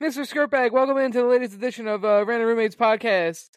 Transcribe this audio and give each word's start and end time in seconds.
Mr. 0.00 0.22
Skirtbag, 0.22 0.70
welcome 0.70 0.98
into 0.98 1.18
the 1.18 1.24
latest 1.26 1.54
edition 1.54 1.88
of 1.88 2.04
uh, 2.04 2.24
Random 2.24 2.48
Roommates 2.48 2.76
podcast, 2.76 3.48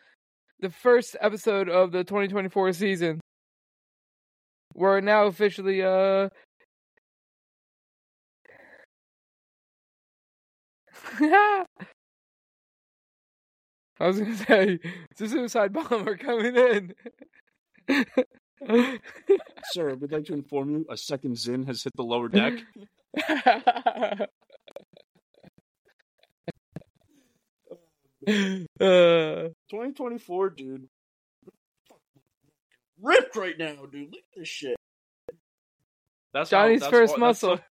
the 0.59 0.71
first 0.71 1.15
episode 1.21 1.69
of 1.69 1.91
the 1.91 2.03
2024 2.03 2.73
season. 2.73 3.19
We're 4.73 5.01
now 5.01 5.25
officially 5.25 5.83
uh 5.83 6.29
I 11.19 11.65
was 13.99 14.19
gonna 14.19 14.35
say 14.37 14.79
it's 15.11 15.21
a 15.21 15.27
suicide 15.27 15.73
bomber 15.73 16.17
coming 16.17 16.55
in. 16.55 16.95
Sir, 19.71 19.95
we'd 19.95 20.11
like 20.11 20.25
to 20.25 20.33
inform 20.33 20.71
you 20.71 20.85
a 20.89 20.97
second 20.97 21.35
Zyn 21.35 21.65
has 21.67 21.83
hit 21.83 21.93
the 21.95 22.03
lower 22.03 22.29
deck. 22.29 22.53
uh, 28.27 29.49
2024, 29.69 30.49
dude. 30.51 30.87
Ripped 33.01 33.35
right 33.35 33.57
now, 33.57 33.85
dude. 33.91 34.11
Look 34.11 34.19
at 34.19 34.37
this 34.39 34.47
shit. 34.47 34.75
That's 36.33 36.51
how- 36.51 36.65
Johnny's 36.65 36.81
that's 36.81 36.91
first 36.91 37.17
muscle. 37.17 37.57
how- 37.57 37.63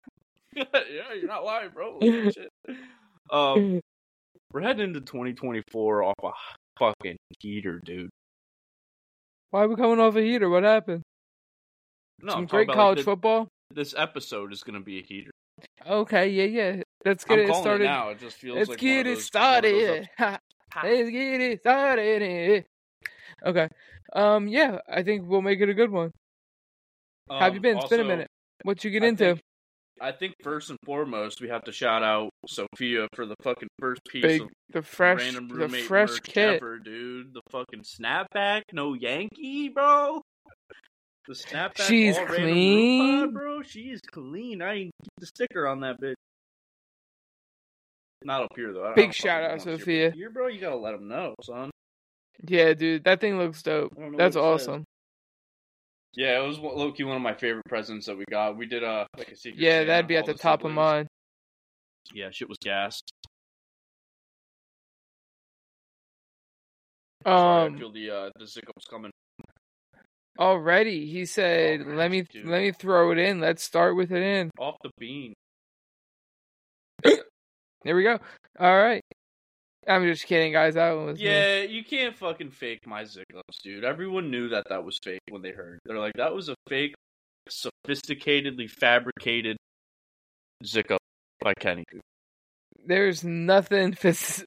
yeah, 0.74 1.14
you're 1.14 1.28
not 1.28 1.44
lying, 1.44 1.70
bro. 1.72 1.98
Look 2.00 2.26
at 2.26 2.34
shit. 2.34 2.50
Um, 3.30 3.80
we're 4.52 4.62
heading 4.62 4.88
into 4.88 5.00
2024 5.00 6.02
off 6.02 6.14
a 6.24 6.30
fucking 6.78 7.16
heater, 7.38 7.80
dude. 7.84 8.10
Why 9.50 9.62
are 9.62 9.68
we 9.68 9.76
coming 9.76 9.98
off 10.00 10.16
a 10.16 10.20
heater? 10.22 10.48
What 10.48 10.62
happened? 10.64 11.02
No, 12.22 12.32
Some 12.32 12.40
I'm 12.40 12.46
great 12.46 12.64
about, 12.64 12.76
like, 12.76 12.82
college 12.82 12.98
the- 12.98 13.04
football. 13.04 13.48
This 13.72 13.94
episode 13.96 14.52
is 14.52 14.62
gonna 14.62 14.80
be 14.80 14.98
a 14.98 15.02
heater. 15.02 15.30
Okay, 15.86 16.28
yeah, 16.28 16.44
yeah. 16.44 16.82
Let's 17.04 17.24
get 17.24 17.38
I'm 17.38 17.50
it 17.50 17.54
started. 17.54 17.84
it 17.84 17.86
now. 17.86 18.08
It 18.10 18.18
just 18.18 18.36
feels 18.36 18.56
Let's 18.56 18.70
like 18.70 18.78
get 18.78 19.06
it 19.06 19.14
those- 19.16 19.30
one 19.32 19.42
of 19.56 19.62
those 19.62 20.06
started. 20.16 20.34
Let's 20.82 21.10
get 21.10 21.40
it 21.40 21.60
started. 21.60 22.64
Okay. 23.46 23.68
Um. 24.12 24.48
Yeah, 24.48 24.78
I 24.88 25.02
think 25.02 25.26
we'll 25.26 25.42
make 25.42 25.60
it 25.60 25.68
a 25.68 25.74
good 25.74 25.90
one. 25.90 26.10
How 27.30 27.38
have 27.40 27.54
you 27.54 27.58
Um, 27.58 27.62
been? 27.62 27.78
It's 27.78 27.88
been 27.88 28.00
a 28.00 28.04
minute. 28.04 28.28
What 28.64 28.82
you 28.84 28.90
get 28.90 29.02
I 29.04 29.06
into? 29.06 29.24
think- 29.36 29.40
I 30.00 30.12
think 30.12 30.34
first 30.42 30.70
and 30.70 30.78
foremost, 30.84 31.40
we 31.42 31.48
have 31.48 31.62
to 31.64 31.72
shout 31.72 32.02
out 32.02 32.30
Sophia 32.48 33.06
for 33.14 33.26
the 33.26 33.34
fucking 33.42 33.68
first 33.78 34.00
piece 34.08 34.22
Big, 34.22 34.40
of 34.42 34.48
the 34.72 34.82
fresh, 34.82 35.20
random 35.20 35.48
the 35.48 35.68
fresh 35.82 36.18
kit. 36.20 36.56
ever, 36.56 36.78
dude. 36.78 37.34
The 37.34 37.42
fucking 37.50 37.82
snapback, 37.82 38.62
no 38.72 38.94
Yankee, 38.94 39.68
bro. 39.68 40.22
The 41.28 41.34
snapback, 41.34 41.82
She's 41.82 42.18
clean. 42.18 43.26
pod, 43.26 43.34
bro. 43.34 43.62
She's 43.62 44.00
clean. 44.10 44.62
I 44.62 44.74
ain't 44.74 44.90
get 45.02 45.10
the 45.18 45.26
sticker 45.26 45.66
on 45.68 45.80
that 45.80 46.00
bitch. 46.00 46.14
Not 48.24 48.42
up 48.44 48.52
here 48.56 48.72
though. 48.72 48.86
I 48.86 48.94
Big 48.94 49.12
shout 49.14 49.42
out, 49.42 49.50
want 49.50 49.62
to 49.62 49.72
see 49.76 49.78
Sophia. 49.80 50.10
Here, 50.12 50.30
bro. 50.30 50.48
You 50.48 50.60
gotta 50.60 50.76
let 50.76 50.92
them 50.92 51.08
know, 51.08 51.34
son. 51.42 51.70
Yeah, 52.48 52.72
dude, 52.74 53.04
that 53.04 53.20
thing 53.20 53.38
looks 53.38 53.62
dope. 53.62 53.92
I 53.96 54.00
don't 54.00 54.12
know 54.12 54.18
That's 54.18 54.36
what 54.36 54.54
it 54.54 54.58
says. 54.60 54.68
awesome. 54.68 54.84
Yeah, 56.14 56.42
it 56.42 56.46
was 56.46 56.58
Loki 56.58 57.04
one 57.04 57.16
of 57.16 57.22
my 57.22 57.34
favorite 57.34 57.64
presents 57.68 58.06
that 58.06 58.16
we 58.16 58.24
got. 58.30 58.56
We 58.56 58.66
did 58.66 58.82
uh 58.82 59.06
like 59.16 59.28
a 59.28 59.36
secret. 59.36 59.60
Yeah, 59.60 59.78
Santa, 59.78 59.86
that'd 59.86 60.08
be 60.08 60.16
at 60.16 60.22
all 60.22 60.26
the 60.26 60.34
top 60.34 60.64
of 60.64 60.72
mine. 60.72 61.06
Yeah, 62.12 62.30
shit 62.32 62.48
was 62.48 62.58
gas. 62.62 63.00
Sorry, 67.26 67.62
I 67.62 67.66
Um, 67.66 67.78
feel 67.78 67.92
the 67.92 68.10
uh 68.10 68.30
the 68.38 68.44
zickup's 68.46 68.86
coming. 68.90 69.10
already 70.38 71.06
he 71.06 71.26
said, 71.26 71.80
Alright, 71.82 71.96
"Let 71.96 72.10
me, 72.10 72.22
dude. 72.22 72.46
let 72.46 72.62
me 72.62 72.72
throw 72.72 73.12
it 73.12 73.18
in. 73.18 73.40
Let's 73.40 73.62
start 73.62 73.94
with 73.94 74.10
it 74.10 74.22
in." 74.22 74.50
Off 74.58 74.76
the 74.82 74.90
bean. 74.98 75.34
There 77.84 77.96
we 77.96 78.02
go. 78.02 78.18
All 78.58 78.76
right. 78.76 79.02
I'm 79.90 80.04
just 80.04 80.26
kidding, 80.26 80.52
guys. 80.52 80.74
That 80.74 80.92
one 80.92 81.06
was 81.06 81.18
me. 81.18 81.24
Yeah, 81.24 81.62
you 81.62 81.84
can't 81.84 82.16
fucking 82.16 82.50
fake 82.50 82.86
my 82.86 83.02
zickups, 83.02 83.60
dude. 83.62 83.84
Everyone 83.84 84.30
knew 84.30 84.48
that 84.50 84.68
that 84.68 84.84
was 84.84 84.98
fake 85.02 85.20
when 85.30 85.42
they 85.42 85.50
heard. 85.50 85.80
They're 85.84 85.98
like, 85.98 86.14
that 86.14 86.32
was 86.32 86.48
a 86.48 86.54
fake, 86.68 86.94
sophisticatedly 87.50 88.70
fabricated 88.70 89.56
zickup 90.64 91.00
by 91.40 91.54
Kenny. 91.54 91.84
There's 92.86 93.24
nothing 93.24 93.92
phys- 93.94 94.44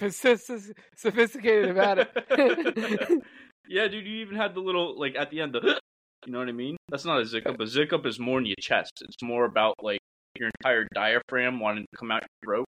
phys- 0.00 0.72
sophisticated 0.96 1.68
about 1.68 1.98
it. 1.98 2.10
yeah, 3.68 3.88
dude, 3.88 4.06
you 4.06 4.22
even 4.22 4.36
had 4.36 4.54
the 4.54 4.60
little 4.60 4.98
like 4.98 5.16
at 5.16 5.30
the 5.30 5.40
end 5.40 5.52
the 5.52 5.78
you 6.26 6.32
know 6.32 6.38
what 6.38 6.48
I 6.48 6.52
mean? 6.52 6.76
That's 6.88 7.04
not 7.04 7.20
a 7.20 7.24
zickup. 7.24 7.60
A 7.60 7.66
zickup 7.66 8.06
is 8.06 8.18
more 8.18 8.38
in 8.38 8.46
your 8.46 8.56
chest. 8.60 9.02
It's 9.02 9.22
more 9.22 9.44
about 9.44 9.74
like 9.82 10.00
your 10.38 10.50
entire 10.60 10.86
diaphragm 10.94 11.60
wanting 11.60 11.84
to 11.92 11.98
come 11.98 12.10
out 12.10 12.22
your 12.22 12.54
throat. 12.56 12.66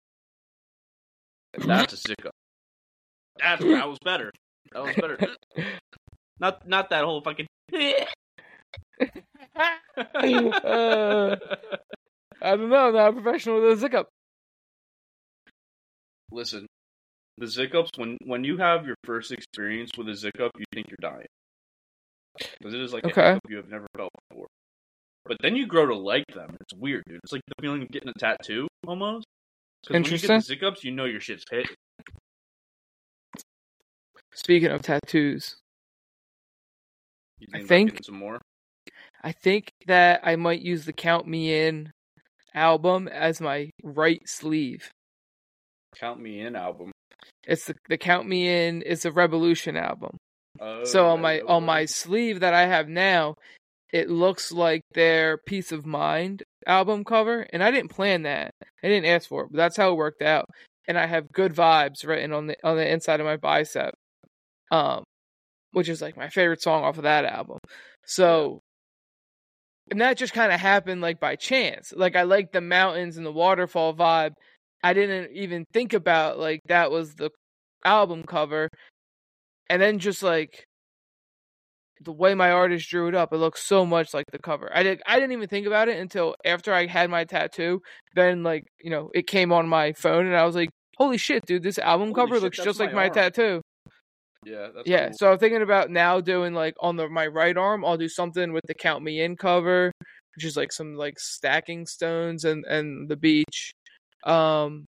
That's 1.65 1.93
a. 1.94 2.15
That's 3.39 3.62
that 3.62 3.89
was 3.89 3.99
better. 4.05 4.33
That 4.72 4.83
was 4.83 4.97
better. 4.97 5.19
Not 6.39 6.69
not 6.69 6.91
that 6.91 7.05
whole 7.05 7.22
fucking 7.22 7.47
Uh, 9.97 11.37
I 12.43 12.56
don't 12.56 12.69
know. 12.69 12.89
I'm 12.89 12.94
not 12.94 13.09
a 13.09 13.12
professional 13.12 13.62
with 13.62 13.83
a 13.83 13.89
zickup. 13.89 14.09
Listen, 16.31 16.67
the 17.39 17.47
zickups 17.47 17.97
when 17.97 18.19
when 18.25 18.44
you 18.44 18.59
have 18.59 18.87
your 18.87 18.97
first 19.05 19.33
experience 19.33 19.91
with 19.97 20.09
a 20.09 20.12
zickup, 20.15 20.50
you 20.59 20.65
think 20.75 20.88
you're 20.88 20.97
dying 21.00 21.27
because 22.59 22.75
it 22.75 22.81
is 22.81 22.93
like 22.93 23.05
Okay. 23.06 23.38
you 23.49 23.56
have 23.56 23.69
never 23.69 23.87
felt 23.97 24.11
before. 24.28 24.47
But 25.25 25.38
then 25.41 25.56
you 25.56 25.67
grow 25.67 25.87
to 25.87 25.94
like 25.97 26.27
them. 26.34 26.56
It's 26.61 26.75
weird, 26.75 27.03
dude. 27.09 27.21
It's 27.25 27.33
like 27.33 27.43
the 27.49 27.55
feeling 27.62 27.83
of 27.83 27.88
getting 27.88 28.11
a 28.11 28.19
tattoo 28.19 28.69
almost. 28.87 29.27
'Cause 29.86 29.92
when 29.94 30.02
you 30.04 30.10
get 30.10 30.22
Interesting. 30.24 30.58
the 30.58 30.60
you 30.82 30.91
know 30.91 31.04
your 31.04 31.20
shit's 31.20 31.44
hit. 31.50 31.69
Speaking 34.34 34.70
of 34.70 34.82
tattoos, 34.82 35.56
You 37.38 37.48
I 37.54 37.62
think- 37.62 38.04
some 38.04 38.16
more. 38.19 38.41
I 39.22 39.32
think 39.32 39.70
that 39.86 40.20
I 40.25 40.36
might 40.36 40.60
use 40.60 40.84
the 40.86 40.92
Count 40.92 41.26
Me 41.26 41.52
In 41.66 41.92
album 42.54 43.08
as 43.08 43.41
my 43.41 43.70
right 43.82 44.20
sleeve. 44.28 44.91
Count 45.96 46.20
Me 46.20 46.41
In 46.41 46.56
album. 46.56 46.92
It's 47.44 47.66
the, 47.66 47.76
the 47.88 47.98
Count 47.98 48.26
Me 48.28 48.48
In 48.66 48.82
is 48.82 49.04
a 49.04 49.10
Rebelution 49.10 49.80
album. 49.80 50.16
Oh, 50.58 50.84
so 50.84 51.06
on 51.08 51.20
my 51.20 51.41
on 51.41 51.64
my 51.64 51.84
sleeve 51.84 52.41
that 52.41 52.54
I 52.54 52.66
have 52.66 52.88
now, 52.88 53.34
it 53.92 54.10
looks 54.10 54.52
like 54.52 54.82
their 54.94 55.38
Peace 55.38 55.72
of 55.72 55.86
Mind 55.86 56.42
album 56.66 57.04
cover, 57.04 57.47
and 57.52 57.62
I 57.62 57.70
didn't 57.70 57.91
plan 57.91 58.22
that. 58.22 58.52
I 58.82 58.88
didn't 58.88 59.10
ask 59.10 59.28
for 59.28 59.44
it, 59.44 59.48
but 59.52 59.56
that's 59.56 59.76
how 59.76 59.92
it 59.92 59.97
worked 59.97 60.22
out. 60.22 60.47
And 60.88 60.98
I 60.98 61.06
have 61.06 61.32
good 61.32 61.54
vibes 61.54 62.06
written 62.06 62.32
on 62.32 62.46
the 62.48 62.56
on 62.64 62.76
the 62.76 62.91
inside 62.91 63.20
of 63.20 63.26
my 63.26 63.36
bicep, 63.36 63.94
um, 64.70 65.04
which 65.72 65.88
is 65.88 66.02
like 66.02 66.16
my 66.16 66.28
favorite 66.28 66.62
song 66.62 66.84
off 66.84 66.98
of 66.98 67.04
that 67.04 67.25
album. 67.25 67.58
So, 68.06 68.60
and 69.91 70.00
that 70.00 70.16
just 70.19 70.32
kind 70.32 70.52
of 70.52 70.60
happened 70.60 71.00
like 71.00 71.20
by 71.20 71.36
chance. 71.36 71.92
Like 71.96 72.16
I 72.16 72.22
like 72.22 72.52
the 72.52 72.60
mountains 72.60 73.16
and 73.16 73.26
the 73.26 73.32
waterfall 73.32 73.94
vibe. 73.94 74.32
I 74.82 74.94
didn't 74.94 75.32
even 75.36 75.64
think 75.72 75.92
about 75.92 76.38
like 76.38 76.60
that 76.69 76.91
was 76.91 77.14
the 77.14 77.30
album 77.84 78.25
cover 78.25 78.69
and 79.69 79.80
then 79.80 79.98
just 79.98 80.22
like 80.22 80.66
the 82.00 82.12
way 82.12 82.34
my 82.34 82.50
artist 82.50 82.88
drew 82.88 83.08
it 83.08 83.14
up, 83.14 83.32
it 83.32 83.38
looks 83.38 83.64
so 83.66 83.86
much 83.86 84.12
like 84.14 84.26
the 84.32 84.38
cover. 84.38 84.70
I 84.74 84.82
did 84.82 85.02
I 85.06 85.16
didn't 85.16 85.32
even 85.32 85.48
think 85.48 85.66
about 85.66 85.88
it 85.88 85.98
until 85.98 86.34
after 86.44 86.72
I 86.72 86.86
had 86.86 87.10
my 87.10 87.24
tattoo. 87.24 87.80
Then 88.14 88.42
like, 88.42 88.64
you 88.80 88.90
know, 88.90 89.10
it 89.14 89.26
came 89.26 89.52
on 89.52 89.68
my 89.68 89.92
phone 89.92 90.26
and 90.26 90.36
I 90.36 90.44
was 90.44 90.54
like, 90.56 90.70
Holy 90.98 91.18
shit, 91.18 91.44
dude, 91.46 91.62
this 91.62 91.78
album 91.78 92.12
Holy 92.14 92.14
cover 92.14 92.40
shit, 92.40 92.42
looks 92.42 92.60
just 92.60 92.80
like 92.80 92.92
my 92.92 93.04
my 93.04 93.08
arm. 93.08 93.14
tattoo. 93.14 93.62
Yeah, 94.44 94.68
that's 94.74 94.88
yeah, 94.88 95.08
cool. 95.08 95.12
so 95.12 95.32
I'm 95.32 95.38
thinking 95.38 95.62
about 95.62 95.90
now 95.90 96.20
doing 96.20 96.54
like 96.54 96.74
on 96.80 96.96
the 96.96 97.08
my 97.08 97.26
right 97.26 97.56
arm, 97.56 97.84
I'll 97.84 97.96
do 97.96 98.08
something 98.08 98.52
with 98.52 98.64
the 98.66 98.74
Count 98.74 99.02
Me 99.02 99.20
In 99.20 99.36
cover, 99.36 99.92
which 100.37 100.44
is 100.44 100.56
like 100.56 100.72
some 100.72 100.94
like 100.94 101.19
stacking 101.19 101.87
stones 101.87 102.44
and 102.44 102.64
and 102.66 103.08
the 103.08 103.16
beach. 103.16 103.72
Um 104.25 104.87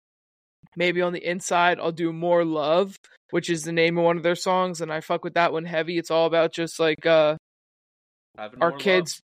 maybe 0.75 1.01
on 1.01 1.13
the 1.13 1.23
inside 1.25 1.79
I'll 1.79 1.91
do 1.91 2.11
More 2.13 2.43
Love, 2.45 2.95
which 3.31 3.49
is 3.49 3.63
the 3.63 3.71
name 3.71 3.97
of 3.97 4.03
one 4.03 4.17
of 4.17 4.23
their 4.23 4.35
songs 4.35 4.81
and 4.81 4.91
I 4.91 5.01
fuck 5.01 5.23
with 5.23 5.33
that 5.35 5.53
one 5.53 5.65
heavy. 5.65 5.97
It's 5.97 6.11
all 6.11 6.25
about 6.25 6.53
just 6.53 6.79
like 6.79 7.05
uh 7.05 7.37
Having 8.37 8.61
our 8.61 8.69
more 8.69 8.77
love. 8.77 8.83
kids 8.83 9.21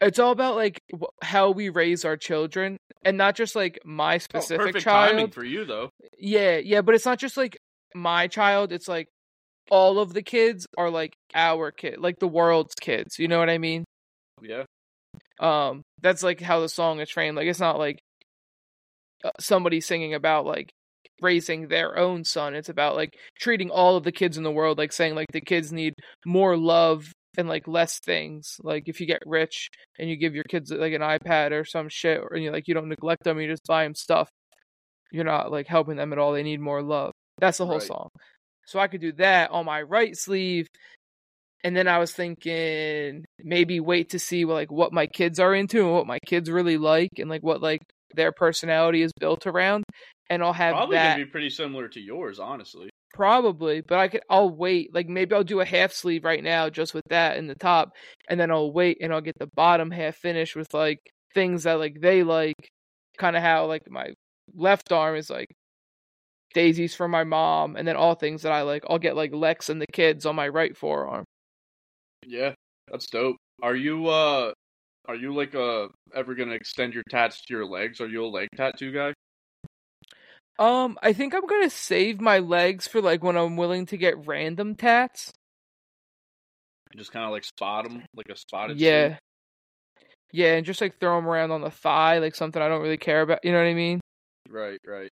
it's 0.00 0.18
all 0.18 0.30
about 0.30 0.56
like 0.56 0.78
how 1.22 1.50
we 1.50 1.68
raise 1.70 2.04
our 2.04 2.16
children 2.16 2.76
and 3.04 3.16
not 3.16 3.34
just 3.34 3.56
like 3.56 3.78
my 3.84 4.16
Oh, 4.16 4.18
specific 4.18 4.58
perfect 4.60 4.84
child 4.84 5.10
timing 5.10 5.30
for 5.30 5.42
you 5.44 5.64
though. 5.64 5.90
yeah 6.18 6.58
yeah 6.58 6.82
but 6.82 6.94
it's 6.94 7.06
not 7.06 7.18
just 7.18 7.36
like 7.36 7.56
my 7.94 8.26
child 8.28 8.72
it's 8.72 8.88
like 8.88 9.08
all 9.70 9.98
of 9.98 10.12
the 10.12 10.22
kids 10.22 10.66
are 10.78 10.90
like 10.90 11.14
our 11.34 11.70
kid 11.72 11.98
like 11.98 12.18
the 12.20 12.28
world's 12.28 12.74
kids 12.80 13.18
you 13.18 13.26
know 13.26 13.38
what 13.38 13.48
i 13.50 13.58
mean 13.58 13.84
Yeah. 14.42 14.64
um 15.40 15.82
that's 16.02 16.22
like 16.22 16.40
how 16.40 16.60
the 16.60 16.68
song 16.68 17.00
is 17.00 17.10
framed 17.10 17.36
like 17.36 17.46
it's 17.48 17.58
not 17.58 17.78
like 17.78 17.98
Uh, 19.26 19.30
somebody 19.40 19.80
singing 19.80 20.14
about 20.14 20.46
like 20.46 20.70
raising 21.22 21.68
their 21.68 21.96
own 21.96 22.22
son 22.22 22.54
it's 22.54 22.68
about 22.68 22.94
like 22.94 23.16
treating 23.40 23.70
all 23.70 23.96
of 23.96 24.04
the 24.04 24.12
kids 24.12 24.36
in 24.36 24.42
the 24.42 24.50
world 24.50 24.76
like 24.76 24.92
saying 24.92 25.14
like 25.14 25.32
the 25.32 25.40
kids 25.40 25.72
need 25.72 25.94
more 26.26 26.56
love 26.56 27.10
and 27.36 27.48
like 27.48 27.68
less 27.68 27.98
things. 28.00 28.56
Like 28.62 28.84
if 28.86 29.00
you 29.00 29.06
get 29.06 29.22
rich 29.26 29.68
and 29.98 30.08
you 30.08 30.16
give 30.16 30.34
your 30.34 30.44
kids 30.44 30.70
like 30.70 30.92
an 30.92 31.02
iPad 31.02 31.52
or 31.52 31.64
some 31.64 31.88
shit, 31.88 32.20
or 32.20 32.36
you 32.36 32.50
like 32.50 32.68
you 32.68 32.74
don't 32.74 32.88
neglect 32.88 33.24
them, 33.24 33.40
you 33.40 33.48
just 33.48 33.66
buy 33.66 33.84
them 33.84 33.94
stuff. 33.94 34.28
You're 35.12 35.24
not 35.24 35.50
like 35.50 35.66
helping 35.66 35.96
them 35.96 36.12
at 36.12 36.18
all. 36.18 36.32
They 36.32 36.42
need 36.42 36.60
more 36.60 36.82
love. 36.82 37.12
That's 37.38 37.58
the 37.58 37.66
whole 37.66 37.78
Right. 37.78 37.86
song. 37.86 38.08
So 38.66 38.80
I 38.80 38.88
could 38.88 39.00
do 39.00 39.12
that 39.12 39.50
on 39.50 39.64
my 39.64 39.82
right 39.82 40.16
sleeve. 40.16 40.66
And 41.62 41.76
then 41.76 41.88
I 41.88 41.98
was 41.98 42.12
thinking 42.12 43.24
maybe 43.42 43.80
wait 43.80 44.10
to 44.10 44.18
see 44.18 44.44
like 44.44 44.70
what 44.70 44.92
my 44.92 45.06
kids 45.06 45.40
are 45.40 45.54
into 45.54 45.80
and 45.80 45.92
what 45.92 46.06
my 46.06 46.18
kids 46.26 46.50
really 46.50 46.78
like 46.78 47.10
and 47.18 47.30
like 47.30 47.42
what 47.42 47.60
like 47.60 47.80
their 48.16 48.32
personality 48.32 49.02
is 49.02 49.12
built 49.20 49.46
around. 49.46 49.84
And 50.28 50.42
I'll 50.42 50.52
have 50.52 50.74
Probably 50.74 50.96
that 50.96 51.14
gonna 51.14 51.24
be 51.24 51.30
pretty 51.30 51.50
similar 51.50 51.88
to 51.88 52.00
yours, 52.00 52.40
honestly. 52.40 52.90
Probably, 53.14 53.80
but 53.80 53.98
I 53.98 54.08
could. 54.08 54.22
I'll 54.28 54.50
wait. 54.50 54.92
Like 54.92 55.08
maybe 55.08 55.34
I'll 55.34 55.44
do 55.44 55.60
a 55.60 55.64
half 55.64 55.92
sleeve 55.92 56.24
right 56.24 56.42
now, 56.42 56.68
just 56.68 56.94
with 56.94 57.04
that 57.08 57.38
in 57.38 57.46
the 57.46 57.54
top, 57.54 57.92
and 58.28 58.38
then 58.38 58.50
I'll 58.50 58.72
wait 58.72 58.98
and 59.00 59.12
I'll 59.12 59.20
get 59.20 59.38
the 59.38 59.48
bottom 59.54 59.90
half 59.90 60.16
finished 60.16 60.56
with 60.56 60.74
like 60.74 60.98
things 61.34 61.62
that 61.62 61.74
like 61.74 62.00
they 62.00 62.22
like. 62.22 62.56
Kind 63.18 63.36
of 63.36 63.42
how 63.42 63.66
like 63.66 63.88
my 63.88 64.08
left 64.54 64.92
arm 64.92 65.16
is 65.16 65.30
like 65.30 65.48
daisies 66.52 66.94
for 66.94 67.08
my 67.08 67.24
mom, 67.24 67.76
and 67.76 67.86
then 67.86 67.96
all 67.96 68.14
things 68.14 68.42
that 68.42 68.52
I 68.52 68.62
like. 68.62 68.82
I'll 68.88 68.98
get 68.98 69.16
like 69.16 69.32
Lex 69.32 69.70
and 69.70 69.80
the 69.80 69.86
kids 69.92 70.26
on 70.26 70.36
my 70.36 70.48
right 70.48 70.76
forearm. 70.76 71.24
Yeah, 72.26 72.52
that's 72.90 73.06
dope. 73.06 73.36
Are 73.62 73.76
you 73.76 74.08
uh 74.08 74.52
are 75.08 75.14
you 75.14 75.34
like 75.34 75.54
uh 75.54 75.88
ever 76.14 76.34
gonna 76.34 76.54
extend 76.54 76.94
your 76.94 77.02
tats 77.10 77.40
to 77.42 77.54
your 77.54 77.66
legs? 77.66 78.00
Are 78.00 78.08
you 78.08 78.24
a 78.24 78.26
leg 78.26 78.48
tattoo 78.56 78.92
guy? 78.92 79.14
Um, 80.58 80.98
I 81.02 81.12
think 81.12 81.34
I'm 81.34 81.46
gonna 81.46 81.70
save 81.70 82.20
my 82.20 82.38
legs 82.38 82.86
for 82.86 83.00
like 83.00 83.22
when 83.22 83.36
I'm 83.36 83.56
willing 83.56 83.86
to 83.86 83.96
get 83.96 84.26
random 84.26 84.74
tats. 84.74 85.32
Just 86.96 87.12
kind 87.12 87.24
of 87.24 87.30
like 87.30 87.44
spot 87.44 87.84
them, 87.84 88.04
like 88.14 88.26
a 88.30 88.36
spotted. 88.36 88.80
Yeah. 88.80 89.08
sleeve? 89.08 89.18
Yeah, 90.32 90.54
and 90.54 90.66
just 90.66 90.80
like 90.80 90.98
throw 90.98 91.16
them 91.16 91.28
around 91.28 91.50
on 91.50 91.60
the 91.60 91.70
thigh, 91.70 92.18
like 92.18 92.34
something 92.34 92.60
I 92.60 92.68
don't 92.68 92.82
really 92.82 92.96
care 92.96 93.20
about. 93.20 93.44
You 93.44 93.52
know 93.52 93.58
what 93.58 93.68
I 93.68 93.74
mean? 93.74 94.00
Right, 94.48 94.80
right. 94.86 95.10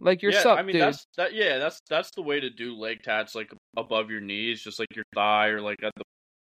Like 0.00 0.22
your 0.22 0.32
yeah, 0.32 0.42
sup, 0.42 0.58
I 0.58 0.62
mean 0.62 0.74
dude. 0.74 0.82
that's 0.82 1.06
that. 1.16 1.34
Yeah, 1.34 1.58
that's 1.58 1.80
that's 1.88 2.10
the 2.14 2.22
way 2.22 2.40
to 2.40 2.50
do 2.50 2.74
leg 2.76 3.02
tats, 3.02 3.34
like 3.34 3.52
above 3.76 4.10
your 4.10 4.20
knees, 4.20 4.62
just 4.62 4.78
like 4.78 4.94
your 4.94 5.04
thigh 5.14 5.48
or 5.48 5.60
like 5.60 5.82
at 5.82 5.92
the 5.96 6.02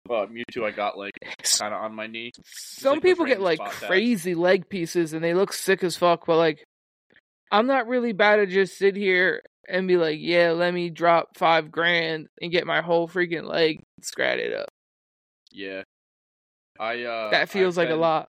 uh, 0.10 0.26
Mewtwo. 0.28 0.66
I 0.66 0.72
got 0.72 0.98
like 0.98 1.14
kind 1.58 1.74
of 1.74 1.82
on 1.82 1.96
my 1.96 2.08
knee. 2.08 2.32
Some 2.46 2.96
like 2.96 3.04
people 3.04 3.26
get 3.26 3.42
like 3.42 3.60
crazy 3.60 4.36
leg 4.36 4.70
pieces 4.70 5.14
and 5.14 5.24
they 5.24 5.34
look 5.34 5.54
sick 5.54 5.84
as 5.84 5.98
fuck, 5.98 6.26
but 6.26 6.38
like 6.38 6.64
I'm 7.52 7.68
not 7.68 7.88
really 7.88 8.14
bad 8.14 8.38
to 8.38 8.46
just 8.46 8.78
sit 8.78 8.96
here 8.96 9.42
and 9.68 9.88
be 9.88 9.98
like, 9.98 10.18
yeah, 10.20 10.52
let 10.52 10.74
me 10.74 10.90
drop 10.90 11.38
five 11.38 11.72
grand 11.72 12.28
and 12.42 12.52
get 12.52 12.66
my 12.66 12.82
whole 12.82 13.08
freaking 13.08 13.46
leg 13.46 13.82
scratted 14.02 14.54
up. 14.54 14.70
Yeah, 15.52 15.84
I 16.80 17.04
uh 17.04 17.32
that 17.32 17.50
feels 17.50 17.78
I've 17.78 17.90
like 17.90 17.94
a 17.94 18.00
lot. 18.00 18.28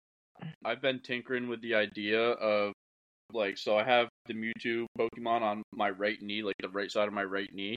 I've 0.64 0.80
been 0.80 1.00
tinkering 1.00 1.48
with 1.48 1.60
the 1.62 1.74
idea 1.74 2.20
of 2.20 2.72
like 3.32 3.58
so 3.58 3.76
I 3.76 3.84
have 3.84 4.08
the 4.26 4.34
Mewtwo 4.34 4.86
Pokemon 4.98 5.42
on 5.42 5.62
my 5.72 5.90
right 5.90 6.20
knee, 6.20 6.42
like 6.42 6.56
the 6.60 6.68
right 6.68 6.90
side 6.90 7.08
of 7.08 7.14
my 7.14 7.24
right 7.24 7.52
knee. 7.52 7.76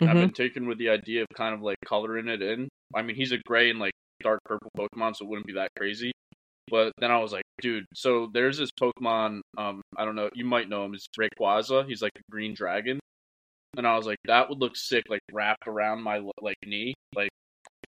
And 0.00 0.08
I've 0.08 0.16
been 0.16 0.32
taken 0.32 0.68
with 0.68 0.78
the 0.78 0.90
idea 0.90 1.22
of 1.22 1.28
kind 1.36 1.54
of 1.54 1.60
like 1.60 1.76
coloring 1.84 2.28
it 2.28 2.40
in. 2.40 2.68
I 2.94 3.02
mean, 3.02 3.16
he's 3.16 3.32
a 3.32 3.38
gray 3.46 3.70
and 3.70 3.78
like 3.78 3.92
dark 4.22 4.40
purple 4.44 4.70
Pokemon, 4.76 5.16
so 5.16 5.24
it 5.24 5.28
wouldn't 5.28 5.46
be 5.46 5.54
that 5.54 5.70
crazy. 5.76 6.12
But 6.70 6.92
then 6.98 7.10
I 7.10 7.18
was 7.18 7.32
like, 7.32 7.44
dude, 7.60 7.86
so 7.94 8.28
there's 8.32 8.58
this 8.58 8.70
Pokemon. 8.80 9.40
Um, 9.56 9.80
I 9.96 10.04
don't 10.04 10.16
know, 10.16 10.30
you 10.34 10.44
might 10.44 10.68
know 10.68 10.84
him. 10.84 10.94
It's 10.94 11.06
Rayquaza. 11.18 11.86
He's 11.88 12.02
like 12.02 12.12
a 12.16 12.30
green 12.30 12.54
dragon. 12.54 13.00
And 13.76 13.86
I 13.86 13.96
was 13.96 14.06
like, 14.06 14.18
that 14.26 14.48
would 14.48 14.58
look 14.58 14.76
sick, 14.76 15.04
like 15.08 15.20
wrapped 15.32 15.66
around 15.66 16.02
my 16.02 16.20
like 16.40 16.56
knee, 16.64 16.94
like 17.14 17.30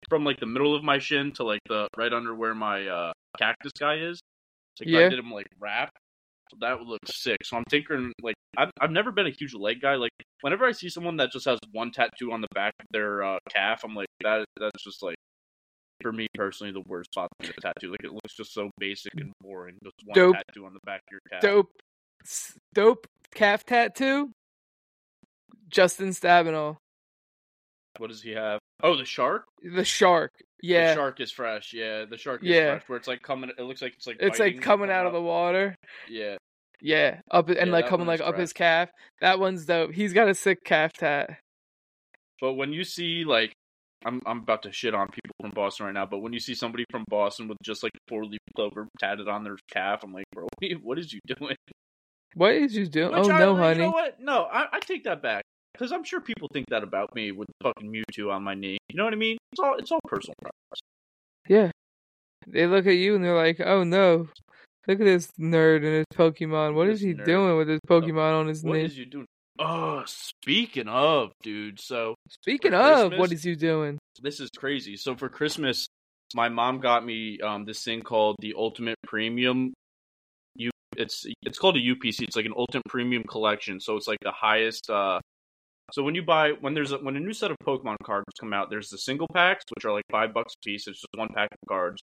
from 0.08 0.24
like 0.24 0.40
the 0.40 0.46
middle 0.46 0.74
of 0.74 0.82
my 0.82 0.98
shin 0.98 1.32
to 1.32 1.44
like 1.44 1.60
the 1.68 1.88
right 1.96 2.12
under 2.12 2.34
where 2.34 2.54
my 2.54 2.86
uh 2.86 3.12
cactus 3.38 3.72
guy 3.78 3.96
is. 3.96 4.20
Like 4.80 4.88
Yeah. 4.88 5.06
I 5.06 5.08
did 5.08 5.18
him 5.18 5.30
like 5.30 5.46
wrap. 5.58 5.90
That 6.60 6.78
would 6.78 6.88
look 6.88 7.00
sick. 7.06 7.38
So 7.44 7.56
I'm 7.56 7.64
tinkering 7.68 8.12
like 8.22 8.34
I've 8.56 8.70
I've 8.80 8.90
never 8.90 9.12
been 9.12 9.26
a 9.26 9.30
huge 9.30 9.54
leg 9.54 9.80
guy. 9.80 9.94
Like 9.96 10.12
whenever 10.40 10.64
I 10.64 10.72
see 10.72 10.88
someone 10.88 11.16
that 11.18 11.32
just 11.32 11.46
has 11.46 11.58
one 11.72 11.90
tattoo 11.90 12.32
on 12.32 12.40
the 12.40 12.48
back 12.54 12.72
of 12.80 12.86
their 12.90 13.22
uh, 13.22 13.38
calf, 13.48 13.82
I'm 13.84 13.94
like 13.94 14.08
that. 14.22 14.44
That's 14.58 14.82
just 14.82 15.02
like 15.02 15.16
for 16.02 16.12
me 16.12 16.26
personally 16.34 16.72
the 16.72 16.82
worst 16.86 17.12
spot 17.12 17.28
to 17.40 17.48
get 17.48 17.58
a 17.58 17.60
tattoo. 17.60 17.90
Like 17.90 18.04
it 18.04 18.12
looks 18.12 18.36
just 18.36 18.52
so 18.52 18.70
basic 18.78 19.12
and 19.16 19.32
boring. 19.40 19.76
Just 19.82 19.96
one 20.04 20.14
Dope. 20.14 20.36
tattoo 20.36 20.66
on 20.66 20.74
the 20.74 20.80
back 20.84 21.00
of 21.08 21.12
your 21.12 21.20
calf. 21.30 21.42
Dope 21.42 21.70
dope 22.74 23.06
calf 23.34 23.64
tattoo. 23.64 24.30
Justin 25.68 26.10
Stabenow. 26.10 26.76
What 27.98 28.10
does 28.10 28.22
he 28.22 28.32
have? 28.32 28.58
Oh, 28.82 28.96
the 28.96 29.04
shark. 29.04 29.44
The 29.62 29.84
shark. 29.84 30.32
Yeah. 30.62 30.88
The 30.90 30.94
shark 30.94 31.20
is 31.20 31.30
fresh. 31.32 31.72
Yeah, 31.72 32.04
the 32.04 32.16
shark 32.18 32.42
is 32.42 32.48
Yeah. 32.50 32.72
fresh. 32.78 32.88
Where 32.88 32.98
it's 32.98 33.08
like 33.08 33.22
coming. 33.22 33.50
It 33.56 33.62
looks 33.62 33.82
like 33.82 33.94
it's 33.94 34.06
like 34.06 34.16
it's 34.20 34.38
like 34.38 34.60
coming 34.60 34.90
out 34.90 35.06
of 35.06 35.12
the 35.12 35.22
water. 35.22 35.74
Yeah, 36.08 36.36
Yeah. 36.80 37.20
Up 37.30 37.48
and 37.48 37.56
Yeah, 37.58 37.64
like 37.72 37.86
coming 37.86 38.06
like 38.06 38.20
is 38.20 38.26
up 38.26 38.36
his 38.38 38.52
calf. 38.52 38.90
That 39.20 39.38
one's 39.38 39.64
dope. 39.66 39.92
He's 39.92 40.12
got 40.12 40.28
a 40.28 40.34
sick 40.34 40.58
calf 40.64 40.92
tat. 40.92 41.38
but 42.40 42.54
when 42.54 42.72
you 42.72 42.84
see 42.84 43.24
like. 43.24 43.52
I'm 44.04 44.20
I'm 44.26 44.38
about 44.40 44.62
to 44.64 44.72
shit 44.72 44.94
on 44.94 45.08
people 45.08 45.34
from 45.40 45.50
Boston 45.52 45.86
right 45.86 45.92
now, 45.94 46.06
but 46.06 46.18
when 46.18 46.32
you 46.32 46.38
see 46.38 46.54
somebody 46.54 46.84
from 46.90 47.04
Boston 47.08 47.48
with 47.48 47.56
just 47.64 47.82
like 47.82 47.90
four 48.06 48.24
leaf 48.24 48.38
clover 48.54 48.86
tatted 49.00 49.26
on 49.26 49.42
their 49.42 49.56
calf, 49.72 50.04
I'm 50.04 50.12
like, 50.12 50.26
bro, 50.32 50.46
what 50.82 50.98
is 50.98 51.12
you 51.12 51.18
doing? 51.26 51.56
What 52.34 52.54
is 52.54 52.76
you 52.76 52.86
doing? 52.86 53.14
Which 53.14 53.24
oh 53.24 53.30
I, 53.32 53.38
no, 53.38 53.52
you 53.52 53.56
honey. 53.56 53.80
know 53.80 53.90
what? 53.90 54.20
No, 54.20 54.42
I, 54.44 54.66
I 54.74 54.80
take 54.80 55.04
that 55.04 55.22
back 55.22 55.42
because 55.76 55.92
I'm 55.92 56.04
sure 56.04 56.20
people 56.20 56.48
think 56.52 56.66
that 56.70 56.82
about 56.82 57.14
me 57.14 57.32
with 57.32 57.48
fucking 57.62 57.92
Mewtwo 57.92 58.32
on 58.32 58.42
my 58.42 58.54
knee. 58.54 58.78
You 58.88 58.96
know 58.96 59.04
what 59.04 59.12
I 59.12 59.16
mean? 59.16 59.36
It's 59.52 59.60
all 59.60 59.76
it's 59.76 59.92
all 59.92 60.00
personal 60.06 60.34
preference. 60.40 60.80
Yeah. 61.48 61.70
They 62.48 62.66
look 62.66 62.86
at 62.86 62.94
you 62.94 63.14
and 63.16 63.24
they're 63.24 63.36
like, 63.36 63.60
"Oh 63.60 63.82
no, 63.84 64.28
look 64.86 65.00
at 65.00 65.04
this 65.04 65.28
nerd 65.38 65.76
and 65.78 65.86
his 65.96 66.04
Pokemon. 66.14 66.74
What 66.74 66.88
is 66.88 67.00
This 67.00 67.06
he 67.08 67.14
nerd. 67.14 67.24
doing 67.24 67.56
with 67.56 67.68
his 67.68 67.80
Pokemon 67.88 68.40
on 68.40 68.46
his 68.46 68.62
What 68.62 68.74
knee?" 68.74 68.84
is 68.84 68.96
you 68.96 69.06
doing? 69.06 69.26
Oh, 69.58 70.02
speaking 70.06 70.86
of, 70.88 71.32
dude. 71.42 71.80
So 71.80 72.14
Speaking 72.28 72.74
of, 72.74 73.12
what 73.16 73.32
is 73.32 73.44
you 73.44 73.56
doing? 73.56 73.98
this 74.22 74.38
is 74.40 74.48
crazy. 74.56 74.96
So 74.96 75.16
for 75.16 75.28
Christmas, 75.28 75.86
my 76.34 76.48
mom 76.48 76.78
got 76.80 77.04
me 77.04 77.38
um 77.40 77.64
this 77.64 77.82
thing 77.82 78.02
called 78.02 78.36
the 78.40 78.54
Ultimate 78.56 78.96
Premium. 79.06 79.72
You, 80.54 80.70
it's 80.96 81.26
it's 81.42 81.58
called 81.58 81.76
a 81.76 81.80
UPC. 81.80 82.22
It's 82.22 82.36
like 82.36 82.46
an 82.46 82.54
Ultimate 82.56 82.84
Premium 82.88 83.24
collection. 83.24 83.80
So 83.80 83.96
it's 83.96 84.06
like 84.06 84.18
the 84.22 84.32
highest. 84.32 84.88
uh 84.90 85.20
So 85.92 86.02
when 86.02 86.14
you 86.14 86.22
buy 86.22 86.52
when 86.60 86.74
there's 86.74 86.92
a, 86.92 86.98
when 86.98 87.16
a 87.16 87.20
new 87.20 87.32
set 87.32 87.50
of 87.50 87.56
Pokemon 87.64 87.96
cards 88.04 88.26
come 88.40 88.52
out, 88.52 88.70
there's 88.70 88.88
the 88.90 88.98
single 88.98 89.28
packs 89.32 89.64
which 89.74 89.84
are 89.84 89.92
like 89.92 90.04
five 90.10 90.34
bucks 90.34 90.54
a 90.54 90.64
piece. 90.64 90.86
It's 90.88 91.00
just 91.00 91.08
one 91.16 91.28
pack 91.34 91.48
of 91.52 91.58
cards. 91.68 92.02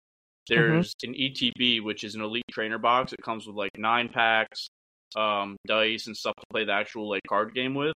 There's 0.48 0.94
an 1.02 1.14
ETB, 1.14 1.82
which 1.82 2.04
is 2.04 2.14
an 2.14 2.22
Elite 2.22 2.44
Trainer 2.50 2.78
box. 2.78 3.12
It 3.12 3.22
comes 3.22 3.46
with 3.46 3.56
like 3.56 3.72
nine 3.78 4.08
packs, 4.08 4.68
um, 5.16 5.56
dice 5.66 6.06
and 6.06 6.16
stuff 6.16 6.34
to 6.36 6.46
play 6.50 6.64
the 6.64 6.72
actual 6.72 7.08
like 7.10 7.22
card 7.28 7.54
game 7.54 7.74
with. 7.74 7.94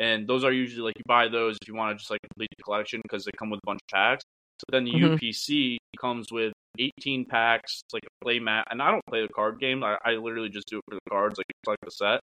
And 0.00 0.26
those 0.26 0.44
are 0.44 0.52
usually 0.52 0.82
like 0.82 0.94
you 0.98 1.04
buy 1.06 1.28
those 1.28 1.58
if 1.62 1.68
you 1.68 1.74
want 1.74 1.92
to 1.92 1.98
just 1.98 2.10
like 2.10 2.20
complete 2.22 2.48
the 2.56 2.62
collection 2.64 3.00
because 3.02 3.24
they 3.24 3.30
come 3.38 3.50
with 3.50 3.60
a 3.62 3.66
bunch 3.66 3.80
of 3.82 3.88
packs. 3.94 4.24
So 4.58 4.64
then 4.72 4.84
the 4.84 4.92
Mhm. 4.92 5.18
UPC 5.18 5.78
comes 6.00 6.32
with 6.32 6.52
18 6.78 7.24
packs, 7.26 7.82
like 7.92 8.04
a 8.04 8.24
play 8.24 8.38
mat. 8.38 8.66
And 8.70 8.82
I 8.82 8.90
don't 8.90 9.04
play 9.06 9.22
the 9.22 9.32
card 9.32 9.60
game. 9.60 9.84
I, 9.84 9.98
I 10.04 10.12
literally 10.12 10.48
just 10.48 10.66
do 10.68 10.78
it 10.78 10.84
for 10.88 10.94
the 10.96 11.10
cards, 11.10 11.38
like 11.38 11.46
it's 11.50 11.66
like 11.68 11.78
the 11.84 11.90
set. 11.90 12.20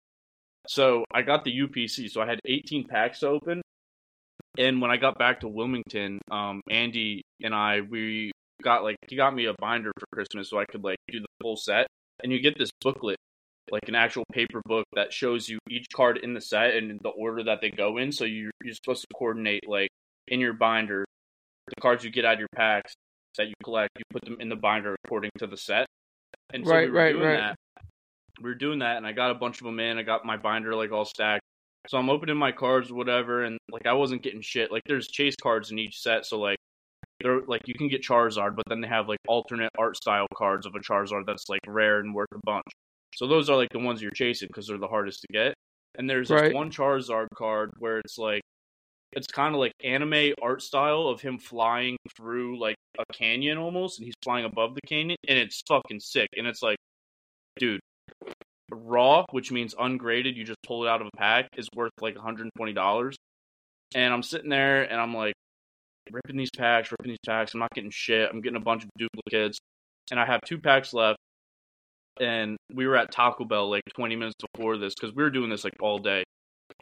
So 0.70 1.04
I 1.12 1.24
got 1.24 1.44
the 1.44 1.62
UPC. 1.62 2.12
So 2.12 2.22
I 2.22 2.28
had 2.28 2.40
18 2.46 2.88
packs 2.88 3.24
open. 3.24 3.64
And 4.60 4.80
when 4.80 4.92
I 4.92 4.98
got 4.98 5.18
back 5.18 5.40
to 5.40 5.48
Wilmington, 5.48 6.20
um, 6.30 6.62
Andy 6.70 7.24
and 7.42 7.56
I, 7.56 7.82
we 7.82 8.32
got 8.62 8.84
like 8.84 8.98
he 9.08 9.16
got 9.16 9.34
me 9.34 9.46
a 9.46 9.54
binder 9.60 9.92
for 9.98 10.06
Christmas 10.14 10.48
so 10.50 10.60
I 10.60 10.66
could 10.66 10.84
like 10.84 10.98
do 11.12 11.22
the 11.22 11.28
full 11.42 11.58
set. 11.58 11.88
And 12.22 12.32
you 12.32 12.40
get 12.40 12.56
this 12.56 12.70
booklet, 12.82 13.18
like 13.72 13.88
an 13.88 13.96
actual 13.96 14.26
paper 14.32 14.62
book 14.66 14.86
that 14.94 15.12
shows 15.12 15.50
you 15.50 15.58
each 15.72 15.88
card 15.92 16.20
in 16.22 16.36
the 16.36 16.42
set 16.42 16.76
and 16.76 17.00
the 17.02 17.10
order 17.10 17.44
that 17.46 17.62
they 17.62 17.72
go 17.72 17.98
in. 17.98 18.12
So 18.12 18.26
you 18.26 18.52
you're 18.64 18.76
supposed 18.76 19.02
to 19.02 19.08
coordinate 19.18 19.68
like 19.68 19.90
in 20.28 20.40
your 20.40 20.54
binder 20.54 21.04
the 21.66 21.82
cards 21.82 22.04
you 22.04 22.12
get 22.12 22.26
out 22.26 22.34
of 22.34 22.40
your 22.40 22.50
packs 22.56 22.94
that 23.38 23.48
you 23.48 23.56
collect. 23.64 23.90
You 23.98 24.04
put 24.12 24.24
them 24.24 24.38
in 24.40 24.50
the 24.50 24.56
binder 24.56 24.96
according 25.04 25.32
to 25.40 25.48
the 25.48 25.58
set. 25.58 25.88
And 26.54 26.64
so 26.64 26.72
Right, 26.72 26.92
we 26.92 26.98
right, 26.98 27.14
doing 27.14 27.26
right. 27.26 27.38
that. 27.38 27.56
We 28.42 28.50
were 28.50 28.56
doing 28.56 28.80
that, 28.80 28.98
and 28.98 29.06
I 29.06 29.12
got 29.12 29.32
a 29.32 29.36
bunch 29.36 29.60
of 29.60 29.66
them 29.66 29.80
in. 29.80 29.98
I 29.98 30.04
got 30.04 30.26
my 30.26 30.38
binder 30.38 30.76
like 30.76 30.92
all 30.92 31.06
stacked. 31.06 31.44
So 31.88 31.98
I'm 31.98 32.10
opening 32.10 32.38
my 32.38 32.52
cards, 32.52 32.92
whatever, 32.92 33.44
and 33.44 33.58
like 33.72 33.86
I 33.86 33.94
wasn't 33.94 34.22
getting 34.22 34.42
shit. 34.42 34.72
Like 34.72 34.84
there's 34.86 35.08
chase 35.08 35.36
cards 35.42 35.72
in 35.72 35.80
each 35.80 36.00
set, 36.02 36.26
so 36.26 36.40
like 36.40 36.58
they're 37.22 37.42
like 37.42 37.62
you 37.68 37.74
can 37.74 37.88
get 37.88 38.02
Charizard, 38.04 38.56
but 38.56 38.66
then 38.68 38.82
they 38.82 38.88
have 38.88 39.08
like 39.08 39.20
alternate 39.28 39.72
art 39.78 39.98
style 39.98 40.28
cards 40.36 40.66
of 40.66 40.76
a 40.76 40.80
Charizard 40.80 41.26
that's 41.26 41.50
like 41.50 41.62
rare 41.68 42.00
and 42.00 42.14
worth 42.14 42.30
a 42.34 42.40
bunch. 42.44 42.68
So 43.16 43.28
those 43.28 43.50
are 43.50 43.58
like 43.58 43.70
the 43.72 43.80
ones 43.80 44.02
you're 44.02 44.12
chasing 44.12 44.48
because 44.48 44.68
they're 44.68 44.78
the 44.78 44.88
hardest 44.88 45.22
to 45.22 45.28
get. 45.34 45.54
And 45.98 46.10
there's 46.10 46.30
this 46.30 46.42
Right. 46.42 46.54
one 46.54 46.70
Charizard 46.72 47.28
card 47.36 47.72
where 47.80 48.00
it's 48.00 48.18
like 48.18 48.42
it's 49.14 49.28
kind 49.28 49.56
of 49.56 49.60
like 49.60 49.74
anime 49.84 50.34
art 50.42 50.62
style 50.62 51.08
of 51.08 51.20
him 51.20 51.40
flying 51.40 51.98
through 52.16 52.60
like 52.60 52.76
a 53.00 53.14
canyon 53.14 53.58
almost, 53.58 54.00
and 54.00 54.06
he's 54.06 54.16
flying 54.24 54.46
above 54.46 54.76
the 54.76 54.82
canyon, 54.82 55.18
and 55.28 55.40
it's 55.40 55.62
fucking 55.68 56.00
sick. 56.00 56.30
And 56.38 56.46
it's 56.46 56.62
like, 56.62 56.78
dude, 57.58 57.80
raw, 58.72 59.26
which 59.32 59.52
means 59.52 59.76
ungraded, 59.78 60.36
you 60.38 60.44
just 60.44 60.62
pull 60.66 60.86
it 60.86 60.90
out 60.90 61.02
of 61.02 61.08
a 61.14 61.18
pack, 61.18 61.50
is 61.58 61.68
worth 61.76 61.92
like 62.02 62.16
$120. 62.16 63.14
And 63.96 64.14
I'm 64.14 64.24
sitting 64.24 64.50
there, 64.50 64.84
and 64.84 65.00
I'm 65.00 65.14
like, 65.16 65.34
ripping 66.12 66.38
these 66.38 66.50
packs, 66.56 66.92
ripping 66.92 67.12
these 67.12 67.18
packs. 67.26 67.54
I'm 67.54 67.60
not 67.60 67.70
getting 67.74 67.92
shit. 67.92 68.30
I'm 68.32 68.42
getting 68.42 68.58
a 68.58 68.64
bunch 68.64 68.84
of 68.84 68.90
duplicates, 68.98 69.58
and 70.12 70.20
I 70.20 70.26
have 70.26 70.42
two 70.46 70.60
packs 70.60 70.94
left. 70.94 71.18
And 72.20 72.58
we 72.74 72.86
were 72.86 72.98
at 72.98 73.12
Taco 73.12 73.46
Bell 73.46 73.70
like 73.70 73.84
20 73.96 74.16
minutes 74.16 74.36
before 74.54 74.78
this 74.78 74.94
because 74.94 75.16
we 75.16 75.24
were 75.24 75.30
doing 75.30 75.50
this 75.50 75.64
like 75.64 75.74
all 75.80 76.00
day. 76.00 76.24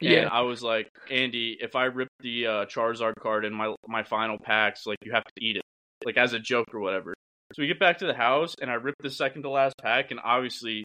And 0.00 0.10
Yeah. 0.10 0.28
I 0.30 0.40
was 0.40 0.62
like, 0.62 0.88
Andy, 1.10 1.56
if 1.60 1.76
I 1.76 1.84
rip 1.84 2.08
the 2.20 2.46
uh, 2.46 2.64
Charizard 2.66 3.14
card 3.20 3.44
in 3.44 3.52
my 3.52 3.74
my 3.86 4.02
final 4.02 4.36
packs, 4.38 4.86
like 4.86 4.98
you 5.04 5.12
have 5.12 5.24
to 5.24 5.44
eat 5.44 5.56
it, 5.56 5.62
like 6.04 6.16
as 6.16 6.32
a 6.32 6.38
joke 6.38 6.66
or 6.74 6.80
whatever. 6.80 7.14
So 7.54 7.62
we 7.62 7.68
get 7.68 7.78
back 7.78 7.98
to 7.98 8.06
the 8.06 8.14
house, 8.14 8.54
and 8.60 8.70
I 8.70 8.74
rip 8.74 8.94
the 9.00 9.10
second 9.10 9.42
to 9.44 9.50
last 9.50 9.74
pack, 9.80 10.10
and 10.10 10.20
obviously, 10.22 10.84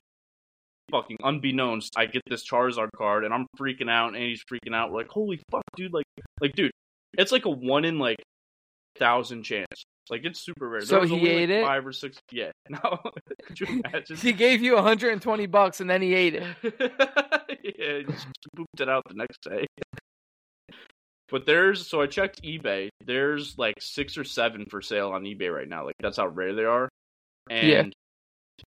fucking 0.92 1.18
unbeknownst, 1.24 1.94
I 1.98 2.06
get 2.06 2.22
this 2.28 2.48
Charizard 2.48 2.90
card, 2.96 3.24
and 3.26 3.34
I'm 3.34 3.48
freaking 3.58 3.90
out, 3.90 4.10
and 4.10 4.18
Andy's 4.18 4.44
freaking 4.52 4.76
out. 4.76 4.92
We're 4.92 5.00
like, 5.00 5.10
holy 5.10 5.40
fuck, 5.52 5.64
dude! 5.76 5.94
Like, 5.94 6.06
like, 6.42 6.54
dude, 6.54 6.72
it's 7.18 7.32
like 7.32 7.46
a 7.46 7.50
one 7.50 7.86
in 7.86 8.00
like 8.00 8.18
thousand 8.98 9.44
chance. 9.44 9.86
Like, 10.10 10.26
it's 10.26 10.42
super 10.42 10.68
rare. 10.68 10.82
So 10.82 11.04
he 11.04 11.14
only, 11.14 11.30
ate 11.30 11.50
like, 11.50 11.58
it? 11.60 11.64
Five 11.64 11.88
or 11.88 11.94
six. 11.94 12.18
Yeah. 12.32 12.52
No. 12.70 12.98
Could 13.46 13.60
you 13.60 13.82
imagine? 13.86 14.18
He 14.18 14.34
gave 14.34 14.62
you 14.62 14.76
120 14.76 15.46
bucks 15.48 15.80
and 15.82 15.90
then 15.90 16.02
he 16.02 16.14
ate 16.14 16.36
it. 16.36 16.44
yeah, 16.64 17.98
he 17.98 18.04
just 18.04 18.28
pooped 18.56 18.80
it 18.80 18.90
out 18.90 19.04
the 19.08 19.16
next 19.16 19.42
day. 19.42 19.66
But 21.30 21.46
there's 21.46 21.88
so 21.88 22.02
I 22.02 22.08
checked 22.08 22.42
eBay. 22.44 22.90
There's 23.06 23.58
like 23.58 23.76
six 23.80 24.18
or 24.18 24.24
seven 24.24 24.66
for 24.70 24.82
sale 24.82 25.12
on 25.12 25.24
eBay 25.24 25.54
right 25.54 25.68
now. 25.68 25.86
Like 25.86 25.96
that's 26.00 26.18
how 26.18 26.28
rare 26.28 26.54
they 26.54 26.64
are. 26.64 26.90
And 27.50 27.68
Yeah. 27.68 27.84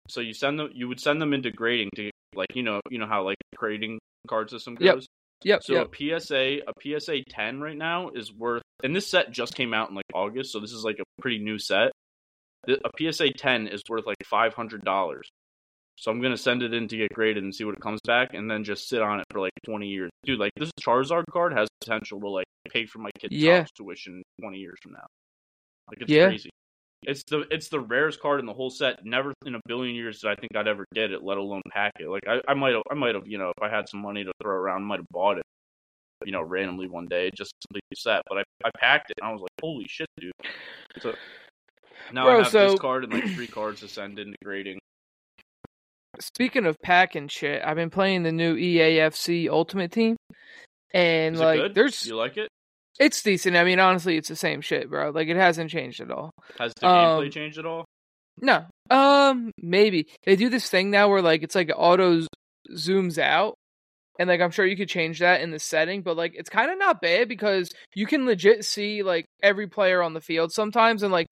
So 0.08 0.20
you 0.20 0.34
send 0.34 0.58
them. 0.58 0.70
You 0.72 0.88
would 0.88 1.00
send 1.00 1.20
them 1.20 1.32
into 1.32 1.50
grading 1.50 1.90
to 1.96 2.10
like 2.34 2.54
you 2.54 2.62
know 2.62 2.80
you 2.90 2.98
know 2.98 3.06
how 3.06 3.24
like 3.24 3.36
grading 3.56 3.98
card 4.28 4.50
system 4.50 4.74
goes. 4.74 4.86
Yep. 4.86 5.02
Yep. 5.44 5.60
So 5.64 5.72
yep. 5.74 5.88
a 5.92 6.20
PSA 6.20 6.58
a 6.68 7.00
PSA 7.00 7.24
10 7.28 7.60
right 7.60 7.76
now 7.76 8.10
is 8.10 8.32
worth 8.32 8.62
and 8.84 8.94
this 8.94 9.08
set 9.08 9.32
just 9.32 9.54
came 9.54 9.74
out 9.74 9.88
in 9.90 9.94
like 9.96 10.04
August, 10.14 10.52
so 10.52 10.60
this 10.60 10.72
is 10.72 10.84
like 10.84 10.98
a 11.00 11.04
pretty 11.20 11.38
new 11.38 11.58
set. 11.58 11.90
A 12.68 12.90
PSA 13.12 13.32
10 13.32 13.66
is 13.66 13.82
worth 13.88 14.06
like 14.06 14.18
$500. 14.24 15.20
So 15.96 16.10
I'm 16.10 16.20
going 16.20 16.32
to 16.32 16.38
send 16.38 16.62
it 16.62 16.72
in 16.72 16.86
to 16.88 16.96
get 16.96 17.12
graded 17.12 17.42
and 17.42 17.54
see 17.54 17.64
what 17.64 17.74
it 17.74 17.80
comes 17.80 18.00
back 18.06 18.34
and 18.34 18.50
then 18.50 18.62
just 18.64 18.88
sit 18.88 19.02
on 19.02 19.18
it 19.18 19.26
for 19.30 19.40
like 19.40 19.52
20 19.66 19.86
years. 19.86 20.10
Dude, 20.24 20.38
like 20.38 20.52
this 20.56 20.70
Charizard 20.80 21.24
card 21.30 21.52
has 21.52 21.68
potential 21.80 22.20
to 22.20 22.28
like 22.28 22.46
pay 22.70 22.86
for 22.86 22.98
my 23.00 23.10
kid's 23.18 23.34
Yeah. 23.34 23.58
college 23.58 23.68
tuition 23.76 24.22
20 24.40 24.58
years 24.58 24.78
from 24.82 24.92
now. 24.92 25.06
Like 25.88 26.02
it's 26.02 26.10
Yeah. 26.10 26.28
crazy. 26.28 26.50
It's 27.04 27.24
the 27.24 27.44
it's 27.50 27.68
the 27.68 27.80
rarest 27.80 28.20
card 28.20 28.40
in 28.40 28.46
the 28.46 28.52
whole 28.52 28.70
set. 28.70 29.04
Never 29.04 29.34
in 29.44 29.54
a 29.56 29.60
billion 29.66 29.96
years 29.96 30.20
did 30.20 30.30
I 30.30 30.36
think 30.36 30.54
I'd 30.54 30.68
ever 30.68 30.84
get 30.94 31.10
it, 31.10 31.22
let 31.22 31.36
alone 31.36 31.62
pack 31.70 31.92
it. 31.98 32.08
Like 32.08 32.22
I, 32.28 32.40
I 32.46 32.54
might 32.54 32.74
have 32.74 32.82
I 32.90 32.94
might 32.94 33.14
have, 33.14 33.26
you 33.26 33.38
know, 33.38 33.50
if 33.56 33.62
I 33.62 33.68
had 33.68 33.88
some 33.88 34.00
money 34.00 34.24
to 34.24 34.32
throw 34.40 34.54
around, 34.54 34.84
might 34.84 35.00
have 35.00 35.08
bought 35.10 35.38
it, 35.38 35.44
you 36.24 36.32
know, 36.32 36.42
randomly 36.42 36.88
one 36.88 37.06
day 37.06 37.30
just 37.34 37.50
to 37.50 37.68
complete 37.68 37.98
set. 37.98 38.22
But 38.28 38.38
I, 38.38 38.42
I 38.64 38.70
packed 38.78 39.10
it 39.10 39.18
and 39.20 39.28
I 39.28 39.32
was 39.32 39.40
like, 39.40 39.50
holy 39.60 39.86
shit, 39.88 40.06
dude. 40.18 40.32
So 41.00 41.14
now 42.12 42.24
Bro, 42.24 42.34
I 42.34 42.42
have 42.42 42.52
so- 42.52 42.70
this 42.70 42.80
card 42.80 43.04
and 43.04 43.12
like 43.12 43.24
three 43.34 43.48
cards 43.48 43.80
to 43.80 43.88
send 43.88 44.18
into 44.18 44.36
grading. 44.44 44.78
Speaking 46.20 46.66
of 46.66 46.80
packing 46.82 47.28
shit, 47.28 47.62
I've 47.64 47.76
been 47.76 47.90
playing 47.90 48.22
the 48.22 48.32
new 48.32 48.54
EAFC 48.54 49.48
Ultimate 49.48 49.90
Team, 49.90 50.16
and 50.92 51.34
Is 51.34 51.40
like, 51.40 51.74
there's 51.74 52.06
you 52.06 52.16
like 52.16 52.36
it? 52.36 52.50
It's 52.98 53.22
decent. 53.22 53.56
I 53.56 53.64
mean, 53.64 53.80
honestly, 53.80 54.16
it's 54.16 54.28
the 54.28 54.36
same 54.36 54.60
shit, 54.60 54.90
bro. 54.90 55.10
Like, 55.10 55.28
it 55.28 55.36
hasn't 55.36 55.70
changed 55.70 56.00
at 56.00 56.10
all. 56.10 56.30
Has 56.58 56.72
the 56.80 56.86
Um, 56.86 56.94
gameplay 57.22 57.32
changed 57.32 57.58
at 57.58 57.66
all? 57.66 57.84
No, 58.40 58.64
um, 58.90 59.52
maybe 59.60 60.06
they 60.24 60.36
do 60.36 60.48
this 60.48 60.68
thing 60.70 60.90
now 60.90 61.08
where 61.08 61.20
like 61.20 61.42
it's 61.42 61.54
like 61.54 61.70
auto 61.76 62.22
zooms 62.74 63.18
out, 63.18 63.54
and 64.18 64.26
like 64.26 64.40
I'm 64.40 64.50
sure 64.50 64.64
you 64.64 64.76
could 64.76 64.88
change 64.88 65.18
that 65.18 65.42
in 65.42 65.50
the 65.50 65.58
setting, 65.58 66.00
but 66.00 66.16
like 66.16 66.32
it's 66.34 66.48
kind 66.48 66.70
of 66.70 66.78
not 66.78 67.02
bad 67.02 67.28
because 67.28 67.70
you 67.94 68.06
can 68.06 68.24
legit 68.24 68.64
see 68.64 69.02
like 69.02 69.26
every 69.42 69.66
player 69.66 70.02
on 70.02 70.14
the 70.14 70.20
field 70.20 70.50
sometimes, 70.50 71.02
and 71.02 71.12
like 71.12 71.26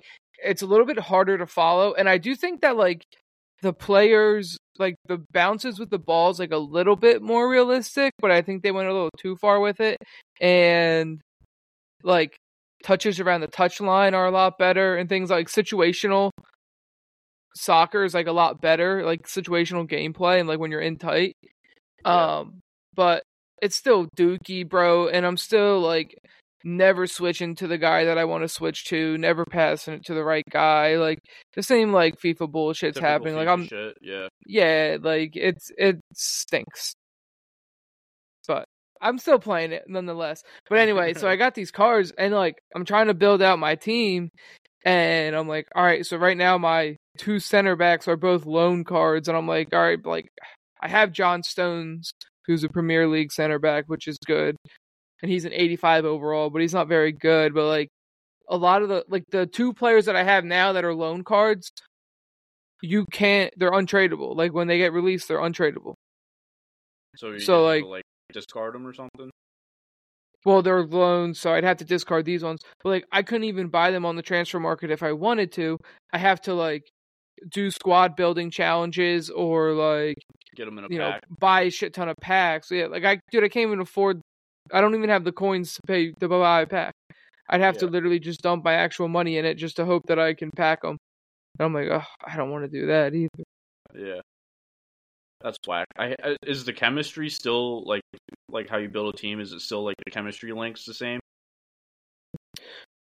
it's 0.45 0.61
a 0.61 0.67
little 0.67 0.85
bit 0.85 0.99
harder 0.99 1.39
to 1.39 1.47
follow. 1.47 1.95
And 1.95 2.07
I 2.09 2.19
do 2.19 2.35
think 2.37 2.61
that 2.61 2.77
like 2.77 3.03
the 3.63 3.73
players 3.73 4.59
like 4.79 4.97
the 5.07 5.23
bounces 5.33 5.79
with 5.79 5.89
the 5.91 5.99
balls 5.99 6.39
like 6.39 6.53
a 6.53 6.59
little 6.59 6.97
bit 6.97 7.23
more 7.23 7.49
realistic, 7.49 8.13
but 8.19 8.31
I 8.31 8.43
think 8.43 8.63
they 8.63 8.73
went 8.73 8.89
a 8.89 8.93
little 8.93 9.11
too 9.19 9.37
far 9.37 9.59
with 9.59 9.81
it, 9.81 9.97
and 10.39 11.21
like 12.03 12.37
touches 12.83 13.21
around 13.21 13.41
the 13.43 13.47
touch 13.47 13.81
line 13.81 14.15
are 14.15 14.27
a 14.27 14.31
lot 14.31 14.59
better, 14.59 14.97
and 14.97 15.09
things 15.09 15.31
like 15.31 15.49
situational 15.49 16.31
soccer 17.55 18.05
is 18.05 18.15
like 18.15 18.27
a 18.27 18.33
lot 18.33 18.61
better, 18.61 19.05
like 19.05 19.27
situational 19.27 19.89
gameplay 19.89 20.39
and 20.39 20.49
like 20.49 20.59
when 20.59 20.71
you're 20.71 20.81
in 20.81 20.97
tight. 20.97 21.37
Yeah. 22.05 22.39
Um, 22.39 22.61
but 22.95 23.23
it's 23.63 23.77
still 23.77 24.07
dookie, 24.17 24.69
bro, 24.69 25.09
and 25.09 25.27
I'm 25.27 25.37
still 25.37 25.81
like 25.81 26.17
never 26.65 27.07
switching 27.07 27.55
to 27.57 27.67
the 27.67 27.79
guy 27.79 28.05
that 28.05 28.19
I 28.19 28.25
want 28.25 28.45
to 28.45 28.49
switch 28.49 28.85
to, 28.87 29.17
never 29.19 29.45
passing 29.45 29.95
it 29.95 30.05
to 30.07 30.15
the 30.15 30.25
right 30.25 30.45
guy. 30.51 30.97
Like 30.97 31.19
the 31.55 31.63
same 31.63 31.93
like 31.93 32.21
FIFA 32.21 32.51
bullshit's 32.51 32.95
Typical 32.95 33.09
happening. 33.09 33.37
Like 33.37 33.49
I'm 33.49 33.67
shit. 33.67 33.97
Yeah. 34.01 34.29
yeah, 34.47 34.97
like 35.01 35.37
it's 35.37 35.71
it 35.77 36.01
stinks. 36.15 36.95
I'm 39.01 39.19
still 39.19 39.39
playing 39.39 39.73
it 39.73 39.85
nonetheless. 39.89 40.43
But 40.69 40.79
anyway, 40.85 41.15
so 41.15 41.29
I 41.29 41.37
got 41.37 41.55
these 41.55 41.71
cards 41.71 42.13
and 42.17 42.35
like 42.35 42.61
I'm 42.75 42.85
trying 42.85 43.07
to 43.09 43.15
build 43.15 43.43
out 43.43 43.59
my 43.59 43.75
team 43.75 44.31
and 44.85 45.35
I'm 45.37 45.49
like, 45.49 45.69
all 45.75 45.85
right, 45.85 46.05
so 46.07 46.17
right 46.17 46.37
now 46.37 46.59
my 46.59 46.97
two 47.19 47.39
center 47.39 47.77
backs 47.77 48.09
are 48.09 48.17
both 48.17 48.47
loan 48.47 48.85
cards 48.85 49.29
and 49.29 49.37
I'm 49.37 49.47
like, 49.49 49.75
all 49.75 49.81
right, 49.81 50.05
like 50.05 50.29
I 50.81 50.89
have 50.89 51.13
John 51.13 51.43
Stones 51.43 52.13
who's 52.47 52.65
a 52.65 52.69
Premier 52.69 53.07
League 53.07 53.33
center 53.33 53.59
back, 53.59 53.85
which 53.87 54.09
is 54.09 54.19
good. 54.27 54.57
And 55.23 55.31
he's 55.31 55.45
an 55.45 55.53
85 55.53 56.07
overall, 56.07 56.49
but 56.51 56.63
he's 56.63 56.73
not 56.73 56.89
very 56.89 57.13
good, 57.13 57.53
but 57.55 57.67
like 57.67 57.89
a 58.49 58.57
lot 58.57 58.83
of 58.83 58.89
the 58.89 59.05
like 59.09 59.25
the 59.31 59.47
two 59.47 59.73
players 59.73 60.07
that 60.07 60.17
I 60.17 60.25
have 60.25 60.45
now 60.45 60.73
that 60.73 60.85
are 60.85 60.95
loan 60.95 61.23
cards 61.25 61.71
you 62.83 63.05
can't 63.13 63.53
they're 63.57 63.71
untradeable. 63.71 64.35
Like 64.37 64.53
when 64.53 64.67
they 64.67 64.79
get 64.79 64.93
released, 64.93 65.29
they're 65.29 65.39
untradeable. 65.39 65.95
So 67.17 67.31
you 67.31 67.41
So, 67.41 67.65
like- 67.65 67.85
like 67.85 68.03
discard 68.33 68.75
them 68.75 68.87
or 68.87 68.93
something. 68.93 69.31
Well, 70.45 70.63
they're 70.63 70.85
loans, 70.85 71.39
so 71.39 71.53
I'd 71.53 71.65
have 71.65 71.77
to 71.79 71.85
discard 71.85 72.25
these 72.25 72.43
ones. 72.43 72.61
But 72.83 72.91
like 72.91 73.05
I 73.13 73.23
couldn't 73.23 73.45
even 73.45 73.69
buy 73.69 73.91
them 73.91 74.07
on 74.07 74.17
the 74.17 74.23
transfer 74.23 74.59
market 74.59 74.91
if 74.91 75.03
I 75.03 75.13
wanted 75.13 75.53
to. 75.53 75.77
I 76.13 76.19
have 76.19 76.41
to 76.43 76.55
like 76.55 76.89
do 77.49 77.71
squad 77.71 78.17
building 78.17 78.51
challenges 78.51 79.31
or 79.31 79.73
like 79.73 80.17
Get 80.57 80.65
them 80.65 80.79
in 80.79 80.85
a 80.85 80.89
you 80.91 80.99
know 80.99 81.19
buy 81.39 81.63
a 81.63 81.71
shit 81.71 81.95
ton 81.95 82.09
of 82.09 82.17
packs. 82.21 82.71
Yeah, 82.71 82.87
like 82.87 83.05
I 83.05 83.21
dude, 83.31 83.45
I 83.45 83.49
can't 83.49 83.69
even 83.69 83.81
afford. 83.81 84.21
I 84.73 84.81
don't 84.81 84.95
even 84.95 85.11
have 85.11 85.25
the 85.25 85.33
coins 85.33 85.75
to 85.75 85.81
pay 85.87 86.13
to 86.13 86.29
buy 86.29 86.63
a 86.63 86.67
pack. 86.67 86.95
I'd 87.49 87.61
have 87.61 87.79
to 87.79 87.87
literally 87.87 88.21
just 88.21 88.43
dump 88.43 88.65
my 88.65 88.75
actual 88.75 89.09
money 89.09 89.37
in 89.37 89.45
it 89.45 89.55
just 89.55 89.77
to 89.77 89.85
hope 89.85 90.05
that 90.07 90.19
I 90.19 90.35
can 90.35 90.51
pack 90.57 90.83
them. 90.83 90.97
And 91.59 91.67
I'm 91.67 91.75
like, 91.75 91.89
oh, 91.91 92.07
I 92.25 92.37
don't 92.37 92.51
want 92.51 92.65
to 92.65 92.81
do 92.81 92.87
that 92.87 93.15
either. 93.15 93.45
Yeah. 93.95 94.21
That's 95.41 95.59
whack. 95.67 95.87
I, 95.99 96.15
I 96.23 96.37
is 96.47 96.65
the 96.65 96.73
chemistry 96.73 97.31
still 97.31 97.85
like 97.85 98.03
like 98.51 98.69
how 98.69 98.77
you 98.79 98.89
build 98.89 99.15
a 99.15 99.17
team? 99.17 99.41
Is 99.41 99.53
it 99.53 99.61
still 99.61 99.85
like 99.85 99.97
the 100.05 100.11
chemistry 100.11 100.53
links 100.53 100.85
the 100.85 100.95
same? 100.95 101.21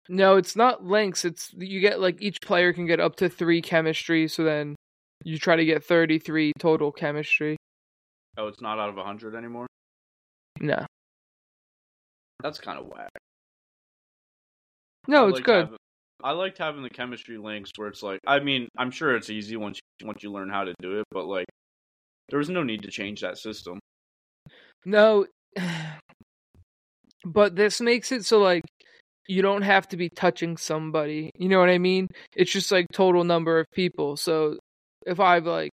No, 0.10 0.36
it's 0.38 0.56
not 0.56 0.84
links. 0.84 1.25
It's 1.25 1.51
you 1.54 1.80
get 1.80 2.00
like 2.00 2.22
each 2.22 2.38
player 2.42 2.74
can 2.74 2.86
get 2.86 3.00
up 3.00 3.16
to 3.18 3.30
three 3.30 3.62
chemistry. 3.62 4.28
So 4.28 4.44
then 4.44 4.75
you 5.24 5.38
try 5.38 5.56
to 5.56 5.66
get 5.66 5.84
thirty 5.84 6.20
three 6.20 6.51
total 6.60 6.92
chemistry. 6.92 7.58
Oh, 8.38 8.48
it's 8.48 8.62
not 8.62 8.78
out 8.80 8.90
of 8.90 9.04
hundred 9.04 9.36
anymore. 9.36 9.68
No, 10.60 10.86
That's 12.44 12.60
kind 12.60 12.78
of 12.78 12.86
whack. 12.86 13.10
no, 15.08 15.25
I 15.25 15.28
it's 15.30 15.34
liked 15.36 15.46
good. 15.46 15.63
having- 15.66 15.78
I 16.24 16.32
liked 16.34 16.60
having 16.60 16.84
the 16.84 16.90
chemistry 16.90 17.40
links 17.40 17.72
where 17.78 17.88
it's 17.88 18.04
like, 18.04 18.20
I 18.28 18.40
mean, 18.40 18.68
I'm 18.78 18.92
sure 18.92 19.16
it's 19.16 19.32
easy 19.32 19.56
once 19.56 19.80
you, 20.00 20.06
once 20.06 20.22
you 20.22 20.32
learn 20.32 20.50
how 20.51 20.63
to 20.66 20.74
do 20.80 21.00
it, 21.00 21.06
but 21.10 21.25
like, 21.25 21.48
there 22.32 22.40
was 22.40 22.50
no 22.50 22.64
need 22.64 22.82
to 22.82 22.90
change 22.90 23.22
that 23.22 23.38
system. 23.38 23.80
No, 24.86 25.28
but 27.26 27.56
this 27.56 27.80
makes 27.80 28.12
it 28.12 28.26
so 28.26 28.40
like 28.40 28.64
you 29.28 29.42
don't 29.42 29.62
have 29.62 29.88
to 29.90 29.98
be 29.98 30.10
touching 30.10 30.58
somebody. 30.58 31.30
You 31.36 31.50
know 31.50 31.60
what 31.60 31.70
I 31.70 31.78
mean? 31.78 32.08
It's 32.36 32.52
just 32.52 32.72
like 32.72 32.88
total 32.92 33.24
number 33.24 33.60
of 33.60 33.68
people. 33.74 34.18
So 34.18 34.58
if 35.06 35.20
I've 35.20 35.46
like, 35.46 35.72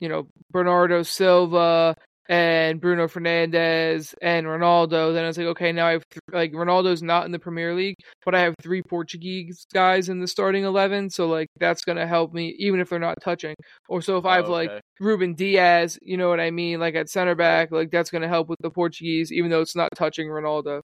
you 0.00 0.08
know, 0.08 0.26
Bernardo 0.50 1.02
Silva 1.02 1.94
and 2.32 2.80
Bruno 2.80 3.08
Fernandes 3.08 4.14
and 4.22 4.46
Ronaldo, 4.46 5.12
then 5.12 5.24
I 5.24 5.26
was 5.26 5.36
like 5.36 5.48
okay, 5.48 5.70
now 5.72 5.86
I 5.86 5.92
have 5.92 6.04
th- 6.10 6.20
like 6.32 6.52
Ronaldo's 6.52 7.02
not 7.02 7.26
in 7.26 7.32
the 7.32 7.38
Premier 7.38 7.74
League, 7.74 7.96
but 8.24 8.34
I 8.34 8.40
have 8.40 8.54
three 8.62 8.82
Portuguese 8.82 9.66
guys 9.74 10.08
in 10.08 10.20
the 10.20 10.26
starting 10.26 10.64
eleven. 10.64 11.10
So 11.10 11.26
like 11.26 11.48
that's 11.60 11.82
gonna 11.84 12.06
help 12.06 12.32
me 12.32 12.56
even 12.58 12.80
if 12.80 12.88
they're 12.88 12.98
not 12.98 13.18
touching. 13.22 13.54
Or 13.88 14.00
so 14.00 14.16
if 14.16 14.24
I 14.24 14.36
have 14.36 14.48
Oh, 14.48 14.52
like. 14.52 14.70
Ruben 15.00 15.34
Dias, 15.34 15.98
you 16.00 16.16
know 16.16 16.28
what 16.28 16.38
I 16.38 16.52
mean? 16.52 16.78
Like 16.78 16.94
at 16.94 17.08
center 17.10 17.34
back, 17.34 17.72
like 17.72 17.90
that's 17.90 18.08
going 18.10 18.22
to 18.22 18.28
help 18.28 18.48
with 18.48 18.60
the 18.60 18.70
Portuguese, 18.70 19.32
even 19.32 19.50
though 19.50 19.60
it's 19.60 19.74
not 19.74 19.88
touching 19.96 20.28
Ronaldo. 20.28 20.80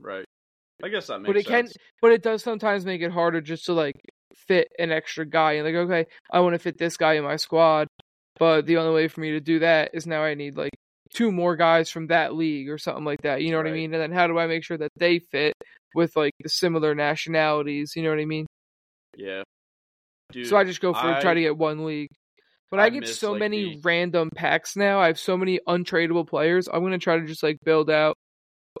right. 0.00 0.24
I 0.82 0.88
guess 0.88 1.06
that 1.06 1.20
makes 1.20 1.28
But 1.28 1.36
it 1.38 1.46
can, 1.46 1.68
but 2.02 2.12
it 2.12 2.22
does 2.22 2.42
sometimes 2.42 2.84
make 2.84 3.00
it 3.00 3.10
harder 3.10 3.40
just 3.40 3.64
to 3.66 3.72
like 3.72 3.94
fit 4.36 4.68
an 4.78 4.92
extra 4.92 5.24
guy. 5.24 5.52
And 5.54 5.64
like, 5.64 5.74
okay, 5.76 6.06
I 6.30 6.40
want 6.40 6.54
to 6.54 6.58
fit 6.58 6.76
this 6.78 6.96
guy 6.98 7.14
in 7.14 7.24
my 7.24 7.36
squad, 7.36 7.88
but 8.38 8.66
the 8.66 8.76
only 8.76 8.92
way 8.94 9.08
for 9.08 9.20
me 9.22 9.30
to 9.30 9.40
do 9.40 9.60
that 9.60 9.90
is 9.94 10.06
now 10.06 10.22
I 10.22 10.34
need 10.34 10.56
like 10.56 10.72
two 11.14 11.32
more 11.32 11.56
guys 11.56 11.90
from 11.90 12.08
that 12.08 12.34
league 12.34 12.68
or 12.68 12.76
something 12.76 13.04
like 13.04 13.22
that. 13.22 13.42
You 13.42 13.52
know 13.52 13.56
what 13.58 13.66
I 13.66 13.72
mean? 13.72 13.94
And 13.94 14.02
then 14.02 14.12
how 14.12 14.26
do 14.26 14.38
I 14.38 14.46
make 14.46 14.64
sure 14.64 14.76
that 14.76 14.90
they 14.96 15.20
fit 15.20 15.54
with 15.94 16.14
like 16.16 16.34
the 16.42 16.48
similar 16.48 16.94
nationalities? 16.94 17.92
You 17.96 18.02
know 18.02 18.10
what 18.10 18.18
I 18.18 18.24
mean? 18.26 18.46
Yeah. 19.16 19.42
Dude, 20.32 20.48
so 20.48 20.56
I 20.56 20.64
just 20.64 20.80
go 20.80 20.92
for 20.92 21.18
try 21.20 21.34
to 21.34 21.40
get 21.40 21.56
one 21.56 21.84
league. 21.84 22.10
But 22.70 22.80
I, 22.80 22.86
I 22.86 22.90
get 22.90 23.06
so 23.06 23.32
like, 23.32 23.40
many 23.40 23.74
the- 23.76 23.80
random 23.84 24.30
packs 24.34 24.74
now. 24.74 24.98
I 24.98 25.06
have 25.06 25.18
so 25.18 25.36
many 25.36 25.60
untradeable 25.68 26.26
players. 26.26 26.66
I'm 26.66 26.82
gonna 26.82 26.98
try 26.98 27.18
to 27.18 27.26
just 27.26 27.42
like 27.42 27.58
build 27.64 27.88
out 27.88 28.16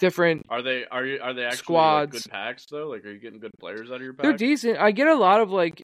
different. 0.00 0.46
Are 0.48 0.62
they 0.62 0.84
are 0.90 1.04
you 1.04 1.20
are 1.22 1.32
they 1.32 1.44
actually 1.44 1.58
Squads. 1.58 2.14
like, 2.14 2.22
good 2.24 2.30
packs 2.32 2.66
though? 2.66 2.88
Like, 2.88 3.04
are 3.04 3.12
you 3.12 3.20
getting 3.20 3.38
good 3.38 3.52
players 3.60 3.90
out 3.90 3.96
of 3.96 4.02
your 4.02 4.14
pack? 4.14 4.24
They're 4.24 4.32
decent. 4.32 4.78
I 4.78 4.90
get 4.90 5.06
a 5.06 5.14
lot 5.14 5.40
of 5.40 5.50
like 5.50 5.80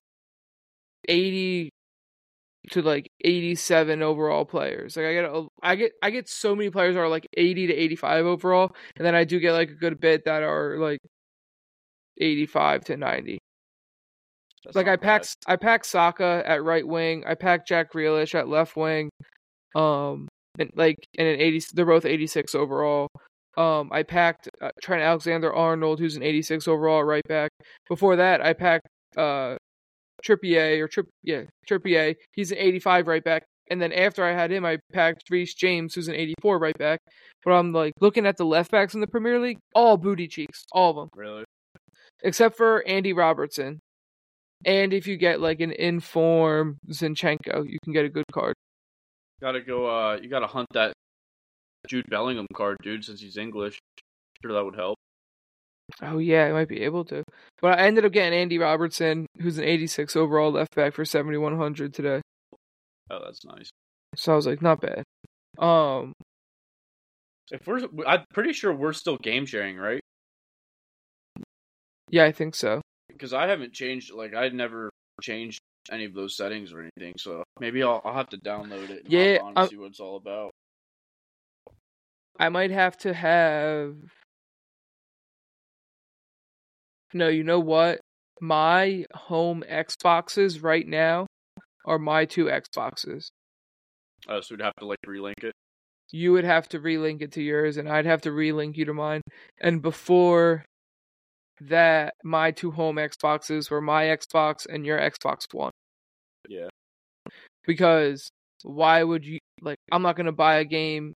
eighty 1.08 1.70
to 2.70 2.82
like 2.82 3.10
eighty-seven 3.24 4.02
overall 4.02 4.44
players. 4.44 4.96
Like 4.96 5.06
I 5.06 5.12
get 5.14 5.24
a, 5.24 5.46
I 5.62 5.76
get 5.76 5.92
I 6.02 6.10
get 6.10 6.28
so 6.28 6.54
many 6.54 6.70
players 6.70 6.94
that 6.94 7.00
are 7.00 7.08
like 7.08 7.26
eighty 7.36 7.66
to 7.66 7.74
eighty-five 7.74 8.26
overall, 8.26 8.74
and 8.96 9.06
then 9.06 9.14
I 9.14 9.24
do 9.24 9.40
get 9.40 9.52
like 9.52 9.70
a 9.70 9.74
good 9.74 9.98
bit 10.00 10.24
that 10.26 10.42
are 10.42 10.78
like 10.78 11.00
eighty-five 12.20 12.84
to 12.84 12.96
ninety. 12.96 13.38
That's 14.64 14.76
like 14.76 14.88
I 14.88 14.96
pack 14.96 15.22
bad. 15.22 15.28
I 15.46 15.56
pack 15.56 15.84
Saka 15.86 16.42
at 16.44 16.62
right 16.62 16.86
wing. 16.86 17.24
I 17.26 17.34
pack 17.34 17.66
Jack 17.66 17.92
Grealish 17.92 18.34
at 18.34 18.46
left 18.46 18.76
wing. 18.76 19.08
Um, 19.74 20.28
and 20.58 20.70
like 20.74 20.96
and 21.16 21.26
an 21.26 21.40
eighty, 21.40 21.62
they're 21.72 21.86
both 21.86 22.04
eighty 22.04 22.26
six 22.26 22.54
overall. 22.54 23.08
Um, 23.56 23.88
I 23.90 24.02
packed 24.02 24.48
uh, 24.60 24.70
Trent 24.82 25.02
Alexander 25.02 25.52
Arnold, 25.52 25.98
who's 25.98 26.14
an 26.14 26.22
eighty 26.22 26.42
six 26.42 26.68
overall 26.68 27.02
right 27.04 27.26
back. 27.26 27.50
Before 27.88 28.16
that, 28.16 28.44
I 28.44 28.52
packed 28.52 28.86
uh 29.16 29.56
Trippier 30.26 30.80
or 30.80 30.88
Trip 30.88 31.06
yeah 31.22 31.42
Trippier. 31.68 32.14
He's 32.32 32.52
an 32.52 32.58
eighty 32.58 32.78
five 32.78 33.06
right 33.06 33.24
back. 33.24 33.44
And 33.70 33.80
then 33.80 33.92
after 33.92 34.24
I 34.24 34.32
had 34.32 34.50
him, 34.50 34.64
I 34.64 34.78
packed 34.92 35.30
Reece 35.30 35.54
James, 35.54 35.94
who's 35.94 36.08
an 36.08 36.14
eighty 36.16 36.34
four 36.42 36.58
right 36.58 36.76
back. 36.76 36.98
But 37.44 37.52
I'm 37.52 37.72
like 37.72 37.92
looking 38.00 38.26
at 38.26 38.36
the 38.36 38.44
left 38.44 38.70
backs 38.70 38.94
in 38.94 39.00
the 39.00 39.06
Premier 39.06 39.38
League, 39.38 39.58
all 39.74 39.96
booty 39.96 40.26
cheeks, 40.28 40.64
all 40.72 40.90
of 40.90 40.96
them 40.96 41.08
Really? 41.14 41.44
except 42.22 42.56
for 42.56 42.86
Andy 42.86 43.12
Robertson. 43.12 43.78
And 44.66 44.92
if 44.92 45.06
you 45.06 45.16
get 45.16 45.40
like 45.40 45.60
an 45.60 45.72
inform 45.72 46.76
Zinchenko, 46.90 47.64
you 47.66 47.78
can 47.82 47.92
get 47.94 48.04
a 48.04 48.10
good 48.10 48.26
card. 48.32 48.54
Gotta 49.40 49.60
go. 49.62 49.86
Uh, 49.86 50.18
you 50.20 50.28
gotta 50.28 50.46
hunt 50.46 50.66
that 50.74 50.92
Jude 51.88 52.04
Bellingham 52.10 52.46
card, 52.54 52.76
dude. 52.82 53.04
Since 53.04 53.22
he's 53.22 53.38
English, 53.38 53.78
sure 54.42 54.52
that 54.52 54.62
would 54.64 54.76
help. 54.76 54.98
Oh 56.02 56.18
yeah, 56.18 56.44
I 56.46 56.52
might 56.52 56.68
be 56.68 56.82
able 56.82 57.04
to. 57.06 57.22
But 57.60 57.78
I 57.78 57.86
ended 57.86 58.04
up 58.04 58.12
getting 58.12 58.38
Andy 58.38 58.58
Robertson, 58.58 59.26
who's 59.40 59.58
an 59.58 59.64
86 59.64 60.16
overall 60.16 60.50
left 60.52 60.74
back 60.74 60.94
for 60.94 61.04
7100 61.04 61.92
today. 61.94 62.20
Oh, 63.10 63.18
that's 63.24 63.44
nice. 63.44 63.68
So 64.16 64.32
I 64.32 64.36
was 64.36 64.46
like, 64.46 64.62
not 64.62 64.80
bad. 64.80 65.02
Um, 65.58 66.12
If 67.50 67.66
we're, 67.66 67.80
I'm 68.06 68.24
pretty 68.32 68.52
sure 68.52 68.72
we're 68.72 68.92
still 68.92 69.16
game 69.18 69.46
sharing, 69.46 69.76
right? 69.76 70.00
yeah, 72.08 72.24
I 72.24 72.32
think 72.32 72.54
so. 72.54 72.80
Because 73.08 73.32
I 73.32 73.46
haven't 73.46 73.72
changed. 73.72 74.12
Like, 74.12 74.34
I 74.34 74.48
never 74.48 74.90
changed 75.22 75.60
any 75.90 76.04
of 76.04 76.14
those 76.14 76.36
settings 76.36 76.72
or 76.72 76.80
anything. 76.80 77.14
So 77.18 77.42
maybe 77.58 77.82
I'll 77.82 78.00
I'll 78.04 78.14
have 78.14 78.28
to 78.30 78.38
download 78.38 78.90
it. 78.90 79.04
And 79.04 79.12
Yeah, 79.12 79.38
I'm- 79.56 79.68
see 79.68 79.76
what 79.76 79.88
it's 79.88 80.00
all 80.00 80.16
about. 80.16 80.50
I 82.38 82.48
might 82.48 82.70
have 82.70 82.96
to 82.98 83.12
have. 83.12 83.96
No, 87.12 87.28
you 87.28 87.44
know 87.44 87.60
what? 87.60 88.00
My 88.40 89.04
home 89.12 89.64
Xboxes 89.68 90.62
right 90.62 90.86
now 90.86 91.26
are 91.84 91.98
my 91.98 92.24
two 92.24 92.46
Xboxes. 92.46 93.28
Uh, 94.28 94.40
so 94.40 94.54
we'd 94.54 94.62
have 94.62 94.74
to 94.78 94.86
like 94.86 94.98
relink 95.06 95.42
it. 95.44 95.52
you 96.12 96.32
would 96.32 96.44
have 96.44 96.68
to 96.68 96.78
relink 96.78 97.22
it 97.22 97.32
to 97.32 97.42
yours 97.42 97.76
and 97.76 97.88
I'd 97.88 98.06
have 98.06 98.22
to 98.22 98.30
relink 98.30 98.76
you 98.76 98.84
to 98.86 98.94
mine. 98.94 99.22
And 99.60 99.80
before 99.82 100.64
that, 101.60 102.14
my 102.24 102.50
two 102.50 102.70
home 102.70 102.96
Xboxes 102.96 103.70
were 103.70 103.80
my 103.80 104.04
Xbox 104.04 104.66
and 104.68 104.84
your 104.86 104.98
Xbox 104.98 105.44
One. 105.52 105.72
Yeah. 106.48 106.68
Because 107.66 108.28
why 108.62 109.02
would 109.02 109.24
you 109.24 109.38
like 109.62 109.76
I'm 109.92 110.02
not 110.02 110.16
gonna 110.16 110.32
buy 110.32 110.56
a 110.56 110.64
game 110.64 111.14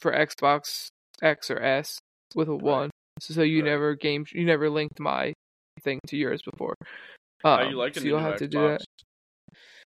for 0.00 0.12
Xbox 0.12 0.88
X 1.22 1.50
or 1.50 1.60
S 1.62 1.98
with 2.34 2.48
a 2.48 2.56
one. 2.56 2.90
So 3.20 3.42
you 3.42 3.62
Right. 3.62 3.70
never 3.70 3.94
game 3.94 4.24
you 4.32 4.44
never 4.44 4.68
linked 4.70 4.98
my 4.98 5.32
thing 5.82 6.00
to 6.08 6.16
yours 6.16 6.42
before. 6.42 6.74
How 7.42 7.62
Um, 7.62 7.70
you 7.70 7.76
liking 7.76 8.02
so 8.02 8.08
you'll 8.08 8.20
have 8.20 8.38
to 8.38 8.48
do 8.48 8.58
Xbox? 8.58 8.78
that. 8.78 8.86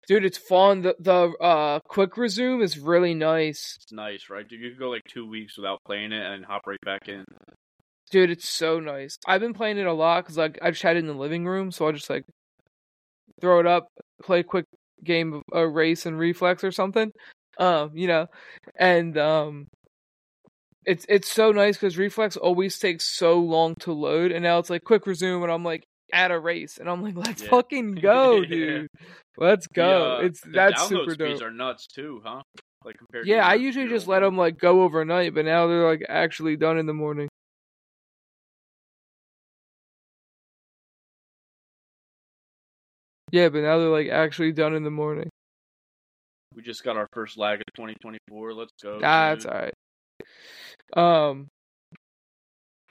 Dude, 0.08 0.24
it's 0.24 0.38
fun. 0.38 0.82
The 0.82 0.96
the 0.98 1.32
uh 1.40 1.80
quick 1.86 2.16
resume 2.16 2.62
is 2.62 2.78
really 2.78 3.14
nice. 3.14 3.76
It's 3.82 3.92
nice, 3.92 4.28
right? 4.30 4.48
Dude, 4.48 4.60
you 4.60 4.70
could 4.70 4.78
go 4.78 4.90
like 4.90 5.04
two 5.08 5.28
weeks 5.28 5.56
without 5.56 5.78
playing 5.84 6.12
it 6.12 6.24
and 6.24 6.44
hop 6.44 6.62
right 6.66 6.80
back 6.84 7.08
in. 7.08 7.24
Dude, 8.10 8.30
it's 8.30 8.48
so 8.48 8.80
nice. 8.80 9.16
I've 9.26 9.40
been 9.40 9.54
playing 9.54 9.78
it 9.78 9.86
a 9.86 9.92
lot 9.92 10.24
because 10.24 10.36
like 10.36 10.58
I 10.62 10.70
just 10.70 10.82
had 10.82 10.96
it 10.96 11.00
in 11.00 11.06
the 11.06 11.14
living 11.14 11.46
room, 11.46 11.70
so 11.70 11.86
I'll 11.86 11.92
just 11.92 12.10
like 12.10 12.24
throw 13.40 13.60
it 13.60 13.66
up, 13.66 13.86
play 14.22 14.40
a 14.40 14.44
quick 14.44 14.64
game 15.04 15.32
of 15.32 15.42
a 15.52 15.66
race 15.68 16.06
and 16.06 16.18
reflex 16.18 16.64
or 16.64 16.72
something. 16.72 17.12
Um, 17.58 17.90
you 17.94 18.08
know, 18.08 18.26
and 18.76 19.16
um, 19.16 19.66
it's 20.84 21.04
it's 21.08 21.30
so 21.30 21.52
nice 21.52 21.76
because 21.76 21.98
reflex 21.98 22.36
always 22.36 22.78
takes 22.78 23.04
so 23.04 23.38
long 23.38 23.74
to 23.80 23.92
load, 23.92 24.32
and 24.32 24.42
now 24.42 24.58
it's 24.58 24.70
like 24.70 24.84
quick 24.84 25.06
resume, 25.06 25.42
and 25.42 25.52
I'm 25.52 25.64
like 25.64 25.84
at 26.12 26.30
a 26.30 26.38
race, 26.38 26.78
and 26.78 26.88
I'm 26.88 27.02
like, 27.02 27.16
let's 27.16 27.42
Yeah. 27.42 27.50
fucking 27.50 27.94
go, 28.02 28.44
dude, 28.44 28.88
let's 29.36 29.66
The, 29.68 29.74
go. 29.74 30.16
uh, 30.16 30.20
it's 30.22 30.40
the 30.40 30.50
that's 30.52 30.88
super 30.88 31.14
dope. 31.14 31.42
are 31.42 31.50
nuts 31.50 31.86
too, 31.86 32.20
huh? 32.24 32.42
Like 32.84 32.96
compared. 32.98 33.26
to 33.26 33.30
Yeah, 33.30 33.46
I 33.46 33.54
usually 33.54 33.88
just 33.88 34.08
let 34.08 34.20
them 34.20 34.36
like 34.36 34.58
go 34.58 34.82
overnight, 34.82 35.34
but 35.34 35.44
now 35.44 35.66
they're 35.66 35.86
like 35.86 36.04
actually 36.08 36.56
done 36.56 36.78
in 36.78 36.86
the 36.86 36.94
morning. 36.94 37.28
Yeah, 43.32 43.48
but 43.48 43.62
now 43.62 43.78
they're 43.78 43.88
like 43.88 44.08
actually 44.08 44.52
done 44.52 44.74
in 44.74 44.82
the 44.82 44.90
morning. 44.90 45.30
We 46.54 46.62
just 46.62 46.82
got 46.82 46.96
our 46.96 47.06
first 47.12 47.38
lag 47.38 47.60
of 47.60 47.66
2024. 47.76 48.54
Let's 48.54 48.72
go. 48.82 49.00
That's 49.00 49.44
dude. 49.44 49.54
all 49.54 49.60
right. 49.60 49.74
Um, 50.96 51.48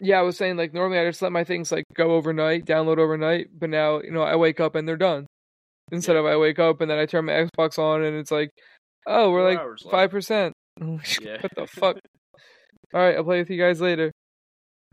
yeah, 0.02 0.20
I 0.20 0.22
was 0.22 0.38
saying 0.38 0.56
like 0.58 0.74
normally 0.74 1.00
I 1.00 1.06
just 1.06 1.22
let 1.22 1.32
my 1.32 1.44
things 1.44 1.72
like 1.72 1.84
go 1.94 2.12
overnight, 2.12 2.66
download 2.66 3.00
overnight, 3.00 3.48
but 3.58 3.70
now 3.70 4.02
you 4.02 4.12
know 4.12 4.22
I 4.24 4.36
wake 4.36 4.60
up 4.60 4.76
and 4.76 4.88
they're 4.88 4.96
done. 4.98 5.26
Instead 5.92 6.14
Yeah. 6.14 6.20
of 6.20 6.26
I 6.28 6.38
wake 6.38 6.60
up 6.60 6.82
and 6.82 6.90
then 6.90 6.98
I 7.00 7.06
turn 7.06 7.26
my 7.26 7.34
Xbox 7.34 7.78
on 7.80 8.04
and 8.04 8.16
it's 8.16 8.32
like, 8.32 8.50
oh, 9.08 9.32
we're 9.32 9.56
Four 9.58 9.70
like 9.76 9.92
five 9.92 10.12
percent. 10.12 10.54
Yeah. 11.22 11.38
what 11.42 11.52
the 11.56 11.68
fuck? 11.68 11.98
All 12.94 13.02
right, 13.02 13.16
I'll 13.18 13.24
play 13.24 13.40
with 13.40 13.50
you 13.50 13.58
guys 13.62 13.82
later. 13.82 14.12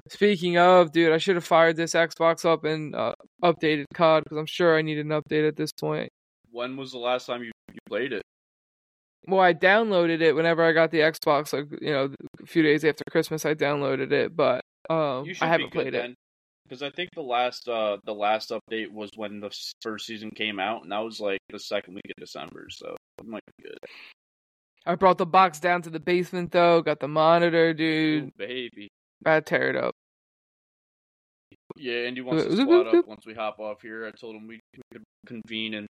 Speaking 0.09 0.59
of, 0.59 0.93
dude, 0.93 1.13
I 1.13 1.19
should 1.19 1.35
have 1.37 1.45
fired 1.45 1.77
this 1.77 1.95
Xbox 1.95 2.45
up 2.45 2.65
and 2.65 2.95
uh, 2.95 3.15
updated 3.43 3.85
COD 3.95 4.23
because 4.25 4.39
I'm 4.39 4.47
sure 4.47 4.77
I 4.77 4.83
need 4.83 4.99
an 4.99 5.09
update 5.09 5.47
at 5.49 5.57
this 5.57 5.71
point. 5.73 6.09
When 6.51 6.77
was 6.77 6.93
the 6.93 6.99
last 6.99 7.27
time 7.27 7.43
you, 7.43 7.51
you 7.73 7.79
played 7.89 8.13
it? 8.13 8.23
Well, 9.29 9.41
I 9.41 9.55
downloaded 9.55 10.21
it 10.21 10.35
whenever 10.35 10.63
I 10.65 10.73
got 10.73 10.91
the 10.91 11.01
Xbox, 11.01 11.53
like 11.53 11.67
you 11.81 11.93
know, 11.93 12.15
a 12.43 12.47
few 12.47 12.63
days 12.63 12.85
after 12.85 13.03
Christmas. 13.11 13.45
I 13.45 13.55
downloaded 13.55 14.13
it, 14.13 14.37
but 14.37 14.61
um, 14.89 15.27
I 15.41 15.47
haven't 15.49 15.73
played 15.73 15.95
it. 15.95 16.15
Because 16.65 16.83
I 16.83 16.91
think 16.91 17.11
the 17.15 17.23
last 17.23 17.69
uh 17.69 17.99
the 18.05 18.15
last 18.15 18.51
update 18.51 18.91
was 18.91 19.11
when 19.15 19.41
the 19.41 19.51
first 19.83 20.07
season 20.07 20.31
came 20.31 20.59
out, 20.59 20.83
and 20.83 20.93
that 20.93 20.99
was 20.99 21.21
like 21.21 21.39
the 21.51 21.59
second 21.59 21.95
week 21.95 22.11
of 22.17 22.21
December, 22.21 22.67
so 22.71 22.97
it 23.19 23.27
might 23.27 23.43
be 23.59 23.65
good. 23.65 23.79
I 24.85 24.95
brought 24.95 25.19
the 25.19 25.27
box 25.27 25.59
down 25.59 25.83
to 25.83 25.91
the 25.91 26.01
basement 26.01 26.53
though. 26.53 26.83
Got 26.83 27.01
the 27.01 27.09
monitor, 27.09 27.75
dude. 27.75 28.25
Ooh, 28.25 28.31
baby. 28.37 28.89
I 29.25 29.41
tear 29.41 29.71
it 29.71 29.77
up. 29.77 29.95
Yeah, 31.77 32.07
Andy 32.07 32.21
wants 32.21 32.45
to 32.45 32.57
squat 32.57 32.95
up 32.95 33.07
once 33.07 33.27
we 33.27 33.35
hop 33.35 33.59
off 33.59 33.83
here. 33.83 34.07
I 34.07 34.11
told 34.19 34.37
him 34.37 34.47
we 34.47 34.61
could 34.93 35.03
convene 35.27 35.75
and 35.75 35.87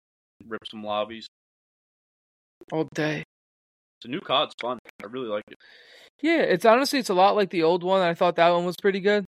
rip 0.47 0.61
some 0.69 0.83
lobbies. 0.83 1.27
All 2.71 2.87
day. 2.93 3.23
It's 3.97 4.05
a 4.05 4.07
new 4.09 4.19
COD's 4.19 4.53
fun. 4.61 4.79
I 5.01 5.07
really 5.07 5.27
like 5.27 5.43
it. 5.49 5.57
Yeah, 6.21 6.39
it's 6.39 6.65
honestly 6.65 6.99
it's 6.99 7.09
a 7.09 7.13
lot 7.13 7.35
like 7.35 7.49
the 7.49 7.63
old 7.63 7.83
one. 7.83 8.01
I 8.01 8.13
thought 8.13 8.35
that 8.37 8.49
one 8.49 8.65
was 8.65 8.75
pretty 8.81 8.99
good. 8.99 9.25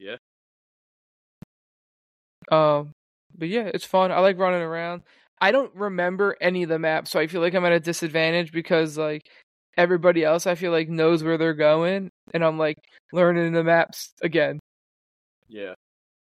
Yeah. 0.00 0.16
Um, 2.50 2.92
but 3.36 3.48
yeah, 3.48 3.70
it's 3.72 3.84
fun. 3.84 4.10
I 4.12 4.20
like 4.20 4.38
running 4.38 4.62
around. 4.62 5.02
I 5.40 5.50
don't 5.50 5.74
remember 5.74 6.36
any 6.40 6.62
of 6.62 6.68
the 6.68 6.78
maps, 6.78 7.10
so 7.10 7.18
I 7.18 7.26
feel 7.26 7.40
like 7.40 7.54
I'm 7.54 7.64
at 7.64 7.72
a 7.72 7.80
disadvantage 7.80 8.52
because 8.52 8.96
like 8.96 9.28
everybody 9.76 10.24
else, 10.24 10.46
I 10.46 10.54
feel 10.54 10.72
like 10.72 10.88
knows 10.88 11.24
where 11.24 11.38
they're 11.38 11.54
going, 11.54 12.10
and 12.34 12.44
I'm 12.44 12.58
like 12.58 12.76
learning 13.12 13.52
the 13.52 13.64
maps 13.64 14.12
again. 14.22 14.60
Yeah, 15.48 15.74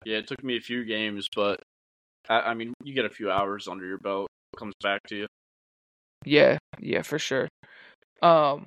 yeah. 0.05 0.19
It 0.19 0.29
took 0.29 0.43
me 0.45 0.57
a 0.57 0.61
few 0.61 0.85
games, 0.85 1.29
but 1.35 1.61
I, 2.29 2.41
I 2.41 2.55
mean, 2.55 2.75
you 2.85 2.95
get 2.95 3.05
a 3.05 3.11
few 3.11 3.31
hours 3.31 3.69
under 3.69 3.87
your 3.87 3.99
belt. 3.99 4.29
Comes 4.57 4.75
back 4.83 5.01
to 5.09 5.17
you. 5.17 5.27
Yeah, 6.25 6.59
yeah, 6.81 7.03
for 7.03 7.19
sure. 7.19 7.49
Um, 8.23 8.67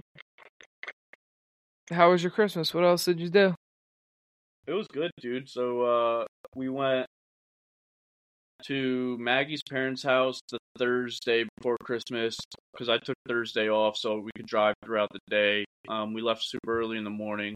how 1.92 2.12
was 2.12 2.24
your 2.24 2.32
Christmas? 2.32 2.74
What 2.74 2.84
else 2.84 3.06
did 3.06 3.20
you 3.20 3.30
do? 3.30 3.54
It 4.68 4.74
was 4.74 4.88
good, 4.88 5.12
dude. 5.20 5.50
So 5.50 5.82
uh 5.82 6.26
we 6.56 6.70
went 6.70 7.06
to 8.66 9.18
Maggie's 9.18 9.64
parents' 9.68 10.04
house 10.04 10.40
the 10.52 10.60
Thursday 10.78 11.46
before 11.58 11.78
Christmas 11.84 12.38
because 12.72 12.90
I 12.90 12.98
took 12.98 13.16
Thursday 13.28 13.70
off 13.70 13.98
so 13.98 14.20
we 14.20 14.32
could 14.36 14.46
drive 14.46 14.76
throughout 14.86 15.10
the 15.12 15.20
day. 15.30 15.66
Um, 15.90 16.14
we 16.14 16.22
left 16.22 16.44
super 16.44 16.80
early 16.80 16.98
in 16.98 17.04
the 17.04 17.10
morning. 17.10 17.56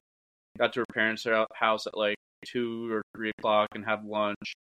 Got 0.57 0.73
to 0.73 0.79
her 0.81 0.85
parents' 0.93 1.25
house 1.53 1.85
at 1.85 1.97
like 1.97 2.15
two 2.45 2.91
or 2.91 3.01
three 3.15 3.31
o'clock 3.37 3.69
and 3.75 3.85
had 3.85 4.03
lunch, 4.03 4.53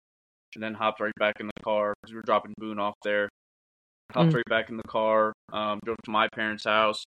and 0.54 0.62
then 0.62 0.74
hopped 0.74 1.00
right 1.00 1.14
back 1.18 1.36
in 1.40 1.46
the 1.46 1.62
car 1.62 1.94
because 2.02 2.12
we 2.12 2.16
were 2.16 2.22
dropping 2.22 2.52
Boone 2.58 2.78
off 2.78 2.94
there. 3.04 3.28
Hopped 4.12 4.30
Mm. 4.30 4.34
right 4.34 4.44
back 4.48 4.68
in 4.70 4.76
the 4.76 4.82
car. 4.84 5.32
Um, 5.52 5.80
drove 5.84 5.96
to 6.04 6.10
my 6.10 6.28
parents' 6.28 6.64
house. 6.64 7.04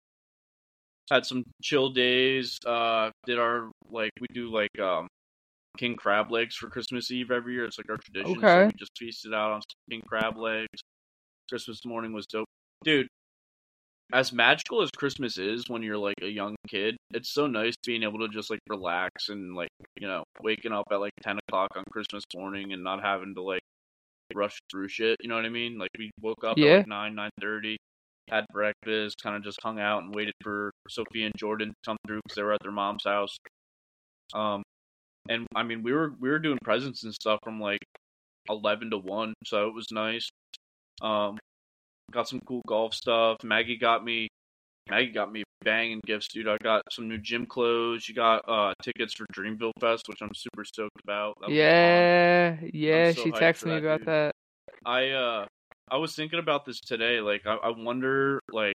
Had 1.11 1.25
some 1.25 1.43
chill 1.61 1.89
days. 1.89 2.57
Uh, 2.65 3.11
did 3.25 3.37
our 3.37 3.69
like 3.89 4.11
we 4.19 4.27
do 4.33 4.51
like 4.51 4.79
um 4.79 5.07
king 5.77 5.95
crab 5.95 6.31
legs 6.31 6.55
for 6.55 6.69
Christmas 6.69 7.11
Eve 7.11 7.31
every 7.31 7.53
year. 7.53 7.65
It's 7.65 7.77
like 7.77 7.89
our 7.89 7.97
tradition. 7.97 8.39
So 8.39 8.39
Okay. 8.47 8.65
we 8.67 8.71
just 8.77 8.91
feasted 8.97 9.33
out 9.33 9.51
on 9.51 9.61
some 9.61 9.77
king 9.89 10.01
crab 10.07 10.37
legs. 10.37 10.79
Christmas 11.49 11.85
morning 11.85 12.11
was 12.13 12.25
dope, 12.25 12.47
dude. 12.83 13.07
As 14.13 14.31
magical 14.31 14.81
as 14.81 14.91
Christmas 14.91 15.37
is 15.37 15.67
when 15.67 15.81
you're 15.83 15.97
like 15.97 16.15
a 16.21 16.27
young 16.27 16.55
kid, 16.67 16.95
it's 17.11 17.31
so 17.33 17.47
nice 17.47 17.73
being 17.85 18.03
able 18.03 18.19
to 18.19 18.27
just 18.29 18.49
like 18.49 18.59
relax 18.69 19.29
and 19.29 19.55
like 19.55 19.69
you 19.99 20.07
know 20.07 20.23
waking 20.41 20.71
up 20.71 20.85
at 20.91 20.99
like 20.99 21.13
ten 21.21 21.37
o'clock 21.47 21.71
on 21.75 21.83
Christmas 21.91 22.23
morning 22.35 22.71
and 22.71 22.83
not 22.83 23.01
having 23.03 23.33
to 23.35 23.41
like 23.41 23.61
rush 24.33 24.57
through 24.71 24.87
shit. 24.87 25.17
You 25.21 25.29
know 25.29 25.35
what 25.35 25.45
I 25.45 25.49
mean? 25.49 25.77
Like 25.77 25.91
we 25.97 26.11
woke 26.21 26.43
up 26.43 26.57
Yeah. 26.57 26.67
at 26.71 26.77
like 26.79 26.87
nine 26.87 27.15
nine 27.15 27.31
thirty, 27.39 27.77
had 28.29 28.45
breakfast, 28.51 29.21
kind 29.21 29.35
of 29.35 29.43
just 29.43 29.59
hung 29.61 29.79
out 29.79 30.03
and 30.03 30.13
waited 30.15 30.33
for 30.41 30.71
Sophie 30.89 31.23
and 31.23 31.33
Jordan 31.37 31.69
to 31.69 31.75
come 31.85 31.97
through 32.07 32.21
because 32.23 32.35
they 32.35 32.43
were 32.43 32.53
at 32.53 32.61
their 32.61 32.71
mom's 32.71 33.03
house. 33.03 33.35
Um, 34.33 34.63
and 35.29 35.45
I 35.55 35.63
mean 35.63 35.83
we 35.83 35.91
were 35.93 36.13
we 36.19 36.29
were 36.29 36.39
doing 36.39 36.57
presents 36.63 37.03
and 37.03 37.13
stuff 37.13 37.39
from 37.43 37.59
like 37.59 37.79
eleven 38.49 38.89
to 38.91 38.97
one, 38.97 39.33
so 39.45 39.67
it 39.67 39.73
was 39.73 39.87
nice. 39.91 40.29
Um, 41.01 41.37
got 42.11 42.27
some 42.27 42.39
cool 42.47 42.61
golf 42.67 42.93
stuff. 42.93 43.37
Maggie 43.43 43.77
got 43.77 44.03
me. 44.03 44.27
Maggie 44.89 45.11
got 45.11 45.31
me 45.31 45.43
banging 45.63 45.99
gifts, 46.05 46.27
dude. 46.27 46.47
I 46.47 46.57
got 46.63 46.83
some 46.91 47.07
new 47.07 47.17
gym 47.17 47.45
clothes. 47.45 48.07
You 48.07 48.15
got 48.15 48.47
uh 48.47 48.73
tickets 48.81 49.13
for 49.13 49.25
Dreamville 49.33 49.71
Fest, 49.79 50.07
which 50.07 50.21
I'm 50.21 50.33
super 50.35 50.63
stoked 50.63 51.01
about. 51.03 51.35
Fun. 51.41 51.51
Yeah, 51.51 52.57
yeah. 52.71 53.11
so 53.11 53.23
she 53.23 53.31
texted 53.31 53.65
me 53.65 53.71
that, 53.79 53.85
about 53.85 53.99
dude. 53.99 54.07
that. 54.07 54.31
I 54.85 55.09
uh 55.09 55.45
I 55.89 55.97
was 55.97 56.15
thinking 56.15 56.39
about 56.39 56.65
this 56.65 56.79
today. 56.79 57.19
Like 57.19 57.45
I, 57.45 57.55
I 57.55 57.69
wonder 57.75 58.39
like 58.51 58.75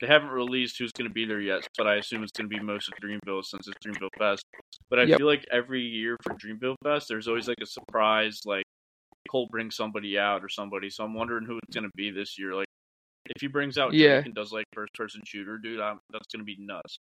they 0.00 0.06
haven't 0.06 0.30
released 0.30 0.78
who's 0.78 0.92
gonna 0.92 1.10
be 1.10 1.26
there 1.26 1.40
yet, 1.40 1.66
but 1.76 1.86
I 1.86 1.96
assume 1.96 2.22
it's 2.22 2.32
gonna 2.32 2.48
be 2.48 2.60
most 2.60 2.88
of 2.88 2.94
Dreamville 3.02 3.44
since 3.44 3.68
it's 3.68 3.86
Dreamville 3.86 4.08
Fest. 4.18 4.42
But 4.88 4.98
I 5.00 5.04
Yep. 5.04 5.18
feel 5.18 5.26
like 5.26 5.44
every 5.52 5.82
year 5.82 6.16
for 6.22 6.34
Dreamville 6.34 6.76
Fest 6.82 7.06
there's 7.08 7.28
always 7.28 7.46
like 7.46 7.58
a 7.62 7.66
surprise 7.66 8.40
like 8.46 8.64
Cole 9.28 9.48
brings 9.50 9.76
somebody 9.76 10.18
out 10.18 10.42
or 10.42 10.48
somebody. 10.48 10.88
So 10.88 11.04
I'm 11.04 11.12
wondering 11.14 11.44
who 11.44 11.58
it's 11.58 11.74
gonna 11.74 11.90
be 11.94 12.10
this 12.10 12.38
year. 12.38 12.54
Like 12.54 12.66
if 13.26 13.40
he 13.40 13.46
brings 13.46 13.78
out 13.78 13.90
Drake 13.90 14.02
Yeah. 14.02 14.22
and 14.24 14.34
does 14.34 14.52
like 14.52 14.66
first 14.72 14.94
person 14.94 15.22
shooter, 15.24 15.58
dude, 15.58 15.80
I'm, 15.80 16.00
that's 16.10 16.26
gonna 16.32 16.44
be 16.44 16.56
nuts. 16.58 16.98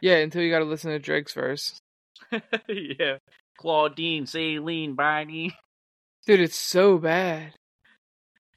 Yeah, 0.00 0.16
until 0.16 0.42
you 0.42 0.50
got 0.50 0.60
to 0.60 0.64
listen 0.64 0.90
to 0.92 0.98
Drake's 0.98 1.34
verse. 1.34 1.76
yeah. 2.68 3.18
Claudine, 3.58 4.24
Saline, 4.26 4.94
Barney. 4.94 5.54
Dude, 6.26 6.40
it's 6.40 6.56
so 6.56 6.96
bad. 6.96 7.52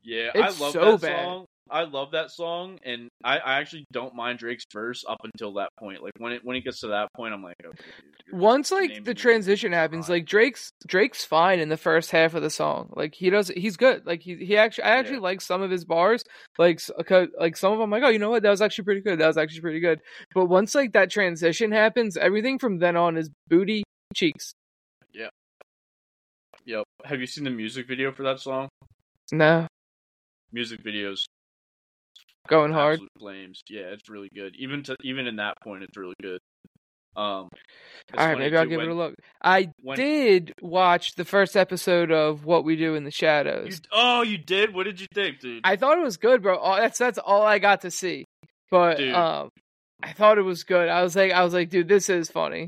Yeah, 0.01 0.31
It's 0.33 0.59
I 0.59 0.63
love 0.63 0.71
so 0.73 0.91
that 0.97 1.01
bad. 1.01 1.25
song. 1.25 1.45
I 1.73 1.85
love 1.85 2.11
that 2.11 2.29
song, 2.29 2.77
and 2.85 3.09
I, 3.23 3.39
I 3.39 3.59
actually 3.59 3.85
don't 3.91 4.13
mind 4.15 4.37
Drake's 4.37 4.63
verse 4.71 5.03
up 5.09 5.17
until 5.23 5.53
that 5.55 5.69
point. 5.79 6.03
Like 6.03 6.13
when 6.19 6.31
it 6.31 6.41
when 6.45 6.55
it 6.55 6.63
gets 6.63 6.81
to 6.81 6.87
that 6.89 7.09
point, 7.15 7.33
I'm 7.33 7.41
like, 7.41 7.55
okay, 7.65 7.75
dude, 8.29 8.39
Once 8.39 8.71
like 8.71 9.03
the 9.03 9.15
transition 9.15 9.71
happens, 9.71 10.07
like 10.07 10.27
Drake's 10.27 10.69
Drake's 10.87 11.25
fine 11.25 11.59
in 11.59 11.69
the 11.69 11.77
first 11.77 12.11
half 12.11 12.35
of 12.35 12.43
the 12.43 12.51
song. 12.51 12.93
Like 12.95 13.15
he 13.15 13.31
does, 13.31 13.47
he's 13.47 13.75
good. 13.75 14.05
Like 14.05 14.21
he 14.21 14.35
he 14.35 14.55
actually, 14.55 14.83
I 14.83 14.97
actually 14.97 15.15
Yeah. 15.15 15.21
like 15.21 15.41
some 15.41 15.63
of 15.63 15.71
his 15.71 15.83
bars. 15.83 16.23
Like 16.59 16.79
like 17.39 17.57
some 17.57 17.73
of 17.73 17.79
them, 17.79 17.91
I'm 17.91 18.01
like, 18.01 18.07
oh, 18.07 18.11
you 18.13 18.19
know 18.19 18.29
what? 18.29 18.43
That 18.43 18.51
was 18.51 18.61
actually 18.61 18.85
pretty 18.85 19.01
good. 19.01 19.19
That 19.19 19.27
was 19.27 19.37
actually 19.37 19.61
pretty 19.61 19.79
good. 19.79 19.99
But 20.35 20.45
once 20.45 20.75
like 20.75 20.93
that 20.93 21.09
transition 21.09 21.71
happens, 21.71 22.17
everything 22.17 22.59
from 22.59 22.77
then 22.77 22.95
on 22.95 23.17
is 23.17 23.31
booty 23.49 23.83
cheeks. 24.13 24.53
Yeah. 25.11 25.29
Yep. 26.65 26.83
Have 27.05 27.19
you 27.19 27.25
seen 27.25 27.45
the 27.45 27.49
music 27.49 27.87
video 27.87 28.11
for 28.11 28.21
that 28.23 28.39
song? 28.39 28.69
No, 29.31 29.67
Music 30.51 30.83
videos 30.83 31.23
going 32.47 32.71
hard. 32.73 32.99
flames. 33.19 33.61
Yeah, 33.69 33.83
it's 33.93 34.09
really 34.09 34.29
good. 34.33 34.55
Even 34.57 34.83
to 34.83 34.95
even 35.03 35.27
in 35.27 35.37
that 35.37 35.55
point, 35.63 35.83
it's 35.83 35.97
really 35.97 36.15
good. 36.21 36.39
Um, 37.15 37.47
All 38.17 38.25
right, 38.25 38.37
maybe 38.39 38.57
I'll 38.57 38.65
give 38.65 38.77
when- 38.79 38.87
it 38.89 38.91
a 38.91 38.95
look. 38.95 39.13
I 39.43 39.69
when- 39.81 39.97
did 39.97 40.51
watch 40.61 41.13
the 41.13 41.25
first 41.25 41.55
episode 41.55 42.11
of 42.11 42.43
What 42.43 42.63
We 42.63 42.75
Do 42.75 42.95
in 42.95 43.03
the 43.03 43.11
Shadows. 43.11 43.69
You, 43.69 43.77
oh, 43.91 44.21
you 44.23 44.37
did? 44.39 44.73
What 44.73 44.85
did 44.85 44.99
you 44.99 45.05
think, 45.13 45.39
dude? 45.39 45.61
I 45.63 45.75
thought 45.75 45.99
it 45.99 46.03
was 46.03 46.17
good, 46.17 46.41
bro. 46.41 46.57
All, 46.57 46.77
that's 46.77 46.97
that's 46.97 47.19
all 47.19 47.43
I 47.43 47.59
got 47.59 47.81
to 47.81 47.91
see. 47.91 48.25
But 48.71 48.97
Dude. 48.97 49.13
um, 49.13 49.49
I 50.01 50.13
thought 50.13 50.39
it 50.39 50.41
was 50.43 50.63
good. 50.63 50.89
I 50.89 51.03
was 51.03 51.15
like, 51.15 51.31
I 51.31 51.43
was 51.43 51.53
like, 51.53 51.69
dude, 51.69 51.87
this 51.87 52.09
is 52.09 52.31
funny. 52.31 52.67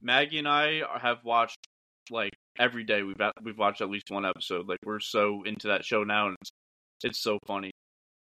Maggie 0.00 0.38
and 0.38 0.46
I 0.48 0.82
have 1.00 1.18
watched 1.24 1.58
like 2.10 2.30
every 2.58 2.84
day. 2.84 3.02
We've 3.02 3.16
we've 3.42 3.58
watched 3.58 3.80
at 3.80 3.90
least 3.90 4.10
one 4.12 4.24
episode. 4.24 4.68
Like 4.68 4.78
we're 4.84 5.00
so 5.00 5.42
into 5.44 5.68
that 5.68 5.84
show 5.84 6.04
now, 6.04 6.28
and 6.28 6.36
it's 6.40 6.50
it's 7.02 7.20
so 7.20 7.40
funny. 7.48 7.72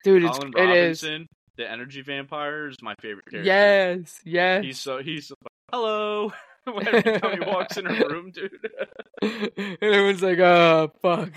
Dude, 0.03 0.23
it's 0.23 0.37
Colin 0.37 0.53
it 0.57 0.69
is. 0.69 1.03
Robinson, 1.03 1.27
the 1.57 1.69
energy 1.69 2.01
vampire, 2.01 2.67
is 2.67 2.81
my 2.81 2.95
favorite 3.01 3.25
character. 3.29 3.47
Yes, 3.47 4.19
yes. 4.25 4.63
he's 4.63 4.79
so 4.79 5.01
he's 5.01 5.27
so, 5.27 5.35
hello. 5.71 6.33
Every 6.67 7.19
time 7.19 7.33
he 7.33 7.45
walks 7.45 7.77
in 7.77 7.87
a 7.87 7.89
room, 8.09 8.31
dude, 8.31 8.51
and 9.21 9.77
everyone's 9.81 10.21
like, 10.21 10.39
oh 10.39 10.91
fuck. 11.01 11.31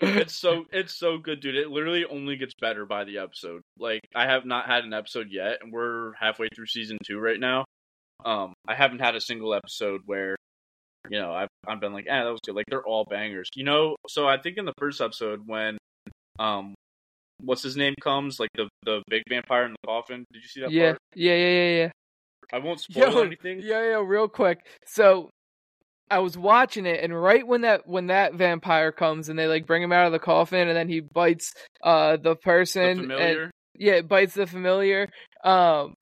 it's 0.00 0.34
so 0.34 0.66
it's 0.72 0.94
so 0.94 1.18
good, 1.18 1.40
dude. 1.40 1.56
It 1.56 1.70
literally 1.70 2.04
only 2.04 2.36
gets 2.36 2.54
better 2.60 2.86
by 2.86 3.04
the 3.04 3.18
episode. 3.18 3.62
Like 3.78 4.02
I 4.14 4.26
have 4.26 4.44
not 4.44 4.66
had 4.66 4.84
an 4.84 4.92
episode 4.92 5.28
yet, 5.30 5.58
and 5.62 5.72
we're 5.72 6.12
halfway 6.14 6.48
through 6.54 6.66
season 6.66 6.98
two 7.04 7.18
right 7.18 7.40
now. 7.40 7.64
Um, 8.24 8.54
I 8.66 8.74
haven't 8.74 9.00
had 9.00 9.16
a 9.16 9.20
single 9.20 9.54
episode 9.54 10.02
where, 10.06 10.36
you 11.08 11.20
know, 11.20 11.32
I've 11.32 11.48
I've 11.66 11.80
been 11.80 11.92
like, 11.92 12.06
ah, 12.10 12.24
that 12.24 12.30
was 12.30 12.40
good. 12.44 12.54
Like 12.54 12.66
they're 12.68 12.86
all 12.86 13.04
bangers, 13.04 13.48
you 13.54 13.64
know. 13.64 13.96
So 14.08 14.28
I 14.28 14.38
think 14.38 14.58
in 14.58 14.64
the 14.64 14.74
first 14.78 15.00
episode 15.00 15.42
when, 15.46 15.78
um, 16.38 16.74
what's 17.40 17.62
his 17.62 17.76
name 17.76 17.94
comes, 18.02 18.38
like 18.40 18.50
the 18.54 18.68
the 18.84 19.02
big 19.08 19.22
vampire 19.28 19.64
in 19.64 19.72
the 19.72 19.86
coffin. 19.86 20.24
Did 20.32 20.42
you 20.42 20.48
see 20.48 20.60
that 20.60 20.70
yeah, 20.70 20.90
part? 20.92 20.98
yeah, 21.14 21.34
yeah, 21.34 21.48
yeah, 21.50 21.76
yeah. 21.76 21.90
I 22.52 22.58
won't 22.58 22.80
spoil 22.80 23.12
Yo, 23.12 23.22
anything. 23.22 23.60
Yeah, 23.62 23.82
yeah, 23.82 24.02
real 24.04 24.28
quick. 24.28 24.66
So 24.86 25.30
I 26.10 26.20
was 26.20 26.38
watching 26.38 26.86
it 26.86 27.04
and 27.04 27.20
right 27.20 27.46
when 27.46 27.60
that 27.62 27.86
when 27.86 28.06
that 28.06 28.34
vampire 28.34 28.92
comes 28.92 29.28
and 29.28 29.38
they 29.38 29.46
like 29.46 29.66
bring 29.66 29.82
him 29.82 29.92
out 29.92 30.06
of 30.06 30.12
the 30.12 30.18
coffin 30.18 30.66
and 30.68 30.76
then 30.76 30.88
he 30.88 31.00
bites 31.00 31.52
uh 31.82 32.16
the 32.16 32.30
The 32.30 32.36
person 32.36 32.82
and 32.82 33.00
familiar. 33.02 33.50
yeah, 33.76 33.92
it 33.94 34.08
bites 34.08 34.32
the 34.34 34.46
familiar. 34.46 35.08
Um 35.44 35.92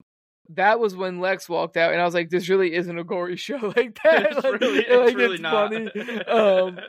that 0.51 0.79
was 0.79 0.95
when 0.95 1.19
Lex 1.19 1.49
walked 1.49 1.75
out 1.75 1.91
and 1.91 1.99
I 1.99 2.05
was 2.05 2.13
like, 2.13 2.29
this 2.29 2.47
really 2.47 2.73
isn't 2.73 2.97
a 2.97 3.03
gory 3.03 3.35
show 3.35 3.57
like 3.75 3.99
that. 4.05 4.27
it's 4.31 4.43
like, 4.45 4.61
really, 4.61 4.79
it's 4.79 4.89
like, 4.89 5.17
really 5.17 5.33
it's 5.33 5.41
not. 5.41 5.73
funny. 5.73 6.21
Um 6.25 6.79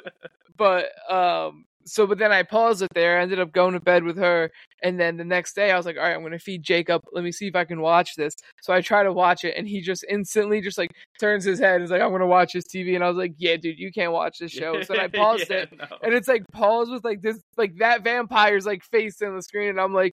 but 0.57 0.87
um 1.13 1.65
so 1.89 2.07
but 2.07 2.19
then 2.19 2.33
I 2.33 2.43
paused 2.43 2.83
it 2.83 2.89
there. 2.95 3.19
I 3.19 3.23
ended 3.23 3.41
up 3.41 3.53
going 3.53 3.75
to 3.75 3.81
bed 3.81 4.05
with 4.05 4.17
her 4.19 4.51
and 4.83 4.99
then 4.99 5.17
the 5.17 5.25
next 5.25 5.55
day 5.55 5.71
I 5.73 5.77
was 5.77 5.87
like, 5.87 5.97
all 5.97 6.03
right, 6.03 6.15
I'm 6.15 6.23
gonna 6.23 6.39
feed 6.39 6.63
Jacob. 6.63 7.03
Let 7.13 7.25
me 7.25 7.33
see 7.33 7.49
if 7.49 7.57
I 7.57 7.65
can 7.65 7.81
watch 7.81 8.15
this. 8.17 8.35
So 8.63 8.73
I 8.73 8.81
try 8.81 9.03
to 9.03 9.13
watch 9.13 9.45
it 9.45 9.55
and 9.57 9.67
he 9.69 9.81
just 9.81 10.05
instantly 10.09 10.61
just 10.61 10.79
like 10.79 10.91
turns 11.21 11.45
his 11.45 11.59
head 11.59 11.77
and 11.77 11.85
is 11.85 11.91
like, 11.91 12.03
I'm 12.03 12.13
gonna 12.13 12.27
watch 12.27 12.53
this 12.53 12.67
TV 12.67 12.95
and 12.95 13.03
I 13.03 13.09
was 13.09 13.17
like, 13.17 13.35
Yeah, 13.39 13.57
dude, 13.57 13.79
you 13.79 13.91
can't 13.93 14.13
watch 14.13 14.39
this 14.39 14.53
show. 14.53 14.81
So 14.83 14.99
I 14.99 15.09
paused 15.15 15.47
Yeah, 15.51 15.57
it 15.59 15.77
no. 15.77 15.87
and 16.03 16.15
it's 16.15 16.29
like 16.29 16.45
paused 16.53 16.91
with 16.93 17.05
like 17.05 17.23
this 17.23 17.41
like 17.57 17.79
that 17.79 18.05
vampire's 18.05 18.67
like 18.67 18.83
face 18.85 19.21
in 19.21 19.35
the 19.35 19.43
screen 19.43 19.71
and 19.71 19.81
I'm 19.81 19.95
like 19.95 20.15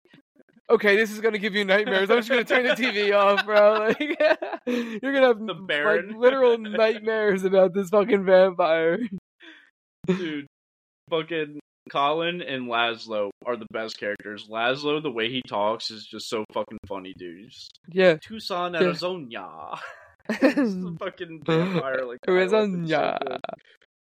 Okay, 0.69 0.95
this 0.95 1.11
is 1.11 1.19
gonna 1.19 1.37
give 1.37 1.53
you 1.53 1.65
nightmares. 1.65 2.09
I'm 2.09 2.19
just 2.19 2.29
gonna 2.29 2.45
turn 2.45 2.63
the 2.63 2.69
TV 2.69 3.13
off, 3.13 3.45
bro. 3.45 3.89
Like, 3.89 3.99
you're 4.65 5.13
gonna 5.13 5.27
have 5.27 5.41
like 5.41 6.15
literal 6.15 6.57
nightmares 6.57 7.43
about 7.43 7.73
this 7.73 7.89
fucking 7.89 8.23
vampire. 8.23 8.99
dude, 10.07 10.47
fucking 11.11 11.59
Colin 11.91 12.41
and 12.41 12.67
Laszlo 12.67 13.29
are 13.45 13.57
the 13.57 13.67
best 13.71 13.99
characters. 13.99 14.47
Laszlo, 14.49 15.01
the 15.03 15.11
way 15.11 15.29
he 15.29 15.41
talks 15.47 15.91
is 15.91 16.05
just 16.05 16.29
so 16.29 16.43
fucking 16.53 16.77
funny, 16.87 17.13
dude. 17.17 17.49
Just, 17.51 17.77
Yeah. 17.89 18.15
Tucson. 18.15 18.75
Arizona. 18.75 19.77
The 20.29 20.95
fucking 20.99 21.41
vampire 21.45 22.05
like 22.05 22.19
so 22.25 22.31
Arizona. 22.33 23.39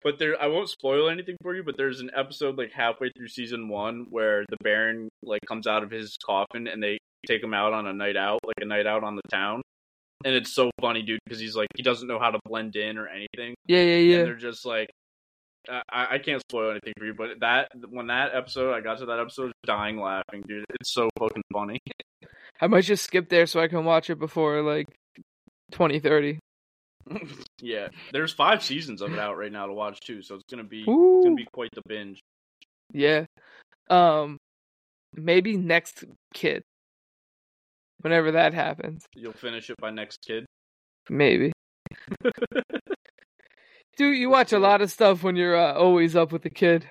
But 0.03 0.19
there, 0.19 0.41
I 0.41 0.47
won't 0.47 0.69
spoil 0.69 1.09
anything 1.09 1.35
for 1.41 1.55
you. 1.55 1.63
But 1.63 1.75
there's 1.77 1.99
an 2.01 2.11
episode 2.15 2.57
like 2.57 2.71
halfway 2.71 3.09
through 3.17 3.29
season 3.29 3.67
one 3.67 4.05
where 4.09 4.45
the 4.49 4.57
Baron 4.63 5.09
like 5.23 5.41
comes 5.47 5.65
out 5.67 5.83
of 5.83 5.89
his 5.91 6.15
coffin 6.23 6.67
and 6.67 6.81
they 6.83 6.97
take 7.27 7.43
him 7.43 7.53
out 7.53 7.73
on 7.73 7.87
a 7.87 7.93
night 7.93 8.15
out, 8.17 8.39
like 8.45 8.57
a 8.61 8.65
night 8.65 8.85
out 8.85 9.03
on 9.03 9.15
the 9.15 9.21
town. 9.31 9.61
And 10.25 10.35
it's 10.35 10.53
so 10.53 10.69
funny, 10.81 11.01
dude, 11.01 11.19
because 11.25 11.39
he's 11.39 11.55
like 11.55 11.67
he 11.75 11.83
doesn't 11.83 12.07
know 12.07 12.19
how 12.19 12.31
to 12.31 12.39
blend 12.45 12.75
in 12.75 12.97
or 12.97 13.07
anything 13.07 13.55
Yeah, 13.67 13.81
yeah, 13.81 13.95
yeah. 13.95 14.17
and 14.17 14.27
they're 14.27 14.35
just 14.35 14.65
like 14.65 14.89
I, 15.89 16.15
I 16.15 16.17
can't 16.17 16.41
spoil 16.41 16.71
anything 16.71 16.93
for 16.97 17.05
you, 17.05 17.13
but 17.13 17.39
that 17.41 17.71
when 17.89 18.07
that 18.07 18.31
episode 18.33 18.73
I 18.73 18.81
got 18.81 18.99
to 18.99 19.05
that 19.07 19.19
episode, 19.19 19.51
dying 19.65 19.99
laughing, 19.99 20.43
dude. 20.47 20.65
It's 20.79 20.93
so 20.93 21.09
fucking 21.17 21.43
funny. 21.53 21.79
I 22.61 22.67
might 22.67 22.83
just 22.83 23.03
skip 23.03 23.29
there 23.29 23.45
so 23.45 23.59
I 23.59 23.67
can 23.67 23.85
watch 23.85 24.09
it 24.09 24.19
before 24.19 24.61
like 24.61 24.87
2030. 25.71 26.39
yeah, 27.61 27.87
there's 28.11 28.33
five 28.33 28.63
seasons 28.63 29.01
of 29.01 29.13
it 29.13 29.19
out 29.19 29.37
right 29.37 29.51
now 29.51 29.65
to 29.65 29.73
watch 29.73 29.99
too, 30.01 30.21
so 30.21 30.35
it's 30.35 30.43
gonna 30.49 30.63
be 30.63 30.79
it's 30.79 31.25
gonna 31.25 31.35
be 31.35 31.47
quite 31.53 31.69
the 31.73 31.81
binge. 31.87 32.19
Yeah. 32.91 33.25
Um 33.89 34.37
maybe 35.15 35.57
next 35.57 36.03
kid. 36.33 36.63
Whenever 38.01 38.31
that 38.31 38.53
happens. 38.53 39.05
You'll 39.15 39.33
finish 39.33 39.69
it 39.69 39.75
by 39.79 39.91
next 39.91 40.19
kid. 40.25 40.45
Maybe. 41.09 41.51
Dude, 43.99 44.17
you 44.17 44.29
watch 44.29 44.53
a 44.53 44.59
lot 44.59 44.81
of 44.81 44.89
stuff 44.89 45.23
when 45.23 45.35
you're 45.35 45.57
uh, 45.57 45.73
always 45.73 46.15
up 46.15 46.31
with 46.31 46.41
the 46.41 46.49
kid. 46.49 46.89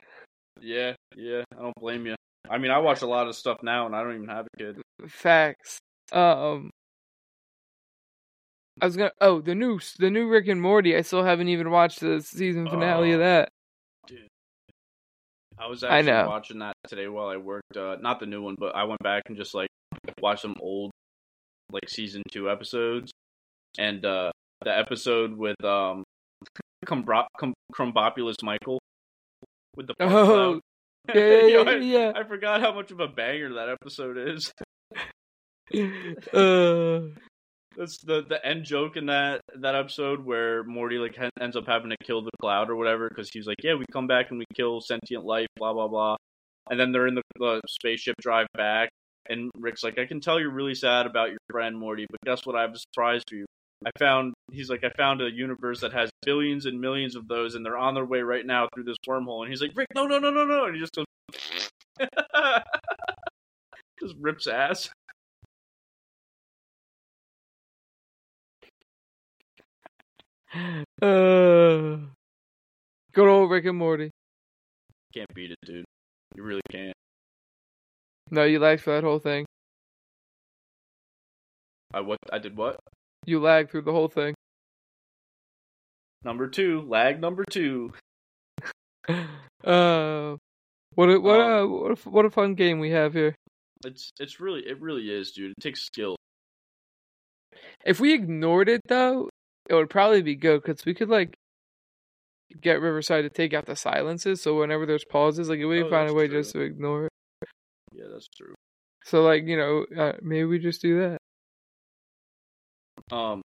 Yeah, 0.61 0.93
yeah, 1.17 1.43
I 1.59 1.63
don't 1.63 1.75
blame 1.81 2.05
you. 2.05 2.15
I 2.51 2.59
mean, 2.59 2.71
I 2.71 2.77
watch 2.79 3.01
a 3.01 3.07
lot 3.07 3.27
of 3.29 3.35
stuff 3.35 3.63
now, 3.63 3.87
and 3.87 3.97
I 3.97 4.03
don't 4.03 4.15
even 4.15 4.29
have 4.29 4.47
a 4.47 4.59
kid. 4.59 4.83
Facts. 5.09 5.79
Um 6.13 6.69
I 8.81 8.85
was 8.87 8.97
gonna 8.97 9.11
oh, 9.23 9.41
the 9.41 9.55
new 9.55 9.81
the 9.99 10.11
new 10.11 10.29
Rick 10.29 10.49
and 10.49 10.61
Morty. 10.61 10.97
I 10.97 11.01
still 11.01 11.25
haven't 11.25 11.49
even 11.49 11.71
watched 11.71 12.01
the 12.01 12.21
season 12.21 12.69
finale 12.69 13.13
of 13.13 13.21
Oh. 13.21 13.25
that. 13.25 13.49
I 15.59 15.67
was 15.67 15.83
I 15.83 15.99
actually 15.99 16.13
know. 16.13 16.27
watching 16.29 16.59
that 16.61 16.75
today 16.87 17.09
while 17.09 17.29
I 17.29 17.37
worked. 17.39 17.77
Uh, 17.77 17.97
not 18.01 18.21
the 18.21 18.27
new 18.27 18.43
one, 18.43 18.55
but 18.59 18.77
I 18.77 18.85
went 18.85 19.03
back 19.03 19.25
and 19.29 19.37
just 19.37 19.55
like 19.55 19.69
watched 20.21 20.43
some 20.43 20.55
old, 20.61 20.91
like 21.73 21.89
season 21.89 22.23
two 22.31 22.51
episodes, 22.51 23.11
and 23.79 24.05
uh 24.05 24.31
the 24.65 24.77
episode 24.77 25.37
with 25.37 25.63
um, 25.65 26.05
Krombopulos 26.89 28.43
Michael 28.43 28.81
with 29.77 29.87
the 29.87 29.95
Oh. 30.01 30.61
Yeah, 31.15 31.15
yeah, 31.15 31.47
Yo, 31.47 31.63
yeah, 31.63 31.71
I, 31.71 31.77
yeah. 31.77 32.13
I 32.15 32.25
forgot 32.25 32.61
how 32.61 32.75
much 32.75 32.91
of 32.91 33.01
a 33.01 33.09
banger 33.09 33.55
that 33.55 33.69
episode 33.69 34.19
is. 34.19 34.53
uh, 36.35 37.15
That's 37.77 37.99
the 37.99 38.25
the 38.29 38.41
end 38.45 38.65
joke 38.65 38.97
in 38.97 39.07
that 39.07 39.41
that 39.61 39.75
episode 39.75 40.25
where 40.25 40.65
Morty 40.65 40.99
like 40.99 41.17
ends 41.41 41.57
up 41.57 41.67
having 41.67 41.91
to 41.91 41.97
kill 42.03 42.23
the 42.23 42.31
cloud 42.41 42.71
or 42.71 42.77
whatever 42.77 43.09
because 43.09 43.31
he's 43.33 43.47
like, 43.47 43.63
yeah, 43.63 43.75
we 43.75 43.85
come 43.93 44.07
back 44.07 44.31
and 44.31 44.39
we 44.39 44.45
kill 44.55 44.81
sentient 44.81 45.25
life, 45.25 45.47
blah 45.57 45.73
blah 45.73 45.89
blah, 45.89 46.17
and 46.71 46.79
then 46.79 46.93
they're 46.93 47.07
in 47.07 47.15
the, 47.15 47.23
the 47.37 47.61
spaceship 47.69 48.17
drive 48.21 48.47
back, 48.55 48.91
and 49.29 49.51
Rick's 49.57 49.85
like, 49.85 49.99
I 49.99 50.07
can 50.07 50.21
tell 50.21 50.41
you're 50.41 50.51
really 50.51 50.75
sad 50.75 51.07
about 51.07 51.29
your 51.31 51.39
friend 51.51 51.79
Morty, 51.79 52.07
but 52.11 52.21
guess 52.25 52.45
what? 52.45 52.57
I 52.57 52.63
have 52.63 52.75
a 52.75 52.79
surprise 52.79 53.23
for 53.29 53.37
you. 53.37 53.47
I 53.87 53.91
found 53.99 54.35
he's 54.51 54.69
like, 54.69 54.83
I 54.83 54.91
found 54.97 55.23
a 55.23 55.31
universe 55.31 55.81
that 55.81 55.93
has 55.93 56.11
billions 56.23 56.67
and 56.67 56.81
millions 56.81 57.15
of 57.15 57.29
those, 57.29 57.55
and 57.55 57.65
they're 57.65 57.79
on 57.79 57.95
their 57.95 58.05
way 58.05 58.21
right 58.23 58.45
now 58.45 58.69
through 58.75 58.85
this 58.85 58.97
wormhole. 59.09 59.43
And 59.43 59.51
he's 59.51 59.63
like, 59.63 59.71
Rick, 59.77 59.89
no, 59.95 60.07
no, 60.07 60.19
no, 60.19 60.31
no, 60.31 60.45
no, 60.45 60.65
and 60.65 60.75
he 60.75 60.81
just 60.81 60.95
goes, 60.95 61.07
just 64.01 64.15
rips 64.19 64.47
ass. 64.47 64.91
uh, 70.55 70.67
good 73.13 73.29
old 73.29 73.51
Rick 73.51 73.67
and 73.67 73.79
Morty. 73.79 74.11
Can't 75.15 75.33
beat 75.35 75.53
it, 75.53 75.59
dude. 75.65 75.85
You 76.35 76.43
really 76.43 76.63
can't. 76.71 76.95
No, 78.31 78.45
you 78.45 78.59
lagged 78.59 78.83
for 78.83 78.93
that 78.93 79.05
whole 79.05 79.19
thing. 79.19 79.47
I 81.95 82.01
what? 82.01 82.19
I 82.31 82.39
did 82.39 82.57
what? 82.57 82.79
You 83.29 83.41
lag 83.41 83.71
through 83.71 83.83
the 83.83 83.93
whole 83.93 84.09
thing. 84.09 84.35
Number 86.25 86.49
two, 86.49 86.81
lag 86.89 87.21
number 87.21 87.45
two. 87.49 87.93
Uh, 89.65 90.37
what 90.95 91.09
a, 91.11 91.19
what 91.19 91.41
Um, 91.41 91.51
a 91.51 91.67
what 91.67 91.91
a, 91.91 92.11
what 92.11 92.25
a 92.25 92.31
fun 92.31 92.55
game 92.55 92.79
we 92.79 92.91
have 92.91 93.13
here. 93.13 93.35
It's 93.85 94.11
it's 94.21 94.39
really 94.39 94.61
it 94.67 94.81
really 94.81 95.11
is, 95.11 95.33
dude. 95.33 95.51
It 95.51 95.61
takes 95.61 95.83
skill. 95.83 96.15
If 97.85 97.99
we 97.99 98.15
ignored 98.15 98.69
it 98.69 98.83
though, 98.87 99.29
it 99.69 99.75
would 99.75 99.91
probably 99.91 100.23
be 100.23 100.37
good 100.37 100.63
because 100.63 100.85
we 100.87 100.95
could 100.95 101.09
like 101.09 101.35
get 102.61 102.81
Riverside 102.81 103.25
to 103.25 103.31
take 103.31 103.53
out 103.53 103.67
the 103.67 103.75
silences. 103.77 104.41
So 104.41 104.59
whenever 104.61 104.87
there's 104.87 105.05
pauses, 105.05 105.49
like 105.49 105.59
we 105.59 105.83
Oh, 105.83 105.91
find 105.91 106.09
a 106.09 106.15
way 106.15 106.29
true. 106.29 106.41
just 106.41 106.53
to 106.53 106.61
ignore 106.61 107.07
it. 107.07 107.11
Yeah, 107.93 108.05
that's 108.13 108.29
true. 108.29 108.55
So 109.05 109.23
like 109.23 109.45
you 109.45 109.57
know, 109.57 109.87
uh, 109.99 110.13
maybe 110.23 110.45
we 110.45 110.61
just 110.61 110.81
do 110.81 111.01
that. 111.01 111.19
Um, 113.11 113.43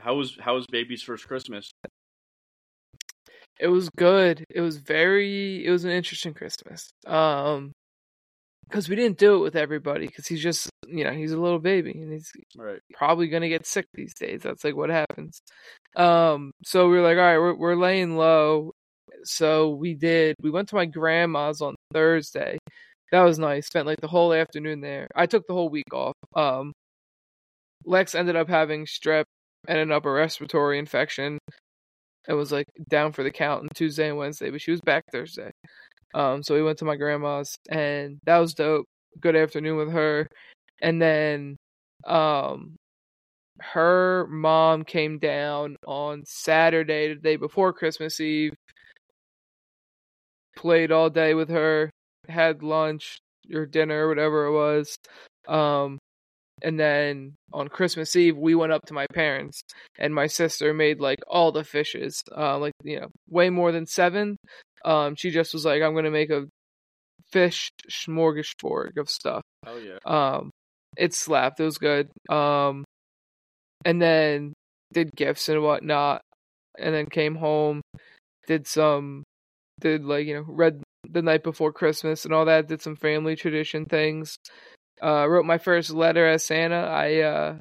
how 0.00 0.14
was 0.16 0.36
how 0.40 0.54
was 0.54 0.66
baby's 0.66 1.02
first 1.02 1.26
Christmas? 1.26 1.70
It 3.60 3.68
was 3.68 3.88
good. 3.96 4.44
It 4.50 4.60
was 4.60 4.78
very. 4.78 5.64
It 5.64 5.70
was 5.70 5.84
an 5.84 5.90
interesting 5.92 6.34
Christmas. 6.34 6.90
Um, 7.06 7.72
because 8.68 8.88
we 8.88 8.96
didn't 8.96 9.18
do 9.18 9.36
it 9.36 9.40
with 9.40 9.56
everybody 9.56 10.06
because 10.06 10.26
he's 10.26 10.42
just 10.42 10.68
you 10.88 11.04
know 11.04 11.12
he's 11.12 11.32
a 11.32 11.40
little 11.40 11.58
baby 11.58 11.92
and 11.92 12.12
he's 12.12 12.30
Right. 12.56 12.80
probably 12.94 13.28
gonna 13.28 13.48
get 13.48 13.66
sick 13.66 13.86
these 13.94 14.14
days. 14.14 14.42
That's 14.42 14.64
like 14.64 14.74
what 14.76 14.90
happens. 14.90 15.38
Um, 15.96 16.50
so 16.64 16.88
we 16.88 16.96
were 16.96 17.02
like, 17.02 17.18
all 17.18 17.22
right, 17.24 17.38
we're 17.38 17.54
we're 17.54 17.76
laying 17.76 18.16
low. 18.16 18.72
So 19.24 19.70
we 19.70 19.94
did. 19.94 20.36
We 20.40 20.50
went 20.50 20.68
to 20.70 20.76
my 20.76 20.86
grandma's 20.86 21.60
on 21.60 21.74
Thursday. 21.92 22.58
That 23.12 23.22
was 23.22 23.38
nice. 23.38 23.66
Spent 23.66 23.86
like 23.86 24.00
the 24.00 24.08
whole 24.08 24.32
afternoon 24.32 24.80
there. 24.80 25.08
I 25.14 25.26
took 25.26 25.46
the 25.46 25.54
whole 25.54 25.68
week 25.70 25.92
off. 25.92 26.14
Um, 26.34 26.72
Lex 27.84 28.14
ended 28.14 28.36
up 28.36 28.48
having 28.48 28.86
strep 28.86 29.24
and 29.68 29.78
an 29.78 29.92
upper 29.92 30.12
respiratory 30.12 30.78
infection. 30.78 31.38
and 32.28 32.36
was 32.38 32.52
like 32.52 32.66
down 32.88 33.12
for 33.12 33.22
the 33.22 33.30
count 33.30 33.62
on 33.62 33.68
Tuesday 33.74 34.08
and 34.08 34.18
Wednesday, 34.18 34.50
but 34.50 34.60
she 34.60 34.70
was 34.70 34.80
back 34.80 35.04
Thursday. 35.12 35.50
Um, 36.14 36.42
so 36.42 36.54
we 36.54 36.62
went 36.62 36.78
to 36.78 36.84
my 36.86 36.96
grandma's 36.96 37.56
and 37.70 38.18
that 38.24 38.38
was 38.38 38.54
dope. 38.54 38.86
Good 39.20 39.36
afternoon 39.36 39.76
with 39.78 39.90
her. 39.92 40.28
And 40.82 41.00
then 41.02 41.56
um 42.06 42.76
her 43.60 44.26
mom 44.30 44.84
came 44.84 45.18
down 45.18 45.76
on 45.86 46.24
Saturday, 46.26 47.08
the 47.14 47.20
day 47.20 47.36
before 47.36 47.72
Christmas 47.72 48.20
Eve. 48.20 48.54
Played 50.56 50.92
all 50.92 51.10
day 51.10 51.34
with 51.34 51.48
her, 51.50 51.90
had 52.28 52.62
lunch 52.62 53.18
or 53.52 53.66
dinner 53.66 54.06
or 54.06 54.08
whatever 54.08 54.46
it 54.46 54.52
was. 54.52 54.96
Um 55.48 55.98
and 56.64 56.80
then 56.80 57.34
on 57.52 57.68
Christmas 57.68 58.16
Eve 58.16 58.36
we 58.36 58.54
went 58.54 58.72
up 58.72 58.84
to 58.86 58.94
my 58.94 59.06
parents 59.12 59.62
and 59.98 60.14
my 60.14 60.26
sister 60.26 60.74
made 60.74 61.00
like 61.00 61.20
all 61.28 61.52
the 61.52 61.64
fishes. 61.64 62.22
Uh 62.36 62.58
like 62.58 62.72
you 62.82 63.00
know, 63.00 63.08
way 63.30 63.50
more 63.50 63.70
than 63.70 63.86
seven. 63.86 64.36
Um 64.84 65.14
she 65.14 65.30
just 65.30 65.52
was 65.52 65.64
like, 65.64 65.82
I'm 65.82 65.94
gonna 65.94 66.10
make 66.10 66.30
a 66.30 66.46
fish 67.34 67.70
smorgasbord 67.90 68.96
of 68.96 69.10
stuff. 69.10 69.42
Oh 69.66 69.78
yeah. 69.78 69.98
Um, 70.04 70.50
it 70.96 71.14
slapped. 71.14 71.60
It 71.60 71.64
was 71.64 71.78
good. 71.78 72.08
Um, 72.30 72.84
and 73.84 74.00
then 74.00 74.52
did 74.92 75.10
gifts 75.16 75.48
and 75.48 75.62
whatnot, 75.62 76.22
and 76.78 76.94
then 76.94 77.06
came 77.06 77.34
home, 77.34 77.80
did 78.46 78.66
some, 78.66 79.24
did 79.80 80.04
like 80.04 80.26
you 80.26 80.34
know 80.34 80.44
read 80.46 80.82
the 81.10 81.22
night 81.22 81.42
before 81.42 81.72
Christmas 81.72 82.24
and 82.24 82.32
all 82.32 82.44
that. 82.44 82.68
Did 82.68 82.80
some 82.80 82.96
family 82.96 83.36
tradition 83.36 83.84
things. 83.84 84.36
Uh, 85.02 85.26
wrote 85.28 85.44
my 85.44 85.58
first 85.58 85.90
letter 85.90 86.26
as 86.26 86.44
Santa. 86.44 86.76
I 86.76 87.20
uh, 87.20 87.58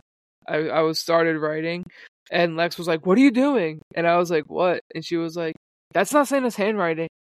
I 0.48 0.56
I 0.70 0.82
was 0.82 1.00
started 1.00 1.38
writing, 1.38 1.84
and 2.32 2.56
Lex 2.56 2.78
was 2.78 2.88
like, 2.88 3.06
"What 3.06 3.18
are 3.18 3.22
you 3.22 3.32
doing?" 3.32 3.82
And 3.96 4.08
I 4.08 4.18
was 4.18 4.32
like, 4.32 4.46
"What?" 4.48 4.82
And 4.94 5.04
she 5.04 5.18
was 5.18 5.36
like, 5.36 5.56
"That's 5.94 6.14
not 6.14 6.28
Santa's 6.28 6.56
handwriting." 6.56 7.10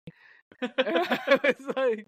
And 0.61 0.71
I 0.77 1.39
was 1.43 1.75
like, 1.75 2.07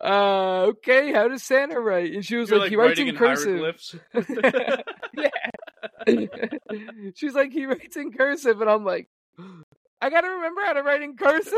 uh, 0.00 0.62
okay, 0.70 1.12
how 1.12 1.28
does 1.28 1.44
Santa 1.44 1.78
write? 1.78 2.12
And 2.12 2.24
she 2.24 2.36
was 2.36 2.50
You're 2.50 2.58
like, 2.58 2.70
he 2.70 2.76
writes 2.76 2.98
in 2.98 3.14
cursive. 3.14 3.60
yeah. 5.16 6.26
She's 7.14 7.34
like, 7.34 7.52
he 7.52 7.66
writes 7.66 7.96
in 7.96 8.12
cursive, 8.12 8.60
and 8.60 8.68
I'm 8.68 8.84
like, 8.84 9.08
I 10.00 10.10
gotta 10.10 10.30
remember 10.30 10.62
how 10.64 10.72
to 10.72 10.82
write 10.82 11.02
in 11.02 11.16
cursive. 11.16 11.54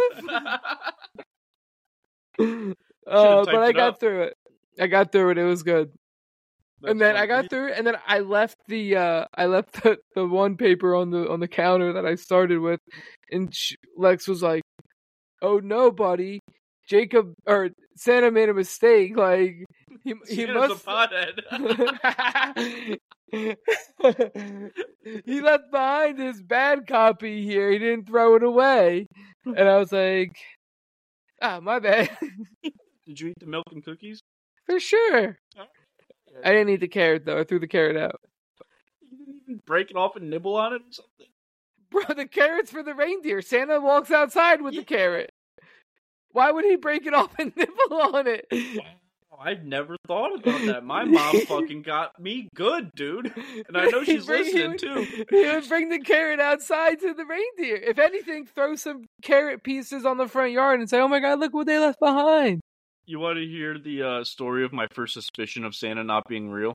uh, 3.07 3.45
but 3.47 3.55
I 3.57 3.73
got 3.73 3.95
up. 3.95 4.01
through 4.01 4.25
it. 4.25 4.37
I 4.79 4.87
got 4.87 5.12
through 5.12 5.31
it. 5.31 5.39
It 5.39 5.45
was 5.45 5.62
good. 5.62 5.91
and 6.85 7.01
That's 7.01 7.15
then 7.15 7.17
I 7.17 7.27
got 7.27 7.51
through 7.51 7.69
it, 7.69 7.79
and 7.79 7.87
then 7.87 7.97
I 8.07 8.21
left 8.21 8.57
the 8.69 8.97
uh 8.97 9.25
I 9.35 9.47
left 9.47 9.83
the, 9.83 9.99
the 10.15 10.27
one 10.27 10.57
paper 10.57 10.95
on 10.95 11.11
the 11.11 11.29
on 11.31 11.41
the 11.41 11.49
counter 11.49 11.93
that 11.95 12.07
I 12.07 12.15
started 12.17 12.59
with, 12.61 12.81
and 13.31 13.55
sh 13.55 13.75
Lex 13.97 14.29
was 14.29 14.43
like, 14.43 14.62
"Oh 15.43 15.59
no, 15.59 15.91
buddy, 15.91 16.41
Jacob 16.89 17.33
or 17.47 17.71
Santa 17.97 18.31
made 18.31 18.49
a 18.49 18.55
mistake. 18.55 19.17
Like 19.17 19.65
he 20.05 20.15
he 20.29 20.47
Santa's 20.47 20.85
must." 20.85 20.85
he 25.25 25.41
left 25.41 25.71
behind 25.73 26.19
his 26.19 26.43
bad 26.43 26.87
copy 26.87 27.45
here. 27.45 27.71
He 27.71 27.79
didn't 27.79 28.07
throw 28.07 28.37
it 28.37 28.43
away, 28.43 29.07
and 29.45 29.59
I 29.69 29.79
was 29.79 29.93
like, 29.93 30.37
"Ah, 31.41 31.61
my 31.61 31.79
bad." 31.79 32.11
Did 33.07 33.21
you 33.21 33.29
eat 33.29 33.39
the 33.39 33.47
milk 33.47 33.65
and 33.71 33.85
cookies? 33.85 34.21
For 34.67 34.81
sure. 34.81 35.39
I 36.45 36.51
didn't 36.53 36.69
eat 36.71 36.81
the 36.81 36.89
carrot 36.89 37.25
though. 37.25 37.39
I 37.41 37.45
threw 37.45 37.59
the 37.59 37.67
carrot 37.69 37.97
out. 37.97 38.21
You 39.01 39.17
didn't 39.19 39.43
even 39.49 39.61
break 39.67 39.91
it 39.91 39.97
off 39.97 40.17
and 40.17 40.29
nibble 40.29 40.57
on 40.57 40.75
it 40.75 40.83
or 40.83 40.93
something? 40.93 41.27
Bro, 41.91 42.15
the 42.17 42.27
carrot's 42.29 42.71
for 42.71 42.83
the 42.83 42.95
reindeer. 42.95 43.41
Santa 43.41 43.81
walks 43.81 44.11
outside 44.11 44.61
with 44.61 44.75
the 44.75 44.85
carrot. 44.85 45.31
Why 46.33 46.51
would 46.51 46.65
he 46.65 46.77
break 46.77 47.07
it 47.07 47.15
off 47.15 47.31
and 47.39 47.53
nibble 47.57 47.97
on 48.15 48.27
it? 48.27 48.47
I've 49.39 49.65
never 49.65 49.97
thought 50.07 50.35
about 50.41 50.67
that. 50.67 50.85
My 50.85 51.05
mom 51.07 51.41
fucking 51.43 51.83
got 51.83 52.19
me 52.21 52.49
good, 52.55 52.91
dude. 52.95 53.33
And 53.69 53.77
I 53.77 53.87
know 53.87 54.03
she's 54.05 54.27
bring- 54.27 54.45
listening 54.45 54.71
would- 54.73 54.79
too. 54.79 55.25
He 55.31 55.45
would 55.47 55.69
bring 55.69 55.89
the 55.91 56.01
carrot 56.01 56.41
outside 56.41 57.01
to 57.01 57.15
the 57.15 57.25
reindeer. 57.25 57.77
If 57.77 57.99
anything, 57.99 58.47
throw 58.47 58.77
some 58.77 59.05
carrot 59.23 59.63
pieces 59.63 60.05
on 60.05 60.17
the 60.19 60.27
front 60.29 60.53
yard 60.53 60.81
and 60.81 60.89
say, 60.91 60.99
"Oh 61.01 61.09
my 61.09 61.21
god, 61.21 61.39
look 61.39 61.55
what 61.55 61.67
they 61.67 61.79
left 61.79 62.01
behind." 62.01 62.61
You 63.09 63.21
want 63.21 63.38
to 63.38 63.47
hear 63.47 63.79
the 63.79 64.03
uh, 64.03 64.25
story 64.25 64.64
of 64.64 64.73
my 64.73 64.88
first 64.92 65.14
suspicion 65.14 65.64
of 65.64 65.77
Santa 65.77 66.03
not 66.03 66.25
being 66.29 66.51
real? 66.51 66.75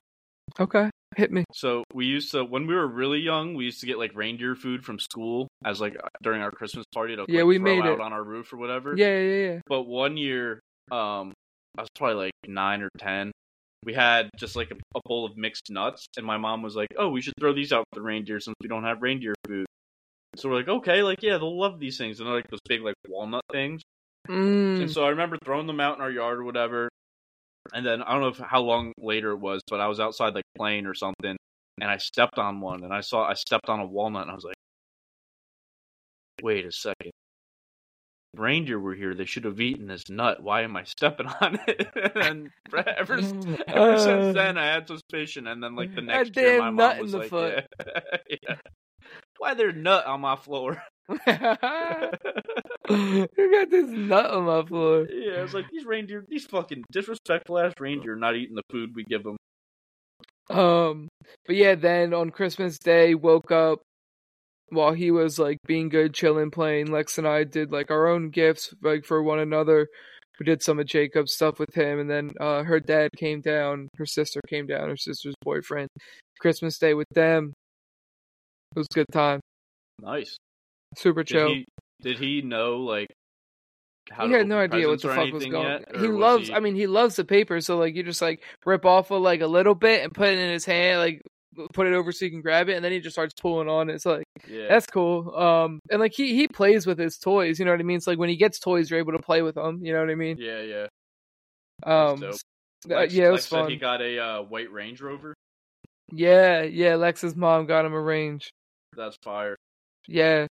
Okay, 0.58 0.88
hit 1.14 1.30
me. 1.30 1.44
So 1.52 1.84
we 1.92 2.06
used 2.06 2.30
to, 2.30 2.42
when 2.42 2.66
we 2.66 2.74
were 2.74 2.86
really 2.86 3.18
young, 3.18 3.54
we 3.54 3.66
used 3.66 3.80
to 3.80 3.86
get 3.86 3.98
like 3.98 4.12
reindeer 4.14 4.54
food 4.54 4.82
from 4.82 4.98
school 4.98 5.46
as 5.62 5.78
like 5.78 5.94
uh, 5.94 6.08
during 6.22 6.40
our 6.40 6.50
Christmas 6.50 6.86
party 6.94 7.16
to 7.16 7.26
Yeah, 7.28 7.40
like, 7.40 7.46
we 7.48 7.58
throw 7.58 7.76
made 7.76 7.84
out 7.84 7.98
it. 7.98 8.00
on 8.00 8.14
our 8.14 8.24
roof 8.24 8.50
or 8.50 8.56
whatever. 8.56 8.96
Yeah, 8.96 9.18
yeah, 9.18 9.46
yeah. 9.46 9.60
But 9.66 9.82
one 9.82 10.16
year, 10.16 10.60
um, 10.90 11.34
I 11.76 11.82
was 11.82 11.88
probably 11.94 12.16
like 12.16 12.32
nine 12.46 12.80
or 12.80 12.88
ten. 12.96 13.30
We 13.84 13.92
had 13.92 14.30
just 14.38 14.56
like 14.56 14.70
a, 14.70 14.76
a 14.96 15.00
bowl 15.04 15.26
of 15.26 15.36
mixed 15.36 15.70
nuts, 15.70 16.06
and 16.16 16.24
my 16.24 16.38
mom 16.38 16.62
was 16.62 16.74
like, 16.76 16.88
"Oh, 16.96 17.10
we 17.10 17.20
should 17.20 17.34
throw 17.38 17.52
these 17.52 17.72
out 17.72 17.84
for 17.92 18.00
the 18.00 18.02
reindeer 18.02 18.40
since 18.40 18.54
we 18.62 18.68
don't 18.68 18.84
have 18.84 19.02
reindeer 19.02 19.34
food." 19.46 19.66
So 20.36 20.48
we're 20.48 20.56
like, 20.56 20.68
"Okay, 20.68 21.02
like 21.02 21.22
yeah, 21.22 21.36
they'll 21.36 21.58
love 21.60 21.78
these 21.78 21.98
things." 21.98 22.20
And 22.20 22.26
they're 22.26 22.36
like 22.36 22.48
those 22.48 22.60
big 22.66 22.82
like 22.82 22.94
walnut 23.06 23.42
things. 23.50 23.82
Mm. 24.28 24.82
And 24.82 24.90
so 24.90 25.04
I 25.04 25.10
remember 25.10 25.36
throwing 25.44 25.66
them 25.66 25.80
out 25.80 25.96
in 25.96 26.02
our 26.02 26.10
yard 26.10 26.38
or 26.38 26.44
whatever. 26.44 26.88
And 27.72 27.86
then 27.86 28.02
I 28.02 28.12
don't 28.12 28.22
know 28.22 28.28
if, 28.28 28.38
how 28.38 28.60
long 28.60 28.92
later 28.98 29.30
it 29.30 29.38
was, 29.38 29.60
but 29.68 29.80
I 29.80 29.86
was 29.86 30.00
outside 30.00 30.34
like 30.34 30.44
playing 30.56 30.86
or 30.86 30.94
something, 30.94 31.36
and 31.80 31.90
I 31.90 31.96
stepped 31.96 32.38
on 32.38 32.60
one, 32.60 32.84
and 32.84 32.92
I 32.92 33.00
saw 33.00 33.24
I 33.24 33.34
stepped 33.34 33.68
on 33.68 33.80
a 33.80 33.86
walnut, 33.86 34.22
and 34.22 34.30
I 34.30 34.34
was 34.34 34.44
like, 34.44 34.56
"Wait 36.42 36.66
a 36.66 36.72
second, 36.72 37.12
reindeer 38.36 38.80
were 38.80 38.94
here. 38.94 39.14
They 39.14 39.24
should 39.26 39.44
have 39.44 39.60
eaten 39.60 39.86
this 39.86 40.10
nut. 40.10 40.42
Why 40.42 40.62
am 40.62 40.76
I 40.76 40.82
stepping 40.84 41.26
on 41.40 41.60
it?" 41.66 41.88
and 42.16 42.50
ever 42.72 42.88
ever 42.98 43.14
Uh. 43.68 43.98
since 43.98 44.34
then, 44.34 44.58
I 44.58 44.66
had 44.66 44.88
suspicion. 44.88 45.46
And 45.46 45.62
then 45.62 45.76
like 45.76 45.94
the 45.94 46.02
next 46.02 46.36
year, 46.36 46.58
my 46.58 46.70
mom 46.70 46.98
was 46.98 47.14
like. 47.14 47.30
Yeah. 47.30 47.60
yeah. 48.28 48.56
Why 49.38 49.54
there 49.54 49.72
nut 49.72 50.04
on 50.06 50.20
my 50.20 50.36
floor? 50.36 50.82
you 52.90 53.28
got 53.36 53.70
this 53.70 53.88
nut 53.88 54.30
on 54.30 54.44
my 54.44 54.64
floor. 54.64 55.06
Yeah, 55.10 55.42
it's 55.42 55.54
like, 55.54 55.66
these 55.70 55.84
reindeer, 55.84 56.24
these 56.28 56.46
fucking 56.46 56.84
disrespectful 56.90 57.58
ass 57.58 57.72
reindeer, 57.78 58.16
not 58.16 58.36
eating 58.36 58.56
the 58.56 58.62
food 58.70 58.90
we 58.94 59.04
give 59.04 59.22
them. 59.22 59.36
Um, 60.50 61.08
but 61.46 61.56
yeah, 61.56 61.74
then 61.74 62.12
on 62.12 62.30
Christmas 62.30 62.78
Day, 62.78 63.14
woke 63.14 63.50
up 63.50 63.80
while 64.68 64.92
he 64.92 65.10
was 65.10 65.38
like 65.38 65.58
being 65.66 65.88
good, 65.88 66.14
chilling, 66.14 66.50
playing. 66.50 66.90
Lex 66.90 67.18
and 67.18 67.28
I 67.28 67.44
did 67.44 67.72
like 67.72 67.90
our 67.90 68.08
own 68.08 68.30
gifts, 68.30 68.74
like 68.82 69.04
for 69.04 69.22
one 69.22 69.38
another. 69.38 69.88
We 70.40 70.46
did 70.46 70.62
some 70.62 70.80
of 70.80 70.86
Jacob's 70.86 71.34
stuff 71.34 71.58
with 71.58 71.74
him, 71.74 72.00
and 72.00 72.10
then 72.10 72.32
uh, 72.40 72.62
her 72.64 72.80
dad 72.80 73.10
came 73.16 73.40
down, 73.40 73.88
her 73.96 74.06
sister 74.06 74.40
came 74.48 74.66
down, 74.66 74.88
her 74.88 74.96
sister's 74.96 75.34
boyfriend. 75.42 75.88
Christmas 76.40 76.78
Day 76.78 76.94
with 76.94 77.08
them. 77.14 77.52
It 78.74 78.78
was 78.78 78.88
a 78.90 78.94
good 78.94 79.12
time, 79.12 79.40
Nice. 80.00 80.36
Super 80.96 81.22
Did 81.22 81.32
chill. 81.32 81.48
he 81.48 81.66
did 82.00 82.18
he 82.18 82.42
know 82.42 82.78
like 82.78 83.08
how 84.10 84.26
he 84.26 84.32
had 84.32 84.48
no 84.48 84.58
idea 84.58 84.88
what 84.88 85.00
the 85.00 85.08
fuck 85.08 85.32
was 85.32 85.46
going. 85.46 85.66
yet, 85.66 85.84
he 86.00 86.08
loves. 86.08 86.48
he- 86.48 86.54
I 86.54 86.60
mean, 86.60 86.74
he 86.74 86.86
loves 86.86 87.16
the 87.16 87.24
paper. 87.24 87.60
So 87.60 87.78
like, 87.78 87.94
you 87.94 88.02
just 88.02 88.20
like 88.20 88.42
rip 88.66 88.84
off 88.84 89.10
of 89.10 89.22
like 89.22 89.40
a 89.40 89.46
little 89.46 89.74
bit 89.74 90.02
and 90.02 90.12
put 90.12 90.28
it 90.28 90.38
in 90.38 90.50
his 90.50 90.64
hand, 90.64 90.98
like 90.98 91.22
put 91.72 91.86
it 91.86 91.92
over 91.92 92.10
so 92.12 92.24
you 92.24 92.30
can 92.30 92.40
grab 92.40 92.68
it, 92.68 92.74
and 92.74 92.84
then 92.84 92.90
he 92.92 92.98
just 93.00 93.14
starts 93.14 93.32
pulling 93.40 93.68
on. 93.68 93.88
it. 93.90 93.94
It's 93.94 94.06
like 94.06 94.24
yeah. 94.48 94.66
that's 94.68 94.86
cool. 94.86 95.34
Um, 95.36 95.78
and 95.90 96.00
like 96.00 96.12
he 96.14 96.34
he 96.34 96.48
plays 96.48 96.86
with 96.86 96.98
his 96.98 97.16
toys. 97.16 97.58
You 97.58 97.64
know 97.64 97.70
what 97.70 97.80
I 97.80 97.84
mean? 97.84 97.96
It's 97.98 98.06
like 98.06 98.18
when 98.18 98.28
he 98.28 98.36
gets 98.36 98.58
toys, 98.58 98.90
you're 98.90 98.98
able 98.98 99.12
to 99.12 99.22
play 99.22 99.42
with 99.42 99.54
them. 99.54 99.78
You 99.84 99.92
know 99.92 100.00
what 100.00 100.10
I 100.10 100.14
mean? 100.16 100.36
yeah, 100.38 100.60
yeah. 100.62 100.86
Um, 101.84 102.20
dope. 102.20 102.34
s- 102.34 102.40
uh, 102.90 103.00
yeah, 103.08 103.28
it 103.28 103.30
was 103.30 103.40
Lex 103.42 103.48
said 103.48 103.60
fun. 103.60 103.70
he 103.70 103.76
got 103.76 104.02
a 104.02 104.18
uh, 104.18 104.42
white 104.42 104.72
Range 104.72 105.00
Rover. 105.00 105.34
Yeah, 106.10 106.62
yeah. 106.62 106.96
Lex's 106.96 107.36
mom 107.36 107.66
got 107.66 107.84
him 107.84 107.92
a 107.94 108.00
range. 108.00 108.50
That's 108.96 109.16
fire. 109.22 109.56
Yeah, 110.08 110.46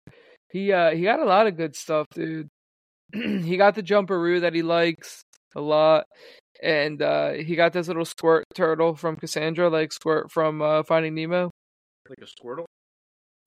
he 0.52 0.72
uh 0.72 0.92
he 0.92 1.04
got 1.04 1.20
a 1.20 1.26
lot 1.26 1.48
of 1.48 1.58
good 1.58 1.76
stuff, 1.76 2.08
dude. 2.14 2.50
he 3.14 3.58
got 3.58 3.76
the 3.76 3.84
jumperoo 3.84 4.42
that 4.42 4.54
he 4.54 4.62
likes 4.62 5.24
a 5.56 5.62
lot, 5.62 6.06
and 6.62 7.02
uh 7.02 7.32
he 7.34 7.56
got 7.56 7.74
this 7.74 7.88
little 7.88 8.06
squirt 8.06 8.46
turtle 8.56 8.96
from 8.96 9.16
Cassandra, 9.16 9.70
like 9.70 9.94
Squirt 9.94 10.32
from 10.32 10.62
uh, 10.62 10.84
Finding 10.84 11.16
Nemo. 11.16 11.52
Like 12.10 12.20
a 12.22 12.26
Squirtle. 12.26 12.66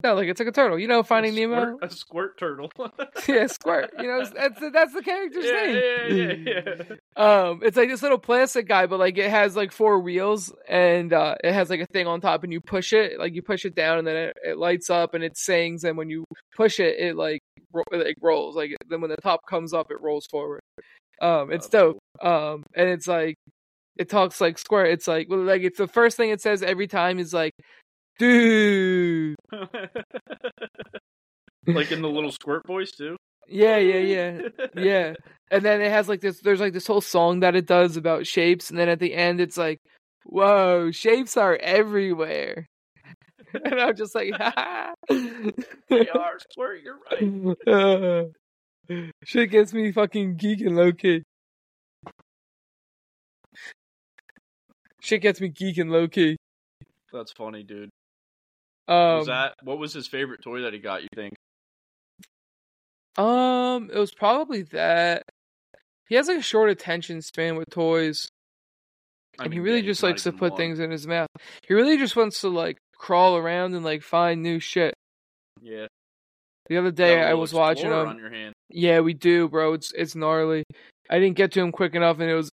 No, 0.03 0.15
like 0.15 0.27
it's 0.27 0.39
like 0.39 0.49
a 0.49 0.51
turtle. 0.51 0.77
You 0.77 0.87
know, 0.87 1.01
Finding 1.01 1.31
a 1.37 1.47
Nemo. 1.47 1.77
A 1.81 1.89
squirt 1.89 2.37
turtle. 2.37 2.69
yeah, 3.27 3.47
Squirt. 3.47 3.91
You 3.97 4.07
know, 4.07 4.25
that's 4.25 4.59
that's 4.73 4.93
the 4.93 5.01
character's 5.01 5.45
yeah, 5.45 5.51
name. 5.51 6.45
yeah, 6.45 6.53
yeah, 6.53 6.83
yeah. 6.89 6.95
Um, 7.15 7.61
it's 7.63 7.77
like 7.77 7.87
this 7.87 8.01
little 8.01 8.17
plastic 8.17 8.67
guy, 8.67 8.85
but 8.85 8.99
like 8.99 9.17
it 9.17 9.29
has 9.29 9.55
like 9.55 9.71
four 9.71 9.99
wheels 10.01 10.53
and 10.67 11.13
uh, 11.13 11.35
it 11.41 11.53
has 11.53 11.69
like 11.69 11.79
a 11.79 11.85
thing 11.85 12.05
on 12.05 12.19
top, 12.19 12.43
and 12.43 12.51
you 12.51 12.59
push 12.59 12.91
it, 12.91 13.17
like 13.17 13.33
you 13.33 13.41
push 13.41 13.63
it 13.63 13.75
down, 13.75 13.97
and 13.99 14.05
then 14.05 14.15
it, 14.15 14.37
it 14.43 14.57
lights 14.57 14.89
up 14.89 15.13
and 15.13 15.23
it 15.23 15.37
sings, 15.37 15.85
and 15.85 15.97
when 15.97 16.09
you 16.09 16.25
push 16.55 16.81
it, 16.81 16.99
it 16.99 17.15
like 17.15 17.39
ro- 17.71 17.83
it, 17.93 18.05
like 18.05 18.17
rolls. 18.21 18.57
Like 18.57 18.75
then 18.89 18.99
when 18.99 19.09
the 19.09 19.17
top 19.17 19.39
comes 19.47 19.73
up, 19.73 19.89
it 19.89 20.01
rolls 20.01 20.25
forward. 20.29 20.59
Um, 21.21 21.51
it's 21.51 21.69
dope. 21.69 21.99
Um, 22.21 22.63
and 22.75 22.89
it's 22.89 23.07
like 23.07 23.35
it 23.97 24.09
talks 24.09 24.41
like 24.41 24.57
Squirt. 24.57 24.89
It's 24.89 25.07
like 25.07 25.29
well, 25.29 25.43
like 25.43 25.61
it's 25.61 25.77
the 25.77 25.87
first 25.87 26.17
thing 26.17 26.29
it 26.29 26.41
says 26.41 26.63
every 26.63 26.87
time 26.87 27.19
is 27.19 27.33
like, 27.33 27.53
dude. 28.19 29.35
like 31.67 31.91
in 31.91 32.01
the 32.01 32.09
little 32.09 32.31
squirt 32.31 32.65
voice 32.67 32.91
too. 32.91 33.15
Yeah, 33.47 33.77
yeah, 33.77 33.99
yeah. 33.99 34.41
yeah 34.75 35.13
and 35.53 35.63
then 35.63 35.81
it 35.81 35.91
has 35.91 36.09
like 36.09 36.19
this 36.19 36.39
there's 36.41 36.59
like 36.59 36.73
this 36.73 36.87
whole 36.87 36.99
song 36.99 37.41
that 37.41 37.55
it 37.55 37.67
does 37.67 37.95
about 37.95 38.25
shapes 38.25 38.69
and 38.71 38.79
then 38.79 38.89
at 38.89 38.99
the 38.99 39.13
end 39.13 39.39
it's 39.39 39.55
like 39.55 39.79
whoa 40.25 40.89
shapes 40.91 41.37
are 41.37 41.57
everywhere 41.61 42.65
and 43.53 43.79
i'm 43.79 43.95
just 43.95 44.15
like 44.15 44.33
ha 44.33 44.93
they 45.89 46.09
are 46.09 46.39
squirt. 46.51 46.79
You're 46.81 46.97
right. 47.11 47.57
uh, 47.67 49.03
shit 49.23 49.51
gets 49.51 49.73
me 49.73 49.91
fucking 49.91 50.37
geeking 50.37 50.75
low 50.75 50.91
key 50.91 51.21
shit 55.01 55.21
gets 55.21 55.39
me 55.39 55.49
geeking 55.49 55.89
low 55.89 56.07
key 56.07 56.37
That's 57.11 57.31
funny, 57.31 57.61
dude. 57.63 57.89
Um 58.87 59.17
was 59.17 59.27
that 59.27 59.53
what 59.63 59.79
was 59.79 59.93
his 59.93 60.07
favorite 60.07 60.41
toy 60.43 60.61
that 60.61 60.73
he 60.73 60.79
got? 60.79 61.01
You 61.03 61.09
think? 61.15 61.33
um 63.17 63.89
it 63.93 63.97
was 63.97 64.11
probably 64.11 64.63
that 64.63 65.23
he 66.07 66.15
has 66.15 66.27
like 66.27 66.39
a 66.39 66.41
short 66.41 66.69
attention 66.69 67.21
span 67.21 67.55
with 67.55 67.69
toys 67.69 68.27
I 69.39 69.45
and 69.45 69.53
he 69.53 69.59
really 69.59 69.79
yeah, 69.79 69.85
just 69.85 70.03
likes 70.03 70.23
to 70.23 70.31
put 70.31 70.51
one. 70.51 70.57
things 70.57 70.79
in 70.79 70.91
his 70.91 71.07
mouth. 71.07 71.27
He 71.67 71.73
really 71.73 71.97
just 71.97 72.15
wants 72.15 72.41
to 72.41 72.49
like 72.49 72.77
crawl 72.97 73.35
around 73.35 73.73
and 73.73 73.83
like 73.83 74.03
find 74.03 74.43
new 74.43 74.59
shit. 74.59 74.93
Yeah. 75.61 75.87
The 76.69 76.77
other 76.77 76.91
day 76.91 77.21
I 77.21 77.33
was 77.33 77.53
watching 77.53 77.87
him. 77.87 78.07
on 78.07 78.17
your 78.17 78.31
hand. 78.31 78.53
Yeah, 78.69 79.01
we 79.01 79.13
do, 79.13 79.49
bro. 79.49 79.73
It's 79.73 79.91
it's 79.93 80.15
gnarly. 80.15 80.63
I 81.09 81.19
didn't 81.19 81.35
get 81.35 81.51
to 81.53 81.61
him 81.61 81.71
quick 81.71 81.95
enough, 81.95 82.19
and 82.19 82.29
it 82.29 82.35
was 82.35 82.49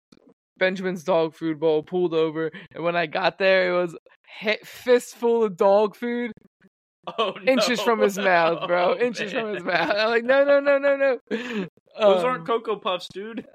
Benjamin's 0.57 1.03
dog 1.03 1.35
food 1.35 1.59
bowl 1.59 1.83
pulled 1.83 2.13
over. 2.13 2.51
And 2.73 2.83
when 2.83 2.95
I 2.95 3.05
got 3.05 3.37
there, 3.37 3.69
it 3.69 3.77
was 3.77 3.97
fistful 4.63 5.43
of 5.43 5.57
dog 5.57 5.95
food, 5.95 6.31
Oh, 7.17 7.33
inches 7.45 7.79
no. 7.79 7.83
from 7.85 7.99
his 8.01 8.17
mouth, 8.17 8.67
bro. 8.67 8.95
Oh, 8.95 8.97
inches 9.01 9.31
from 9.31 9.53
his 9.53 9.63
mouth. 9.63 9.95
I'm 9.97 10.09
like, 10.09 10.23
no, 10.25 10.43
no, 10.43 10.59
no, 10.59 10.77
no, 10.77 10.95
no. 10.97 11.17
Those 11.99 12.19
Um, 12.19 12.25
aren't 12.25 12.45
Cocoa 12.45 12.75
Puffs, 12.75 13.07
dude. 13.13 13.45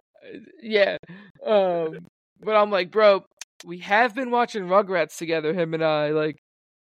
yeah. 0.62 0.96
Um, 1.44 1.98
but 2.40 2.56
I'm 2.56 2.70
like, 2.70 2.90
bro, 2.90 3.24
we 3.64 3.78
have 3.78 4.14
been 4.14 4.30
watching 4.30 4.64
Rugrats 4.64 5.16
together, 5.18 5.52
him 5.52 5.74
and 5.74 5.84
I, 5.84 6.10
like 6.10 6.36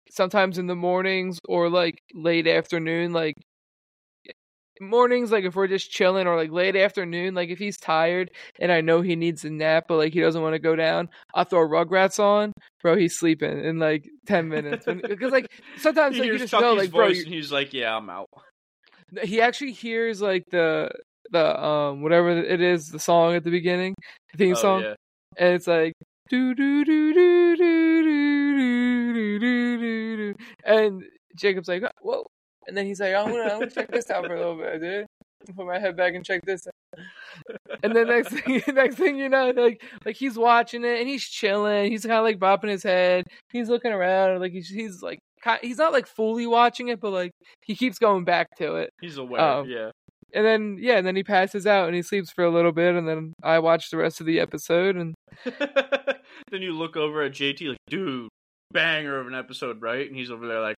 sometimes 0.10 0.58
in 0.58 0.67
the 0.67 0.75
mornings 0.75 1.39
or 1.47 1.69
like 1.69 1.97
late 2.13 2.47
afternoon, 2.47 3.12
like 3.13 3.36
mornings, 4.82 5.32
like 5.32 5.44
if 5.46 5.56
we're 5.56 5.67
just 5.67 5.91
chilling, 5.91 6.28
or 6.28 6.36
like 6.36 6.52
late 6.52 6.76
afternoon, 6.76 7.36
like 7.36 7.50
if 7.50 7.60
he's 7.60 7.78
tired 7.78 8.32
and 8.60 8.72
I 8.72 8.82
know 8.82 9.02
he 9.02 9.15
needs 9.15 9.46
a 9.46 9.50
nap, 9.50 9.86
but 9.88 9.98
like 9.98 10.13
he 10.13 10.20
doesn't 10.22 10.41
want 10.41 10.54
to 10.54 10.60
go 10.60 10.76
down, 10.76 11.10
I'll 11.34 11.46
throw 11.46 11.67
Rugrats 11.67 12.20
on, 12.20 12.52
bro. 12.82 12.96
He's 12.98 13.17
sleeping 13.17 13.63
in 13.63 13.80
like 13.80 14.10
ten 14.26 14.50
minutes 14.50 14.86
because 14.86 15.32
like 15.32 15.48
sometimes 15.78 16.15
He 16.15 16.22
like 16.22 16.32
you 16.32 16.38
just 16.39 16.52
know, 16.54 16.74
like 16.74 16.91
bro, 16.91 17.08
voice, 17.08 17.17
you- 17.17 17.24
and 17.26 17.34
he's 17.34 17.52
like, 17.52 17.74
"Yeah, 17.74 17.96
I'm 17.96 18.10
out." 18.10 18.28
he 19.24 19.41
actually 19.41 19.72
hears 19.74 20.22
like 20.22 20.44
the 20.52 20.89
the 21.32 21.63
um 21.63 22.02
whatever 22.02 22.30
it 22.30 22.62
is 22.62 22.88
the 22.89 23.00
song 23.00 23.36
at 23.36 23.44
the 23.44 23.52
beginning 23.52 23.94
the 24.32 24.38
theme 24.38 24.52
Oh, 24.54 24.60
song 24.62 24.82
yeah. 24.82 24.96
and 25.38 25.54
it's 25.56 25.67
like 25.67 25.94
do 26.30 26.54
do 26.56 26.84
do 26.86 27.13
do 27.13 27.56
do 27.56 28.04
do 28.04 28.04
do 28.58 29.39
do 29.39 29.39
do 29.39 29.78
do 29.78 30.34
do 30.34 30.36
and 30.65 31.04
Jacob's 31.36 31.68
like 31.68 31.84
whoa 32.01 32.26
and 32.72 32.78
then 32.78 32.86
he's 32.86 32.99
like 32.99 33.13
I'm 33.13 33.30
gonna 33.30 33.43
I'm 33.43 33.59
gonna 33.59 33.69
check 33.69 33.91
this 33.91 34.09
out 34.09 34.26
for 34.26 34.34
a 34.34 34.38
little 34.38 34.55
bit 34.55 34.80
dude 34.82 35.05
put 35.55 35.65
my 35.65 35.78
head 35.80 35.97
back 35.97 36.13
and 36.13 36.24
check 36.24 36.41
this 36.45 36.67
out 36.67 37.03
and 37.84 37.95
then 37.95 38.07
next 38.07 38.30
thing 38.30 38.61
next 38.74 38.95
thing 38.95 39.17
you 39.17 39.28
know 39.28 39.51
like 39.55 39.84
like 40.05 40.15
he's 40.15 40.38
watching 40.38 40.84
it 40.84 40.99
and 40.99 41.09
he's 41.09 41.24
chilling 41.24 41.91
he's 41.91 42.03
kind 42.05 42.17
of 42.17 42.24
like 42.24 42.39
bopping 42.39 42.69
his 42.69 42.84
head 42.84 43.26
he's 43.51 43.67
looking 43.69 43.91
around 43.91 44.39
like 44.39 44.51
he's 44.51 44.69
he's 44.69 45.01
like 45.01 45.19
he's 45.61 45.78
not 45.78 45.91
like 45.91 46.05
fully 46.05 46.45
watching 46.45 46.89
it 46.89 46.99
but 46.99 47.11
like 47.11 47.32
he 47.63 47.76
keeps 47.76 47.97
going 47.97 48.24
back 48.24 48.47
to 48.57 48.76
it 48.76 48.89
He's 49.01 49.17
aware. 49.17 49.41
Um, 49.41 49.67
yeah. 49.67 49.89
and 50.34 50.45
then 50.45 50.78
yeah, 50.80 50.97
and 50.97 51.07
then 51.07 51.15
he 51.15 51.24
passes 51.24 51.65
out 51.65 51.88
and 51.88 51.95
he 51.95 52.03
sleeps 52.03 52.32
for 52.32 52.43
a 52.43 52.51
little 52.51 52.72
bit, 52.72 52.95
and 52.95 53.07
then 53.07 53.34
I 53.41 53.57
watch 53.59 53.89
the 53.89 53.97
rest 53.97 54.19
of 54.19 54.28
the 54.28 54.39
episode, 54.39 54.95
and 54.95 55.15
then 56.51 56.61
you 56.61 56.74
look 56.74 56.95
over 56.95 57.24
at 57.24 57.32
JT 57.32 57.69
like, 57.69 57.78
dude, 57.88 58.30
banger 58.72 59.19
of 59.19 59.26
an 59.28 59.34
episode, 59.34 59.82
right? 59.82 60.07
And 60.07 60.15
he's 60.15 60.30
over 60.30 60.47
there 60.47 60.61
like, 60.61 60.76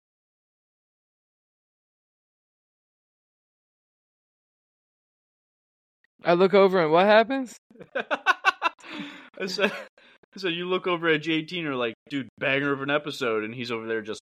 I 6.24 6.34
look 6.34 6.54
over 6.54 6.82
and 6.82 6.92
what 6.92 7.06
happens? 7.06 7.56
I 7.96 9.46
said, 9.48 9.72
I 9.72 10.40
said, 10.40 10.54
you 10.54 10.68
look 10.68 10.88
over 10.88 11.08
at 11.10 11.24
JT 11.24 11.58
and 11.58 11.68
are 11.68 11.76
like, 11.76 11.96
dude, 12.10 12.30
banger 12.38 12.72
of 12.72 12.82
an 12.82 12.92
episode, 12.92 13.44
and 13.44 13.54
he's 13.56 13.72
over 13.72 13.88
there 13.88 14.02
just 14.02 14.22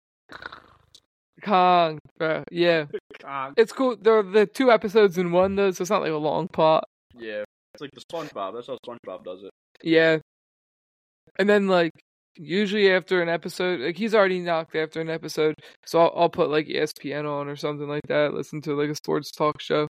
Kong, 1.43 1.99
bro. 2.17 2.43
Yeah, 2.51 2.85
Kong. 3.21 3.53
it's 3.57 3.71
cool. 3.71 3.97
They're 3.99 4.23
the 4.23 4.45
two 4.45 4.71
episodes 4.71 5.17
in 5.17 5.31
one 5.31 5.55
though, 5.55 5.71
so 5.71 5.81
it's 5.81 5.91
not 5.91 6.01
like 6.01 6.11
a 6.11 6.15
long 6.15 6.47
plot. 6.47 6.85
Yeah, 7.15 7.43
it's 7.73 7.81
like 7.81 7.91
the 7.91 8.01
SpongeBob. 8.01 8.55
That's 8.55 8.67
how 8.67 8.77
SpongeBob 8.87 9.23
does 9.23 9.43
it. 9.43 9.51
Yeah, 9.83 10.19
and 11.37 11.49
then 11.49 11.67
like 11.67 11.91
usually 12.35 12.91
after 12.91 13.21
an 13.21 13.29
episode, 13.29 13.81
like 13.81 13.97
he's 13.97 14.15
already 14.15 14.39
knocked 14.39 14.75
after 14.75 15.01
an 15.01 15.09
episode, 15.09 15.55
so 15.85 15.99
I'll, 15.99 16.13
I'll 16.15 16.29
put 16.29 16.49
like 16.49 16.67
ESPN 16.67 17.29
on 17.29 17.47
or 17.47 17.55
something 17.55 17.87
like 17.87 18.07
that. 18.07 18.33
Listen 18.33 18.61
to 18.61 18.73
like 18.73 18.89
a 18.89 18.95
sports 18.95 19.31
talk 19.31 19.61
show. 19.61 19.87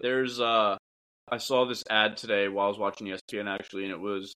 There's 0.00 0.40
uh, 0.40 0.76
I 1.30 1.38
saw 1.38 1.64
this 1.64 1.82
ad 1.90 2.16
today 2.16 2.48
while 2.48 2.66
I 2.66 2.68
was 2.68 2.78
watching 2.78 3.08
ESPN 3.08 3.48
actually, 3.48 3.84
and 3.84 3.92
it 3.92 4.00
was, 4.00 4.32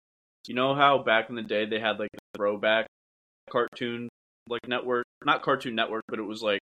you 0.48 0.54
know 0.56 0.76
how 0.76 1.00
back 1.04 1.30
in 1.30 1.36
the 1.36 1.42
day 1.42 1.66
they 1.66 1.80
had 1.80 2.00
like 2.00 2.10
the 2.14 2.20
throwback 2.38 2.88
cartoon 3.50 4.08
like 4.50 4.68
network, 4.68 5.06
not 5.26 5.42
Cartoon 5.42 5.76
Network, 5.76 6.04
but 6.08 6.20
it 6.20 6.24
was 6.24 6.42
like 6.42 6.60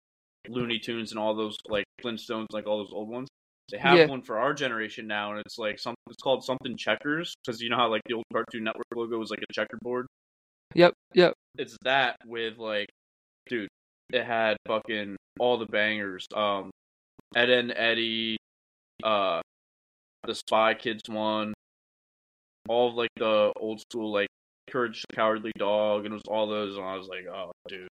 Looney 0.49 0.78
Tunes 0.78 1.12
and 1.12 1.18
all 1.18 1.34
those 1.34 1.57
like 1.68 1.84
Flintstones, 2.03 2.47
like 2.53 2.66
all 2.66 2.78
those 2.78 2.93
old 2.93 3.09
ones. 3.09 3.28
They 3.70 3.78
have 3.78 3.99
Yeah. 3.99 4.07
one 4.07 4.22
for 4.22 4.38
our 4.38 4.53
generation 4.53 5.07
now, 5.07 5.30
and 5.30 5.41
it's 5.41 5.57
like 5.59 5.78
something. 5.78 5.97
It's 6.09 6.22
called 6.22 6.45
something 6.45 6.76
checkers 6.76 7.32
because 7.45 7.61
you 7.61 7.70
know 7.70 7.76
how 7.76 7.88
like 7.88 8.03
the 8.07 8.14
old 8.14 8.24
Cartoon 8.32 8.64
Network 8.64 8.84
logo 8.95 9.18
was 9.18 9.30
like 9.30 9.43
a 9.49 9.53
checkerboard. 9.53 10.07
Yep, 10.74 10.95
yep. 11.14 11.34
It's 11.57 11.76
that 11.84 12.16
with 12.26 12.59
like, 12.59 12.88
dude, 13.49 13.68
it 14.12 14.24
had 14.24 14.57
fucking 14.66 15.16
all 15.38 15.57
the 15.59 15.66
bangers. 15.66 16.26
Um, 16.34 16.70
Ed 17.34 17.49
and 17.51 17.72
Eddie, 17.74 18.36
uh, 19.03 19.41
the 20.27 20.35
Spy 20.35 20.75
Kids 20.75 21.03
one, 21.09 21.55
all 22.69 22.89
of 22.89 22.95
like 22.95 23.11
the 23.17 23.53
old 23.57 23.81
school 23.81 24.13
like 24.13 24.29
Courage 24.71 25.03
the 25.09 25.17
Cowardly 25.17 25.53
Dog, 25.59 26.05
and 26.05 26.13
it 26.13 26.15
was 26.15 26.23
all 26.29 26.47
those. 26.47 26.77
And 26.77 26.85
I 26.85 26.97
was 26.97 27.09
like, 27.09 27.27
oh, 27.33 27.51
dude, 27.69 27.89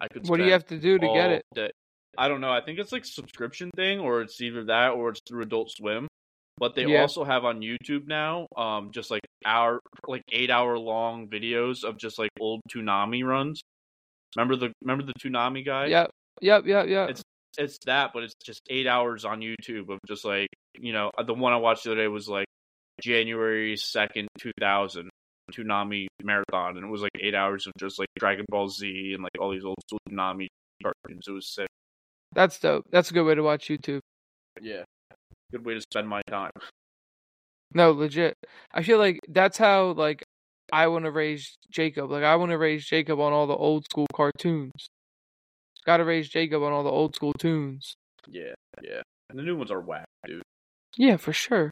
I 0.00 0.08
could. 0.08 0.28
What 0.28 0.38
do 0.38 0.44
you 0.44 0.52
have 0.52 0.66
to 0.66 0.78
do 0.78 0.98
to 0.98 1.06
get 1.12 1.30
it? 1.30 1.42
day- 1.54 1.70
I 2.18 2.28
don't 2.28 2.40
know. 2.40 2.50
I 2.50 2.62
think 2.62 2.78
it's 2.78 2.92
like 2.92 3.02
a 3.02 3.06
subscription 3.06 3.70
thing, 3.76 4.00
or 4.00 4.22
it's 4.22 4.40
either 4.40 4.64
that 4.64 4.92
or 4.92 5.10
it's 5.10 5.20
through 5.28 5.42
Adult 5.42 5.70
Swim. 5.70 6.06
But 6.58 6.74
they 6.74 6.86
Yeah. 6.86 7.02
also 7.02 7.22
have 7.24 7.44
on 7.44 7.60
YouTube 7.60 8.06
now, 8.06 8.46
um, 8.56 8.90
just 8.90 9.10
like 9.10 9.20
hour, 9.44 9.80
like 10.06 10.22
eight 10.32 10.50
hour 10.50 10.78
long 10.78 11.28
videos 11.28 11.84
of 11.84 11.98
just 11.98 12.18
like 12.18 12.30
old 12.40 12.62
Toonami 12.72 13.22
runs. 13.22 13.60
Remember 14.34 14.56
the 14.56 14.72
remember 14.80 15.04
the 15.04 15.12
Toonami 15.20 15.62
guy? 15.66 15.86
Yep, 15.88 16.10
yep, 16.40 16.64
yep, 16.64 16.86
yep. 16.88 17.10
It's 17.10 17.22
it's 17.58 17.78
that, 17.86 18.10
but 18.12 18.22
it's 18.22 18.34
just 18.44 18.60
eight 18.68 18.86
hours 18.86 19.24
on 19.24 19.40
YouTube 19.40 19.90
of 19.90 19.98
just 20.06 20.24
like 20.24 20.48
you 20.78 20.92
know 20.92 21.10
the 21.24 21.34
one 21.34 21.52
I 21.52 21.56
watched 21.56 21.84
the 21.84 21.92
other 21.92 22.02
day 22.02 22.08
was 22.08 22.28
like 22.28 22.46
January 23.00 23.76
second, 23.76 24.28
two 24.38 24.52
thousand 24.60 25.10
Toonami 25.52 26.06
marathon, 26.22 26.76
and 26.76 26.86
it 26.86 26.90
was 26.90 27.02
like 27.02 27.12
eight 27.20 27.34
hours 27.34 27.66
of 27.66 27.72
just 27.78 27.98
like 27.98 28.08
Dragon 28.18 28.44
Ball 28.48 28.68
Z 28.68 29.12
and 29.14 29.22
like 29.22 29.32
all 29.40 29.52
these 29.52 29.64
old 29.64 29.76
school 29.86 29.98
Toonami 30.08 30.48
cartoons. 30.82 31.24
It 31.28 31.32
was 31.32 31.52
sick. 31.52 31.68
That's 32.34 32.58
dope. 32.58 32.84
That's 32.90 33.10
a 33.10 33.14
good 33.14 33.24
way 33.24 33.34
to 33.34 33.42
watch 33.42 33.68
YouTube. 33.68 34.00
Yeah, 34.60 34.82
good 35.52 35.64
way 35.64 35.74
to 35.74 35.80
spend 35.80 36.08
my 36.08 36.22
time. 36.28 36.50
No, 37.74 37.92
legit. 37.92 38.34
I 38.72 38.82
feel 38.82 38.98
like 38.98 39.20
that's 39.28 39.58
how 39.58 39.92
like 39.92 40.24
I 40.72 40.88
want 40.88 41.04
to 41.04 41.10
raise 41.10 41.56
Jacob. 41.70 42.10
Like 42.10 42.24
I 42.24 42.36
want 42.36 42.50
to 42.50 42.58
raise 42.58 42.84
Jacob 42.86 43.20
on 43.20 43.32
all 43.32 43.46
the 43.46 43.56
old 43.56 43.84
school 43.84 44.06
cartoons. 44.14 44.88
Got 45.86 45.98
to 45.98 46.04
raise 46.04 46.28
Jacob 46.28 46.62
on 46.62 46.72
all 46.72 46.82
the 46.82 46.90
old 46.90 47.14
school 47.14 47.32
tunes. 47.32 47.94
Yeah, 48.26 48.54
yeah. 48.82 49.02
And 49.30 49.38
the 49.38 49.42
new 49.42 49.56
ones 49.56 49.70
are 49.70 49.80
whack, 49.80 50.06
dude. 50.26 50.42
Yeah, 50.96 51.16
for 51.16 51.32
sure. 51.32 51.70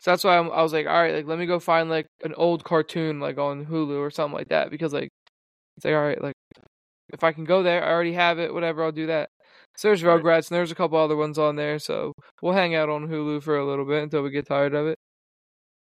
So 0.00 0.10
that's 0.10 0.24
why 0.24 0.38
I'm, 0.38 0.50
I 0.50 0.62
was 0.62 0.72
like, 0.72 0.86
all 0.86 1.00
right, 1.00 1.14
like 1.14 1.26
let 1.26 1.38
me 1.38 1.46
go 1.46 1.60
find 1.60 1.88
like 1.88 2.06
an 2.24 2.34
old 2.34 2.64
cartoon 2.64 3.20
like 3.20 3.38
on 3.38 3.66
Hulu 3.66 3.98
or 3.98 4.10
something 4.10 4.36
like 4.36 4.48
that 4.48 4.70
because 4.70 4.92
like 4.92 5.08
it's 5.76 5.84
like 5.84 5.94
all 5.94 6.02
right, 6.02 6.20
like 6.20 6.34
if 7.12 7.22
I 7.22 7.32
can 7.32 7.44
go 7.44 7.62
there, 7.62 7.84
I 7.84 7.92
already 7.92 8.14
have 8.14 8.38
it. 8.38 8.52
Whatever, 8.52 8.82
I'll 8.84 8.92
do 8.92 9.06
that. 9.06 9.28
So 9.76 9.88
there's 9.88 10.02
Right. 10.02 10.20
Rugrats 10.20 10.50
and 10.50 10.56
there's 10.56 10.72
a 10.72 10.74
couple 10.74 10.98
other 10.98 11.16
ones 11.16 11.38
on 11.38 11.56
there. 11.56 11.78
So 11.78 12.12
we'll 12.40 12.52
hang 12.52 12.74
out 12.74 12.88
on 12.88 13.06
Hulu 13.08 13.42
for 13.42 13.58
a 13.58 13.66
little 13.66 13.84
bit 13.84 14.02
until 14.02 14.22
we 14.22 14.30
get 14.30 14.46
tired 14.46 14.74
of 14.74 14.86
it. 14.86 14.96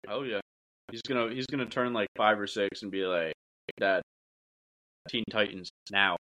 Oh 0.09 0.22
yeah. 0.22 0.40
He's 0.90 1.02
gonna 1.02 1.32
he's 1.34 1.46
gonna 1.46 1.66
turn 1.66 1.92
like 1.92 2.09
five 2.16 2.40
or 2.40 2.46
six 2.46 2.82
and 2.82 2.90
be 2.90 3.04
like, 3.04 3.34
Dad, 3.78 4.02
Teen 5.09 5.24
Titans 5.30 5.68
now. 5.90 6.16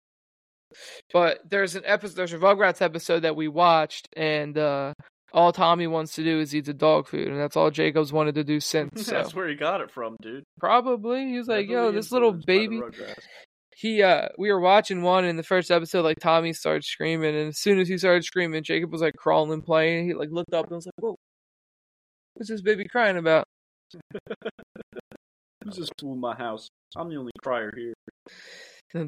But 1.13 1.41
there's 1.49 1.77
an 1.77 1.83
episode, 1.87 2.17
there's 2.17 2.33
a 2.33 2.39
Rugrats 2.39 2.83
episode 2.83 3.21
that 3.21 3.37
we 3.37 3.49
watched, 3.49 4.09
and 4.17 4.57
uh 4.57 4.95
all 5.33 5.53
Tommy 5.53 5.87
wants 5.87 6.15
to 6.17 6.25
do 6.25 6.41
is 6.41 6.55
eat 6.55 6.67
the 6.67 6.75
dog 6.75 7.09
food, 7.09 7.29
and 7.29 7.39
that's 7.39 7.57
all 7.57 7.71
Jacob's 7.71 8.13
wanted 8.13 8.35
to 8.35 8.45
do 8.45 8.61
since. 8.61 9.07
So 9.07 9.13
That's 9.13 9.35
where 9.35 9.49
he 9.49 9.55
got 9.55 9.81
it 9.81 9.91
from, 9.91 10.17
dude. 10.21 10.45
probably 10.59 11.27
he 11.31 11.39
was 11.39 11.49
like, 11.49 11.69
"Yo, 11.69 11.91
this 11.93 12.13
little 12.13 12.35
influenced 12.35 12.47
by 12.47 12.53
the 12.53 12.69
baby." 12.69 13.15
He 13.75 14.03
uh, 14.03 14.29
we 14.39 14.53
were 14.53 14.61
watching 14.61 15.03
one 15.03 15.25
in 15.25 15.37
the 15.37 15.43
first 15.43 15.71
episode, 15.71 16.03
like 16.03 16.19
Tommy 16.21 16.53
started 16.53 16.85
screaming, 16.85 17.35
and 17.35 17.49
as 17.49 17.59
soon 17.59 17.79
as 17.79 17.89
he 17.89 17.97
started 17.99 18.23
screaming, 18.23 18.63
Jacob 18.63 18.93
was 18.93 19.01
like 19.01 19.15
crawling, 19.17 19.53
and 19.53 19.65
playing. 19.65 20.07
He 20.07 20.15
like 20.15 20.29
looked 20.31 20.53
up 20.53 20.67
and 20.67 20.77
was 20.77 20.87
like, 20.87 20.93
"Whoa, 20.99 21.17
what's 22.35 22.51
this 22.51 22.61
baby 22.61 22.87
crying 22.87 23.17
about?" 23.17 23.45
Who's 25.65 25.77
this 25.77 25.89
fool 25.99 26.15
in 26.15 26.21
my 26.21 26.35
house? 26.35 26.69
I'm 26.97 27.09
the 27.09 27.17
only 27.17 27.33
crier 27.43 27.73
here. 27.75 27.95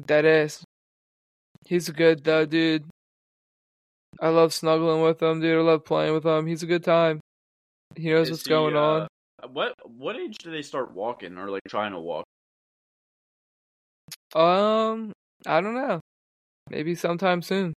Dead 0.07 0.25
ass. 0.25 0.63
He's 1.65 1.89
a 1.89 1.93
good 1.93 2.23
though, 2.23 2.45
dude. 2.45 2.85
I 4.21 4.29
love 4.29 4.53
snuggling 4.53 5.01
with 5.01 5.21
him, 5.21 5.41
dude. 5.41 5.57
I 5.57 5.61
love 5.61 5.83
playing 5.83 6.13
with 6.13 6.25
him. 6.25 6.45
He's 6.45 6.63
a 6.63 6.67
good 6.67 6.83
time. 6.83 7.19
He 7.95 8.09
knows 8.09 8.27
Is 8.27 8.31
what's 8.31 8.43
he, 8.43 8.49
going 8.49 8.75
on. 8.75 9.07
uh, 9.43 9.47
What 9.47 9.73
what 9.83 10.15
age 10.15 10.37
do 10.37 10.51
they 10.51 10.61
start 10.61 10.93
walking 10.93 11.37
or 11.37 11.49
like 11.49 11.61
trying 11.67 11.91
to 11.91 11.99
walk? 11.99 12.25
Um, 14.35 15.11
I 15.45 15.61
don't 15.61 15.75
know. 15.75 15.99
Maybe 16.69 16.95
sometime 16.95 17.41
soon. 17.41 17.73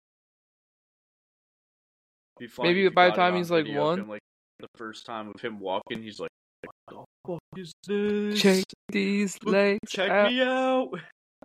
Maybe 2.61 2.89
by 2.89 3.11
the 3.11 3.17
time 3.17 3.35
he's, 3.35 3.51
like, 3.51 3.67
one. 3.67 4.01
him, 4.01 4.09
like 4.09 4.21
the 4.61 4.69
first 4.77 5.05
time 5.07 5.29
of 5.35 5.41
him 5.41 5.59
walking, 5.59 6.03
he's 6.03 6.21
like, 6.21 6.31
"What 6.63 6.73
the 6.89 7.05
fuck 7.27 7.41
is 7.57 7.73
this? 7.87 8.41
Check 8.41 8.65
these 8.91 9.37
legs 9.43 9.79
Check 9.89 10.11
out. 10.11 10.31
me 10.31 10.43
out." 10.43 10.89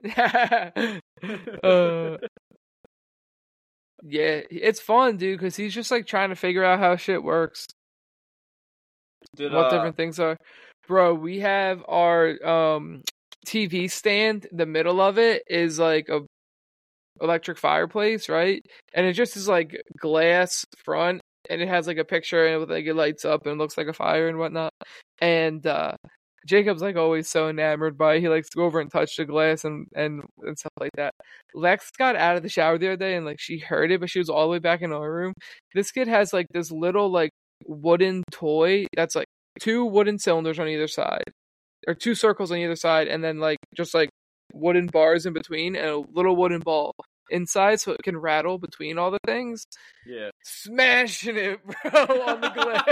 uh, 1.64 2.18
yeah, 4.06 4.42
it's 4.50 4.82
fun, 4.82 5.18
dude, 5.18 5.40
because 5.40 5.56
he's 5.56 5.74
just 5.74 5.92
like 5.92 6.06
trying 6.06 6.30
to 6.30 6.36
figure 6.36 6.64
out 6.64 6.80
how 6.80 6.96
shit 6.96 7.24
works, 7.24 7.68
Did, 9.36 9.54
what 9.54 9.68
uh, 9.68 9.70
different 9.70 9.96
things 9.96 10.20
are. 10.20 10.38
Bro, 10.88 11.16
we 11.16 11.40
have 11.40 11.84
our 11.88 12.46
um 12.46 13.02
TV 13.46 13.90
stand. 13.90 14.48
The 14.52 14.66
middle 14.66 15.00
of 15.02 15.18
it 15.18 15.44
is 15.48 15.80
like 15.80 16.10
a 16.10 16.22
electric 17.22 17.58
fireplace, 17.58 18.28
right? 18.28 18.62
And 18.94 19.06
it 19.06 19.14
just 19.14 19.38
is 19.38 19.48
like 19.48 19.82
glass 19.98 20.66
front, 20.84 21.22
and 21.50 21.62
it 21.62 21.68
has 21.68 21.88
like 21.88 21.98
a 21.98 22.06
picture 22.06 22.46
and 22.46 22.64
it 22.64 22.70
like 22.70 22.86
it 22.86 22.96
lights 22.96 23.26
up 23.26 23.46
and 23.46 23.58
looks 23.58 23.78
like 23.78 23.88
a 23.88 23.94
fire 23.94 24.28
and 24.28 24.38
whatnot. 24.38 24.74
And 25.20 25.66
uh 25.66 25.96
Jacob's 26.48 26.82
like 26.82 26.96
always 26.96 27.30
so 27.30 27.50
enamored 27.50 27.98
by 27.98 28.16
it. 28.16 28.22
He 28.22 28.30
likes 28.30 28.50
to 28.50 28.58
go 28.58 28.66
over 28.66 28.80
and 28.80 28.92
touch 28.92 29.16
the 29.16 29.26
glass 29.26 29.64
and, 29.64 29.88
and 29.96 30.24
and 30.42 30.58
stuff 30.58 30.74
like 30.80 30.92
that. 30.96 31.14
Lex 31.54 31.92
got 31.98 32.16
out 32.16 32.36
of 32.36 32.44
the 32.44 32.50
shower 32.50 32.78
the 32.78 32.88
other 32.88 32.98
day 32.98 33.16
and 33.16 33.26
like 33.26 33.40
she 33.40 33.60
heard 33.60 33.92
it, 33.92 34.00
but 34.00 34.10
she 34.10 34.20
was 34.20 34.30
all 34.30 34.44
the 34.44 34.50
way 34.52 34.60
back 34.60 34.82
in 34.82 34.92
our 34.92 35.12
room. 35.12 35.34
This 35.74 35.92
kid 35.92 36.08
has 36.08 36.34
like 36.34 36.48
this 36.52 36.72
little 36.72 37.10
like 37.12 37.32
wooden 37.66 38.24
toy 38.32 38.86
that's 38.96 39.16
like 39.16 39.28
two 39.60 39.86
wooden 39.86 40.20
cylinders 40.20 40.60
on 40.60 40.68
either 40.68 40.88
side, 40.88 41.32
or 41.88 41.94
two 41.94 42.16
circles 42.16 42.52
on 42.52 42.58
either 42.58 42.76
side, 42.76 43.08
and 43.08 43.24
then 43.24 43.40
like 43.40 43.58
just 43.76 43.94
like 43.94 44.10
wooden 44.54 44.88
bars 44.88 45.26
in 45.26 45.34
between 45.34 45.76
and 45.76 45.88
a 45.88 46.04
little 46.14 46.36
wooden 46.36 46.60
ball 46.60 46.94
inside 47.30 47.80
so 47.80 47.92
it 47.92 48.04
can 48.04 48.18
rattle 48.18 48.58
between 48.58 48.98
all 48.98 49.12
the 49.12 49.20
things. 49.26 49.66
Yeah. 50.06 50.30
Smashing 50.44 51.38
it, 51.38 51.60
bro, 51.92 52.02
on 52.22 52.42
the 52.42 52.50
glass. 52.50 52.84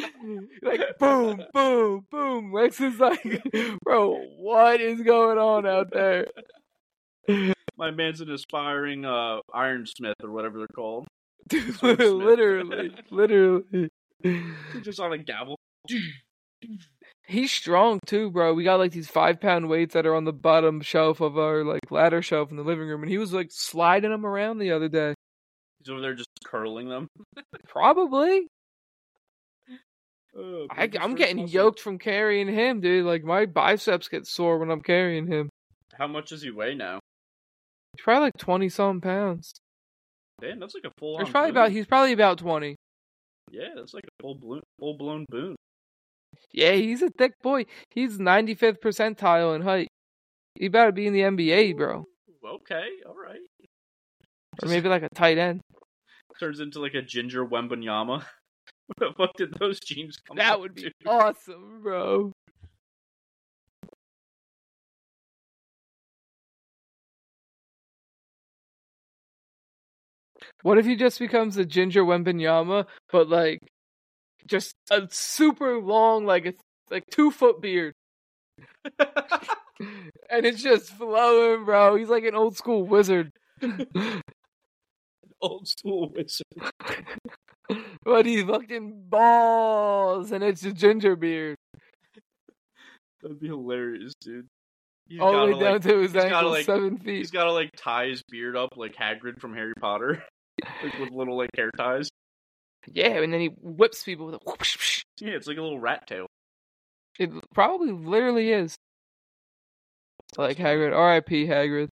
like 0.62 0.80
boom, 0.98 1.44
boom, 1.52 2.06
boom. 2.10 2.52
Lex 2.52 2.80
is 2.80 2.98
like, 2.98 3.42
bro, 3.82 4.20
what 4.38 4.80
is 4.80 5.00
going 5.02 5.38
on 5.38 5.66
out 5.66 5.90
there? 5.92 6.26
My 7.76 7.90
man's 7.90 8.20
an 8.20 8.30
aspiring 8.30 9.04
uh, 9.04 9.40
ironsmith 9.54 10.22
or 10.22 10.30
whatever 10.30 10.58
they're 10.58 10.68
called. 10.68 11.06
Dude, 11.48 11.82
literally, 11.82 12.92
literally. 13.10 13.90
Just 14.82 15.00
on 15.00 15.12
a 15.12 15.18
gavel. 15.18 15.58
He's 17.26 17.50
strong 17.50 17.98
too, 18.06 18.30
bro. 18.30 18.54
We 18.54 18.64
got 18.64 18.78
like 18.78 18.92
these 18.92 19.08
five 19.08 19.40
pound 19.40 19.68
weights 19.68 19.94
that 19.94 20.06
are 20.06 20.14
on 20.14 20.24
the 20.24 20.32
bottom 20.32 20.80
shelf 20.80 21.20
of 21.20 21.36
our 21.38 21.64
like 21.64 21.90
ladder 21.90 22.22
shelf 22.22 22.50
in 22.50 22.56
the 22.56 22.62
living 22.62 22.88
room, 22.88 23.02
and 23.02 23.10
he 23.10 23.18
was 23.18 23.32
like 23.32 23.48
sliding 23.50 24.10
them 24.10 24.24
around 24.24 24.58
the 24.58 24.70
other 24.72 24.88
day. 24.88 25.14
He's 25.80 25.90
over 25.90 26.00
there 26.00 26.14
just 26.14 26.28
curling 26.44 26.88
them. 26.88 27.08
Probably. 27.68 28.46
Oh, 30.38 30.66
I, 30.70 30.90
I'm 31.00 31.14
getting 31.14 31.38
muscle. 31.38 31.54
yoked 31.54 31.80
from 31.80 31.98
carrying 31.98 32.46
him, 32.46 32.82
dude. 32.82 33.06
Like 33.06 33.24
my 33.24 33.46
biceps 33.46 34.06
get 34.08 34.26
sore 34.26 34.58
when 34.58 34.70
I'm 34.70 34.82
carrying 34.82 35.26
him. 35.26 35.48
How 35.94 36.06
much 36.06 36.28
does 36.28 36.42
he 36.42 36.50
weigh 36.50 36.74
now? 36.74 37.00
He's 37.96 38.04
probably 38.04 38.26
like 38.26 38.36
twenty 38.36 38.68
some 38.68 39.00
pounds. 39.00 39.54
Damn, 40.42 40.60
that's 40.60 40.74
like 40.74 40.84
a 40.84 40.90
full. 40.98 41.18
He's 41.20 41.30
probably 41.30 41.48
about 41.48 41.70
he's 41.70 41.86
probably 41.86 42.12
about 42.12 42.36
twenty. 42.36 42.76
Yeah, 43.50 43.68
that's 43.74 43.94
like 43.94 44.04
a 44.04 44.22
full 44.22 44.34
blown 44.34 44.60
full 44.78 44.98
blown 44.98 45.24
boon. 45.30 45.56
Yeah, 46.52 46.72
he's 46.72 47.02
a 47.02 47.10
thick 47.10 47.32
boy. 47.42 47.66
He's 47.90 48.18
95th 48.18 48.80
percentile 48.80 49.54
in 49.56 49.62
height. 49.62 49.88
He 50.54 50.68
better 50.68 50.92
be 50.92 51.06
in 51.06 51.12
the 51.12 51.20
NBA, 51.22 51.72
bro, 51.74 52.04
Okay, 52.44 52.88
all 53.06 53.14
right. 53.14 53.40
or 54.62 54.68
maybe 54.68 54.88
like 54.88 55.02
a 55.02 55.08
tight 55.14 55.36
end. 55.38 55.60
turns 56.40 56.60
into 56.60 56.80
like 56.80 56.94
a 56.94 57.02
ginger 57.02 57.44
Wembanyama. 57.44 58.24
Where 58.98 59.10
the 59.10 59.14
fuck 59.16 59.34
did 59.36 59.52
those 59.58 59.80
jeans 59.80 60.16
come 60.16 60.36
That 60.36 60.60
would 60.60 60.74
be 60.74 60.82
dude? 60.82 60.92
awesome, 61.06 61.80
bro. 61.82 62.32
What 70.62 70.78
if 70.78 70.86
he 70.86 70.96
just 70.96 71.18
becomes 71.18 71.56
a 71.56 71.64
ginger 71.64 72.04
Wembanyama, 72.04 72.86
but 73.10 73.28
like 73.28 73.58
just 74.46 74.74
a 74.90 75.08
super 75.10 75.78
long, 75.78 76.24
like 76.24 76.46
a 76.46 76.54
like 76.90 77.04
two 77.10 77.30
foot 77.30 77.60
beard, 77.60 77.94
and 78.98 80.46
it's 80.46 80.62
just 80.62 80.90
flowing, 80.90 81.64
bro. 81.64 81.96
He's 81.96 82.08
like 82.08 82.24
an 82.24 82.34
old 82.34 82.56
school 82.56 82.84
wizard. 82.84 83.30
Old 85.42 85.68
school 85.68 86.10
wizard. 86.14 86.46
but 88.02 88.24
he 88.24 88.42
fucking 88.42 89.04
balls, 89.10 90.32
and 90.32 90.42
it's 90.42 90.64
a 90.64 90.72
ginger 90.72 91.14
beard 91.14 91.56
That'd 93.22 93.40
be 93.40 93.48
hilarious, 93.48 94.14
dude. 94.20 94.46
He's 95.08 95.20
all 95.20 95.32
the 95.32 95.52
way 95.52 95.60
down 95.60 95.72
like, 95.74 95.82
to 95.82 95.98
his 95.98 96.12
he's 96.12 96.24
gotta, 96.24 96.48
like- 96.48 96.64
seven 96.64 96.98
feet. 96.98 97.18
He's 97.18 97.30
gotta 97.30 97.52
like 97.52 97.70
tie 97.76 98.06
his 98.06 98.22
beard 98.30 98.56
up 98.56 98.76
like 98.76 98.94
Hagrid 98.94 99.40
from 99.40 99.54
Harry 99.54 99.74
Potter, 99.80 100.22
like 100.82 100.98
with 100.98 101.10
little 101.10 101.36
like 101.36 101.50
hair 101.56 101.70
ties. 101.76 102.08
Yeah, 102.92 103.18
and 103.18 103.32
then 103.32 103.40
he 103.40 103.48
whips 103.60 104.04
people 104.04 104.26
with 104.26 104.36
a 104.36 104.40
whoosh. 104.46 104.76
whoosh. 104.76 105.02
Yeah, 105.20 105.32
it's 105.32 105.46
like 105.46 105.56
a 105.56 105.62
little 105.62 105.80
rat 105.80 106.06
tail. 106.06 106.26
It 107.18 107.30
probably 107.54 107.92
literally 107.92 108.52
is. 108.52 108.76
Like 110.36 110.58
Hagrid, 110.58 110.94
R.I.P. 110.94 111.46
Hagrid. 111.46 111.88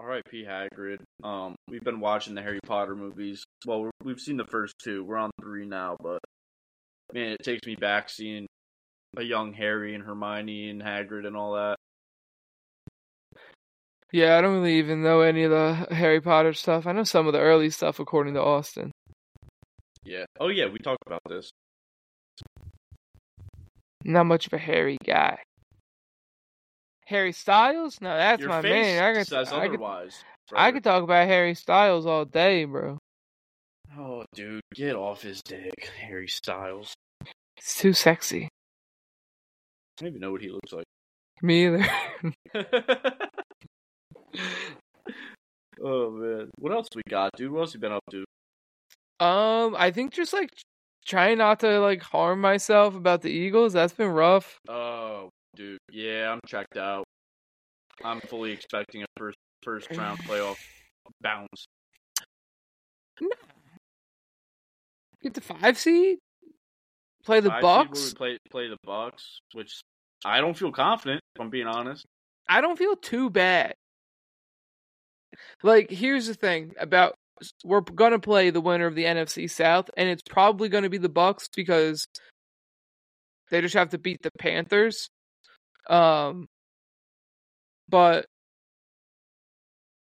R.I.P. 0.00 0.44
Hagrid. 0.44 0.98
Um, 1.22 1.56
we've 1.68 1.82
been 1.82 2.00
watching 2.00 2.34
the 2.34 2.42
Harry 2.42 2.60
Potter 2.64 2.94
movies. 2.94 3.44
Well, 3.66 3.90
we've 4.02 4.20
seen 4.20 4.36
the 4.36 4.46
first 4.46 4.74
two. 4.82 5.04
We're 5.04 5.16
on 5.16 5.30
three 5.40 5.66
now, 5.66 5.96
but 6.00 6.20
man, 7.12 7.32
it 7.32 7.42
takes 7.42 7.66
me 7.66 7.76
back 7.76 8.08
seeing 8.08 8.46
a 9.16 9.22
young 9.22 9.52
Harry 9.52 9.94
and 9.94 10.04
Hermione 10.04 10.70
and 10.70 10.82
Hagrid 10.82 11.26
and 11.26 11.36
all 11.36 11.54
that. 11.54 11.76
Yeah, 14.12 14.36
I 14.36 14.42
don't 14.42 14.54
really 14.54 14.78
even 14.78 15.02
know 15.02 15.22
any 15.22 15.44
of 15.44 15.50
the 15.50 15.94
Harry 15.94 16.20
Potter 16.20 16.52
stuff. 16.52 16.86
I 16.86 16.92
know 16.92 17.04
some 17.04 17.26
of 17.26 17.32
the 17.32 17.40
early 17.40 17.70
stuff 17.70 17.98
according 17.98 18.34
to 18.34 18.42
Austin. 18.42 18.92
Yeah. 20.04 20.24
Oh 20.40 20.48
yeah, 20.48 20.66
we 20.68 20.78
talked 20.78 21.02
about 21.06 21.22
this. 21.28 21.50
Not 24.04 24.26
much 24.26 24.46
of 24.46 24.52
a 24.52 24.58
Harry 24.58 24.98
guy. 25.04 25.38
Harry 27.06 27.32
Styles? 27.32 28.00
No, 28.00 28.16
that's 28.16 28.40
Your 28.40 28.48
my 28.48 28.62
face 28.62 28.86
man. 28.86 29.02
I 29.02 29.18
could, 29.18 29.26
says 29.26 29.52
I 29.52 29.68
could, 29.68 29.74
otherwise. 29.74 30.24
I 30.54 30.72
could 30.72 30.84
talk 30.84 31.02
about 31.02 31.26
Harry 31.28 31.54
Styles 31.54 32.06
all 32.06 32.24
day, 32.24 32.64
bro. 32.64 32.98
Oh, 33.98 34.24
dude, 34.34 34.62
get 34.74 34.96
off 34.96 35.22
his 35.22 35.42
dick, 35.42 35.90
Harry 36.00 36.28
Styles. 36.28 36.94
It's 37.58 37.76
too 37.76 37.92
sexy. 37.92 38.44
I 38.44 38.48
don't 39.98 40.08
even 40.08 40.20
know 40.20 40.32
what 40.32 40.40
he 40.40 40.48
looks 40.48 40.72
like. 40.72 40.86
Me 41.42 41.66
either. 41.66 41.86
oh 45.84 46.10
man, 46.10 46.50
what 46.58 46.72
else 46.72 46.88
we 46.94 47.02
got, 47.08 47.30
dude? 47.36 47.52
What 47.52 47.60
else 47.60 47.74
you 47.74 47.80
been 47.80 47.92
up 47.92 48.02
to? 48.10 48.24
Um, 49.22 49.76
I 49.78 49.90
think 49.90 50.12
just 50.12 50.32
like 50.32 50.50
trying 51.06 51.38
not 51.38 51.60
to 51.60 51.78
like 51.80 52.02
harm 52.02 52.40
myself 52.40 52.96
about 52.96 53.22
the 53.22 53.30
Eagles. 53.30 53.72
That's 53.72 53.92
been 53.92 54.10
rough. 54.10 54.58
Oh, 54.68 55.30
dude, 55.54 55.78
yeah, 55.90 56.32
I'm 56.32 56.40
checked 56.46 56.76
out. 56.76 57.04
I'm 58.04 58.20
fully 58.22 58.52
expecting 58.52 59.02
a 59.02 59.06
first 59.16 59.38
first 59.62 59.90
round 59.96 60.18
playoff 60.20 60.56
bounce. 61.20 61.66
Get 65.22 65.34
the 65.34 65.40
five 65.40 65.78
seed. 65.78 66.18
Play 67.24 67.38
the 67.38 67.50
Five 67.50 67.62
Bucks. 67.62 68.14
play 68.14 68.38
play 68.50 68.68
the 68.68 68.78
Bucks, 68.84 69.38
which 69.52 69.80
I 70.24 70.40
don't 70.40 70.54
feel 70.54 70.72
confident. 70.72 71.20
If 71.36 71.40
I'm 71.40 71.50
being 71.50 71.68
honest. 71.68 72.04
I 72.48 72.60
don't 72.60 72.76
feel 72.76 72.96
too 72.96 73.30
bad. 73.30 73.74
Like, 75.62 75.90
here's 75.90 76.26
the 76.26 76.34
thing 76.34 76.74
about 76.78 77.14
we're 77.64 77.80
gonna 77.80 78.18
play 78.18 78.50
the 78.50 78.60
winner 78.60 78.86
of 78.86 78.94
the 78.94 79.04
NFC 79.04 79.48
South, 79.50 79.90
and 79.96 80.08
it's 80.08 80.22
probably 80.28 80.68
gonna 80.68 80.90
be 80.90 80.98
the 80.98 81.08
Bucks 81.08 81.48
because 81.54 82.06
they 83.50 83.60
just 83.60 83.74
have 83.74 83.90
to 83.90 83.98
beat 83.98 84.22
the 84.22 84.30
Panthers. 84.38 85.08
Um, 85.88 86.46
but 87.88 88.26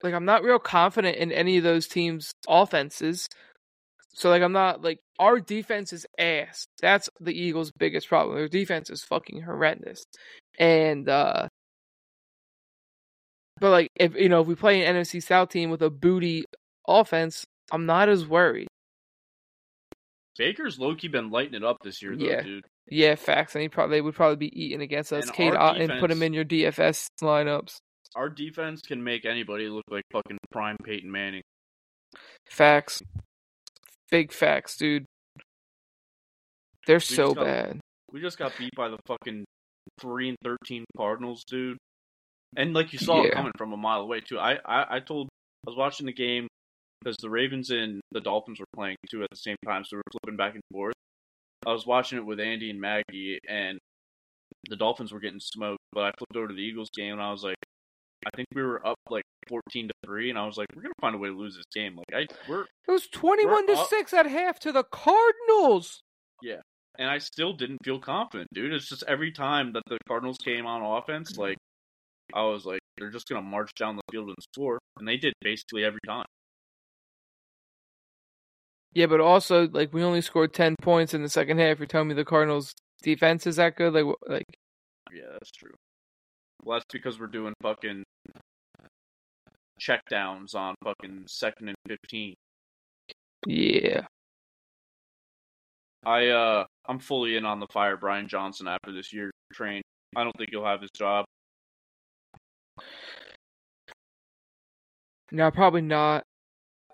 like, 0.03 0.15
I'm 0.15 0.27
not 0.27 0.45
real 0.45 0.59
confident 0.59 1.17
in 1.17 1.33
any 1.33 1.57
of 1.57 1.65
those 1.65 1.89
teams' 1.89 2.33
offenses. 2.49 3.29
So 4.13 4.31
like, 4.31 4.43
I'm 4.43 4.53
not 4.53 4.83
like 4.83 5.01
our 5.19 5.41
defense 5.41 5.93
is 5.93 6.07
ass. 6.19 6.67
That's 6.81 7.09
the 7.21 7.33
Eagles' 7.33 7.73
biggest 7.79 8.09
problem. 8.09 8.37
Their 8.37 8.49
defense 8.49 8.91
is 8.91 9.03
fucking 9.03 9.43
horrendous, 9.43 10.05
and 10.59 11.09
uh 11.09 11.49
but 13.61 13.71
like 13.71 13.89
if 13.97 14.15
you 14.15 14.29
know 14.29 14.41
if 14.43 14.47
we 14.47 14.55
play 14.55 14.85
an 14.85 14.97
NFC 14.97 15.23
South 15.23 15.49
team 15.49 15.71
with 15.71 15.83
a 15.83 15.91
booty 15.91 16.45
offense, 16.87 17.45
I'm 17.71 17.87
not 17.87 18.09
as 18.09 18.27
worried. 18.27 18.69
Baker's 20.37 20.79
low 20.79 20.95
key 20.97 21.09
been 21.09 21.31
lighting 21.31 21.55
it 21.55 21.65
up 21.65 21.77
this 21.83 22.03
year, 22.03 22.17
though, 22.17 22.25
Yeah. 22.25 22.43
dude. 22.43 22.65
Yeah, 22.89 23.15
facts. 23.15 23.55
And 23.55 23.63
he 23.63 23.69
probably 23.69 23.97
they 23.97 24.01
would 24.03 24.15
probably 24.15 24.37
be 24.37 24.61
eating 24.63 24.83
against 24.83 25.13
us. 25.13 25.27
And 25.27 25.33
Cade 25.35 25.55
our 25.55 25.75
Otton, 25.75 26.01
put 26.01 26.11
him 26.11 26.23
in 26.23 26.33
your 26.33 26.45
DFS 26.45 27.07
lineups. 27.23 27.77
Our 28.17 28.29
defense 28.29 28.81
can 28.83 29.03
make 29.03 29.25
anybody 29.25 29.69
look 29.69 29.85
like 29.91 30.05
fucking 30.13 30.39
prime 30.51 30.77
Peyton 30.85 31.11
Manning. 31.11 31.43
Facts. 32.49 33.01
Big 34.11 34.33
facts, 34.33 34.77
dude. 34.77 35.05
They're 36.87 37.01
so 37.01 37.33
got- 37.35 37.45
bad. 37.45 37.81
We 38.13 38.21
just 38.21 38.39
got 38.39 38.53
beat 38.59 38.75
by 38.77 38.89
the 38.89 38.99
fucking 39.07 39.45
three 40.01 40.29
and 40.29 40.39
thirteen 40.45 40.85
Cardinals, 40.97 41.43
dude. 41.45 41.79
And 42.57 42.75
like 42.75 42.93
you 42.93 42.99
saw 42.99 43.23
it 43.25 43.33
coming 43.33 43.51
from 43.59 43.73
a 43.73 43.77
mile 43.77 44.01
away 44.03 44.21
too. 44.21 44.39
I, 44.39 44.59
I 44.65 44.97
I 44.97 45.01
told 45.01 45.29
I 45.67 45.71
was 45.71 45.77
watching 45.77 46.07
the 46.07 46.13
game 46.13 46.47
because 47.05 47.17
the 47.19 47.31
Ravens 47.31 47.71
and 47.71 48.01
the 48.13 48.21
Dolphins 48.21 48.61
were 48.61 48.67
playing 48.75 48.97
too 49.11 49.23
at 49.23 49.31
the 49.31 49.37
same 49.37 49.57
time, 49.65 49.85
so 49.85 49.97
we 49.97 49.99
were 49.99 50.21
flipping 50.21 50.37
back 50.37 50.55
and 50.55 50.63
forth. 50.73 50.95
I 51.67 51.73
was 51.73 51.87
watching 51.87 52.19
it 52.19 52.27
with 52.27 52.41
Andy 52.41 52.71
and 52.71 52.81
Maggie, 52.81 53.39
and 53.49 53.79
the 54.69 54.77
Dolphins 54.77 55.13
were 55.13 55.21
getting 55.21 55.41
smoked. 55.41 55.81
But 55.93 56.05
I 56.05 56.13
flipped 56.19 56.37
over 56.37 56.49
to 56.49 56.55
the 56.55 56.61
Eagles 56.63 56.91
game, 56.95 57.13
and 57.13 57.23
I 57.23 57.31
was 57.31 57.45
like, 57.45 57.57
I 58.27 58.31
think 58.35 58.49
we 58.55 58.63
were 58.63 58.87
up 58.87 58.99
like 59.11 59.25
fourteen 59.49 59.89
to 59.89 59.95
three, 60.05 60.31
and 60.31 60.39
I 60.39 60.47
was 60.47 60.57
like, 60.57 60.69
we're 60.75 60.83
gonna 60.83 60.95
find 61.01 61.15
a 61.15 61.19
way 61.19 61.29
to 61.29 61.37
lose 61.37 61.57
this 61.57 61.65
game. 61.75 61.97
Like 61.97 62.29
I 62.31 62.51
we're 62.51 62.63
It 62.63 62.91
was 62.91 63.07
twenty-one 63.09 63.67
to 63.67 63.75
up. 63.75 63.89
six 63.89 64.13
at 64.13 64.27
half 64.27 64.59
to 64.61 64.73
the 64.73 64.85
Cardinals. 64.85 66.03
Yeah, 66.43 66.61
and 66.99 67.09
I 67.09 67.19
still 67.19 67.53
didn't 67.53 67.79
feel 67.85 67.99
confident, 67.99 68.49
dude. 68.53 68.73
It's 68.73 68.89
just 68.89 69.05
every 69.07 69.33
time 69.33 69.73
that 69.75 69.83
the 69.89 69.99
Cardinals 70.09 70.39
came 70.39 70.67
on 70.67 70.83
offense, 70.83 71.37
like 71.37 71.59
I 72.33 72.43
was 72.45 72.65
like, 72.65 72.81
they're 72.99 73.11
just 73.11 73.29
gonna 73.29 73.43
march 73.43 73.71
down 73.79 73.97
the 73.97 74.03
field 74.11 74.29
and 74.29 74.37
score, 74.55 74.79
and 74.99 75.07
they 75.07 75.17
did 75.17 75.35
basically 75.43 75.85
every 75.85 76.01
time. 76.07 76.27
Yeah, 78.95 79.07
but 79.07 79.21
also 79.21 79.69
like 79.69 79.93
we 79.93 80.03
only 80.03 80.21
scored 80.21 80.55
ten 80.55 80.77
points 80.81 81.15
in 81.15 81.23
the 81.23 81.29
second 81.29 81.59
half. 81.59 81.79
You're 81.79 81.87
telling 81.87 82.09
me 82.09 82.15
the 82.15 82.25
Cardinals 82.25 82.73
defense 83.03 83.47
is 83.47 83.57
that 83.57 83.77
good? 83.77 83.93
Like, 83.93 84.07
like 84.29 84.47
Yeah, 85.13 85.33
that's 85.33 85.51
true. 85.51 85.75
Well, 86.63 86.79
that's 86.79 86.93
because 86.93 87.19
we're 87.19 87.27
doing 87.27 87.55
fucking 87.63 88.05
check 89.79 90.01
downs 90.09 90.55
on 90.55 90.77
fucking 90.85 91.25
second 91.27 91.69
and 91.69 91.77
fifteen. 91.89 92.35
yeah. 93.47 94.07
I 96.07 96.29
uh, 96.29 96.65
I'm 96.87 96.99
fully 96.99 97.37
in 97.37 97.45
on 97.45 97.61
the 97.61 97.67
fire 97.73 97.97
Brian 97.97 98.29
Johnson 98.29 98.69
after 98.69 98.93
this 98.93 99.13
year 99.13 99.31
train. 99.53 99.83
I 100.17 100.23
don't 100.23 100.37
think 100.37 100.51
he'll 100.51 100.65
have 100.65 100.83
his 100.83 100.91
job. 100.97 101.25
No, 105.33 105.51
probably 105.51 105.81
not. 105.81 106.23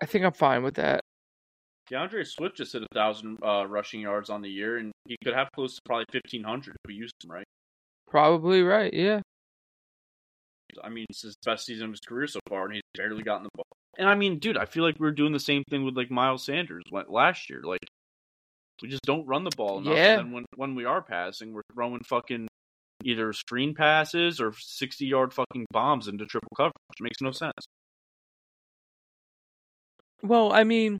I 0.01 0.05
think 0.05 0.25
I'm 0.25 0.31
fine 0.31 0.63
with 0.63 0.75
that. 0.75 1.01
D'Andre 1.91 2.23
Swift 2.23 2.55
just 2.55 2.73
hit 2.73 2.83
a 2.83 2.87
thousand 2.93 3.37
uh, 3.43 3.67
rushing 3.67 3.99
yards 3.99 4.29
on 4.29 4.41
the 4.41 4.49
year, 4.49 4.77
and 4.77 4.91
he 5.05 5.17
could 5.23 5.33
have 5.33 5.49
close 5.53 5.75
to 5.75 5.81
probably 5.85 6.05
fifteen 6.11 6.43
hundred 6.43 6.75
if 6.83 6.87
we 6.87 6.93
used 6.95 7.13
him 7.23 7.31
right. 7.31 7.45
Probably 8.09 8.63
right. 8.63 8.93
Yeah. 8.93 9.21
I 10.81 10.87
mean, 10.89 11.05
it's 11.09 11.21
his 11.21 11.35
best 11.45 11.65
season 11.65 11.85
of 11.85 11.91
his 11.91 11.99
career 11.99 12.27
so 12.27 12.39
far, 12.47 12.65
and 12.65 12.75
he's 12.75 12.81
barely 12.95 13.23
gotten 13.23 13.43
the 13.43 13.49
ball. 13.55 13.65
And 13.97 14.07
I 14.07 14.15
mean, 14.15 14.39
dude, 14.39 14.57
I 14.57 14.63
feel 14.63 14.83
like 14.83 14.95
we 14.99 15.07
are 15.07 15.11
doing 15.11 15.33
the 15.33 15.39
same 15.39 15.63
thing 15.69 15.83
with 15.83 15.97
like 15.97 16.09
Miles 16.09 16.45
Sanders 16.45 16.83
went 16.89 17.11
last 17.11 17.49
year. 17.49 17.61
Like, 17.61 17.85
we 18.81 18.87
just 18.87 19.03
don't 19.03 19.27
run 19.27 19.43
the 19.43 19.51
ball 19.57 19.79
enough. 19.79 19.95
Yeah. 19.97 20.19
And 20.19 20.27
then 20.27 20.31
when 20.31 20.45
when 20.55 20.75
we 20.75 20.85
are 20.85 21.01
passing, 21.01 21.53
we're 21.53 21.61
throwing 21.73 21.99
fucking 22.05 22.47
either 23.03 23.33
screen 23.33 23.75
passes 23.75 24.39
or 24.39 24.53
sixty 24.57 25.07
yard 25.07 25.33
fucking 25.33 25.65
bombs 25.71 26.07
into 26.07 26.25
triple 26.25 26.51
coverage. 26.55 26.73
It 26.97 27.03
makes 27.03 27.19
no 27.19 27.31
sense. 27.31 27.65
Well, 30.23 30.53
I 30.53 30.63
mean, 30.63 30.99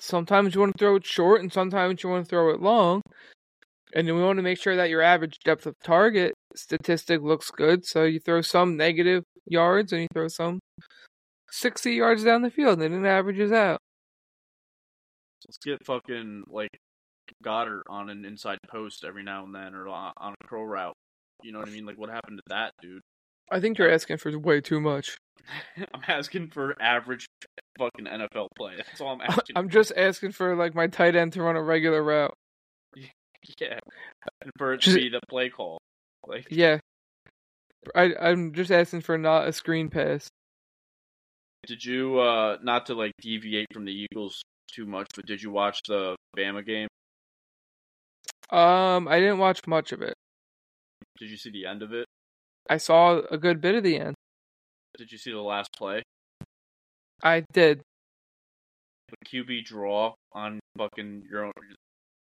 sometimes 0.00 0.54
you 0.54 0.60
want 0.60 0.76
to 0.76 0.78
throw 0.78 0.96
it 0.96 1.06
short, 1.06 1.40
and 1.40 1.52
sometimes 1.52 2.02
you 2.02 2.10
want 2.10 2.24
to 2.24 2.28
throw 2.28 2.50
it 2.50 2.60
long, 2.60 3.02
and 3.94 4.06
we 4.06 4.22
want 4.22 4.38
to 4.38 4.42
make 4.42 4.58
sure 4.58 4.76
that 4.76 4.90
your 4.90 5.02
average 5.02 5.38
depth 5.44 5.66
of 5.66 5.74
target 5.82 6.32
statistic 6.54 7.20
looks 7.22 7.50
good. 7.50 7.84
So 7.84 8.04
you 8.04 8.20
throw 8.20 8.40
some 8.40 8.76
negative 8.76 9.24
yards, 9.46 9.92
and 9.92 10.02
you 10.02 10.08
throw 10.12 10.28
some 10.28 10.58
sixty 11.50 11.92
yards 11.94 12.24
down 12.24 12.42
the 12.42 12.50
field, 12.50 12.80
and 12.82 12.94
it 12.94 13.08
averages 13.08 13.52
out. 13.52 13.78
Let's 15.46 15.58
get 15.58 15.84
fucking 15.86 16.44
like 16.48 16.70
Goedert 17.44 17.82
on 17.88 18.10
an 18.10 18.24
inside 18.24 18.58
post 18.68 19.04
every 19.04 19.22
now 19.22 19.44
and 19.44 19.54
then, 19.54 19.74
or 19.74 19.88
on 19.88 20.12
a 20.18 20.46
curl 20.46 20.66
route. 20.66 20.94
You 21.42 21.52
know 21.52 21.60
what 21.60 21.68
I 21.68 21.72
mean? 21.72 21.86
Like, 21.86 21.98
what 21.98 22.10
happened 22.10 22.38
to 22.38 22.42
that, 22.48 22.72
dude? 22.80 23.02
I 23.50 23.60
think 23.60 23.78
you're 23.78 23.90
asking 23.90 24.16
for 24.18 24.36
way 24.38 24.60
too 24.60 24.80
much. 24.80 25.16
I'm 25.94 26.02
asking 26.08 26.48
for 26.48 26.80
average 26.82 27.26
fucking 27.78 28.06
NFL 28.06 28.48
play. 28.56 28.74
That's 28.76 29.00
all 29.00 29.10
I'm 29.14 29.20
asking. 29.28 29.56
I'm 29.56 29.68
just 29.68 29.92
asking 29.96 30.32
for 30.32 30.56
like 30.56 30.74
my 30.74 30.86
tight 30.88 31.14
end 31.16 31.32
to 31.34 31.42
run 31.42 31.56
a 31.56 31.62
regular 31.62 32.02
route. 32.02 32.34
yeah, 33.60 33.78
and 34.42 34.50
for 34.58 34.74
it 34.74 34.82
to 34.82 34.94
be 34.94 35.08
the 35.08 35.20
play 35.28 35.48
call. 35.50 35.78
Like, 36.26 36.46
Yeah. 36.50 36.78
I 37.94 38.12
I'm 38.20 38.52
just 38.52 38.72
asking 38.72 39.02
for 39.02 39.16
not 39.16 39.46
a 39.46 39.52
screen 39.52 39.88
pass. 39.90 40.26
did 41.68 41.84
you 41.84 42.18
uh 42.18 42.56
not 42.62 42.86
to 42.86 42.94
like 42.94 43.12
deviate 43.20 43.66
from 43.72 43.84
the 43.84 43.92
Eagles 44.10 44.42
too 44.74 44.86
much, 44.86 45.06
but 45.14 45.24
did 45.26 45.40
you 45.40 45.52
watch 45.52 45.78
the 45.86 46.16
Bama 46.36 46.66
game? 46.66 46.88
Um, 48.50 49.06
I 49.06 49.20
didn't 49.20 49.38
watch 49.38 49.64
much 49.68 49.92
of 49.92 50.02
it. 50.02 50.14
Did 51.18 51.30
you 51.30 51.36
see 51.36 51.50
the 51.50 51.66
end 51.66 51.82
of 51.82 51.92
it? 51.92 52.06
I 52.68 52.76
saw 52.78 53.20
a 53.30 53.38
good 53.38 53.60
bit 53.60 53.74
of 53.74 53.82
the 53.82 53.98
end. 53.98 54.14
Did 54.98 55.12
you 55.12 55.18
see 55.18 55.30
the 55.30 55.40
last 55.40 55.70
play? 55.76 56.02
I 57.22 57.44
did. 57.52 57.80
The 59.08 59.16
QB 59.28 59.64
draw 59.64 60.14
on 60.32 60.60
fucking 60.76 61.24
your 61.30 61.44
own, 61.44 61.52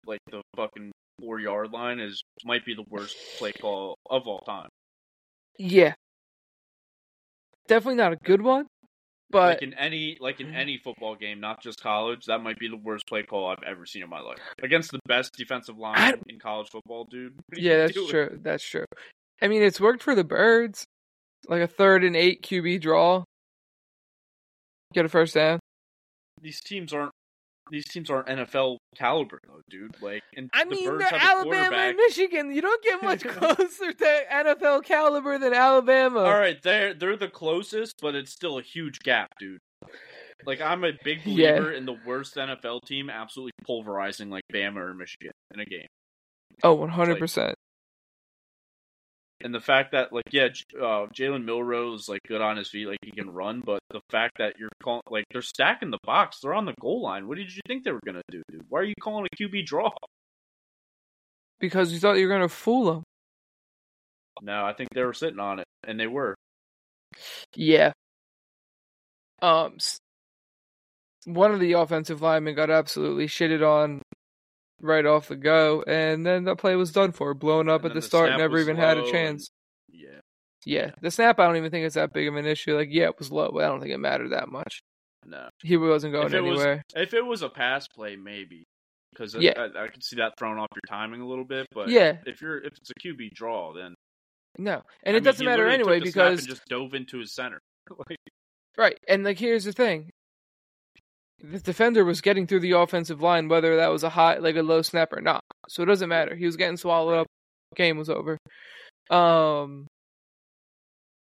like 0.06 0.20
the 0.30 0.42
fucking 0.56 0.92
four 1.20 1.40
yard 1.40 1.72
line 1.72 2.00
is 2.00 2.22
might 2.44 2.66
be 2.66 2.76
the 2.76 2.84
worst 2.90 3.16
play 3.38 3.54
call 3.54 3.96
of 4.10 4.28
all 4.28 4.40
time. 4.40 4.70
Yeah. 5.58 5.94
Definitely 7.68 7.96
not 7.96 8.12
a 8.12 8.18
good 8.18 8.42
one, 8.42 8.68
but 9.30 9.54
like 9.54 9.62
in 9.62 9.74
any 9.76 10.18
like 10.20 10.42
in 10.42 10.54
any 10.54 10.78
football 10.78 11.16
game, 11.16 11.40
not 11.40 11.62
just 11.62 11.82
college, 11.82 12.26
that 12.26 12.40
might 12.40 12.60
be 12.60 12.68
the 12.68 12.78
worst 12.78 13.08
play 13.08 13.24
call 13.24 13.48
I've 13.48 13.64
ever 13.66 13.86
seen 13.86 14.04
in 14.04 14.10
my 14.10 14.20
life. 14.20 14.38
Against 14.62 14.92
the 14.92 15.00
best 15.08 15.34
defensive 15.38 15.78
line 15.78 16.22
in 16.28 16.40
college 16.40 16.68
football, 16.70 17.06
dude. 17.10 17.34
Yeah, 17.56 17.78
that's 17.78 17.94
doing? 17.94 18.10
true. 18.10 18.40
That's 18.42 18.64
true. 18.64 18.86
I 19.44 19.48
mean, 19.50 19.62
it's 19.62 19.80
worked 19.82 20.02
for 20.02 20.16
the 20.16 20.24
Birds. 20.24 20.86
Like 21.48 21.62
a 21.62 21.68
third 21.68 22.06
and 22.06 22.16
eight 22.16 22.42
QB 22.42 22.82
draw. 22.82 23.26
Get 24.94 25.06
a 25.06 25.10
first 25.10 25.34
down. 25.36 25.60
These 26.42 26.62
teams 26.62 26.94
aren't 26.94 27.12
these 27.72 27.86
teams 27.86 28.10
aren't 28.10 28.28
NFL 28.28 28.78
caliber 28.96 29.40
though, 29.48 29.62
dude. 29.70 30.02
Like 30.02 30.22
and 30.38 30.50
I 30.54 30.64
the 30.64 30.70
mean, 30.70 30.90
Birds 30.90 31.10
they're 31.10 31.20
have 31.20 31.38
Alabama 31.38 31.76
and 31.76 31.98
Michigan. 31.98 32.54
You 32.54 32.62
don't 32.62 32.82
get 32.84 33.04
much 33.04 33.24
closer 33.28 33.92
to 33.92 34.22
NFL 34.32 34.86
caliber 34.86 35.38
than 35.38 35.54
Alabama. 35.54 36.20
All 36.22 36.40
right, 36.40 36.62
they're 36.62 36.94
they're 36.94 37.18
the 37.18 37.28
closest, 37.28 37.96
but 38.02 38.16
it's 38.16 38.32
still 38.32 38.58
a 38.58 38.62
huge 38.62 39.00
gap, 39.00 39.30
dude. 39.40 39.60
Like 40.46 40.62
I'm 40.62 40.86
a 40.86 40.92
big 41.04 41.20
Yeah. 41.26 41.54
believer 41.58 41.72
in 41.74 41.86
the 41.86 41.98
worst 42.06 42.36
NFL 42.36 42.84
team 42.86 43.10
absolutely 43.10 43.52
pulverizing 43.66 44.30
like 44.30 44.44
Bama 44.54 44.78
or 44.78 44.94
Michigan 44.94 45.32
in 45.54 45.60
a 45.60 45.66
game. 45.66 45.88
Oh, 46.64 46.78
100%. 46.78 47.54
And 49.44 49.54
the 49.54 49.60
fact 49.60 49.92
that 49.92 50.14
like 50.14 50.24
yeah, 50.32 50.48
uh, 50.78 51.08
Jalen 51.14 51.44
Milroe 51.44 51.94
is 51.94 52.08
like 52.08 52.22
good 52.28 52.42
on 52.42 52.58
his 52.58 52.70
feet, 52.70 52.88
like 52.88 53.00
he 53.02 53.12
can 53.12 53.30
run, 53.30 53.62
but 53.66 53.80
the 53.92 54.00
fact 54.10 54.38
that 54.40 54.54
you're 54.58 54.70
calling 54.82 55.02
like 55.10 55.26
they're 55.32 55.42
stacking 55.42 55.92
the 55.92 56.00
box, 56.04 56.40
they're 56.42 56.54
on 56.54 56.66
the 56.66 56.74
goal 56.80 57.04
line. 57.04 57.28
What 57.28 57.38
did 57.38 57.54
you 57.54 57.62
think 57.68 57.84
they 57.84 57.92
were 57.92 58.00
gonna 58.06 58.22
do, 58.32 58.42
dude? 58.50 58.64
Why 58.70 58.80
are 58.80 58.86
you 58.86 58.94
calling 59.02 59.28
a 59.32 59.36
QB 59.36 59.66
draw? 59.66 59.92
Because 61.60 61.94
you 61.94 62.00
thought 62.00 62.18
you 62.18 62.28
were 62.28 62.34
going 62.34 62.42
to 62.42 62.54
fool 62.54 62.94
them. 62.94 63.04
No, 64.42 64.66
I 64.66 64.74
think 64.74 64.90
they 64.94 65.04
were 65.04 65.14
sitting 65.14 65.40
on 65.40 65.60
it, 65.60 65.66
and 65.88 65.98
they 65.98 66.08
were. 66.08 66.36
Yeah. 67.56 67.94
Um, 69.42 69.78
one 71.24 71.54
of 71.54 71.62
the 71.62 71.72
offensive 71.74 72.22
linemen 72.22 72.56
got 72.56 72.70
absolutely 72.70 73.28
shitted 73.28 73.66
on 73.66 74.02
right 74.84 75.06
off 75.06 75.30
the 75.30 75.36
go, 75.36 75.84
and 75.88 76.26
then 76.26 76.44
the 76.44 76.56
play 76.56 76.76
was 76.76 76.92
done 76.92 77.12
for, 77.14 77.34
blown 77.34 77.70
up 77.70 77.82
And 77.82 77.92
at 77.92 77.94
then 77.94 78.02
the 78.02 78.08
start, 78.08 78.38
never 78.38 78.60
even 78.60 78.76
had 78.76 78.98
a 78.98 79.10
chance. 79.12 79.50
and- 79.90 80.02
Yeah, 80.02 80.20
Yeah, 80.66 80.92
the 81.02 81.10
snap, 81.12 81.40
I 81.40 81.46
don't 81.48 81.58
even 81.58 81.72
think 81.72 81.86
it's 81.86 81.96
that 81.96 82.14
big 82.14 82.28
of 82.28 82.36
an 82.36 82.46
issue. 82.46 82.76
Like, 82.76 82.90
yeah, 82.92 83.06
it 83.06 83.18
was 83.18 83.32
low, 83.32 83.50
but 83.52 83.64
I 83.64 83.68
don't 83.68 83.80
think 83.82 83.94
it 83.94 83.98
mattered 84.00 84.30
that 84.30 84.50
much. 84.50 84.82
no. 85.26 85.48
He 85.62 85.78
wasn't 85.78 86.14
going 86.14 86.28
If 86.28 86.34
it 86.34 86.42
was- 86.42 86.60
anywhere. 86.60 86.84
If 86.96 87.14
it 87.14 87.26
was 87.26 87.42
a 87.42 87.50
pass 87.50 87.88
play, 87.88 88.16
maybe 88.18 88.66
because 89.12 89.36
uh, 89.36 89.40
Yeah. 89.40 89.54
I, 89.58 89.84
I 89.86 89.88
could 89.88 90.04
see 90.04 90.18
that 90.18 90.34
throwing 90.38 90.58
off 90.58 90.68
your 90.76 90.82
timing 90.90 91.22
a 91.22 91.28
little 91.28 91.46
bit. 91.46 91.68
But 91.72 91.88
Yeah. 91.90 92.18
if 92.26 92.42
you're 92.42 92.58
if 92.58 92.74
it's 92.78 92.90
a 92.92 92.94
QB 92.96 93.32
draw, 93.34 93.74
then 93.74 93.94
No, 94.58 94.74
I 94.78 94.82
and 95.04 95.16
it 95.16 95.20
mean, 95.20 95.24
doesn't 95.24 95.46
matter 95.46 95.68
anyway 95.68 96.00
the 96.00 96.06
because 96.06 96.46
just 96.46 96.66
dove 96.66 96.94
into 96.94 97.20
his 97.20 97.34
center. 97.34 97.60
Like, 98.10 98.18
right. 98.78 98.98
And 99.08 99.24
like, 99.24 99.38
here's 99.40 99.64
the 99.66 99.72
thing: 99.74 100.10
the 101.44 101.60
defender 101.60 102.06
was 102.06 102.22
getting 102.22 102.48
through 102.48 102.62
the 102.62 102.72
offensive 102.72 103.22
line, 103.22 103.50
whether 103.50 103.76
that 103.76 103.92
was 103.92 104.04
a 104.04 104.10
high, 104.10 104.38
like 104.38 104.56
a 104.56 104.64
low 104.64 104.82
snap 104.82 105.12
or 105.14 105.22
not. 105.22 105.42
So 105.68 105.84
it 105.84 105.88
doesn't 105.88 106.08
matter. 106.10 106.36
He 106.36 106.46
was 106.46 106.56
getting 106.56 106.78
swallowed 106.78 107.16
up. 107.20 107.28
Game 107.76 107.98
was 107.98 108.10
over. 108.10 108.38
Um, 109.10 109.88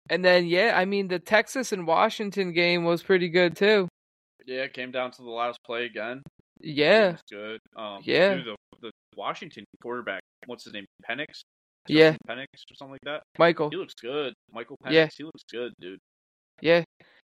and 0.10 0.24
then 0.26 0.46
yeah, 0.46 0.74
I 0.76 0.86
mean 0.86 1.08
the 1.08 1.20
Texas 1.20 1.72
and 1.72 1.88
Washington 1.88 2.52
game 2.52 2.84
was 2.84 3.02
pretty 3.02 3.30
good 3.30 3.56
too. 3.56 3.88
yeah, 4.46 4.64
it 4.64 4.74
came 4.74 4.92
down 4.92 5.12
to 5.12 5.22
the 5.22 5.30
last 5.30 5.58
play 5.66 5.86
again. 5.86 6.22
Yeah, 6.60 7.16
good. 7.32 7.60
Um, 7.76 8.02
Yeah. 8.04 8.36
dude, 8.36 8.46
the, 8.46 8.56
the 8.82 8.92
Washington 9.16 9.64
quarterback, 9.82 10.22
what's 10.46 10.64
his 10.66 10.74
name? 10.74 10.86
Penix. 11.10 11.42
yeah, 11.88 12.12
Justin 12.12 12.38
Penix 12.38 12.46
or 12.72 12.76
something 12.76 12.92
like 12.94 13.02
that. 13.06 13.24
Michael. 13.40 13.70
He 13.70 13.78
looks 13.78 13.94
good. 13.96 14.34
Michael 14.52 14.76
Penix. 14.84 14.92
Yeah. 14.92 15.08
He 15.18 15.24
looks 15.24 15.44
good, 15.52 15.74
dude. 15.80 16.00
Yeah, 16.62 16.84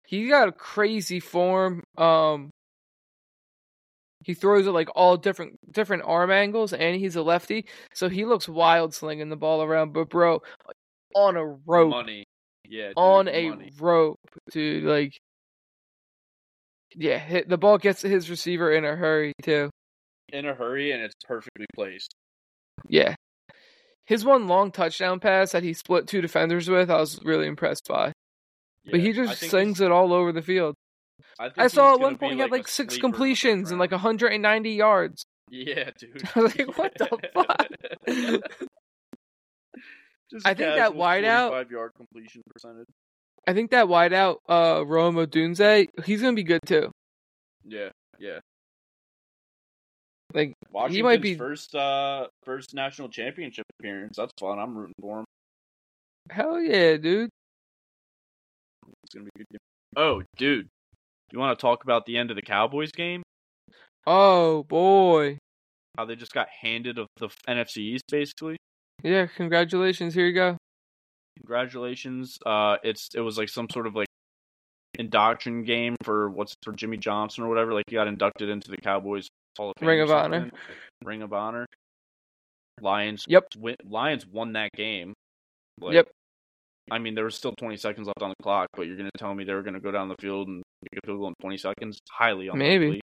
he 0.07 0.27
got 0.30 0.47
a 0.47 0.51
crazy 0.51 1.19
form. 1.19 1.84
Um, 1.97 2.49
he 4.26 4.34
throws 4.34 4.67
it 4.67 4.72
like 4.72 4.89
all 4.95 5.17
different 5.17 5.57
different 5.72 6.03
arm 6.05 6.32
angles, 6.32 6.74
and 6.74 6.95
he's 6.95 7.15
a 7.15 7.22
lefty, 7.22 7.65
so 7.93 8.09
he 8.09 8.26
looks 8.26 8.47
wild 8.49 8.93
slinging 8.93 9.30
the 9.30 9.36
ball 9.38 9.63
around. 9.63 9.93
But 9.93 10.09
bro, 10.09 10.41
on 11.15 11.36
a 11.38 11.45
rope, 11.45 11.91
Money. 11.91 12.26
Yeah. 12.67 12.89
Dude, 12.89 12.97
on 12.97 13.28
a 13.28 13.49
money. 13.49 13.72
rope, 13.80 14.20
dude. 14.51 14.84
Like, 14.84 15.17
yeah, 16.95 17.17
hit, 17.17 17.49
the 17.49 17.57
ball 17.57 17.78
gets 17.78 18.01
to 18.01 18.09
his 18.09 18.30
receiver 18.30 18.72
in 18.72 18.86
a 18.86 18.95
hurry 18.95 19.34
too. 19.41 19.70
in 20.34 20.45
a 20.45 20.53
hurry 20.53 20.91
and 20.91 21.01
it's 21.01 21.15
perfectly 21.26 21.65
placed. 21.76 22.13
Yeah, 22.88 23.15
his 24.05 24.26
one 24.26 24.47
long 24.47 24.72
touchdown 24.72 25.20
pass 25.20 25.51
that 25.53 25.63
he 25.63 25.74
split 25.74 26.07
two 26.07 26.22
defenders 26.22 26.70
with, 26.70 26.89
I 26.91 26.97
was 26.97 27.20
really 27.24 27.47
impressed 27.47 27.88
by. 27.88 28.11
but 28.89 28.99
he 28.99 29.13
just 29.13 29.39
slings 29.39 29.82
it 29.82 29.91
all 29.91 30.13
over 30.13 30.32
the 30.32 30.41
field. 30.41 30.76
I, 31.39 31.51
I 31.57 31.67
saw 31.67 31.93
at 31.93 31.99
one 31.99 32.17
point 32.17 32.34
he 32.34 32.39
had 32.39 32.51
like 32.51 32.67
six 32.67 32.93
sleeper 32.95 33.07
in 33.07 33.11
the 33.11 33.17
completions 33.17 33.72
and 33.72 33.80
like 33.80 33.91
190 33.91 34.72
yards. 34.72 35.24
Yeah, 35.49 35.89
dude. 35.97 36.22
I 36.36 36.39
was 36.39 36.57
like, 36.57 36.78
what 36.78 36.93
the 36.97 37.07
fuck? 37.34 37.67
Just 40.32 40.45
I 40.45 40.53
think 40.53 40.76
that 40.76 40.91
wideout- 40.91 41.49
45 41.49 41.72
yard 41.72 41.91
completion 41.95 42.41
percentage. 42.53 42.86
I 43.47 43.53
think 43.53 43.72
that 43.72 43.88
wideout, 43.88 44.38
uh, 44.47 44.84
Rome 44.86 45.15
Odunze, 45.15 45.88
he's 46.05 46.22
gonna 46.22 46.36
be 46.36 46.43
good 46.43 46.59
too. 46.65 46.91
Yeah, 47.65 47.89
yeah. 48.20 48.39
Like, 50.34 50.53
Washington's 50.72 51.03
might 51.03 51.22
be- 51.24 51.36
first 51.36 51.74
uh 51.74 52.28
first 52.43 52.76
national 52.76 53.09
championship 53.09 53.65
appearance. 53.80 54.17
That's 54.17 54.34
fun. 54.39 54.59
I'm 54.59 54.76
rooting 54.78 54.93
for 55.01 55.20
him. 55.20 55.26
hell 56.30 56.61
yeah, 56.61 56.97
dude. 56.97 57.30
It's 59.03 59.15
gonna 59.15 59.26
be 59.36 59.41
a 59.41 59.45
good. 59.45 59.47
Game. 59.51 59.59
Oh, 59.97 60.22
dude, 60.38 60.67
you 61.32 61.39
want 61.39 61.57
to 61.57 61.61
talk 61.61 61.84
about 61.84 62.05
the 62.05 62.17
end 62.17 62.30
of 62.30 62.36
the 62.36 62.41
Cowboys 62.41 62.91
game? 62.91 63.23
Oh 64.07 64.63
boy. 64.63 65.38
How 65.97 66.05
they 66.05 66.15
just 66.15 66.34
got 66.34 66.47
handed 66.49 66.97
of 66.97 67.07
the 67.17 67.30
NFC 67.47 67.77
East, 67.77 68.05
basically. 68.09 68.57
Yeah, 69.03 69.27
congratulations. 69.27 70.13
Here 70.13 70.25
you 70.25 70.34
go. 70.34 70.57
Congratulations. 71.38 72.38
Uh, 72.45 72.77
it's 72.84 73.09
it 73.15 73.21
was 73.21 73.38
like 73.38 73.49
some 73.49 73.67
sort 73.71 73.88
of 73.88 73.95
like 73.95 74.07
induction 74.97 75.63
game 75.63 75.95
for 76.03 76.30
what's 76.30 76.53
for 76.63 76.73
Jimmy 76.73 76.97
Johnson 76.97 77.43
or 77.43 77.49
whatever. 77.49 77.73
Like 77.73 77.86
he 77.88 77.95
got 77.95 78.07
inducted 78.07 78.49
into 78.49 78.71
the 78.71 78.77
Cowboys 78.77 79.27
Hall 79.57 79.69
of 79.69 79.75
Fame. 79.80 79.89
Ring 79.89 80.01
of 80.01 80.11
Honor. 80.11 80.49
Ring 81.03 81.21
of 81.21 81.34
Honor. 81.34 81.65
Lions. 82.82 83.25
Yep. 83.27 83.43
Win, 83.57 83.75
Lions 83.86 84.25
won 84.25 84.53
that 84.53 84.69
game. 84.73 85.13
Like, 85.80 85.93
Yep. 85.95 86.09
I 86.92 87.00
mean, 87.00 87.16
there 87.16 87.26
was 87.26 87.36
still 87.36 87.54
20 87.58 87.78
seconds 87.78 88.08
left 88.08 88.22
on 88.22 88.30
the 88.30 88.44
clock, 88.44 88.70
but 88.76 88.88
you're 88.88 88.98
going 88.98 89.10
to 89.14 89.18
tell 89.18 89.34
me 89.34 89.44
they 89.44 89.54
were 89.54 89.64
going 89.64 89.74
to 89.74 89.80
go 89.80 89.92
down 89.92 90.10
the 90.10 90.16
field 90.20 90.48
and 90.48 90.64
kick 90.84 91.00
a 91.04 91.06
field 91.06 91.20
goal 91.20 91.28
in 91.28 91.36
20 91.42 91.58
seconds? 91.58 92.00
Highly 92.10 92.48
unlikely. 92.48 92.80
Maybe. 92.80 93.02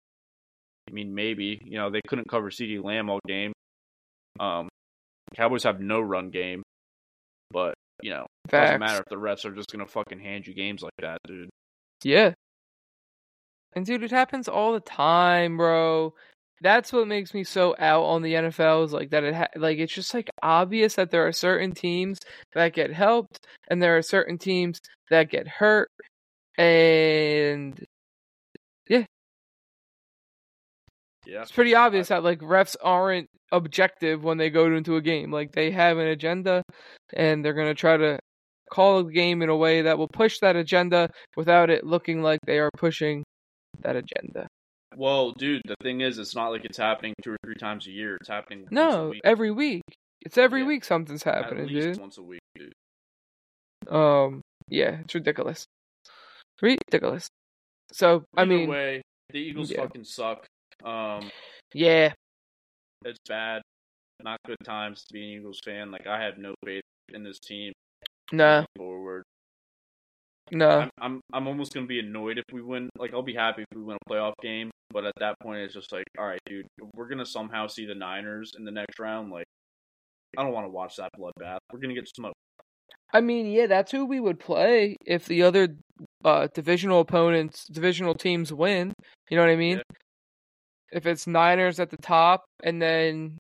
I 0.90 0.92
mean, 0.92 1.14
maybe. 1.14 1.62
You 1.64 1.78
know, 1.78 1.90
they 1.90 2.02
couldn't 2.08 2.30
cover 2.30 2.50
CeeDee 2.50 2.84
Lamb 2.84 3.10
all 3.10 3.20
game. 3.28 3.54
Um, 4.40 4.70
Cowboys 5.36 5.64
have 5.64 5.80
no 5.80 6.00
run 6.00 6.30
game, 6.30 6.64
but 7.52 7.74
you 8.02 8.12
know, 8.12 8.26
it 8.46 8.52
doesn't 8.52 8.80
matter 8.80 9.00
if 9.00 9.10
the 9.10 9.16
refs 9.16 9.46
are 9.46 9.54
just 9.54 9.72
going 9.72 9.86
to 9.86 9.92
fucking 9.92 10.20
hand 10.20 10.48
you 10.48 10.54
games 10.54 10.82
like 10.82 10.94
that, 11.00 11.18
dude. 11.28 11.50
Yeah. 12.04 12.34
And 13.74 13.86
dude, 13.86 14.04
it 14.04 14.12
happens 14.12 14.48
all 14.48 14.74
the 14.74 14.80
time, 14.80 15.58
bro. 15.58 16.14
That's 16.62 16.91
what 16.91 17.07
makes 17.07 17.34
me 17.34 17.43
so 17.43 17.76
out 17.80 18.03
on 18.03 18.22
the 18.22 18.34
NFL 18.34 18.86
is 18.86 18.93
like 18.93 19.12
that. 19.12 19.24
It 19.24 19.34
ha- 19.36 19.47
like 19.55 19.78
it's 19.80 19.93
just 19.93 20.14
like 20.14 20.30
obvious 20.43 20.95
that 20.95 21.10
there 21.12 21.26
are 21.28 21.32
certain 21.32 21.72
teams 21.74 22.20
that 22.53 22.74
get 22.74 22.91
helped, 22.93 23.39
and 23.70 23.82
there 23.82 23.97
are 23.97 24.01
certain 24.01 24.38
teams 24.38 24.80
that 25.10 25.30
get 25.30 25.47
hurt, 25.47 25.89
and 26.57 27.82
Yeah. 28.88 29.05
yeah 31.26 31.41
it's 31.41 31.51
pretty 31.51 31.76
obvious 31.76 32.10
that 32.10 32.24
like 32.24 32.39
refs 32.39 32.76
aren't 32.82 33.28
objective 33.51 34.24
when 34.24 34.38
they 34.38 34.49
go 34.49 34.66
into 34.66 34.95
a 34.97 35.01
game. 35.01 35.32
Like 35.32 35.51
they 35.53 35.72
have 35.72 35.97
an 35.97 36.07
agenda, 36.07 36.64
and 37.14 37.43
they're 37.43 37.53
gonna 37.53 37.74
try 37.74 37.97
to 37.97 38.20
call 38.72 39.03
the 39.03 39.12
game 39.12 39.41
in 39.41 39.49
a 39.49 39.55
way 39.55 39.82
that 39.84 39.97
will 39.97 40.07
push 40.10 40.39
that 40.39 40.55
agenda 40.55 41.10
without 41.36 41.70
it 41.70 41.86
looking 41.86 42.22
like 42.22 42.39
they 42.45 42.60
are 42.60 42.70
pushing 42.78 43.24
that 43.82 43.95
agenda. 43.95 44.47
Well, 44.96 45.32
dude, 45.34 45.62
the 45.66 45.76
thing 45.82 46.02
is, 46.02 46.18
it's 46.18 46.36
not 46.36 46.50
like 46.50 46.66
it's 46.66 46.78
happening 46.78 47.14
two 47.24 47.32
or 47.32 47.38
three 47.46 47.56
times 47.56 47.88
a 47.88 47.92
year. 47.92 48.16
It's 48.20 48.28
happening 48.30 48.68
No, 48.72 49.10
week. 49.10 49.22
every 49.24 49.52
week. 49.52 49.84
It's 50.22 50.38
every 50.38 50.62
Yeah. 50.62 50.68
week 50.68 50.84
something's 50.84 51.24
happening. 51.24 51.66
At 51.66 51.72
least 51.72 51.88
dude. 51.88 52.00
once 52.00 52.18
a 52.18 52.24
week, 52.24 52.42
dude. 52.56 52.74
Um, 53.88 54.42
yeah, 54.68 55.00
it's 55.02 55.16
ridiculous. 55.16 55.66
Ridiculous. 56.62 57.28
So 57.92 58.24
I 58.36 58.46
mean, 58.46 58.70
way, 58.70 59.02
the 59.30 59.40
Eagles 59.40 59.72
yeah. 59.72 59.82
fucking 59.82 60.04
suck. 60.04 60.46
Um, 60.84 61.32
yeah, 61.74 62.14
it's 63.06 63.20
bad. 63.28 63.62
Not 64.22 64.40
good 64.46 64.58
times 64.66 65.04
to 65.06 65.14
be 65.14 65.24
an 65.24 65.40
Eagles 65.40 65.60
fan. 65.64 65.92
Like 65.92 66.06
I 66.08 66.22
have 66.22 66.38
no 66.38 66.54
faith 66.66 66.84
in 67.14 67.24
this 67.24 67.40
team 67.40 67.72
no, 68.32 68.58
going 68.58 68.66
forward. 68.76 69.09
No, 70.52 70.82
I'm, 70.82 70.89
I'm 71.02 71.22
I'm 71.34 71.47
almost 71.47 71.74
gonna 71.74 71.86
be 71.86 72.00
annoyed 72.00 72.38
if 72.38 72.45
we 72.52 72.62
win. 72.62 72.89
Like 72.97 73.14
I'll 73.14 73.22
be 73.22 73.34
happy 73.34 73.64
if 73.64 73.78
we 73.78 73.84
win 73.84 73.97
a 73.97 74.10
playoff 74.12 74.34
game, 74.41 74.72
but 74.91 75.06
at 75.06 75.14
that 75.20 75.36
point 75.41 75.62
it's 75.62 75.74
just 75.74 75.91
like, 75.91 76.06
all 76.18 76.26
right, 76.26 76.39
dude, 76.45 76.68
we're 76.93 77.08
gonna 77.08 77.26
somehow 77.26 77.68
see 77.68 77.86
the 77.86 77.95
Niners 77.95 78.52
in 78.58 78.66
the 78.66 78.72
next 78.72 79.00
round. 79.00 79.32
Like 79.32 79.45
I 80.38 80.43
don't 80.43 80.54
want 80.54 80.66
to 80.66 80.72
watch 80.72 80.95
that 80.97 81.10
bloodbath. 81.18 81.60
We're 81.72 81.80
gonna 81.80 81.93
get 81.93 82.08
smoked. 82.08 82.36
I 83.12 83.22
mean, 83.22 83.47
yeah, 83.47 83.68
that's 83.68 83.91
who 83.91 84.06
we 84.06 84.20
would 84.20 84.39
play 84.39 84.95
if 85.06 85.26
the 85.26 85.43
other 85.43 85.76
uh 86.24 86.47
divisional 86.54 87.02
opponents, 87.02 87.66
divisional 87.66 88.14
teams 88.14 88.54
win. 88.54 88.93
You 89.30 89.38
know 89.38 89.43
what 89.43 89.52
I 89.52 89.56
mean? 89.56 89.78
Yeah. 89.78 89.97
If 90.91 91.06
it's 91.06 91.28
Niners 91.28 91.80
at 91.80 91.91
the 91.91 91.97
top 91.97 92.45
and 92.64 92.82
then 92.82 93.38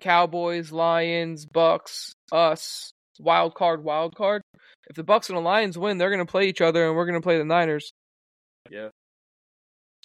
Cowboys, 0.00 0.72
Lions, 0.72 1.46
Bucks, 1.46 2.12
us, 2.32 2.90
wild 3.20 3.54
card, 3.54 3.84
wild 3.84 4.14
card. 4.14 4.42
If 4.88 4.96
the 4.96 5.04
Bucks 5.04 5.28
and 5.30 5.36
the 5.38 5.42
Lions 5.42 5.78
win, 5.78 5.98
they're 5.98 6.10
gonna 6.10 6.26
play 6.26 6.46
each 6.48 6.60
other, 6.60 6.86
and 6.86 6.96
we're 6.96 7.06
gonna 7.06 7.20
play 7.20 7.38
the 7.38 7.44
Niners 7.44 7.92
Yeah, 8.70 8.88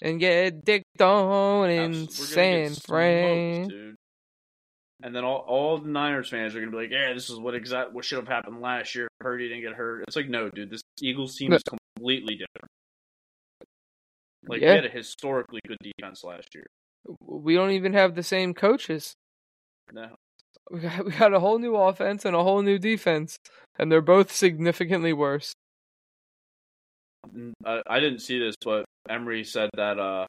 and 0.01 0.19
get 0.19 0.63
dicked 0.63 1.01
on 1.01 1.69
in 1.69 1.91
Abs- 1.93 2.19
we're 2.19 2.25
gonna 2.35 2.69
San 2.69 2.75
Fran. 2.75 3.95
And 5.01 5.15
then 5.15 5.23
all, 5.23 5.45
all 5.47 5.77
the 5.77 5.87
Niners 5.89 6.29
fans 6.29 6.53
are 6.55 6.59
gonna 6.59 6.71
be 6.71 6.77
like, 6.77 6.91
"Yeah, 6.91 7.13
this 7.13 7.29
is 7.29 7.39
what 7.39 7.55
exact 7.55 7.93
what 7.93 8.03
should 8.03 8.17
have 8.19 8.27
happened 8.27 8.59
last 8.61 8.95
year. 8.95 9.07
Purdy 9.21 9.47
didn't 9.47 9.63
get 9.63 9.73
hurt." 9.73 10.03
It's 10.07 10.15
like, 10.17 10.27
no, 10.27 10.49
dude, 10.49 10.69
this 10.69 10.81
Eagles 11.01 11.35
team 11.37 11.53
is 11.53 11.63
completely 11.63 12.35
different. 12.35 12.69
Like 14.47 14.61
Yeah. 14.61 14.69
we 14.71 14.75
had 14.75 14.85
a 14.85 14.89
historically 14.89 15.61
good 15.67 15.77
defense 15.81 16.23
last 16.23 16.53
year. 16.53 16.65
We 17.21 17.55
don't 17.55 17.71
even 17.71 17.93
have 17.93 18.15
the 18.15 18.23
same 18.23 18.53
coaches. 18.53 19.13
No, 19.93 20.15
We 20.71 20.81
got 20.81 21.05
we 21.05 21.11
got 21.11 21.33
a 21.33 21.39
whole 21.39 21.57
new 21.57 21.75
offense 21.75 22.25
and 22.25 22.35
a 22.35 22.43
whole 22.43 22.61
new 22.61 22.77
defense, 22.77 23.37
and 23.79 23.91
they're 23.91 24.01
both 24.01 24.31
significantly 24.31 25.13
worse. 25.13 25.53
I 27.65 27.99
didn't 27.99 28.19
see 28.19 28.39
this, 28.39 28.55
but 28.63 28.85
Emery 29.09 29.43
said 29.43 29.69
that 29.75 29.99
uh 29.99 30.25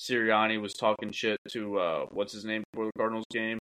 Sirianni 0.00 0.60
was 0.60 0.74
talking 0.74 1.12
shit 1.12 1.38
to 1.52 1.78
uh 1.78 2.06
what's 2.10 2.32
his 2.32 2.44
name 2.44 2.64
for 2.74 2.86
the 2.86 2.92
Cardinals 2.98 3.24
game. 3.32 3.58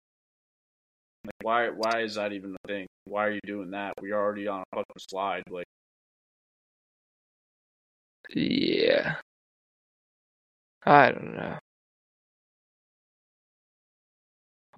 Like, 1.25 1.33
why 1.43 1.69
why 1.69 2.01
is 2.03 2.15
that 2.15 2.31
even 2.33 2.55
a 2.63 2.67
thing? 2.67 2.87
Why 3.05 3.25
are 3.25 3.31
you 3.31 3.41
doing 3.45 3.71
that? 3.71 3.93
We're 4.01 4.17
already 4.17 4.47
on 4.47 4.61
a 4.61 4.65
fucking 4.75 4.85
slide. 4.99 5.43
Like, 5.49 5.65
Yeah. 8.33 9.15
I 10.85 11.11
don't 11.11 11.33
know. 11.35 11.57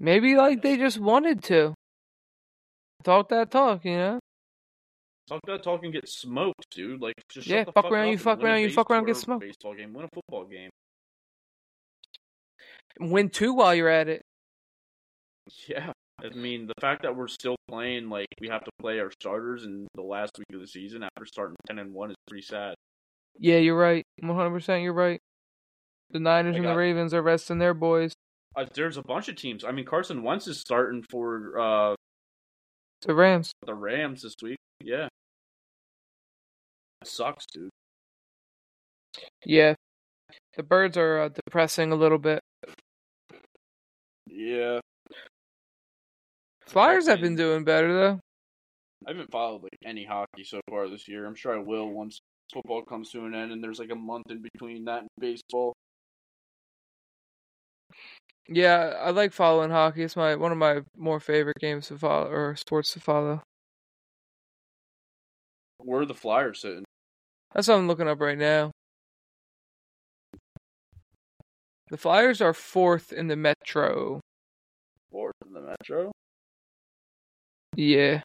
Maybe 0.04 0.36
like 0.36 0.62
they 0.62 0.76
just 0.76 0.99
wanted 0.99 1.41
to 1.45 1.74
talk 3.06 3.30
that 3.30 3.51
talk, 3.51 3.86
you 3.86 3.95
know? 3.95 4.20
talk 5.30 5.39
that 5.47 5.64
talk 5.64 5.82
and 5.86 5.93
get 5.93 6.10
smoked, 6.10 6.66
dude. 6.72 7.01
Like, 7.01 7.16
just 7.32 7.47
Yeah, 7.47 7.64
fuck 7.64 7.74
fuck 7.74 7.86
around, 7.86 8.10
you 8.10 8.18
fuck 8.18 8.43
around, 8.43 8.60
you 8.60 8.70
fuck 8.70 8.91
around, 8.91 9.06
get 9.06 9.16
smoked. 9.16 9.39
Baseball 9.39 9.74
game, 9.76 9.93
win 9.93 10.04
a 10.04 10.10
football 10.14 10.43
game. 10.43 10.70
Win 12.99 13.30
two 13.30 13.54
while 13.54 13.74
you're 13.74 13.88
at 13.88 14.10
it. 14.10 14.24
Yeah, 15.70 15.93
I 16.22 16.36
mean 16.36 16.68
the 16.68 16.74
fact 16.82 17.04
that 17.04 17.16
we're 17.16 17.30
still 17.30 17.56
playing 17.70 18.10
like 18.10 18.28
we 18.41 18.49
have 18.49 18.66
to 18.66 18.72
play 18.82 18.99
our 18.99 19.12
starters 19.12 19.64
in 19.64 19.88
the 19.95 20.01
last 20.01 20.32
week 20.38 20.54
of 20.54 20.60
the 20.60 20.68
season 20.68 21.04
after 21.04 21.26
starting 21.26 21.56
ten 21.66 21.80
and 21.80 21.93
one 21.93 22.12
is 22.12 22.18
pretty 22.28 22.43
sad. 22.43 22.76
Yeah, 23.39 23.58
you're 23.58 23.78
right. 23.78 24.04
100% 24.22 24.84
you're 24.84 24.93
right. 24.93 25.22
The 26.12 26.20
Niners 26.20 26.58
and 26.58 26.66
the 26.66 26.76
Ravens 26.76 27.14
are 27.14 27.22
resting 27.22 27.58
their 27.58 27.74
boys. 27.74 28.14
Uh, 28.56 28.66
there's 28.76 28.97
a 28.97 29.01
bunch 29.01 29.30
of 29.30 29.36
teams. 29.36 29.64
I 29.64 29.72
mean, 29.72 29.86
Carson 29.86 30.24
Wentz 30.24 30.47
is 30.47 30.60
starting 30.60 31.04
for 31.10 31.60
uh, 31.60 31.95
The 33.01 33.16
Rams. 33.16 33.51
the 33.66 33.74
Rams 33.74 34.22
this 34.22 34.36
week. 34.41 34.58
Yeah, 34.84 35.08
it 37.01 37.08
sucks, 37.08 37.45
dude. 37.54 37.70
Yeah. 39.45 39.76
The 40.56 40.64
birds 40.64 40.97
are 40.97 41.22
uh, 41.22 41.30
depressing 41.30 41.91
a 41.91 41.95
little 41.95 42.18
bit. 42.20 42.39
Yeah, 44.28 44.80
Flyers 46.68 47.08
have 47.08 47.22
been 47.22 47.36
doing 47.36 47.64
better 47.64 47.93
though. 47.93 48.20
I 49.06 49.12
haven't 49.12 49.32
followed 49.32 49.64
like 49.64 49.78
any 49.86 50.06
hockey 50.06 50.43
so 50.43 50.60
far 50.70 50.89
this 50.89 51.08
year. 51.08 51.26
I'm 51.26 51.36
sure 51.36 51.54
I 51.54 51.62
will 51.62 51.89
once 51.89 52.20
football 52.51 52.84
comes 52.84 53.12
to 53.12 53.26
an 53.26 53.36
end 53.36 53.51
and 53.51 53.64
there's 53.64 53.80
like 53.80 53.91
a 53.91 53.95
month 53.95 54.26
in 54.30 54.41
between 54.41 54.86
that 54.86 55.01
and 55.01 55.10
baseball. 55.20 55.72
Yeah, 58.48 58.94
I 59.00 59.12
like 59.12 59.32
following 59.32 59.72
hockey. 59.72 60.04
It's 60.04 60.16
my 60.16 60.36
one 60.36 60.52
of 60.52 60.58
my 60.58 60.82
more 60.98 61.20
favorite 61.20 61.58
games 61.60 61.88
to 61.88 61.98
follow 61.98 62.28
or 62.30 62.56
sports 62.56 62.94
to 62.94 63.00
follow. 63.00 63.41
Where 65.78 66.02
are 66.02 66.06
the 66.06 66.14
Flyers 66.14 66.62
sitting? 66.62 66.86
That's 67.54 67.68
what 67.68 67.76
I'm 67.76 67.88
looking 67.88 68.08
up 68.08 68.20
right 68.20 68.38
now. 68.38 68.72
The 71.89 71.98
Flyers 71.98 72.41
are 72.41 72.54
fourth 72.54 73.14
in 73.14 73.28
the 73.28 73.36
Metro. 73.36 74.20
Fourth 75.12 75.36
in 75.46 75.54
the 75.54 75.62
Metro. 75.62 76.12
Yeah. 77.76 78.22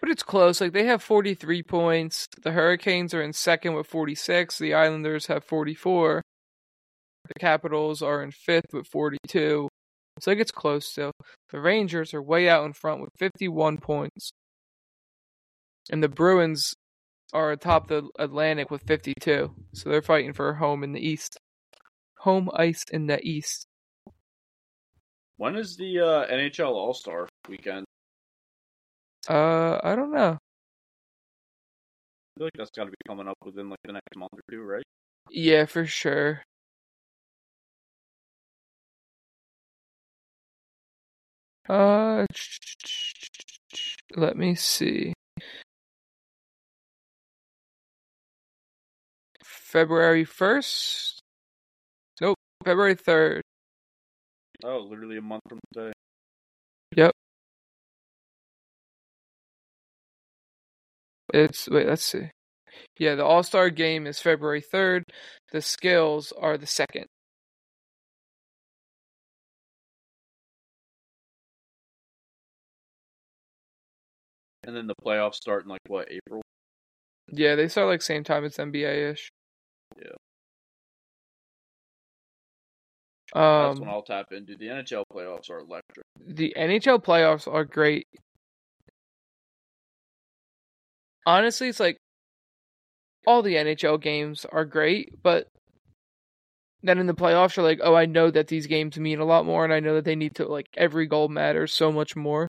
But 0.00 0.10
it's 0.10 0.22
close. 0.22 0.60
Like 0.60 0.72
they 0.72 0.86
have 0.86 1.02
43 1.02 1.62
points. 1.62 2.26
The 2.42 2.52
Hurricanes 2.52 3.14
are 3.14 3.22
in 3.22 3.32
second 3.32 3.74
with 3.74 3.86
46. 3.86 4.58
The 4.58 4.74
Islanders 4.74 5.26
have 5.26 5.44
44. 5.44 6.22
The 7.28 7.40
Capitals 7.40 8.02
are 8.02 8.22
in 8.22 8.30
fifth 8.30 8.72
with 8.72 8.86
42. 8.88 9.68
So 10.20 10.30
it 10.30 10.36
gets 10.36 10.50
close 10.50 10.86
still. 10.86 11.12
The 11.50 11.60
Rangers 11.60 12.12
are 12.14 12.22
way 12.22 12.48
out 12.48 12.64
in 12.64 12.72
front 12.72 13.00
with 13.00 13.10
51 13.18 13.78
points. 13.78 14.30
And 15.90 16.02
the 16.02 16.08
Bruins 16.08 16.74
are 17.32 17.52
atop 17.52 17.88
the 17.88 18.08
Atlantic 18.18 18.70
with 18.70 18.82
52. 18.82 19.54
So 19.74 19.88
they're 19.88 20.02
fighting 20.02 20.32
for 20.32 20.54
home 20.54 20.84
in 20.84 20.92
the 20.92 21.00
East. 21.00 21.38
Home 22.18 22.50
ice 22.54 22.84
in 22.92 23.06
the 23.06 23.20
East. 23.26 23.66
When 25.38 25.56
is 25.56 25.76
the 25.76 25.98
uh, 25.98 26.26
NHL 26.32 26.70
All 26.70 26.94
Star 26.94 27.28
weekend? 27.48 27.84
Uh, 29.28 29.78
I 29.82 29.96
don't 29.96 30.12
know. 30.12 30.38
I 32.36 32.38
feel 32.38 32.46
like 32.46 32.52
that's 32.56 32.70
got 32.70 32.84
to 32.84 32.90
be 32.90 32.96
coming 33.06 33.28
up 33.28 33.36
within 33.44 33.68
like 33.68 33.80
the 33.84 33.92
next 33.92 34.16
month 34.16 34.32
or 34.34 34.40
two, 34.50 34.62
right? 34.62 34.84
Yeah, 35.30 35.64
for 35.66 35.86
sure. 35.86 36.42
Uh, 41.68 42.26
let 44.16 44.36
me 44.36 44.54
see. 44.54 45.12
February 49.44 50.24
1st? 50.26 51.18
Nope, 52.20 52.36
February 52.64 52.96
3rd. 52.96 53.40
Oh, 54.64 54.78
literally 54.88 55.16
a 55.16 55.22
month 55.22 55.42
from 55.48 55.58
today. 55.72 55.92
Yep. 56.96 57.12
It's 61.32 61.68
wait, 61.68 61.86
let's 61.86 62.04
see. 62.04 62.30
Yeah, 62.98 63.14
the 63.14 63.24
All 63.24 63.42
Star 63.42 63.70
game 63.70 64.06
is 64.06 64.20
February 64.20 64.60
third. 64.60 65.04
The 65.52 65.62
skills 65.62 66.32
are 66.38 66.58
the 66.58 66.66
second. 66.66 67.06
And 74.64 74.76
then 74.76 74.86
the 74.86 74.94
playoffs 75.04 75.34
start 75.34 75.64
in 75.64 75.68
like 75.68 75.80
what 75.88 76.08
April? 76.10 76.42
Yeah, 77.30 77.54
they 77.54 77.68
start 77.68 77.88
like 77.88 78.02
same 78.02 78.24
time 78.24 78.44
as 78.44 78.56
NBA 78.56 79.10
ish. 79.12 79.30
Yeah. 79.98 80.12
Um, 83.34 83.68
That's 83.68 83.80
when 83.80 83.88
I'll 83.88 84.02
tap 84.02 84.26
into. 84.32 84.56
The 84.56 84.66
NHL 84.66 85.04
playoffs 85.12 85.50
are 85.50 85.60
electric. 85.60 86.04
the 86.26 86.54
NHL 86.56 87.02
playoffs 87.02 87.52
are 87.52 87.64
great. 87.64 88.06
Honestly, 91.26 91.68
it's 91.68 91.80
like 91.80 91.96
all 93.26 93.42
the 93.42 93.54
NHL 93.54 94.00
games 94.00 94.44
are 94.50 94.64
great, 94.64 95.22
but 95.22 95.48
then 96.82 96.98
in 96.98 97.06
the 97.06 97.14
playoffs, 97.14 97.56
you're 97.56 97.64
like, 97.64 97.80
oh, 97.82 97.94
I 97.94 98.06
know 98.06 98.30
that 98.30 98.48
these 98.48 98.66
games 98.66 98.98
mean 98.98 99.20
a 99.20 99.24
lot 99.24 99.46
more, 99.46 99.64
and 99.64 99.72
I 99.72 99.80
know 99.80 99.94
that 99.94 100.04
they 100.04 100.16
need 100.16 100.34
to 100.36 100.46
like 100.46 100.66
every 100.76 101.06
goal 101.06 101.28
matters 101.28 101.72
so 101.72 101.92
much 101.92 102.16
more. 102.16 102.48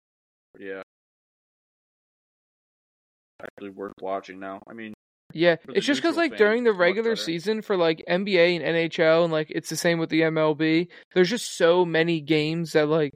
Actually 3.63 3.77
worth 3.77 3.93
watching 4.01 4.39
now. 4.39 4.61
I 4.67 4.73
mean, 4.73 4.93
Yeah, 5.33 5.55
it's 5.69 5.85
just 5.85 6.01
because 6.01 6.17
like 6.17 6.35
during 6.35 6.65
the 6.65 6.73
regular 6.73 7.15
season 7.15 7.61
for 7.61 7.77
like 7.77 8.03
NBA 8.09 8.57
and 8.57 8.63
NHL, 8.63 9.23
and 9.23 9.31
like 9.31 9.47
it's 9.49 9.69
the 9.69 9.77
same 9.77 9.99
with 9.99 10.09
the 10.09 10.21
MLB. 10.21 10.87
There's 11.13 11.29
just 11.29 11.57
so 11.57 11.85
many 11.85 12.19
games 12.19 12.73
that 12.73 12.87
like 12.89 13.13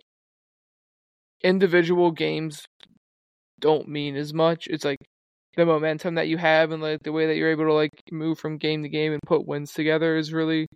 individual 1.44 2.12
games 2.12 2.66
don't 3.60 3.90
mean 3.90 4.16
as 4.16 4.34
much. 4.34 4.68
It's 4.68 4.86
like 4.86 5.00
the 5.58 5.66
momentum 5.66 6.16
that 6.16 6.30
you 6.30 6.38
have 6.38 6.72
and 6.72 6.82
like 6.82 7.04
the 7.04 7.12
way 7.12 7.28
that 7.28 7.36
you're 7.36 7.52
able 7.52 7.66
to 7.66 7.74
like 7.74 7.92
move 8.12 8.40
from 8.40 8.58
game 8.58 8.84
to 8.84 8.90
game 8.90 9.12
and 9.12 9.22
put 9.26 9.46
wins 9.46 9.74
together 9.74 10.16
is 10.16 10.32
really 10.32 10.68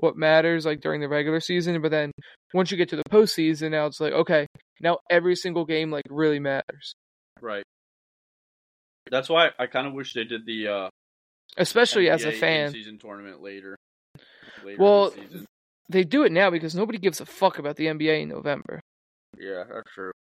what 0.00 0.16
matters 0.16 0.66
like 0.66 0.80
during 0.80 1.00
the 1.00 1.08
regular 1.08 1.38
season. 1.38 1.80
But 1.80 1.92
then 1.92 2.10
once 2.54 2.72
you 2.72 2.76
get 2.76 2.88
to 2.88 2.96
the 2.96 3.04
postseason, 3.08 3.70
now 3.70 3.86
it's 3.86 4.00
like 4.00 4.14
okay, 4.14 4.48
now 4.80 4.98
every 5.08 5.36
single 5.36 5.64
game 5.64 5.92
like 5.92 6.04
really 6.10 6.40
matters, 6.40 6.94
right. 7.40 7.62
That's 9.10 9.28
why 9.28 9.50
I 9.58 9.66
kind 9.66 9.86
of 9.86 9.92
wish 9.92 10.14
they 10.14 10.24
did 10.24 10.46
the 10.46 10.68
uh, 10.68 10.88
especially 11.56 12.08
as 12.08 12.24
a 12.24 12.32
fan. 12.32 12.66
in-season 12.66 12.98
tournament 12.98 13.42
later. 13.42 13.76
later 14.64 14.80
Well, 14.80 15.10
the. 15.10 15.46
They 15.88 16.04
do 16.04 16.24
it 16.24 16.32
now 16.32 16.48
because 16.48 16.74
nobody 16.74 16.98
gives 16.98 17.20
a 17.20 17.26
fuck 17.26 17.58
about 17.58 17.76
the 17.76 17.86
NBA 17.86 18.22
in 18.22 18.28
November. 18.30 18.80
yeah, 19.38 19.64
that's 19.70 19.92
true. 19.92 20.12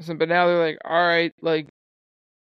So, 0.00 0.14
but 0.14 0.28
now 0.28 0.46
they're 0.46 0.64
like, 0.64 0.78
all 0.84 1.06
right, 1.06 1.30
like 1.42 1.68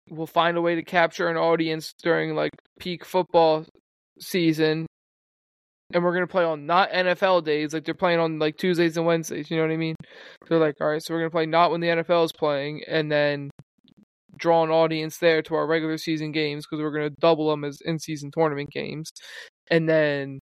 we'll 0.09 0.27
find 0.27 0.57
a 0.57 0.61
way 0.61 0.75
to 0.77 0.83
capture 0.83 1.29
an 1.29 1.37
audience 1.37 1.93
during 2.03 2.35
like 2.35 2.53
peak 2.81 3.05
football 3.05 3.67
season, 4.19 4.87
and 5.93 6.03
we're 6.03 6.15
gonna 6.15 6.27
play 6.27 6.45
on 6.45 6.67
not 6.67 6.91
NFL 6.91 7.45
days, 7.45 7.75
like 7.75 7.85
they're 7.85 7.95
playing 7.95 8.21
on 8.21 8.39
like 8.39 8.57
Tuesdays 8.57 8.97
and 8.97 9.07
Wednesdays. 9.07 9.51
You 9.51 9.59
know 9.59 9.65
what 9.65 9.73
I 9.73 9.77
mean? 9.77 9.97
They're 10.49 10.59
like, 10.59 10.77
all 10.81 10.89
right, 10.89 11.03
so 11.03 11.13
we're 11.13 11.21
gonna 11.21 11.31
play 11.31 11.47
not 11.47 11.71
when 11.71 11.81
the 11.81 11.89
NFL 11.89 12.25
is 12.25 12.33
playing, 12.33 12.83
and 12.89 13.13
then 13.13 13.51
draw 14.47 14.63
an 14.63 14.71
audience 14.71 15.19
there 15.19 15.43
to 15.43 15.55
our 15.55 15.67
regular 15.67 15.99
season 15.99 16.33
games 16.33 16.67
because 16.67 16.83
we're 16.83 16.93
gonna 16.93 17.11
double 17.21 17.51
them 17.51 17.65
as 17.65 17.81
in 17.85 17.99
season 17.99 18.31
tournament 18.31 18.71
games, 18.71 19.11
and 19.71 19.89
then 19.89 20.41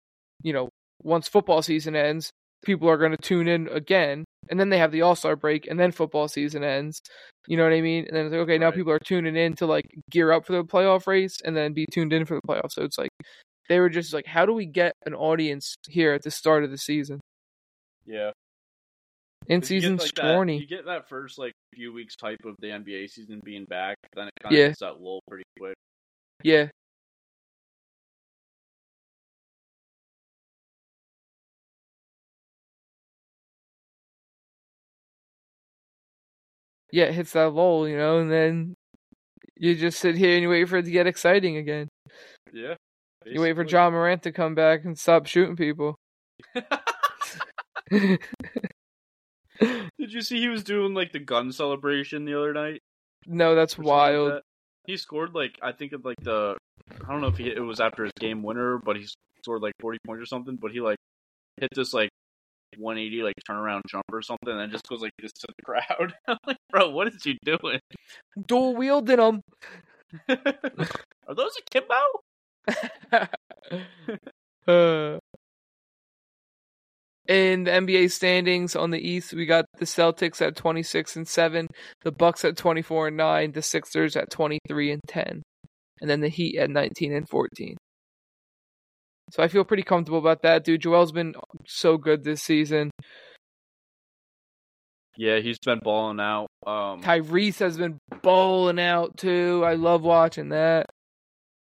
you 0.43 0.53
know 0.53 0.69
once 1.03 1.29
football 1.29 1.63
season 1.63 1.97
ends, 1.97 2.31
people 2.65 2.89
are 2.89 2.99
gonna 2.99 3.17
tune 3.17 3.49
in 3.49 3.69
again 3.69 4.25
and 4.51 4.59
then 4.61 4.69
they 4.69 4.79
have 4.79 4.93
the 4.93 5.03
All 5.03 5.15
Star 5.15 5.37
break, 5.37 5.67
and 5.67 5.79
then 5.79 5.93
football 5.93 6.29
season 6.29 6.63
ends. 6.65 7.01
You 7.47 7.57
know 7.57 7.65
what 7.65 7.73
I 7.73 7.81
mean? 7.81 8.07
And 8.07 8.17
then 8.17 8.27
it's 8.27 8.33
like, 8.33 8.43
okay, 8.43 8.59
now 8.59 8.71
people 8.71 8.93
are 8.93 8.99
tuning 8.99 9.37
in 9.37 9.55
to 9.57 9.67
like 9.67 9.87
gear 10.11 10.33
up 10.33 10.47
for 10.47 10.53
the 10.53 10.65
playoff 10.65 11.07
race, 11.07 11.39
and 11.45 11.57
then 11.57 11.73
be 11.73 11.87
tuned 11.91 12.13
in 12.13 12.25
for 12.25 12.35
the 12.35 12.47
playoffs. 12.47 12.73
So 12.73 12.83
it's 12.83 12.99
like 12.99 13.11
they 13.69 13.81
were 13.81 13.89
just 13.89 14.13
like, 14.13 14.27
how 14.27 14.47
do 14.47 14.53
we 14.53 14.67
get 14.67 14.93
an 15.05 15.15
audience 15.15 15.75
here 15.89 16.13
at 16.13 16.23
the 16.23 16.31
start 16.31 16.65
of 16.65 16.71
the 16.71 16.79
season? 16.79 17.21
Yeah. 18.05 18.31
In 19.49 19.61
'Cause 19.61 19.71
you 19.71 19.81
get, 19.81 19.83
season's 19.85 20.01
like, 20.03 20.15
that- 20.15 20.33
twenty. 20.35 20.59
You 20.59 20.67
get 20.67 20.85
that 20.87 21.09
first 21.09 21.39
like 21.39 21.53
few 21.75 21.93
weeks 21.93 22.17
type 22.17 22.39
of 22.45 22.55
the 22.61 22.69
NBA 22.69 23.09
season 23.09 23.41
being 23.45 23.65
back, 23.65 23.97
then 24.15 24.29
it 24.29 24.33
kind 24.43 24.55
of 24.55 24.59
Yeah. 24.59 24.67
hits 24.69 24.81
that 24.81 25.01
lull 25.01 25.21
pretty 25.29 25.45
quick. 25.59 25.77
Yeah. 26.43 26.69
Yeah, 36.93 37.05
it 37.05 37.15
hits 37.15 37.33
that 37.33 37.53
lull, 37.53 37.89
you 37.89 37.97
know, 37.97 38.19
and 38.19 38.31
then 38.31 38.75
you 39.57 39.75
just 39.75 39.99
sit 39.99 40.15
here 40.17 40.35
and 40.35 40.43
you 40.43 40.49
wait 40.51 40.69
for 40.69 40.77
it 40.79 40.85
to 40.85 40.91
get 40.91 41.07
exciting 41.07 41.57
again. 41.57 41.89
Yeah. 42.53 42.75
You 43.25 43.41
wait 43.41 43.55
for. 43.57 43.65
Ja 43.65 43.91
Morant 43.91 44.23
to 44.23 44.33
come 44.33 44.55
back 44.55 44.85
and 44.85 44.97
stop 44.97 45.27
shooting 45.27 45.57
people. 45.57 45.97
Did 49.99 50.13
you 50.13 50.21
see 50.23 50.41
he 50.41 50.49
was 50.49 50.65
doing 50.65 50.95
like 50.95 51.13
the 51.13 51.19
gun 51.19 51.53
celebration 51.53 52.25
the 52.25 52.39
other 52.39 52.53
night? 52.53 52.81
no, 53.27 53.55
that's 53.55 53.75
something 53.75 53.89
like 53.89 53.97
wild. 53.97 54.33
that? 54.33 54.43
He 54.87 54.97
scored 54.97 55.35
like 55.35 55.59
I 55.63 55.73
think 55.73 55.93
of 55.93 56.05
like 56.05 56.19
the 56.23 56.57
I 57.05 57.11
don't 57.13 57.21
know 57.21 57.29
if 57.29 57.37
he, 57.39 57.49
it 57.49 57.61
was 57.61 57.81
after 57.81 58.05
his 58.05 58.13
game 58.21 58.43
winner, 58.43 58.79
but 58.79 58.97
he 58.97 59.07
scored 59.43 59.63
like 59.63 59.75
forty 59.81 59.99
points 60.07 60.23
or 60.23 60.27
something. 60.27 60.57
But 60.57 60.71
he 60.73 60.81
like 60.81 60.99
hit 61.61 61.71
this 61.75 61.93
like 61.93 62.11
180 62.79 63.23
like 63.23 63.35
turnaround 63.49 63.83
jump 63.89 64.05
or 64.13 64.23
something, 64.23 64.53
and 64.59 64.71
just 64.73 64.87
goes 64.89 65.01
like 65.01 65.13
this 65.21 65.33
to 65.33 65.47
the 65.49 65.63
crowd. 65.65 66.15
I'm 66.29 66.39
like, 66.47 66.59
bro, 66.71 66.91
what 66.91 67.09
is 67.09 67.25
you 67.27 67.37
doing? 67.45 67.81
Dual 68.47 68.77
wielding 68.77 69.17
them. 69.17 69.41
Are 70.29 71.35
those 71.35 71.53
akimbo? 71.67 71.95
uh, 74.69 75.19
in 77.29 77.65
the 77.65 77.71
NBA 77.71 78.11
standings 78.11 78.77
on 78.77 78.91
the 78.91 78.99
East, 78.99 79.33
we 79.33 79.47
got 79.47 79.65
the 79.79 79.85
Celtics 79.85 80.41
at 80.41 80.57
26 80.57 81.17
and 81.17 81.29
7, 81.29 81.67
the 82.03 82.13
Bucks 82.13 82.45
at 82.45 82.57
24 82.57 83.09
and 83.09 83.17
9, 83.17 83.53
the 83.53 83.63
Sixers 83.63 84.17
at 84.17 84.31
23 84.31 84.93
and 84.93 85.03
10, 85.07 85.43
and 86.01 86.11
then 86.11 86.21
the 86.21 86.29
Heat 86.29 86.59
at 86.59 86.71
19 86.71 87.13
and 87.13 87.29
14. 87.29 87.77
So 89.31 89.43
I 89.43 89.49
feel 89.49 89.65
pretty 89.65 89.83
comfortable 89.83 90.19
about 90.19 90.43
that, 90.43 90.65
dude. 90.65 90.83
Joel's 90.83 91.13
been 91.13 91.35
so 91.67 91.97
good 91.97 92.23
this 92.23 92.43
season. 92.43 92.91
Yeah, 95.17 95.39
he's 95.39 95.59
been 95.59 95.81
balling 95.83 96.21
out. 96.21 96.47
Um, 96.67 97.03
Tyrese 97.03 97.59
has 97.59 97.77
been 97.77 97.99
bowling 98.23 98.79
out 98.79 99.17
too. 99.17 99.63
I 99.65 99.75
love 99.75 100.03
watching 100.03 100.51
that. 100.51 100.87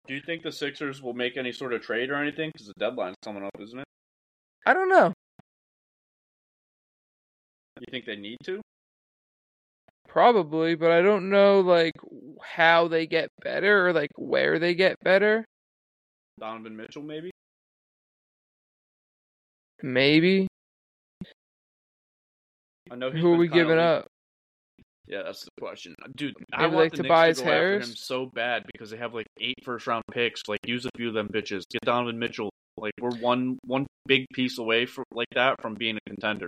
do 0.07 0.15
you 0.15 0.21
think 0.25 0.43
the 0.43 0.51
Sixers 0.51 1.01
will 1.01 1.13
make 1.13 1.37
any 1.37 1.51
sort 1.51 1.73
of 1.73 1.81
trade 1.81 2.09
or 2.09 2.15
anything? 2.15 2.51
Because 2.53 2.67
the 2.67 2.73
deadline's 2.79 3.17
coming 3.23 3.43
up, 3.43 3.51
isn't 3.59 3.79
it? 3.79 3.85
I 4.65 4.73
don't 4.73 4.89
know. 4.89 5.12
You 7.85 7.91
think 7.91 8.05
they 8.05 8.15
need 8.15 8.37
to? 8.45 8.61
Probably, 10.07 10.75
but 10.75 10.91
I 10.91 11.01
don't 11.01 11.29
know 11.29 11.59
like 11.59 11.93
how 12.41 12.87
they 12.87 13.07
get 13.07 13.29
better 13.41 13.87
or 13.87 13.93
like 13.93 14.11
where 14.15 14.57
they 14.57 14.73
get 14.73 14.95
better. 15.03 15.43
Donovan 16.39 16.77
Mitchell, 16.77 17.03
maybe. 17.03 17.31
Maybe. 19.81 20.47
I 22.89 22.95
know. 22.95 23.11
He's 23.11 23.21
Who 23.21 23.33
are 23.33 23.37
we 23.37 23.49
giving 23.49 23.77
up? 23.77 24.07
Yeah, 25.07 25.23
that's 25.23 25.43
the 25.43 25.51
question, 25.59 25.95
dude. 26.15 26.33
I 26.53 26.61
Maybe, 26.61 26.75
want 26.75 26.85
like, 26.85 26.91
the 26.93 27.03
Tobias 27.03 27.27
Knicks 27.27 27.39
to 27.39 27.45
go 27.45 27.51
after 27.51 27.59
Harris? 27.59 27.89
him 27.89 27.95
so 27.97 28.29
bad 28.33 28.63
because 28.71 28.89
they 28.89 28.97
have 28.97 29.13
like 29.13 29.27
eight 29.41 29.57
first 29.65 29.85
round 29.85 30.03
picks. 30.11 30.41
Like, 30.47 30.61
use 30.65 30.85
a 30.85 30.89
few 30.95 31.09
of 31.09 31.13
them 31.13 31.27
bitches. 31.27 31.63
Get 31.69 31.81
Donovan 31.83 32.17
Mitchell. 32.17 32.49
Like, 32.77 32.93
we're 33.01 33.17
one 33.17 33.59
one 33.65 33.85
big 34.05 34.25
piece 34.33 34.57
away 34.57 34.85
from 34.85 35.03
like 35.13 35.27
that 35.35 35.61
from 35.61 35.73
being 35.73 35.97
a 35.97 36.09
contender. 36.09 36.47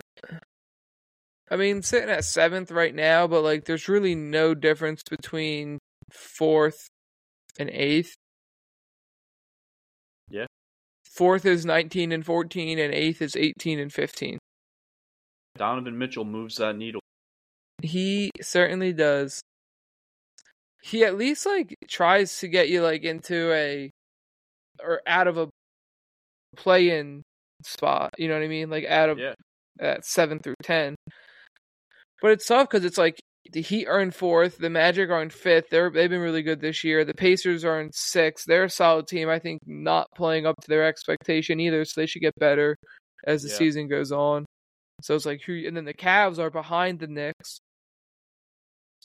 I 1.49 1.57
mean, 1.57 1.81
sitting 1.83 2.09
at 2.09 2.25
seventh 2.25 2.71
right 2.71 2.93
now, 2.93 3.27
but 3.27 3.43
like 3.43 3.65
there's 3.65 3.87
really 3.87 4.15
no 4.15 4.55
difference 4.55 5.03
between 5.09 5.79
fourth 6.11 6.87
and 7.59 7.69
eighth. 7.69 8.15
Yeah. 10.29 10.47
Fourth 11.03 11.45
is 11.45 11.65
19 11.65 12.11
and 12.11 12.25
14, 12.25 12.79
and 12.79 12.93
eighth 12.93 13.21
is 13.21 13.35
18 13.35 13.79
and 13.79 13.93
15. 13.93 14.37
Donovan 15.57 15.97
Mitchell 15.97 16.25
moves 16.25 16.57
that 16.57 16.75
needle. 16.75 17.01
He 17.81 18.31
certainly 18.41 18.91
does. 18.91 19.41
He 20.81 21.03
at 21.03 21.17
least 21.17 21.45
like 21.45 21.75
tries 21.87 22.39
to 22.39 22.47
get 22.47 22.69
you 22.69 22.81
like 22.81 23.03
into 23.03 23.51
a 23.53 23.89
or 24.83 25.01
out 25.07 25.27
of 25.27 25.37
a 25.37 25.49
play-in 26.57 27.23
spot. 27.63 28.13
You 28.17 28.27
know 28.27 28.35
what 28.35 28.43
I 28.43 28.47
mean? 28.47 28.69
Like 28.69 28.85
out 28.85 29.09
of 29.09 29.17
Yeah, 29.17 29.33
at 29.79 30.05
seven 30.05 30.39
through 30.39 30.55
ten. 30.61 30.95
But 32.25 32.31
it's 32.31 32.47
tough 32.47 32.67
because 32.67 32.85
it's 32.85 32.97
like 32.97 33.19
the 33.51 33.61
Heat 33.61 33.85
are 33.85 33.99
in 33.99 34.09
fourth, 34.09 34.57
the 34.57 34.71
Magic 34.71 35.11
are 35.11 35.21
in 35.21 35.29
fifth. 35.29 35.69
They're 35.69 35.91
they've 35.91 36.09
been 36.09 36.21
really 36.21 36.41
good 36.41 36.59
this 36.59 36.83
year. 36.83 37.05
The 37.05 37.13
Pacers 37.13 37.63
are 37.63 37.79
in 37.79 37.91
sixth. 37.91 38.45
They're 38.47 38.63
a 38.63 38.69
solid 38.71 39.05
team. 39.05 39.29
I 39.29 39.37
think 39.37 39.61
not 39.67 40.07
playing 40.15 40.47
up 40.47 40.55
to 40.61 40.67
their 40.67 40.87
expectation 40.87 41.59
either, 41.59 41.85
so 41.85 42.01
they 42.01 42.07
should 42.07 42.23
get 42.23 42.33
better 42.39 42.77
as 43.27 43.43
the 43.43 43.49
Yeah. 43.49 43.57
season 43.57 43.87
goes 43.87 44.11
on. 44.11 44.43
So 45.03 45.13
it's 45.13 45.27
like 45.27 45.43
who, 45.43 45.67
and 45.67 45.77
then 45.77 45.85
the 45.85 45.93
Cavs 45.93 46.39
are 46.39 46.49
behind 46.49 46.97
the 46.97 47.05
Knicks. 47.05 47.59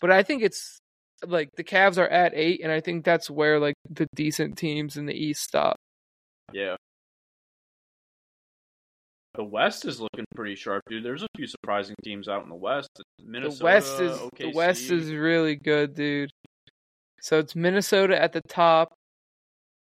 But 0.00 0.10
I 0.10 0.22
think 0.22 0.42
it's 0.42 0.78
like 1.26 1.50
the 1.58 1.64
Cavs 1.64 1.98
are 1.98 2.08
at 2.08 2.32
eight, 2.34 2.62
and 2.62 2.72
I 2.72 2.80
think 2.80 3.04
that's 3.04 3.28
where 3.28 3.60
like 3.60 3.74
the 3.90 4.06
decent 4.14 4.56
teams 4.56 4.96
in 4.96 5.04
the 5.04 5.12
East 5.12 5.42
stop. 5.42 5.76
Yeah. 6.54 6.76
The 9.35 9.45
West 9.45 9.85
is 9.85 10.01
looking 10.01 10.24
pretty 10.35 10.57
sharp, 10.57 10.83
dude. 10.89 11.05
There's 11.05 11.22
a 11.22 11.28
few 11.37 11.47
surprising 11.47 11.95
teams 12.03 12.28
out 12.28 12.43
in 12.43 12.49
the 12.49 12.57
West. 12.57 12.89
Minnesota, 13.24 13.59
the 13.59 13.64
West 13.64 14.01
is 14.01 14.12
OKC. 14.12 14.39
the 14.39 14.53
West 14.53 14.91
is 14.91 15.12
really 15.12 15.57
good, 15.57 15.95
dude. 15.95 16.31
So 17.20 17.39
it's 17.39 17.55
Minnesota 17.55 18.20
at 18.20 18.33
the 18.33 18.41
top 18.49 18.93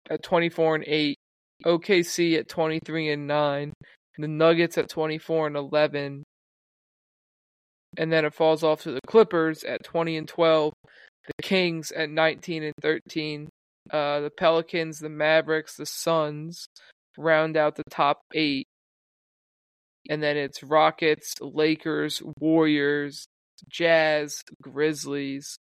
at 0.09 0.21
24 0.23 0.75
and 0.75 0.83
8, 0.85 1.15
OKC 1.65 2.37
at 2.37 2.47
23 2.47 3.11
and 3.11 3.27
9, 3.27 3.73
the 4.17 4.27
Nuggets 4.27 4.77
at 4.77 4.89
24 4.89 5.47
and 5.47 5.55
11. 5.55 6.23
And 7.97 8.11
then 8.11 8.25
it 8.25 8.33
falls 8.33 8.63
off 8.63 8.83
to 8.83 8.91
the 8.91 8.99
Clippers 9.07 9.63
at 9.63 9.83
20 9.83 10.17
and 10.17 10.27
12, 10.27 10.73
the 11.25 11.43
Kings 11.43 11.91
at 11.91 12.09
19 12.09 12.63
and 12.63 12.73
13, 12.81 13.49
uh, 13.91 14.19
the 14.19 14.31
Pelicans, 14.37 14.99
the 14.99 15.09
Mavericks, 15.09 15.75
the 15.75 15.85
Suns 15.85 16.67
round 17.17 17.57
out 17.57 17.75
the 17.75 17.83
top 17.89 18.19
8. 18.33 18.65
And 20.09 20.21
then 20.21 20.35
it's 20.35 20.61
Rockets, 20.63 21.35
Lakers, 21.39 22.21
Warriors, 22.39 23.25
Jazz, 23.69 24.41
Grizzlies, 24.61 25.55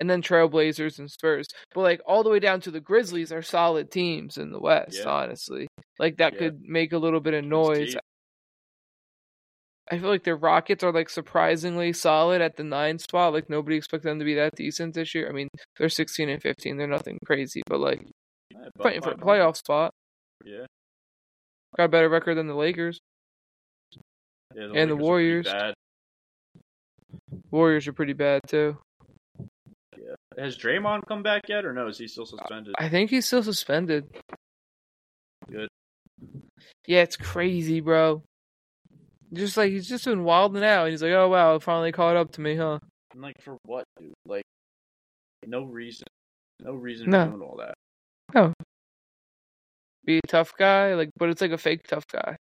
and 0.00 0.10
then 0.10 0.20
Trailblazers 0.20 0.98
and 0.98 1.08
Spurs. 1.10 1.46
But 1.74 1.82
like 1.82 2.00
all 2.04 2.24
the 2.24 2.30
way 2.30 2.40
down 2.40 2.60
to 2.62 2.70
the 2.72 2.80
Grizzlies 2.80 3.30
are 3.32 3.40
solid 3.42 3.90
teams 3.90 4.36
in 4.36 4.50
the 4.50 4.58
West, 4.60 4.98
Yeah. 4.98 5.08
honestly. 5.08 5.68
Like 5.98 6.16
that 6.16 6.32
Yeah. 6.34 6.38
could 6.40 6.60
make 6.62 6.92
a 6.92 6.98
little 6.98 7.20
bit 7.20 7.34
of 7.34 7.44
noise. 7.44 7.96
I 9.90 9.98
feel 9.98 10.08
like 10.08 10.24
the 10.24 10.34
Rockets 10.34 10.82
are 10.82 10.92
like 10.92 11.10
surprisingly 11.10 11.92
solid 11.92 12.40
at 12.40 12.56
the 12.56 12.64
nine 12.64 12.98
spot. 12.98 13.32
Like 13.32 13.48
nobody 13.50 13.76
expected 13.76 14.08
them 14.08 14.18
to 14.20 14.24
be 14.24 14.34
that 14.34 14.54
decent 14.56 14.94
this 14.94 15.14
year. 15.14 15.28
I 15.28 15.32
mean, 15.32 15.48
they're 15.78 15.88
sixteen 15.88 16.28
and 16.30 16.40
fifteen. 16.42 16.76
They're 16.78 16.86
nothing 16.86 17.18
crazy, 17.26 17.62
but 17.66 17.78
like 17.78 18.02
Yeah, 18.50 18.68
fighting 18.82 19.02
for 19.02 19.10
a 19.10 19.16
playoff 19.16 19.56
spot. 19.56 19.92
Yeah. 20.44 20.66
Got 21.76 21.84
a 21.84 21.88
better 21.88 22.08
record 22.08 22.36
than 22.36 22.46
the 22.46 22.54
Lakers. 22.54 22.98
Yeah 24.54 24.64
And 24.74 24.90
the 24.90 24.94
Lakers 24.94 24.98
are 24.98 25.02
Warriors. 25.02 25.46
Warriors 27.50 27.88
are 27.88 27.92
pretty 27.92 28.12
bad 28.14 28.40
too. 28.46 28.76
Yeah. 29.96 30.14
Has 30.38 30.56
Draymond 30.56 31.02
come 31.06 31.22
back 31.22 31.42
yet, 31.48 31.64
or 31.64 31.72
no? 31.72 31.88
Is 31.88 31.98
he 31.98 32.08
still 32.08 32.26
suspended? 32.26 32.74
I 32.78 32.88
think 32.88 33.10
he's 33.10 33.26
still 33.26 33.42
suspended. 33.42 34.04
Good. 35.50 35.68
Yeah, 36.86 37.02
it's 37.02 37.16
crazy, 37.16 37.80
bro. 37.80 38.22
Just 39.32 39.56
like 39.56 39.70
he's 39.70 39.88
just 39.88 40.04
been 40.04 40.24
wilding 40.24 40.64
out. 40.64 40.88
He's 40.90 41.02
like, 41.02 41.12
oh 41.12 41.28
wow, 41.28 41.54
it 41.56 41.62
finally 41.62 41.92
caught 41.92 42.16
up 42.16 42.32
to 42.32 42.40
me, 42.40 42.56
huh? 42.56 42.78
And 43.12 43.22
like 43.22 43.40
for 43.40 43.56
what, 43.64 43.84
dude? 43.98 44.12
Like, 44.26 44.44
no 45.46 45.64
reason. 45.64 46.06
No 46.60 46.72
reason 46.74 47.10
No. 47.10 47.24
for 47.24 47.30
doing 47.30 47.42
all 47.42 47.56
that. 47.58 47.74
Oh. 48.34 48.52
Be 50.04 50.18
a 50.18 50.26
tough 50.26 50.52
guy, 50.58 50.94
like, 50.94 51.10
but 51.16 51.28
it's 51.28 51.40
like 51.40 51.52
a 51.52 51.58
fake 51.58 51.82
tough 51.86 52.06
guy. 52.10 52.36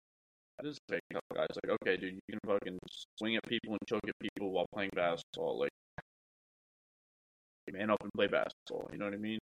It 0.62 0.66
is 0.66 0.78
fake 0.88 0.99
tough 1.12 1.22
guys. 1.34 1.48
Like, 1.64 1.78
okay, 1.82 1.96
dude, 1.96 2.14
you 2.14 2.20
can 2.30 2.40
fucking 2.46 2.78
swing 3.18 3.36
at 3.36 3.42
people 3.44 3.72
and 3.72 3.80
choke 3.88 4.00
at 4.06 4.14
people 4.20 4.50
while 4.52 4.66
playing 4.74 4.90
basketball. 4.94 5.58
Like, 5.60 5.70
man 7.72 7.90
up 7.90 7.98
and 8.02 8.12
play 8.12 8.26
basketball. 8.26 8.88
You 8.92 8.98
know 8.98 9.04
what 9.06 9.14
I 9.14 9.18
mean? 9.18 9.38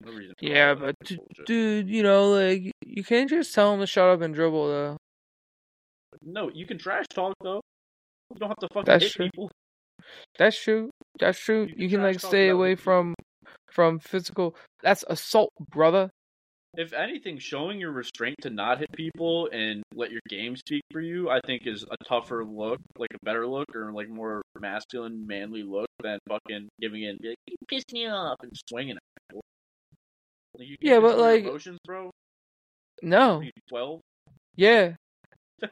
No 0.00 0.12
reason. 0.12 0.34
Yeah, 0.40 0.74
but 0.74 0.94
bullshit. 1.14 1.46
Dude, 1.46 1.88
you 1.90 2.02
know, 2.02 2.30
like 2.30 2.72
you 2.84 3.04
can't 3.04 3.28
just 3.28 3.54
tell 3.54 3.74
him 3.74 3.80
to 3.80 3.86
shut 3.86 4.08
up 4.08 4.22
and 4.22 4.34
dribble 4.34 4.66
though. 4.68 4.96
No, 6.22 6.50
you 6.52 6.66
can 6.66 6.78
trash 6.78 7.06
talk 7.08 7.34
though. 7.42 7.60
You 8.32 8.40
don't 8.40 8.48
have 8.48 8.58
to 8.58 8.68
fucking 8.72 8.84
That's 8.84 9.04
hit 9.04 9.12
true. 9.12 9.30
people. 9.30 9.50
That's 10.38 10.60
true. 10.60 10.90
That's 11.18 11.38
true. 11.38 11.68
You 11.76 11.76
You, 11.76 11.88
can 11.88 12.00
can 12.00 12.02
like 12.02 12.20
stay 12.20 12.48
away 12.48 12.76
people. 12.76 12.84
from 12.84 13.14
from 13.70 13.98
physical. 13.98 14.56
That's 14.82 15.04
assault, 15.08 15.52
brother. 15.70 16.10
If 16.76 16.92
anything, 16.92 17.38
showing 17.38 17.80
your 17.80 17.90
restraint 17.90 18.36
to 18.42 18.50
not 18.50 18.78
hit 18.78 18.92
people 18.92 19.48
and 19.52 19.82
let 19.94 20.12
your 20.12 20.20
game 20.28 20.56
speak 20.56 20.82
for 20.92 21.00
you, 21.00 21.28
I 21.28 21.40
think 21.44 21.66
is 21.66 21.84
a 21.90 21.96
tougher 22.04 22.44
look, 22.44 22.78
like 22.96 23.10
a 23.12 23.24
better 23.24 23.44
look, 23.46 23.66
or 23.74 23.92
like 23.92 24.08
more 24.08 24.40
masculine, 24.58 25.26
manly 25.26 25.64
look 25.64 25.88
than 26.02 26.18
fucking 26.28 26.68
giving 26.80 27.02
in, 27.02 27.18
be 27.20 27.30
like, 27.30 27.38
you 27.48 27.56
pissed 27.68 27.92
me 27.92 28.06
off, 28.06 28.36
and 28.42 28.52
swinging 28.68 28.96
at 28.96 29.02
people. 29.28 29.40
Like, 30.56 30.68
Yeah, 30.80 31.00
but, 31.00 31.18
like- 31.18 31.44
emotions, 31.44 31.78
bro. 31.84 32.10
No. 33.02 33.42
Twelve? 33.68 34.00
Yeah. 34.54 34.92
Are 35.62 35.68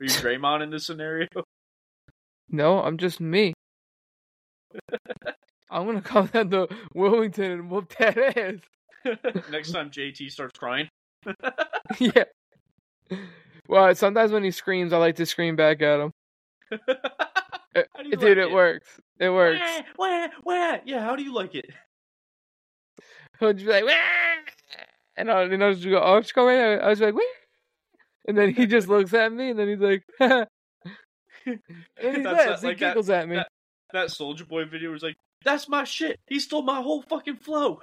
you 0.00 0.08
Draymond 0.08 0.62
in 0.62 0.70
this 0.70 0.86
scenario? 0.86 1.28
No, 2.54 2.82
I'm 2.82 2.98
just 2.98 3.18
me. 3.18 3.54
I'm 5.70 5.86
gonna 5.86 6.02
come 6.02 6.26
down 6.26 6.50
to 6.50 6.68
Wilmington 6.94 7.50
and 7.50 7.70
whoop 7.70 7.94
that 7.98 8.18
ass. 8.36 8.56
Next 9.50 9.72
time 9.72 9.90
JT 9.90 10.30
starts 10.30 10.58
crying. 10.58 10.88
yeah. 11.98 12.24
Well, 13.68 13.94
sometimes 13.94 14.32
when 14.32 14.44
he 14.44 14.50
screams, 14.50 14.92
I 14.92 14.98
like 14.98 15.16
to 15.16 15.26
scream 15.26 15.56
back 15.56 15.82
at 15.82 16.00
him. 16.00 16.12
Eh, 17.74 17.82
you 18.04 18.10
Dude, 18.16 18.38
like 18.38 18.48
it 18.48 18.52
works. 18.52 19.00
It 19.18 19.30
works. 19.30 19.60
Wah, 19.98 20.06
wah, 20.08 20.28
wah. 20.44 20.76
Yeah, 20.84 21.00
how 21.00 21.16
do 21.16 21.22
you 21.22 21.32
like 21.32 21.54
it? 21.54 21.70
He'll 23.40 23.52
just 23.52 23.64
be 23.66 23.72
like, 23.72 23.84
"Wah!" 23.84 23.92
and 25.16 25.30
I'll, 25.30 25.50
and 25.52 25.62
I'll 25.64 25.72
just 25.74 25.84
go, 25.88 26.00
oh, 26.02 26.20
just 26.20 26.34
go. 26.34 26.48
I 26.48 26.88
was 26.88 27.00
like, 27.00 27.14
Wah! 27.14 27.20
and 28.28 28.36
then 28.36 28.52
he 28.54 28.66
just 28.66 28.88
looks 28.88 29.12
at 29.14 29.32
me, 29.32 29.50
and 29.50 29.58
then 29.58 29.68
he's 29.68 29.78
like, 29.80 30.02
and 30.20 30.46
he 31.44 31.52
that- 32.22 32.34
like 32.34 32.60
he 32.60 32.66
that- 32.68 32.78
giggles 32.78 33.10
at 33.10 33.28
me. 33.28 33.36
that- 33.36 33.48
That 33.92 34.08
Soulja 34.08 34.46
Boy 34.46 34.64
video 34.64 34.90
was 34.90 35.02
like, 35.02 35.16
"That's 35.44 35.68
my 35.68 35.84
shit. 35.84 36.18
He 36.28 36.40
stole 36.40 36.62
my 36.62 36.80
whole 36.82 37.02
fucking 37.02 37.36
flow." 37.36 37.80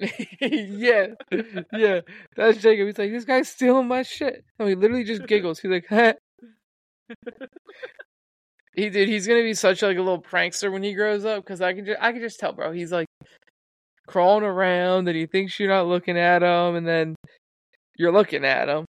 yeah, 0.40 1.06
yeah. 1.72 2.00
That's 2.36 2.58
Jacob. 2.58 2.86
He's 2.86 2.98
like, 2.98 3.10
this 3.10 3.24
guy's 3.24 3.48
stealing 3.48 3.88
my 3.88 4.02
shit. 4.02 4.44
No, 4.58 4.66
he 4.66 4.74
literally 4.74 5.04
just 5.04 5.26
giggles. 5.26 5.60
He's 5.60 5.70
like, 5.70 5.86
huh. 5.88 6.14
he 8.74 8.88
did. 8.88 9.08
He's 9.08 9.26
gonna 9.26 9.42
be 9.42 9.54
such 9.54 9.82
like 9.82 9.96
a 9.96 10.02
little 10.02 10.22
prankster 10.22 10.72
when 10.72 10.82
he 10.82 10.94
grows 10.94 11.24
up 11.24 11.44
because 11.44 11.60
I 11.60 11.74
can 11.74 11.84
just, 11.84 12.00
I 12.00 12.12
can 12.12 12.20
just 12.20 12.40
tell, 12.40 12.52
bro. 12.52 12.72
He's 12.72 12.92
like 12.92 13.08
crawling 14.06 14.44
around 14.44 15.08
and 15.08 15.16
he 15.16 15.26
thinks 15.26 15.58
you're 15.60 15.68
not 15.68 15.86
looking 15.86 16.18
at 16.18 16.42
him, 16.42 16.76
and 16.76 16.86
then 16.86 17.14
you're 17.96 18.12
looking 18.12 18.44
at 18.44 18.68
him. 18.68 18.86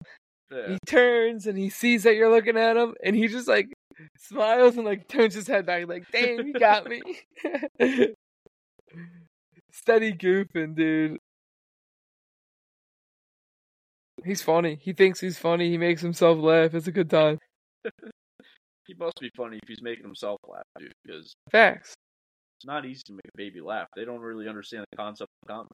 Yeah. 0.53 0.69
He 0.69 0.79
turns 0.87 1.47
and 1.47 1.59
he 1.59 1.71
sees 1.71 2.05
that 2.05 2.15
you're 2.15 2.31
looking 2.31 2.57
at 2.57 2.77
him, 2.77 2.95
and 3.05 3.17
he 3.17 3.27
just 3.27 3.49
like 3.49 3.73
smiles 4.17 4.77
and 4.77 4.85
like 4.85 5.09
turns 5.09 5.35
his 5.35 5.49
head 5.49 5.67
back, 5.67 5.89
like, 5.89 6.05
"Damn, 6.13 6.47
you 6.47 6.53
got 6.53 6.87
me." 6.87 7.03
Steady 9.73 10.13
goofing, 10.13 10.75
dude. 10.75 11.19
He's 14.25 14.43
funny. 14.43 14.79
He 14.81 14.93
thinks 14.93 15.21
he's 15.21 15.39
funny. 15.39 15.71
He 15.71 15.79
makes 15.79 16.03
himself 16.03 16.39
laugh. 16.39 16.75
It's 16.75 16.87
a 16.87 16.93
good 16.93 17.11
time. 17.11 17.39
He 18.87 18.95
must 18.95 19.21
be 19.21 19.31
funny 19.37 19.59
if 19.63 19.69
he's 19.69 19.83
making 19.83 20.05
himself 20.05 20.41
laugh, 20.49 20.65
dude. 20.77 20.93
Because 21.05 21.33
Facts. 21.53 21.95
it's 22.59 22.67
not 22.67 22.85
easy 22.85 23.03
to 23.07 23.13
make 23.13 23.31
a 23.33 23.37
baby 23.37 23.61
laugh. 23.61 23.87
They 23.95 24.05
don't 24.05 24.19
really 24.19 24.49
understand 24.49 24.85
the 24.91 24.97
concept 24.97 25.31
of 25.45 25.49
comedy. 25.49 25.71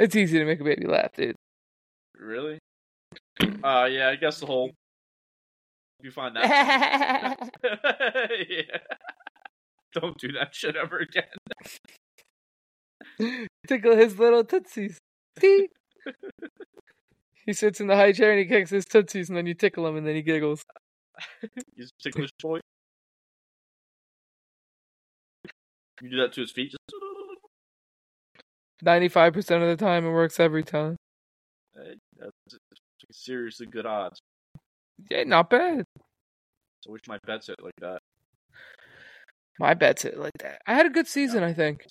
It's 0.00 0.16
easy 0.16 0.40
to 0.40 0.44
make 0.44 0.60
a 0.60 0.64
baby 0.64 0.88
laugh, 0.88 1.12
dude. 1.16 1.36
Really? 2.18 2.58
Uh, 3.62 3.86
yeah. 3.88 4.08
I 4.08 4.16
guess 4.16 4.40
the 4.40 4.46
whole. 4.46 4.72
You 6.02 6.10
find 6.10 6.34
that. 6.34 7.38
yeah. 7.62 8.78
Don't 9.92 10.18
do 10.18 10.32
that 10.32 10.56
shit 10.56 10.74
ever 10.74 10.98
again. 10.98 11.22
Tickle 13.66 13.96
his 13.96 14.18
little 14.18 14.44
tootsies. 14.44 14.98
Tee. 15.38 15.68
he 17.46 17.52
sits 17.52 17.80
in 17.80 17.86
the 17.86 17.96
high 17.96 18.12
chair 18.12 18.30
and 18.30 18.40
he 18.40 18.46
kicks 18.46 18.70
his 18.70 18.84
tootsies, 18.84 19.28
and 19.28 19.36
then 19.36 19.46
you 19.46 19.54
tickle 19.54 19.86
him, 19.86 19.96
and 19.96 20.06
then 20.06 20.14
he 20.14 20.22
giggles. 20.22 20.64
He's 21.76 21.90
a 22.00 22.02
ticklish 22.02 22.30
boy. 22.40 22.60
You 26.00 26.10
do 26.10 26.16
that 26.16 26.32
to 26.32 26.40
his 26.40 26.50
feet. 26.50 26.72
Just... 26.72 27.02
Ninety-five 28.82 29.32
percent 29.32 29.62
of 29.62 29.68
the 29.68 29.82
time, 29.82 30.04
it 30.04 30.10
works 30.10 30.40
every 30.40 30.64
time. 30.64 30.96
Uh, 31.78 31.94
That's 32.18 32.58
seriously 33.12 33.66
good 33.66 33.86
odds. 33.86 34.20
Yeah, 35.10 35.24
not 35.24 35.50
bad. 35.50 35.84
I 36.88 36.90
wish 36.90 37.02
my 37.06 37.18
bets 37.26 37.46
hit 37.46 37.62
like 37.62 37.74
that. 37.80 38.00
My 39.58 39.74
bet's 39.74 40.04
it 40.04 40.18
like 40.18 40.32
that. 40.40 40.60
I 40.66 40.74
had 40.74 40.86
a 40.86 40.90
good 40.90 41.06
season, 41.06 41.42
I 41.42 41.52
think. 41.52 41.86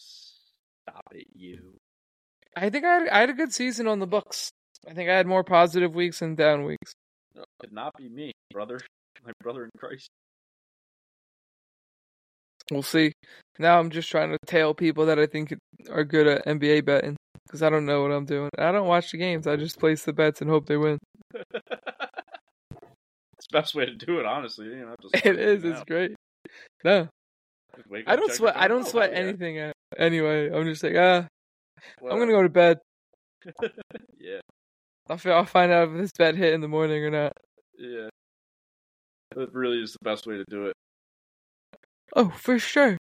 Stop 0.91 1.13
it, 1.13 1.27
you. 1.33 1.75
I 2.55 2.69
think 2.69 2.83
I 2.83 2.93
had, 2.93 3.07
I 3.07 3.19
had 3.21 3.29
a 3.29 3.33
good 3.33 3.53
season 3.53 3.87
on 3.87 3.99
the 3.99 4.07
books. 4.07 4.51
I 4.87 4.93
think 4.93 5.09
I 5.09 5.15
had 5.15 5.25
more 5.25 5.43
positive 5.43 5.95
weeks 5.95 6.19
than 6.19 6.35
down 6.35 6.65
weeks. 6.65 6.93
No, 7.33 7.43
it 7.43 7.47
could 7.61 7.71
not 7.71 7.93
be 7.97 8.09
me, 8.09 8.33
brother. 8.51 8.79
My 9.25 9.31
brother 9.41 9.63
in 9.63 9.69
Christ. 9.77 10.09
We'll 12.71 12.81
see. 12.81 13.13
Now 13.59 13.79
I'm 13.79 13.89
just 13.89 14.09
trying 14.09 14.31
to 14.31 14.37
tail 14.45 14.73
people 14.73 15.05
that 15.05 15.19
I 15.19 15.27
think 15.27 15.53
are 15.89 16.03
good 16.03 16.27
at 16.27 16.45
NBA 16.45 16.85
betting 16.85 17.15
because 17.45 17.61
I 17.61 17.69
don't 17.69 17.85
know 17.85 18.01
what 18.01 18.11
I'm 18.11 18.25
doing. 18.25 18.49
I 18.57 18.71
don't 18.71 18.87
watch 18.87 19.11
the 19.11 19.17
games. 19.17 19.47
I 19.47 19.55
just 19.55 19.79
place 19.79 20.03
the 20.03 20.13
bets 20.13 20.41
and 20.41 20.49
hope 20.49 20.65
they 20.65 20.77
win. 20.77 20.97
it's 21.33 21.47
the 21.53 23.51
best 23.51 23.75
way 23.75 23.85
to 23.85 23.95
do 23.95 24.19
it, 24.19 24.25
honestly. 24.25 24.65
You 24.67 24.85
know, 24.85 24.95
just 25.01 25.15
It 25.25 25.37
is. 25.37 25.63
It's 25.63 25.83
great. 25.83 26.15
No, 26.83 27.07
I 28.07 28.15
don't 28.15 28.31
sweat. 28.31 28.57
I 28.57 28.67
don't 28.67 28.87
sweat 28.87 29.11
anything 29.13 29.59
uh, 29.59 29.71
anyway. 29.97 30.49
I'm 30.51 30.65
just 30.65 30.83
like, 30.83 30.95
ah, 30.95 31.27
I'm 32.03 32.19
gonna 32.19 32.31
go 32.31 32.43
to 32.43 32.49
bed. 32.49 32.77
Yeah, 34.19 34.39
I'll, 35.09 35.19
I'll 35.33 35.45
find 35.45 35.71
out 35.71 35.89
if 35.89 35.97
this 35.97 36.11
bed 36.11 36.35
hit 36.35 36.53
in 36.53 36.61
the 36.61 36.67
morning 36.67 37.03
or 37.03 37.09
not. 37.09 37.33
yeah. 37.77 38.07
That 39.35 39.51
really 39.53 39.81
is 39.81 39.93
the 39.93 39.97
best 40.03 40.27
way 40.27 40.35
to 40.37 40.43
do 40.49 40.65
it. 40.67 40.73
Oh, 42.15 42.29
for 42.29 42.59
sure. 42.59 42.97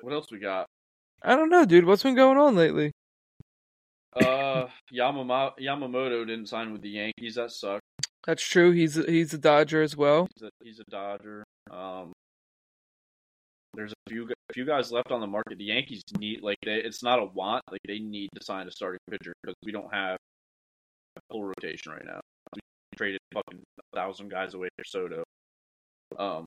What 0.00 0.12
else 0.12 0.26
we 0.30 0.38
got? 0.40 0.66
I 1.22 1.36
don't 1.36 1.48
know, 1.48 1.64
dude. 1.64 1.86
What's 1.86 2.02
been 2.02 2.14
going 2.16 2.36
on 2.36 2.54
lately? 2.56 2.92
Uh, 4.14 4.66
Yamama- 4.92 5.58
Yamamoto 5.60 6.26
didn't 6.26 6.48
sign 6.48 6.72
with 6.72 6.82
the 6.82 6.90
Yankees. 6.90 7.36
That 7.36 7.50
sucked. 7.50 7.82
That's 8.26 8.42
true. 8.42 8.72
He's 8.72 8.98
a, 8.98 9.04
he's 9.10 9.32
a 9.34 9.38
Dodger 9.38 9.82
as 9.82 9.96
well. 9.96 10.26
He's 10.34 10.42
a, 10.42 10.50
he's 10.62 10.80
a 10.80 10.84
Dodger. 10.90 11.44
Um, 11.70 12.12
there's 13.74 13.92
a 13.92 14.10
few 14.10 14.26
gu- 14.26 14.34
few 14.52 14.64
guys 14.64 14.92
left 14.92 15.10
on 15.10 15.20
the 15.20 15.26
market. 15.26 15.58
The 15.58 15.64
Yankees 15.64 16.02
need 16.18 16.42
like 16.42 16.58
they, 16.64 16.76
it's 16.76 17.02
not 17.02 17.18
a 17.18 17.24
want. 17.24 17.62
Like 17.70 17.80
they 17.86 17.98
need 17.98 18.30
to 18.34 18.44
sign 18.44 18.66
a 18.68 18.70
starting 18.70 19.00
pitcher 19.10 19.32
because 19.42 19.56
we 19.64 19.72
don't 19.72 19.92
have 19.92 20.16
a 21.16 21.20
full 21.30 21.44
rotation 21.44 21.92
right 21.92 22.04
now. 22.04 22.20
We 22.54 22.60
traded 22.96 23.20
fucking 23.32 23.62
a 23.78 23.96
thousand 23.96 24.30
guys 24.30 24.54
away 24.54 24.68
for 24.76 24.84
Soto. 24.84 25.24
Um, 26.18 26.44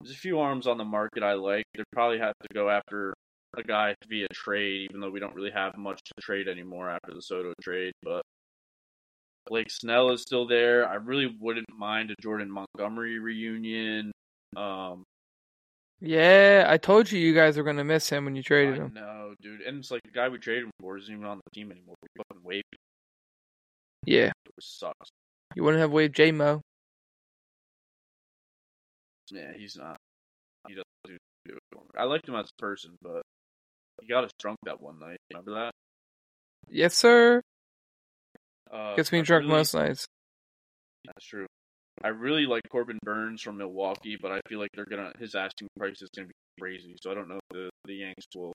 there's 0.00 0.14
a 0.14 0.18
few 0.18 0.38
arms 0.38 0.66
on 0.66 0.78
the 0.78 0.84
market 0.84 1.22
I 1.22 1.34
like. 1.34 1.64
They 1.76 1.82
probably 1.92 2.18
have 2.18 2.34
to 2.42 2.48
go 2.54 2.70
after 2.70 3.12
a 3.56 3.62
guy 3.62 3.94
via 4.08 4.26
trade, 4.32 4.88
even 4.90 5.00
though 5.00 5.10
we 5.10 5.20
don't 5.20 5.34
really 5.34 5.50
have 5.50 5.76
much 5.76 6.00
to 6.04 6.12
trade 6.20 6.48
anymore 6.48 6.90
after 6.90 7.14
the 7.14 7.22
Soto 7.22 7.52
trade. 7.60 7.92
But 8.02 8.22
Blake 9.46 9.70
Snell 9.70 10.10
is 10.10 10.22
still 10.22 10.46
there. 10.46 10.88
I 10.88 10.94
really 10.94 11.34
wouldn't 11.40 11.66
mind 11.76 12.10
a 12.10 12.14
Jordan 12.22 12.50
Montgomery 12.50 13.18
reunion. 13.18 14.12
Um, 14.56 15.04
Yeah, 16.00 16.66
I 16.68 16.76
told 16.76 17.10
you 17.10 17.18
you 17.18 17.34
guys 17.34 17.56
were 17.56 17.64
gonna 17.64 17.84
miss 17.84 18.08
him 18.08 18.24
when 18.24 18.36
you 18.36 18.42
traded 18.42 18.74
I 18.74 18.84
him. 18.84 18.92
No, 18.94 19.34
dude. 19.42 19.62
And 19.62 19.78
it's 19.78 19.90
like 19.90 20.02
the 20.04 20.12
guy 20.12 20.28
we 20.28 20.38
traded 20.38 20.64
him 20.64 20.70
for 20.80 20.96
isn't 20.96 21.12
even 21.12 21.24
on 21.26 21.40
the 21.44 21.50
team 21.52 21.72
anymore. 21.72 21.96
We 22.02 22.08
fucking 22.18 22.44
waived 22.44 22.64
him, 22.72 22.78
Yeah, 24.06 24.32
which 24.54 24.64
sucks. 24.66 25.10
you 25.56 25.64
wouldn't 25.64 25.80
have 25.80 25.90
waived 25.90 26.14
J 26.14 26.30
Mo. 26.32 26.60
Yeah, 29.30 29.52
he's 29.56 29.76
not. 29.76 29.96
He 30.68 30.74
doesn't 30.74 30.86
do, 31.04 31.16
it. 31.54 31.58
I 31.96 32.04
liked 32.04 32.28
him 32.28 32.34
as 32.36 32.48
a 32.48 32.62
person, 32.62 32.96
but 33.02 33.22
he 34.00 34.08
got 34.08 34.24
us 34.24 34.30
drunk 34.38 34.58
that 34.64 34.80
one 34.80 34.98
night. 35.00 35.18
Remember 35.32 35.54
that? 35.54 35.72
Yes, 36.70 36.94
sir. 36.94 37.42
Uh, 38.72 38.94
Gets 38.96 39.12
me 39.12 39.22
drunk 39.22 39.42
really- 39.42 39.54
most 39.54 39.74
nights. 39.74 40.06
That's 41.04 41.26
true. 41.26 41.46
I 42.04 42.08
really 42.08 42.46
like 42.46 42.62
Corbin 42.70 42.98
Burnes 43.02 43.42
from 43.42 43.58
Milwaukee, 43.58 44.16
but 44.20 44.30
I 44.30 44.40
feel 44.48 44.58
like 44.58 44.70
they're 44.74 44.86
gonna 44.86 45.12
his 45.18 45.34
asking 45.34 45.68
price 45.78 46.00
is 46.00 46.10
gonna 46.14 46.28
be 46.28 46.34
crazy. 46.60 46.96
So 47.02 47.10
I 47.10 47.14
don't 47.14 47.28
know 47.28 47.36
if 47.36 47.48
the 47.50 47.70
the 47.86 47.94
Yanks 47.94 48.26
will 48.34 48.52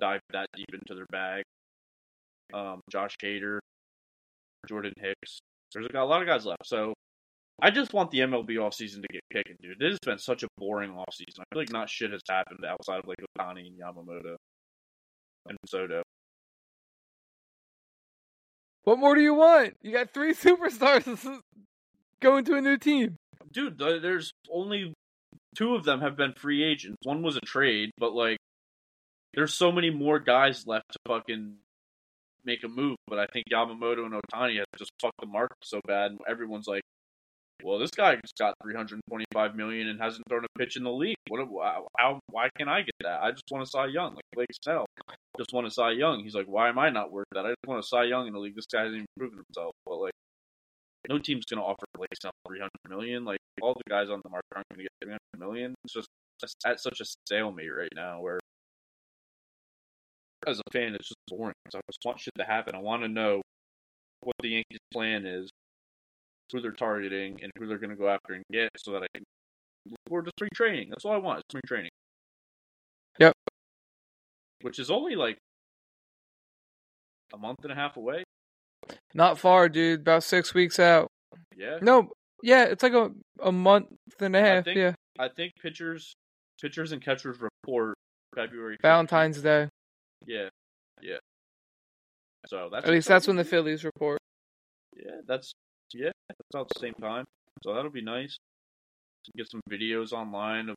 dive 0.00 0.20
that 0.32 0.46
deep 0.54 0.72
into 0.72 0.94
their 0.94 1.06
bag. 1.10 1.44
Um, 2.52 2.80
Josh 2.90 3.16
Hader, 3.22 3.58
Jordan 4.68 4.92
Hicks. 4.98 5.40
There's 5.72 5.86
a, 5.94 6.04
lot 6.04 6.20
of 6.20 6.26
guys 6.26 6.44
left. 6.44 6.66
So 6.66 6.94
I 7.62 7.70
just 7.70 7.92
want 7.92 8.10
the 8.10 8.20
MLB 8.20 8.56
offseason 8.56 9.02
to 9.02 9.08
get 9.12 9.22
kicking, 9.32 9.56
dude. 9.62 9.80
It 9.80 9.90
has 9.90 9.98
been 10.04 10.18
such 10.18 10.42
a 10.42 10.48
boring 10.58 10.90
offseason. 10.90 11.38
I 11.38 11.44
feel 11.52 11.62
like 11.62 11.72
not 11.72 11.88
shit 11.88 12.10
has 12.10 12.22
happened 12.28 12.64
outside 12.64 12.98
of 12.98 13.06
like 13.06 13.18
Ohtani 13.38 13.68
and 13.68 13.78
Yamamoto 13.78 14.34
and 15.48 15.56
Soto. 15.66 16.02
What 18.84 18.98
more 18.98 19.14
do 19.14 19.20
you 19.20 19.34
want? 19.34 19.76
You 19.82 19.92
got 19.92 20.12
three 20.12 20.34
superstars 20.34 21.40
going 22.20 22.44
to 22.46 22.54
a 22.56 22.60
new 22.60 22.76
team. 22.76 23.16
dude, 23.52 23.78
there's 23.78 24.32
only 24.52 24.92
two 25.56 25.74
of 25.74 25.84
them 25.84 26.00
have 26.00 26.16
been 26.16 26.32
free 26.34 26.62
agents. 26.62 26.96
One 27.04 27.22
was 27.22 27.36
a 27.36 27.40
trade, 27.40 27.90
but 27.98 28.12
like, 28.12 28.38
there's 29.34 29.54
so 29.54 29.70
many 29.70 29.90
more 29.90 30.18
guys 30.18 30.66
left 30.66 30.92
to 30.92 30.98
fucking 31.06 31.54
make 32.44 32.64
a 32.64 32.68
move. 32.68 32.96
But 33.06 33.18
I 33.18 33.26
think 33.32 33.46
Yamamoto 33.52 34.04
and 34.06 34.14
Ohtani 34.14 34.58
have 34.58 34.66
just 34.78 34.90
fucked 35.00 35.20
the 35.20 35.26
market 35.26 35.58
so 35.62 35.80
bad. 35.86 36.12
and 36.12 36.20
Everyone's 36.28 36.66
like, 36.66 36.82
"Well, 37.62 37.78
this 37.78 37.90
guy 37.90 38.16
just 38.16 38.36
got 38.38 38.54
325 38.62 39.54
million 39.54 39.88
and 39.88 40.00
hasn't 40.00 40.24
thrown 40.28 40.44
a 40.44 40.58
pitch 40.58 40.76
in 40.76 40.82
the 40.84 40.90
league. 40.90 41.16
What? 41.28 41.48
Wow, 41.48 41.86
how? 41.98 42.18
Why 42.30 42.48
can't 42.56 42.70
I 42.70 42.80
get 42.82 42.94
that? 43.02 43.20
I 43.22 43.30
just 43.30 43.44
want 43.50 43.64
to 43.64 43.70
Cy 43.70 43.86
Young, 43.86 44.14
like 44.14 44.24
Blake 44.34 44.48
Snell. 44.64 44.86
Just 45.38 45.52
want 45.52 45.66
to 45.66 45.70
Cy 45.70 45.92
Young. 45.92 46.22
He's 46.24 46.34
like, 46.34 46.46
why 46.46 46.68
am 46.68 46.78
I 46.78 46.90
not 46.90 47.12
worth 47.12 47.26
that? 47.32 47.46
I 47.46 47.50
just 47.50 47.66
want 47.66 47.82
to 47.82 47.88
Cy 47.88 48.04
Young 48.04 48.26
in 48.26 48.32
the 48.32 48.38
league. 48.40 48.56
This 48.56 48.66
guy 48.66 48.80
hasn't 48.80 48.96
even 48.96 49.06
proven 49.16 49.38
himself. 49.46 49.72
But 49.86 49.96
like, 49.96 50.12
no 51.08 51.18
team's 51.18 51.44
gonna 51.46 51.64
offer 51.64 51.84
Blake 51.94 52.08
Snell 52.20 52.32
300 52.46 52.70
million. 52.88 53.24
Like 53.24 53.38
all 53.62 53.74
the 53.74 53.88
guys 53.90 54.10
on 54.10 54.20
the 54.24 54.30
market 54.30 54.46
aren't 54.54 54.68
gonna 54.70 54.82
get 54.82 54.92
300 55.02 55.18
million. 55.38 55.74
It's 55.84 55.94
just 55.94 56.08
at 56.66 56.80
such 56.80 57.00
a 57.00 57.04
stalemate 57.04 57.74
right 57.74 57.92
now. 57.94 58.20
Where 58.20 58.38
as 60.46 60.58
a 60.58 60.62
fan, 60.72 60.94
it's 60.94 61.08
just 61.08 61.18
boring. 61.28 61.54
'cause 61.64 61.74
I 61.76 61.80
just 61.90 62.00
want 62.04 62.18
shit 62.20 62.34
to 62.36 62.44
happen. 62.44 62.74
I 62.74 62.78
want 62.78 63.02
to 63.02 63.08
know 63.08 63.42
what 64.20 64.36
the 64.40 64.48
Yankees' 64.50 64.78
plan 64.92 65.26
is, 65.26 65.50
who 66.52 66.60
they're 66.60 66.72
targeting, 66.72 67.42
and 67.42 67.52
who 67.58 67.66
they're 67.66 67.78
gonna 67.78 67.96
go 67.96 68.08
after 68.08 68.34
and 68.34 68.44
get, 68.52 68.70
so 68.78 68.92
that 68.92 69.02
I 69.02 69.06
can 69.14 69.24
look 69.86 69.98
forward 70.08 70.24
to 70.26 70.32
spring 70.38 70.50
training. 70.54 70.90
That's 70.90 71.04
all 71.04 71.12
I 71.12 71.18
want. 71.18 71.38
is 71.40 71.44
Spring 71.50 71.62
training. 71.66 71.90
Yep. 73.18 73.34
Which 74.62 74.78
is 74.78 74.90
only 74.90 75.16
like 75.16 75.38
a 77.32 77.38
month 77.38 77.58
and 77.62 77.72
a 77.72 77.74
half 77.74 77.96
away. 77.96 78.24
Not 79.14 79.38
far, 79.38 79.68
dude. 79.68 80.00
About 80.00 80.22
six 80.22 80.54
weeks 80.54 80.78
out. 80.78 81.08
Yeah. 81.56 81.78
No, 81.82 82.10
yeah, 82.42 82.64
it's 82.64 82.82
like 82.82 82.92
a 82.92 83.10
a 83.40 83.52
month 83.52 83.88
and 84.20 84.36
a 84.36 84.40
half. 84.40 84.64
think 84.64 84.78
yeah, 84.78 84.94
I 85.18 85.28
think 85.28 85.52
pitchers, 85.60 86.14
pitchers 86.60 86.92
and 86.92 87.02
catchers 87.02 87.38
report 87.40 87.94
February. 88.34 88.76
15th. 88.76 88.82
Valentine's 88.82 89.42
Day. 89.42 89.68
Yeah, 90.26 90.48
yeah. 91.02 91.18
So 92.46 92.68
that's 92.72 92.86
At 92.86 92.90
least 92.90 93.08
that's 93.08 93.26
when 93.26 93.36
the 93.36 93.44
Phillies 93.44 93.84
report. 93.84 94.18
Yeah, 94.96 95.20
that's 95.26 95.52
yeah, 95.92 96.10
that's 96.28 96.40
about 96.54 96.68
the 96.68 96.80
same 96.80 96.94
time. 96.94 97.24
So 97.62 97.74
that'll 97.74 97.90
be 97.90 98.02
nice. 98.02 98.38
Get 99.36 99.50
some 99.50 99.60
videos 99.70 100.12
online 100.12 100.70
of 100.70 100.76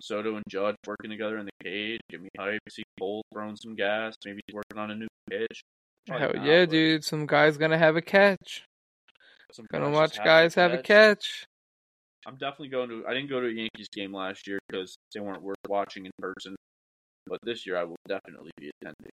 Soto 0.00 0.36
and 0.36 0.44
Judge 0.48 0.76
working 0.86 1.10
together 1.10 1.38
in 1.38 1.46
the 1.46 1.52
cage. 1.62 2.00
Get 2.08 2.22
me 2.22 2.28
hyped. 2.38 2.58
See 2.70 2.82
Cole 2.98 3.22
throwing 3.32 3.56
some 3.56 3.74
gas. 3.74 4.14
Maybe 4.24 4.40
he's 4.46 4.54
working 4.54 4.78
on 4.78 4.90
a 4.90 4.94
new 4.94 5.08
pitch. 5.28 5.62
Probably 6.06 6.26
Hell 6.26 6.34
not, 6.34 6.46
yeah, 6.46 6.60
but 6.64 6.70
dude. 6.70 7.04
Some 7.04 7.26
guy's 7.26 7.56
gonna 7.56 7.78
have 7.78 7.96
a 7.96 8.02
catch. 8.02 8.64
some 9.52 9.66
Gonna 9.70 9.90
watch 9.90 10.22
guys 10.22 10.54
have 10.54 10.72
a 10.72 10.78
catch. 10.78 10.86
catch. 10.86 11.46
I'm 12.26 12.36
definitely 12.36 12.68
going 12.68 12.88
to. 12.90 13.04
I 13.08 13.14
didn't 13.14 13.30
go 13.30 13.40
to 13.40 13.46
a 13.46 13.50
Yankees 13.50 13.88
game 13.92 14.12
last 14.14 14.46
year 14.46 14.58
because 14.68 14.94
they 15.14 15.20
weren't 15.20 15.42
worth 15.42 15.56
watching 15.68 16.04
in 16.04 16.12
person. 16.18 16.54
But 17.26 17.38
this 17.42 17.66
year, 17.66 17.76
I 17.76 17.84
will 17.84 17.96
definitely 18.08 18.50
be 18.58 18.70
attending. 18.82 19.10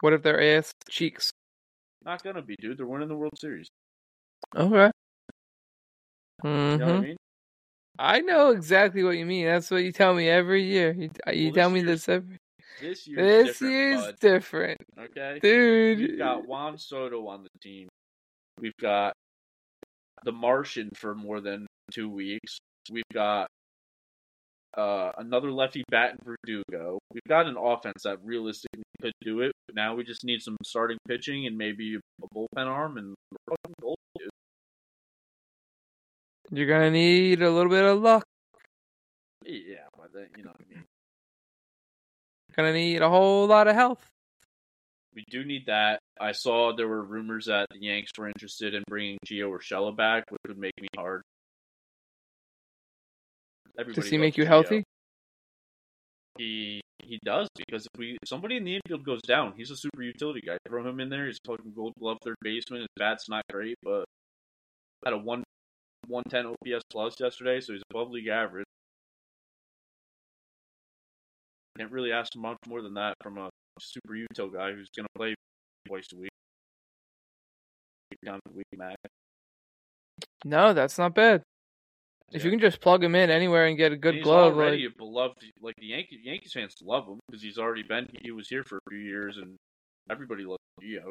What 0.00 0.12
if 0.12 0.22
they're 0.22 0.56
ass 0.58 0.72
cheeks? 0.88 1.30
Not 2.04 2.22
gonna 2.22 2.42
be, 2.42 2.56
dude. 2.56 2.78
They're 2.78 2.86
winning 2.86 3.08
the 3.08 3.16
World 3.16 3.38
Series. 3.40 3.68
Okay. 4.54 4.90
You 6.44 6.50
hmm 6.50 6.76
know 6.76 6.86
what 6.86 6.96
I 6.96 7.00
mean? 7.00 7.16
I 7.98 8.20
know 8.20 8.50
exactly 8.50 9.02
what 9.02 9.16
you 9.16 9.24
mean. 9.26 9.46
That's 9.46 9.70
what 9.70 9.82
you 9.82 9.92
tell 9.92 10.14
me 10.14 10.28
every 10.28 10.62
year. 10.64 10.92
You, 10.92 11.10
you 11.32 11.44
Well, 11.46 11.54
tell 11.54 11.70
me 11.70 11.80
this 11.82 12.08
every. 12.08 12.36
This 12.80 13.06
year's 13.06 13.16
This 13.16 13.46
different, 13.58 13.72
year's 13.72 14.00
bud. 14.02 14.16
different, 14.20 14.78
Okay. 14.98 15.38
dude. 15.42 15.98
We've 15.98 16.18
got 16.18 16.46
Juan 16.46 16.78
Soto 16.78 17.26
on 17.28 17.42
the 17.42 17.48
team. 17.62 17.88
We've 18.60 18.76
got 18.80 19.12
the 20.24 20.32
Martian 20.32 20.90
for 20.94 21.14
more 21.14 21.40
than 21.40 21.66
two 21.92 22.08
weeks. 22.08 22.58
We've 22.90 23.02
got 23.12 23.48
uh, 24.76 25.12
another 25.18 25.50
lefty 25.50 25.82
bat 25.90 26.12
in 26.12 26.18
Verdugo. 26.24 26.98
We've 27.12 27.22
got 27.28 27.46
an 27.46 27.56
offense 27.58 28.02
that 28.04 28.18
realistically 28.22 28.82
could 29.00 29.12
do 29.22 29.40
it. 29.40 29.52
Now 29.72 29.94
we 29.94 30.04
just 30.04 30.24
need 30.24 30.42
some 30.42 30.56
starting 30.64 30.98
pitching 31.08 31.46
and 31.46 31.56
maybe 31.56 31.96
a 31.96 32.26
bullpen 32.34 32.66
arm 32.66 32.98
and. 32.98 33.14
You're 36.50 36.68
gonna 36.68 36.90
need 36.92 37.42
a 37.42 37.50
little 37.50 37.70
bit 37.70 37.84
of 37.84 38.00
luck. 38.00 38.24
Yeah, 39.44 39.86
but 39.96 40.12
then, 40.12 40.28
you 40.36 40.44
know 40.44 40.50
what 40.50 40.60
I 40.60 40.64
mean. 40.65 40.65
Gonna 42.56 42.72
need 42.72 43.02
a 43.02 43.08
whole 43.08 43.46
lot 43.46 43.68
of 43.68 43.74
health. 43.74 44.06
We 45.14 45.24
do 45.30 45.44
need 45.44 45.66
that. 45.66 46.00
I 46.20 46.32
saw 46.32 46.74
there 46.74 46.88
were 46.88 47.02
rumors 47.02 47.46
that 47.46 47.66
the 47.70 47.78
Yanks 47.80 48.10
were 48.18 48.28
interested 48.28 48.74
in 48.74 48.82
bringing 48.88 49.18
Gio 49.26 49.50
Urshela 49.50 49.96
back, 49.96 50.24
which 50.30 50.40
would 50.46 50.58
make 50.58 50.78
me 50.80 50.88
hard. 50.96 51.22
Does 53.94 54.08
he 54.08 54.18
make 54.18 54.36
you 54.36 54.44
Gio. 54.44 54.48
healthy? 54.48 54.84
He 56.38 56.80
he 57.02 57.18
does 57.24 57.48
because 57.56 57.86
if 57.86 57.98
we 57.98 58.18
if 58.22 58.28
somebody 58.28 58.56
in 58.56 58.64
the 58.64 58.76
infield 58.76 59.04
goes 59.04 59.22
down, 59.22 59.54
he's 59.56 59.70
a 59.70 59.76
super 59.76 60.02
utility 60.02 60.40
guy. 60.40 60.56
Throw 60.68 60.86
him 60.86 61.00
in 61.00 61.08
there. 61.08 61.26
He's 61.26 61.38
a 61.44 61.50
fucking 61.50 61.72
Gold 61.74 61.94
Glove 61.98 62.18
third 62.22 62.36
baseman. 62.42 62.80
His 62.80 62.88
bat's 62.96 63.28
not 63.28 63.44
great, 63.50 63.76
but 63.82 64.04
had 65.04 65.14
a 65.14 65.18
one 65.18 65.44
one 66.08 66.24
ten 66.28 66.46
OPS 66.46 66.82
plus 66.90 67.14
yesterday, 67.20 67.60
so 67.60 67.72
he's 67.72 67.82
above 67.90 68.10
league 68.10 68.28
average. 68.28 68.66
Can't 71.78 71.90
really 71.90 72.12
ask 72.12 72.34
much 72.36 72.56
more 72.66 72.82
than 72.82 72.94
that 72.94 73.14
from 73.22 73.38
a 73.38 73.50
super 73.80 74.14
util 74.14 74.52
guy 74.52 74.72
who's 74.72 74.88
gonna 74.96 75.08
play 75.16 75.34
twice 75.86 76.06
a 76.14 76.16
week. 76.16 76.30
Down 78.24 78.40
to 78.46 78.54
week 78.54 78.66
max. 78.76 78.96
No, 80.44 80.72
that's 80.72 80.98
not 80.98 81.14
bad. 81.14 81.42
If 82.32 82.44
you 82.44 82.50
can 82.50 82.58
just 82.58 82.80
plug 82.80 83.04
him 83.04 83.14
in 83.14 83.30
anywhere 83.30 83.66
and 83.66 83.76
get 83.76 83.92
a 83.92 83.96
good 83.96 84.16
he's 84.16 84.24
glove, 84.24 84.54
already 84.54 84.86
like 84.86 84.96
beloved. 84.96 85.44
Like 85.60 85.74
the 85.78 85.86
Yankee 85.86 86.20
Yankees 86.22 86.52
fans 86.52 86.74
love 86.82 87.06
him 87.06 87.20
because 87.28 87.42
he's 87.42 87.58
already 87.58 87.82
been. 87.82 88.08
He 88.22 88.32
was 88.32 88.48
here 88.48 88.64
for 88.64 88.78
a 88.78 88.90
few 88.90 88.98
years, 88.98 89.36
and 89.36 89.56
everybody 90.10 90.44
loves 90.44 90.58
Gio. 90.82 91.10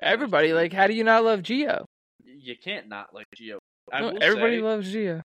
everybody, 0.00 0.52
like 0.52 0.72
how 0.72 0.86
do 0.86 0.94
you 0.94 1.04
not 1.04 1.24
love 1.24 1.40
Gio? 1.40 1.84
you 2.24 2.56
can't 2.56 2.88
not 2.88 3.14
like 3.14 3.26
Gio. 3.36 3.58
I 3.92 4.00
No, 4.00 4.16
everybody 4.20 4.58
say, 4.58 4.62
loves 4.62 4.94
Gio. 4.94 5.20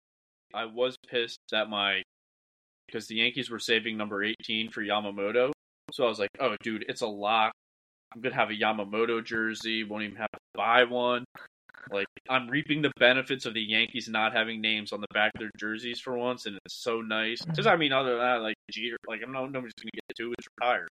I 0.54 0.64
was 0.66 0.96
pissed 1.08 1.40
that 1.50 1.68
my 1.68 2.02
because 2.94 3.08
the 3.08 3.16
Yankees 3.16 3.50
were 3.50 3.58
saving 3.58 3.96
number 3.96 4.22
18 4.22 4.70
for 4.70 4.80
Yamamoto. 4.80 5.50
So 5.90 6.04
I 6.04 6.08
was 6.08 6.20
like, 6.20 6.30
oh, 6.38 6.54
dude, 6.62 6.84
it's 6.88 7.00
a 7.00 7.06
lock. 7.06 7.52
I'm 8.14 8.20
going 8.20 8.32
to 8.32 8.38
have 8.38 8.50
a 8.50 8.54
Yamamoto 8.54 9.24
jersey. 9.24 9.82
Won't 9.82 10.04
even 10.04 10.16
have 10.16 10.30
to 10.32 10.38
buy 10.54 10.84
one. 10.84 11.24
Like, 11.90 12.06
I'm 12.30 12.48
reaping 12.48 12.82
the 12.82 12.92
benefits 13.00 13.46
of 13.46 13.54
the 13.54 13.60
Yankees 13.60 14.08
not 14.08 14.32
having 14.32 14.60
names 14.60 14.92
on 14.92 15.00
the 15.00 15.08
back 15.12 15.32
of 15.34 15.40
their 15.40 15.50
jerseys 15.58 15.98
for 16.00 16.16
once, 16.16 16.46
and 16.46 16.56
it's 16.64 16.76
so 16.82 17.00
nice. 17.00 17.42
Mm-hmm. 17.42 17.50
Because, 17.50 17.66
I 17.66 17.76
mean, 17.76 17.92
other 17.92 18.10
than 18.10 18.20
that, 18.20 18.42
like, 18.42 18.54
Jeter, 18.70 18.96
like, 19.08 19.20
I'm 19.24 19.32
not, 19.32 19.50
nobody's 19.50 19.74
going 19.74 19.90
to 19.92 20.00
get 20.08 20.16
two. 20.16 20.32
It's 20.38 20.46
retired. 20.60 20.88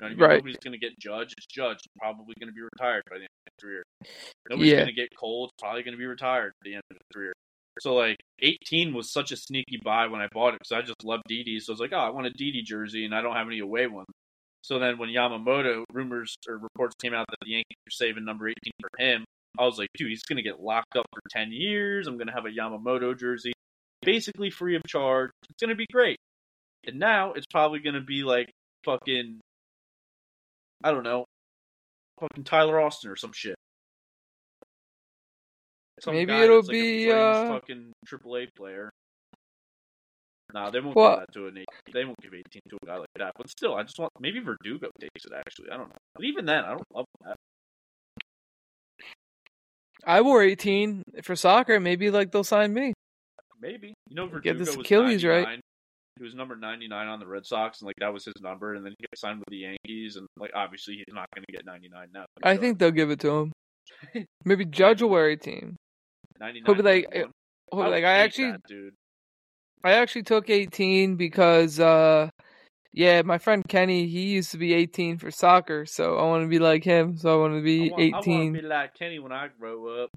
You 0.00 0.02
know 0.02 0.06
what 0.06 0.06
I 0.06 0.08
mean? 0.10 0.18
Right. 0.18 0.36
Nobody's 0.38 0.58
going 0.58 0.72
to 0.72 0.78
get 0.78 0.98
Judge. 0.98 1.32
It's 1.38 1.46
Judge. 1.46 1.78
Probably 1.98 2.34
going 2.40 2.48
to 2.48 2.54
be 2.54 2.60
retired 2.60 3.04
by 3.08 3.18
the 3.18 3.22
end 3.22 3.30
of 3.46 3.52
his 3.52 3.64
career. 3.64 3.82
Nobody's 4.50 4.72
Yeah. 4.72 4.78
going 4.78 4.88
to 4.88 4.94
get 4.94 5.08
Cole. 5.16 5.44
It's 5.44 5.54
probably 5.62 5.84
going 5.84 5.94
to 5.94 5.98
be 5.98 6.06
retired 6.06 6.48
at 6.60 6.64
the 6.64 6.74
end 6.74 6.82
of 6.90 6.96
his 6.96 7.06
career. 7.14 7.32
So 7.80 7.94
like 7.94 8.16
18 8.40 8.94
was 8.94 9.12
such 9.12 9.32
a 9.32 9.36
sneaky 9.36 9.78
buy 9.84 10.06
when 10.06 10.20
I 10.20 10.28
bought 10.32 10.54
it 10.54 10.60
because 10.60 10.72
I 10.72 10.80
just 10.82 11.04
love 11.04 11.20
Didi. 11.28 11.60
So 11.60 11.72
I 11.72 11.74
was 11.74 11.80
like, 11.80 11.92
oh, 11.92 11.98
I 11.98 12.10
want 12.10 12.26
a 12.26 12.30
Didi 12.30 12.62
jersey 12.62 13.04
and 13.04 13.14
I 13.14 13.20
don't 13.20 13.36
have 13.36 13.46
any 13.46 13.58
away 13.58 13.86
ones. 13.86 14.08
So 14.62 14.78
then 14.78 14.98
when 14.98 15.10
Yamamoto 15.10 15.84
rumors 15.92 16.36
or 16.48 16.58
reports 16.58 16.94
came 17.00 17.14
out 17.14 17.26
that 17.28 17.36
the 17.44 17.52
Yankees 17.52 17.76
were 17.86 17.90
saving 17.90 18.24
number 18.24 18.48
18 18.48 18.56
for 18.80 18.90
him, 18.98 19.24
I 19.58 19.64
was 19.64 19.78
like, 19.78 19.88
dude, 19.96 20.08
he's 20.08 20.24
gonna 20.24 20.42
get 20.42 20.60
locked 20.60 20.96
up 20.96 21.06
for 21.12 21.22
10 21.30 21.52
years. 21.52 22.06
I'm 22.06 22.18
gonna 22.18 22.32
have 22.32 22.46
a 22.46 22.50
Yamamoto 22.50 23.18
jersey, 23.18 23.52
basically 24.02 24.50
free 24.50 24.76
of 24.76 24.82
charge. 24.86 25.30
It's 25.50 25.60
gonna 25.60 25.76
be 25.76 25.86
great. 25.92 26.18
And 26.86 26.98
now 26.98 27.32
it's 27.32 27.46
probably 27.46 27.80
gonna 27.80 28.00
be 28.00 28.22
like 28.22 28.50
fucking, 28.84 29.40
I 30.82 30.92
don't 30.92 31.04
know, 31.04 31.26
fucking 32.20 32.44
Tyler 32.44 32.80
Austin 32.80 33.10
or 33.10 33.16
some 33.16 33.32
shit. 33.32 33.55
Some 36.00 36.14
Maybe 36.14 36.32
it'll 36.32 36.56
like, 36.58 36.68
a 36.68 36.70
be, 36.70 37.04
fringe 37.06 37.14
uh, 37.16 37.48
fucking 37.48 37.92
AAA 38.06 38.48
player. 38.56 38.90
Nah, 40.52 40.70
they 40.70 40.80
won't 40.80 40.94
Well- 40.94 41.16
give 41.16 41.26
that 41.26 41.32
to 41.32 41.46
an 41.48 41.56
18. 41.58 41.64
They 41.92 42.04
won't 42.04 42.20
give 42.22 42.32
18 42.34 42.60
to 42.70 42.78
a 42.82 42.86
guy 42.86 42.96
like 42.98 43.08
that. 43.16 43.32
But 43.36 43.48
still, 43.50 43.74
I 43.74 43.82
just 43.82 43.98
want 43.98 44.12
maybe 44.20 44.40
Verdugo 44.40 44.88
takes 45.00 45.24
it. 45.24 45.32
Actually, 45.34 45.70
I 45.72 45.76
don't 45.76 45.88
know. 45.88 45.96
But 46.14 46.24
even 46.24 46.44
then, 46.46 46.64
I 46.64 46.70
don't 46.70 46.84
love 46.94 47.06
that. 47.24 47.36
I 50.04 50.20
wore 50.20 50.42
18 50.42 51.02
for 51.24 51.34
soccer. 51.34 51.80
Maybe 51.80 52.10
like 52.10 52.30
they'll 52.30 52.44
sign 52.44 52.72
me. 52.72 52.92
Maybe 53.60 53.94
you 54.08 54.14
know 54.16 54.26
Verdugo 54.26 54.52
Get 54.52 54.58
this 54.58 54.76
was 54.76 54.84
Achilles 54.84 55.24
right. 55.24 55.42
99. 55.44 55.60
He 56.18 56.24
was 56.24 56.34
number 56.34 56.56
99 56.56 57.08
on 57.08 57.20
the 57.20 57.26
Red 57.26 57.44
Sox, 57.44 57.80
and 57.80 57.86
like 57.86 57.96
that 57.98 58.12
was 58.12 58.24
his 58.24 58.34
number. 58.40 58.74
And 58.74 58.84
then 58.86 58.94
he 58.98 59.06
got 59.06 59.18
signed 59.18 59.38
with 59.38 59.48
the 59.50 59.56
Yankees, 59.58 60.16
and 60.16 60.26
like 60.38 60.50
obviously 60.54 60.94
he's 60.94 61.14
not 61.14 61.26
going 61.34 61.44
to 61.48 61.52
get 61.52 61.66
99 61.66 62.08
now. 62.14 62.24
I 62.42 62.54
So, 62.54 62.60
think 62.60 62.78
they'll 62.78 62.90
give 62.90 63.10
it 63.10 63.20
to 63.20 63.30
him. 63.30 63.52
Maybe 64.44 64.64
Judge 64.64 65.02
will 65.02 65.10
wear 65.10 65.28
18. 65.28 65.76
99. 66.40 66.64
he'll 66.66 66.74
be 66.74 66.82
like- 66.82 67.30
like 67.72 68.04
I 68.04 68.18
actually, 68.18 68.52
that, 68.52 68.62
dude. 68.68 68.94
I 69.84 69.92
actually 69.92 70.22
took 70.22 70.50
18 70.50 71.16
because, 71.16 71.78
uh, 71.78 72.28
yeah, 72.92 73.22
my 73.22 73.38
friend 73.38 73.62
Kenny, 73.68 74.06
he 74.06 74.22
used 74.22 74.50
to 74.52 74.58
be 74.58 74.72
18 74.72 75.18
for 75.18 75.30
soccer, 75.30 75.84
so 75.86 76.16
I 76.16 76.22
want 76.24 76.42
to 76.44 76.48
be 76.48 76.58
like 76.58 76.82
him. 76.82 77.16
So 77.16 77.34
I 77.34 77.40
want 77.40 77.54
to 77.54 77.62
be 77.62 77.90
I 77.90 77.92
want, 77.92 78.02
I 78.02 78.06
want 78.16 78.26
18. 78.28 78.54
to 78.54 78.60
be 78.62 78.66
like 78.66 78.94
Kenny 78.94 79.18
when 79.18 79.32
I 79.32 79.48
grow 79.58 80.02
up. 80.02 80.10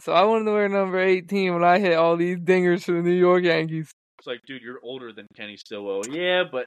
So 0.00 0.12
I 0.12 0.24
wanted 0.24 0.46
to 0.46 0.52
wear 0.52 0.68
number 0.68 0.98
18 0.98 1.52
when 1.52 1.62
I 1.62 1.78
hit 1.78 1.94
all 1.94 2.16
these 2.16 2.38
dingers 2.38 2.84
for 2.84 2.92
the 2.92 3.02
New 3.02 3.12
York 3.12 3.44
Yankees. 3.44 3.92
It's 4.18 4.26
like, 4.26 4.40
dude, 4.46 4.62
you're 4.62 4.80
older 4.82 5.12
than 5.12 5.26
Kenny 5.36 5.56
Stillwell. 5.56 6.08
Yeah, 6.08 6.44
but 6.50 6.66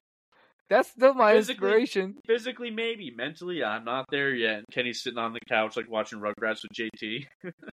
That's 0.69 0.89
still 0.89 1.13
my 1.13 1.33
Physically- 1.33 1.67
inspiration. 1.69 2.15
physically 2.25 2.71
maybe. 2.71 3.11
Mentally 3.15 3.63
i'm 3.63 3.85
not 3.85 4.05
there 4.11 4.33
yet. 4.35 4.63
Kenny's 4.71 5.01
sitting 5.01 5.17
on 5.19 5.33
the 5.33 5.39
couch 5.47 5.77
like 5.77 5.89
watching 5.89 6.19
rugrats 6.19 6.61
with 6.63 6.73
jt 6.73 7.25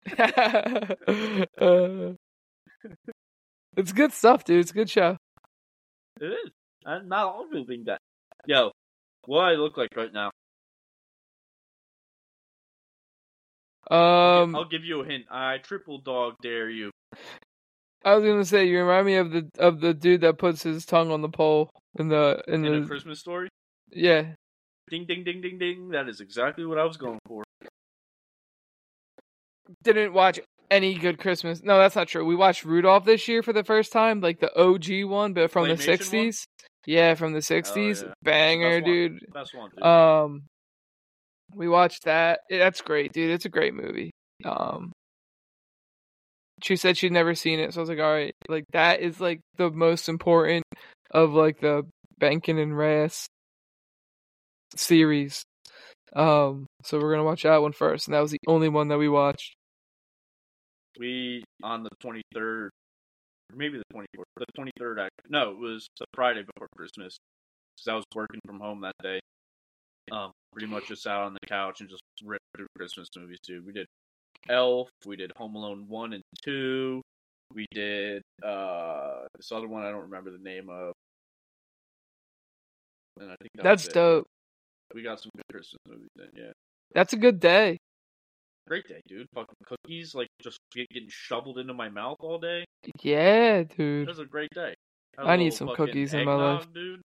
Uh, 1.60 2.14
it's 3.76 3.92
good 3.92 4.12
stuff, 4.12 4.44
dude. 4.44 4.60
It's 4.60 4.70
a 4.70 4.74
good 4.74 4.88
show. 4.90 5.16
it 6.20 6.26
is. 6.26 6.50
I'm 6.86 7.08
not 7.08 7.26
all 7.26 7.46
think 7.66 7.86
that 7.86 7.98
yo 8.46 8.70
what 9.26 9.40
do 9.40 9.46
i 9.46 9.54
look 9.54 9.76
like 9.76 9.88
right 9.96 10.12
now? 10.12 10.30
Um, 13.90 14.54
i'll 14.56 14.68
give 14.68 14.84
you 14.84 15.00
a 15.02 15.04
hint. 15.04 15.24
I 15.30 15.58
triple 15.58 15.98
dog 15.98 16.34
dare 16.42 16.70
you. 16.70 16.90
I 18.04 18.14
was 18.14 18.24
gonna 18.24 18.44
say 18.44 18.66
you 18.66 18.78
remind 18.80 19.06
me 19.06 19.16
of 19.16 19.30
the 19.30 19.48
of 19.58 19.80
the 19.80 19.92
dude 19.94 20.22
that 20.22 20.38
puts 20.38 20.62
his 20.62 20.86
tongue 20.86 21.10
on 21.10 21.20
the 21.22 21.28
pole 21.28 21.70
in 21.98 22.08
the 22.08 22.42
in 22.48 22.64
in 22.64 22.74
a 22.74 22.80
the 22.80 22.86
christmas 22.86 23.20
story 23.20 23.48
yeah. 23.90 24.32
ding 24.90 25.04
ding 25.06 25.24
ding 25.24 25.40
ding 25.40 25.58
ding 25.58 25.88
that 25.90 26.08
is 26.08 26.20
exactly 26.20 26.64
what 26.64 26.78
i 26.78 26.84
was 26.84 26.96
going 26.96 27.18
for 27.26 27.44
Didn't 29.82 30.12
watch 30.12 30.40
any 30.70 30.94
good 30.94 31.18
Christmas. 31.18 31.62
No, 31.62 31.78
that's 31.78 31.96
not 31.96 32.08
true. 32.08 32.24
We 32.24 32.36
watched 32.36 32.64
Rudolph 32.64 33.04
this 33.04 33.28
year 33.28 33.42
for 33.42 33.52
the 33.52 33.64
first 33.64 33.92
time, 33.92 34.20
like 34.20 34.40
the 34.40 34.54
OG 34.58 35.08
one, 35.08 35.32
but 35.32 35.50
from 35.50 35.68
the 35.68 35.74
Claymation 35.74 35.88
one? 35.88 35.98
'60s. 35.98 36.44
Yeah, 36.86 37.14
from 37.14 37.32
the 37.32 37.40
'60s, 37.40 38.02
yeah. 38.02 38.12
banger, 38.22 38.80
Best 38.80 38.86
dude. 38.86 39.18
best 39.32 39.54
one 39.54 39.70
dude. 39.74 39.84
Um, 39.84 40.42
we 41.54 41.68
watched 41.68 42.04
that. 42.04 42.40
That's 42.50 42.80
great, 42.82 43.12
dude. 43.12 43.30
It's 43.30 43.46
a 43.46 43.50
great 43.50 43.74
movie. 43.74 44.10
Um, 44.44 44.92
she 46.62 46.76
said 46.76 46.96
she'd 46.96 47.12
never 47.12 47.34
seen 47.34 47.60
it, 47.60 47.72
so 47.72 47.80
I 47.80 47.82
was 47.82 47.88
like, 47.88 48.00
all 48.00 48.12
right, 48.12 48.34
like 48.48 48.64
that 48.72 49.00
is 49.00 49.20
like 49.20 49.40
the 49.56 49.70
most 49.70 50.08
important 50.08 50.63
of 51.14 51.32
like 51.32 51.60
the 51.60 51.84
Bankin 52.18 52.58
and 52.58 52.76
Rass 52.76 53.28
series. 54.76 55.44
Um, 56.16 56.66
so 56.84 57.00
we're 57.00 57.12
gonna 57.12 57.24
watch 57.24 57.42
that 57.44 57.62
one 57.62 57.72
first, 57.72 58.08
and 58.08 58.14
that 58.14 58.20
was 58.20 58.32
the 58.32 58.40
only 58.46 58.68
one 58.68 58.88
that 58.88 58.98
we 58.98 59.08
watched. 59.08 59.54
we 60.98 61.44
on 61.62 61.82
the 61.82 61.90
23rd 62.02 62.70
maybe 63.54 63.78
the 63.78 63.84
24th 63.94 64.24
the 64.38 64.46
23rd 64.80 65.00
act 65.06 65.12
no 65.28 65.50
it 65.50 65.58
was 65.58 65.86
the 65.98 66.06
friday 66.14 66.42
before 66.42 66.68
christmas 66.76 67.16
because 67.76 67.88
i 67.88 67.94
was 67.94 68.04
working 68.14 68.40
from 68.46 68.60
home 68.60 68.80
that 68.80 68.94
day 69.02 69.20
um 70.12 70.32
pretty 70.52 70.66
much 70.66 70.88
just 70.88 71.02
sat 71.02 71.16
on 71.16 71.34
the 71.34 71.46
couch 71.48 71.80
and 71.80 71.88
just 71.90 72.02
ripped 72.24 72.44
through 72.56 72.66
christmas 72.76 73.08
movies 73.16 73.38
too 73.46 73.62
we 73.66 73.72
did 73.72 73.86
elf 74.48 74.88
we 75.06 75.16
did 75.16 75.32
home 75.36 75.54
alone 75.56 75.84
1 75.88 76.12
and 76.14 76.22
2 76.44 77.02
we 77.52 77.66
did 77.72 78.22
uh 78.44 79.22
this 79.36 79.50
other 79.52 79.68
one 79.68 79.84
i 79.84 79.90
don't 79.90 80.02
remember 80.02 80.30
the 80.30 80.38
name 80.38 80.68
of 80.70 80.92
and 83.20 83.30
I 83.30 83.36
think 83.40 83.50
that 83.54 83.62
That's 83.62 83.86
dope. 83.88 84.26
we 84.94 85.02
got 85.02 85.20
some 85.20 85.30
good 85.36 85.44
christmas 85.52 85.78
movies 85.88 86.08
in 86.18 86.28
yeah 86.36 86.52
That's 86.94 87.12
a 87.12 87.16
good 87.16 87.38
day. 87.40 87.76
great 88.66 88.86
day 88.88 89.00
dude 89.06 89.26
fucking 89.34 89.54
cookies 89.66 90.14
like 90.14 90.28
just 90.42 90.58
getting 90.74 91.06
shoveled 91.08 91.58
into 91.58 91.74
my 91.74 91.88
mouth 91.88 92.16
all 92.20 92.38
day 92.38 92.64
Yeah, 93.02 93.58
It 93.58 93.76
dude. 93.76 94.08
was 94.08 94.18
a 94.18 94.24
great 94.26 94.50
day. 94.54 94.74
I 95.18 95.36
need 95.36 95.54
some 95.54 95.68
cookies 95.76 96.12
in 96.12 96.24
my 96.24 96.34
life. 96.34 96.66
dude. 96.74 97.00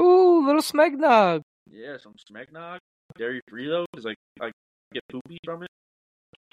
Ooh, 0.00 0.44
little 0.46 0.60
smegnog. 0.60 1.40
Yeah, 1.70 1.96
some 1.96 2.14
smegnog, 2.30 2.78
dairy 3.16 3.40
free 3.48 3.68
though, 3.68 3.86
because 3.90 4.04
like 4.04 4.16
I 4.40 4.50
get 4.92 5.02
poopy 5.10 5.38
from 5.44 5.62
it. 5.62 5.68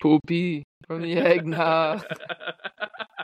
Poopy 0.02 0.64
from 0.88 1.02
the 1.02 1.18
eggnog. 1.18 2.06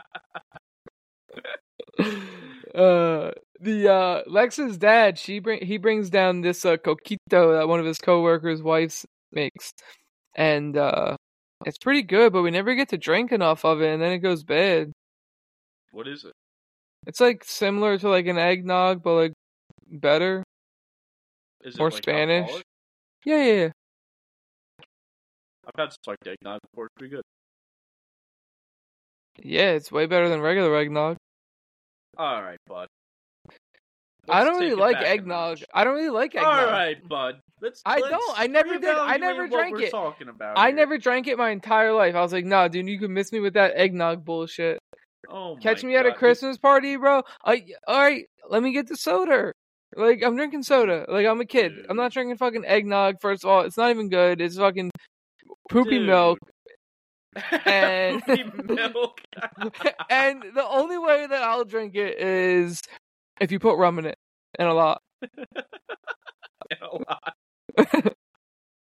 uh 2.74 3.30
the 3.60 3.88
uh 3.88 4.22
Lex's 4.26 4.76
dad, 4.78 5.18
she 5.18 5.38
bring 5.38 5.64
he 5.64 5.78
brings 5.78 6.10
down 6.10 6.40
this 6.40 6.64
uh 6.64 6.76
coquito 6.76 7.58
that 7.58 7.68
one 7.68 7.80
of 7.80 7.86
his 7.86 7.98
coworkers' 7.98 8.62
wives 8.62 9.06
makes. 9.32 9.72
And 10.34 10.76
uh 10.76 11.16
it's 11.66 11.78
pretty 11.78 12.02
good, 12.02 12.32
but 12.32 12.42
we 12.42 12.50
never 12.50 12.74
get 12.74 12.88
to 12.90 12.98
drink 12.98 13.32
enough 13.32 13.64
of 13.64 13.80
it 13.82 13.92
and 13.92 14.02
then 14.02 14.12
it 14.12 14.18
goes 14.18 14.42
bad. 14.44 14.92
what 15.92 16.08
is 16.08 16.24
it? 16.24 16.32
It's 17.06 17.20
like 17.20 17.44
similar 17.44 17.98
to 17.98 18.08
like 18.08 18.26
an 18.26 18.38
eggnog, 18.38 19.02
but 19.02 19.14
like 19.14 19.32
better. 19.90 20.44
Is 21.62 21.74
it 21.76 21.78
More 21.78 21.90
like 21.90 22.02
Spanish. 22.02 22.40
alcoholic? 22.42 22.64
Yeah, 23.24 23.44
yeah, 23.44 23.52
yeah. 23.54 23.68
I've 25.66 25.74
had 25.78 25.92
spiked 25.92 26.26
eggnog 26.26 26.60
before. 26.72 26.86
It's 26.86 26.94
pretty 26.98 27.14
good. 27.16 27.22
Yeah, 29.42 29.70
it's 29.72 29.90
way 29.92 30.06
better 30.06 30.28
than 30.28 30.40
regular 30.40 30.74
eggnog. 30.76 31.16
All 32.16 32.42
right, 32.42 32.58
bud. 32.66 32.88
I 34.28 34.38
Let's 34.44 34.50
don't 34.50 34.60
really 34.60 34.74
like 34.74 34.96
eggnog. 34.96 35.58
I 35.74 35.82
don't 35.82 35.94
really 35.94 36.10
like 36.10 36.34
eggnog. 36.34 36.46
All 36.46 36.66
right, 36.66 37.08
bud. 37.08 37.40
Let's. 37.60 37.82
I 37.84 37.98
let's 37.98 38.10
don't. 38.10 38.38
I 38.38 38.46
never 38.46 38.78
did. 38.78 38.94
I 38.94 39.16
never 39.16 39.42
what 39.42 39.50
drank 39.50 39.76
we're 39.76 39.86
it. 39.86 39.90
Talking 39.90 40.28
about. 40.28 40.56
I 40.56 40.68
here. 40.68 40.76
never 40.76 40.98
drank 40.98 41.26
it 41.26 41.38
my 41.38 41.50
entire 41.50 41.92
life. 41.92 42.14
I 42.14 42.20
was 42.20 42.32
like, 42.32 42.44
nah, 42.44 42.68
dude, 42.68 42.88
you 42.88 42.98
can 42.98 43.12
miss 43.12 43.32
me 43.32 43.40
with 43.40 43.54
that 43.54 43.72
eggnog 43.74 44.24
bullshit. 44.24 44.78
Oh 45.28 45.56
Catch 45.60 45.82
me 45.84 45.96
at 45.96 46.06
a 46.06 46.12
Christmas 46.12 46.58
party, 46.58 46.96
bro. 46.96 47.22
I 47.44 47.64
all 47.86 48.00
right, 48.00 48.26
let 48.48 48.62
me 48.62 48.72
get 48.72 48.88
the 48.88 48.96
soda. 48.96 49.52
Like 49.96 50.22
I'm 50.24 50.36
drinking 50.36 50.62
soda. 50.62 51.04
Like 51.08 51.26
I'm 51.26 51.40
a 51.40 51.46
kid. 51.46 51.72
I'm 51.88 51.96
not 51.96 52.12
drinking 52.12 52.36
fucking 52.36 52.64
eggnog. 52.64 53.16
First 53.20 53.44
of 53.44 53.50
all, 53.50 53.62
it's 53.62 53.76
not 53.76 53.90
even 53.90 54.08
good. 54.08 54.40
It's 54.40 54.56
fucking 54.56 54.90
poopy 55.70 55.98
Dude. 55.98 56.06
milk. 56.06 56.38
And- 57.66 58.22
milk. 58.68 59.20
and 60.10 60.42
the 60.54 60.66
only 60.68 60.98
way 60.98 61.26
that 61.26 61.42
I'll 61.42 61.64
drink 61.64 61.94
it 61.94 62.18
is 62.18 62.82
if 63.40 63.50
you 63.52 63.58
put 63.58 63.76
rum 63.76 63.98
in 63.98 64.06
it, 64.06 64.18
and 64.58 64.68
a 64.68 64.74
lot. 64.74 65.00
a 65.22 66.86
lot. 66.92 68.14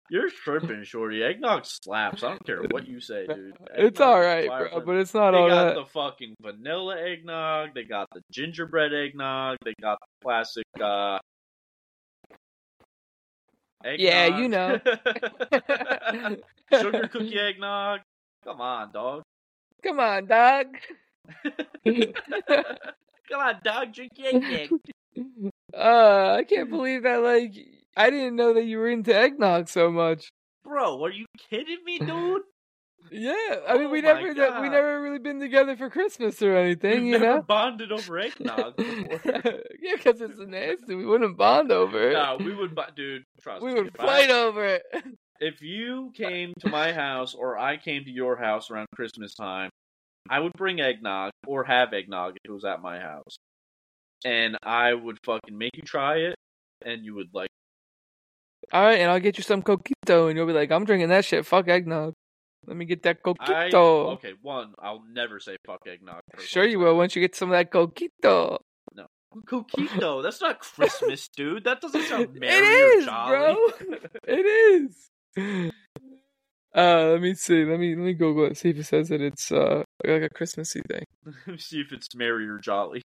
You're 0.09 0.29
tripping, 0.29 0.83
shorty. 0.83 1.23
Eggnog 1.23 1.65
slaps. 1.65 2.21
I 2.21 2.29
don't 2.29 2.45
care 2.45 2.61
what 2.69 2.85
you 2.85 2.99
say, 2.99 3.25
dude. 3.27 3.53
It's 3.75 4.01
all 4.01 4.19
right, 4.19 4.45
bro, 4.47 4.81
but 4.85 4.97
it's 4.97 5.13
not 5.13 5.31
They 5.31 5.37
all 5.37 5.47
got 5.47 5.75
the 5.75 5.85
fucking 5.85 6.35
vanilla 6.41 6.97
eggnog. 6.99 7.69
They 7.73 7.85
got 7.85 8.09
the 8.13 8.21
gingerbread 8.29 8.93
eggnog. 8.93 9.57
They 9.63 9.73
got 9.81 9.99
the 10.01 10.25
classic 10.25 10.65
uh 10.83 11.19
Yeah, 13.85 14.37
you 14.37 14.49
know. 14.49 14.81
Sugar 16.73 17.07
cookie 17.07 17.39
eggnog. 17.39 18.01
Come 18.43 18.61
on, 18.61 18.91
dog. 18.91 19.21
Come 19.83 19.99
on, 19.99 20.25
dog. 20.27 20.67
Come 21.85 23.39
on, 23.39 23.55
dog. 23.63 23.93
Drink 23.93 24.11
your 24.17 24.27
eggnog. 24.35 24.79
uh, 25.73 26.35
I 26.39 26.43
can't 26.43 26.69
believe 26.69 27.03
that. 27.03 27.21
Like, 27.21 27.53
I 27.95 28.09
didn't 28.09 28.35
know 28.35 28.53
that 28.53 28.65
you 28.65 28.77
were 28.77 28.89
into 28.89 29.15
eggnog 29.15 29.69
so 29.69 29.89
much. 29.91 30.29
Bro, 30.63 31.03
are 31.03 31.11
you 31.11 31.25
kidding 31.49 31.79
me, 31.85 31.99
dude? 31.99 32.41
Yeah, 33.13 33.33
I 33.67 33.77
mean, 33.77 33.87
Oh 33.87 33.89
we 33.89 33.99
never, 34.01 34.21
we 34.61 34.69
never 34.69 35.01
really 35.01 35.19
been 35.19 35.39
together 35.39 35.75
for 35.75 35.89
Christmas 35.89 36.41
or 36.41 36.55
anything, 36.55 37.03
We've 37.03 37.13
you 37.13 37.19
never 37.19 37.25
know. 37.37 37.41
bonded 37.41 37.91
over 37.91 38.17
eggnog 38.19 38.75
before. 38.77 39.19
yeah, 39.81 39.95
because 39.95 40.21
it's 40.21 40.37
nasty. 40.39 40.95
We 40.95 41.03
wouldn't 41.05 41.35
bond 41.35 41.71
over 41.73 42.09
it. 42.11 42.13
no, 42.13 42.37
we 42.39 42.53
would, 42.55 42.77
dude. 42.95 43.23
Trust 43.41 43.63
we 43.63 43.73
me. 43.73 43.81
would 43.81 43.97
fight 43.97 44.29
over 44.29 44.63
it. 44.65 44.83
If 45.41 45.61
you 45.61 46.11
came 46.13 46.53
to 46.59 46.69
my 46.69 46.93
house 46.93 47.33
or 47.33 47.57
I 47.57 47.77
came 47.77 48.05
to 48.05 48.11
your 48.11 48.37
house 48.37 48.69
around 48.69 48.87
Christmas 48.95 49.33
time, 49.33 49.71
I 50.29 50.39
would 50.39 50.53
bring 50.53 50.79
eggnog 50.79 51.31
or 51.47 51.63
have 51.63 51.93
eggnog 51.93 52.35
if 52.35 52.49
it 52.49 52.53
was 52.53 52.63
at 52.63 52.81
my 52.81 52.99
house. 52.99 53.35
And 54.23 54.55
I 54.61 54.93
would 54.93 55.17
fucking 55.25 55.57
make 55.57 55.71
you 55.75 55.81
try 55.81 56.17
it 56.17 56.35
and 56.85 57.03
you 57.03 57.15
would 57.15 57.29
like 57.33 57.49
All 58.71 58.83
right, 58.83 58.99
and 58.99 59.09
I'll 59.09 59.19
get 59.19 59.37
you 59.37 59.43
some 59.43 59.63
coquito, 59.63 60.29
and 60.29 60.37
you'll 60.37 60.47
be 60.47 60.53
like, 60.53 60.71
"I'm 60.71 60.85
drinking 60.85 61.09
that 61.09 61.25
shit. 61.25 61.45
Fuck 61.45 61.67
eggnog. 61.67 62.13
Let 62.67 62.77
me 62.77 62.85
get 62.85 63.01
that 63.03 63.17
I 63.39 63.69
coquito." 63.69 64.13
okay, 64.13 64.33
one, 64.41 64.73
I'll 64.79 65.03
never 65.11 65.39
say 65.39 65.57
fuck 65.65 65.81
eggnog. 65.87 66.21
Sure, 66.39 66.65
you 66.65 66.79
will 66.79 66.95
once 66.95 67.15
you 67.15 67.21
get 67.21 67.35
some 67.35 67.49
of 67.49 67.53
that 67.53 67.71
coquito. 67.71 68.59
No, 68.95 69.07
coquito, 69.47 70.21
that's 70.21 70.39
not 70.41 70.59
Christmas, 70.59 71.27
dude. 71.35 71.63
That 71.63 71.81
doesn't 71.81 72.03
sound 72.03 72.33
merry 72.39 72.65
It 72.67 73.01
or 73.01 73.05
jolly. 73.05 73.29
bro. 73.29 73.97
it 74.27 74.45
is. 74.45 75.09
Uh, 76.73 77.11
let 77.11 77.21
me 77.21 77.33
see. 77.33 77.65
Let 77.65 77.79
me 77.79 77.95
let 77.95 78.05
me 78.05 78.13
Google 78.13 78.45
it. 78.45 78.57
See 78.57 78.69
if 78.69 78.77
it 78.77 78.85
says 78.85 79.09
that 79.09 79.21
it's 79.21 79.51
uh 79.51 79.83
like 80.05 80.21
a 80.21 80.29
Christmassy 80.29 80.81
thing. 80.89 81.03
Let 81.25 81.35
me 81.47 81.57
see 81.57 81.81
if 81.81 81.91
it's 81.91 82.15
merry 82.15 82.47
or 82.47 82.59
jolly. 82.59 83.01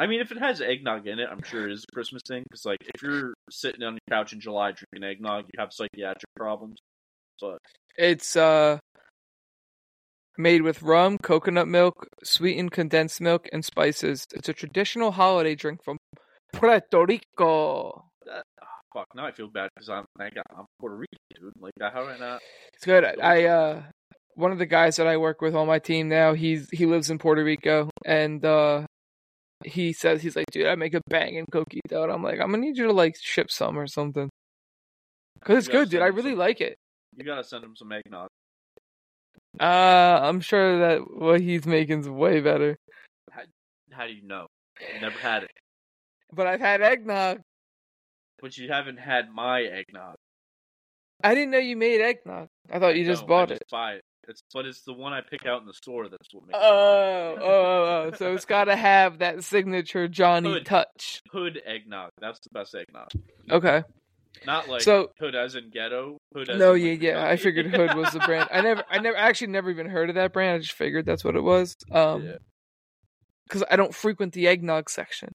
I 0.00 0.06
mean, 0.06 0.20
if 0.20 0.30
it 0.30 0.38
has 0.38 0.60
eggnog 0.60 1.06
in 1.08 1.18
it, 1.18 1.28
I'm 1.30 1.42
sure 1.42 1.68
it 1.68 1.72
is 1.72 1.84
a 1.84 1.94
Christmas 1.94 2.22
thing. 2.26 2.44
Because, 2.44 2.64
like, 2.64 2.78
if 2.94 3.02
you're 3.02 3.34
sitting 3.50 3.82
on 3.82 3.94
your 3.94 3.98
couch 4.16 4.32
in 4.32 4.40
July 4.40 4.72
drinking 4.72 5.08
eggnog, 5.08 5.46
you 5.52 5.58
have 5.58 5.72
psychiatric 5.72 6.30
problems. 6.36 6.78
But 7.40 7.58
It's 7.96 8.36
uh 8.36 8.78
made 10.38 10.62
with 10.62 10.82
rum, 10.82 11.18
coconut 11.18 11.68
milk, 11.68 12.08
sweetened 12.22 12.70
condensed 12.72 13.20
milk, 13.20 13.48
and 13.52 13.64
spices. 13.64 14.24
It's 14.34 14.48
a 14.48 14.52
traditional 14.54 15.10
holiday 15.10 15.54
drink 15.54 15.82
from 15.84 15.98
Puerto 16.52 17.04
Rico. 17.04 18.07
That, 18.28 18.44
oh, 18.62 18.66
fuck, 18.92 19.06
now 19.14 19.26
I 19.26 19.32
feel 19.32 19.48
bad 19.48 19.70
because 19.74 19.88
I'm 19.88 20.04
got, 20.18 20.44
I'm 20.56 20.66
Puerto 20.80 20.96
Rican, 20.96 21.18
dude. 21.34 21.52
Like, 21.60 21.72
how 21.80 22.02
do 22.02 22.10
I 22.10 22.18
not? 22.18 22.40
It's 22.74 22.84
good. 22.84 23.04
I, 23.04 23.44
uh 23.44 23.82
one 24.34 24.52
of 24.52 24.58
the 24.58 24.66
guys 24.66 24.96
that 24.96 25.08
I 25.08 25.16
work 25.16 25.40
with 25.40 25.56
on 25.56 25.66
my 25.66 25.80
team 25.80 26.08
now, 26.08 26.32
he's 26.32 26.70
he 26.70 26.86
lives 26.86 27.10
in 27.10 27.18
Puerto 27.18 27.42
Rico 27.42 27.90
and 28.04 28.44
uh 28.44 28.86
he 29.64 29.92
says 29.92 30.22
he's 30.22 30.36
like, 30.36 30.46
dude, 30.52 30.66
I 30.66 30.76
make 30.76 30.94
a 30.94 31.00
banging 31.08 31.46
coquito 31.52 32.04
and 32.04 32.12
I'm 32.12 32.22
like, 32.22 32.40
I'm 32.40 32.50
gonna 32.50 32.58
need 32.58 32.76
you 32.76 32.86
to 32.86 32.92
like 32.92 33.16
ship 33.20 33.50
some 33.50 33.78
or 33.78 33.88
something. 33.88 34.28
Cause 35.44 35.58
it's 35.58 35.68
good, 35.68 35.90
dude. 35.90 36.02
I 36.02 36.06
really 36.06 36.32
some. 36.32 36.38
like 36.38 36.60
it. 36.60 36.76
You 37.16 37.24
gotta 37.24 37.42
send 37.44 37.64
him 37.64 37.74
some 37.74 37.90
eggnog. 37.90 38.28
Uh 39.58 40.20
I'm 40.22 40.40
sure 40.40 40.78
that 40.78 41.00
what 41.10 41.40
he's 41.40 41.66
making's 41.66 42.08
way 42.08 42.40
better. 42.40 42.76
How 43.90 44.06
do 44.06 44.12
you 44.12 44.22
know? 44.22 44.46
Never 45.00 45.18
had 45.18 45.42
it, 45.42 45.50
But 46.32 46.46
I've 46.46 46.60
had 46.60 46.80
eggnog. 46.80 47.40
But 48.40 48.56
you 48.56 48.68
haven't 48.70 48.98
had 48.98 49.30
my 49.30 49.62
eggnog. 49.62 50.16
I 51.22 51.34
didn't 51.34 51.50
know 51.50 51.58
you 51.58 51.76
made 51.76 52.00
eggnog. 52.00 52.48
I 52.70 52.78
thought 52.78 52.96
you 52.96 53.04
just 53.04 53.22
No, 53.22 53.28
bought 53.28 53.50
I 53.50 53.54
it. 53.56 53.62
Buy 53.70 53.92
it. 53.94 54.02
It's 54.28 54.42
but 54.52 54.66
it's 54.66 54.82
the 54.82 54.92
one 54.92 55.12
I 55.14 55.22
pick 55.22 55.46
out 55.46 55.60
in 55.62 55.66
the 55.66 55.72
store. 55.72 56.08
That's 56.08 56.28
what 56.32 56.46
makes. 56.46 56.58
Oh, 56.60 57.32
it 57.36 57.38
oh, 57.42 57.44
oh, 57.44 58.10
oh. 58.12 58.16
So 58.16 58.34
it's 58.34 58.44
got 58.44 58.64
to 58.64 58.76
have 58.76 59.18
that 59.20 59.42
signature 59.42 60.06
Johnny 60.06 60.50
Hood. 60.52 60.66
touch. 60.66 61.22
Hood 61.32 61.60
eggnog. 61.64 62.10
That's 62.20 62.38
the 62.40 62.50
best 62.52 62.74
eggnog. 62.74 63.08
Okay. 63.50 63.82
Not 64.46 64.68
like 64.68 64.82
So- 64.82 65.10
hood 65.18 65.34
as 65.34 65.54
in 65.54 65.70
ghetto. 65.70 66.18
Hood 66.34 66.48
No, 66.56 66.74
yeah, 66.74 66.90
like, 66.92 67.02
yeah. 67.02 67.26
I 67.26 67.36
figured 67.36 67.66
Hood 67.74 67.94
was 67.96 68.12
the 68.12 68.20
brand. 68.20 68.48
I 68.52 68.60
never, 68.60 68.84
I 68.90 68.98
never, 68.98 69.16
actually 69.16 69.48
never 69.48 69.70
even 69.70 69.88
heard 69.88 70.10
of 70.10 70.16
that 70.16 70.32
brand. 70.34 70.56
I 70.56 70.58
just 70.58 70.72
figured 70.74 71.06
that's 71.06 71.24
what 71.24 71.34
it 71.34 71.42
was. 71.42 71.74
Um, 71.90 72.22
Yeah. 72.24 72.36
because 73.48 73.64
I 73.70 73.76
don't 73.76 73.94
frequent 73.94 74.34
the 74.34 74.46
eggnog 74.46 74.90
section. 74.90 75.32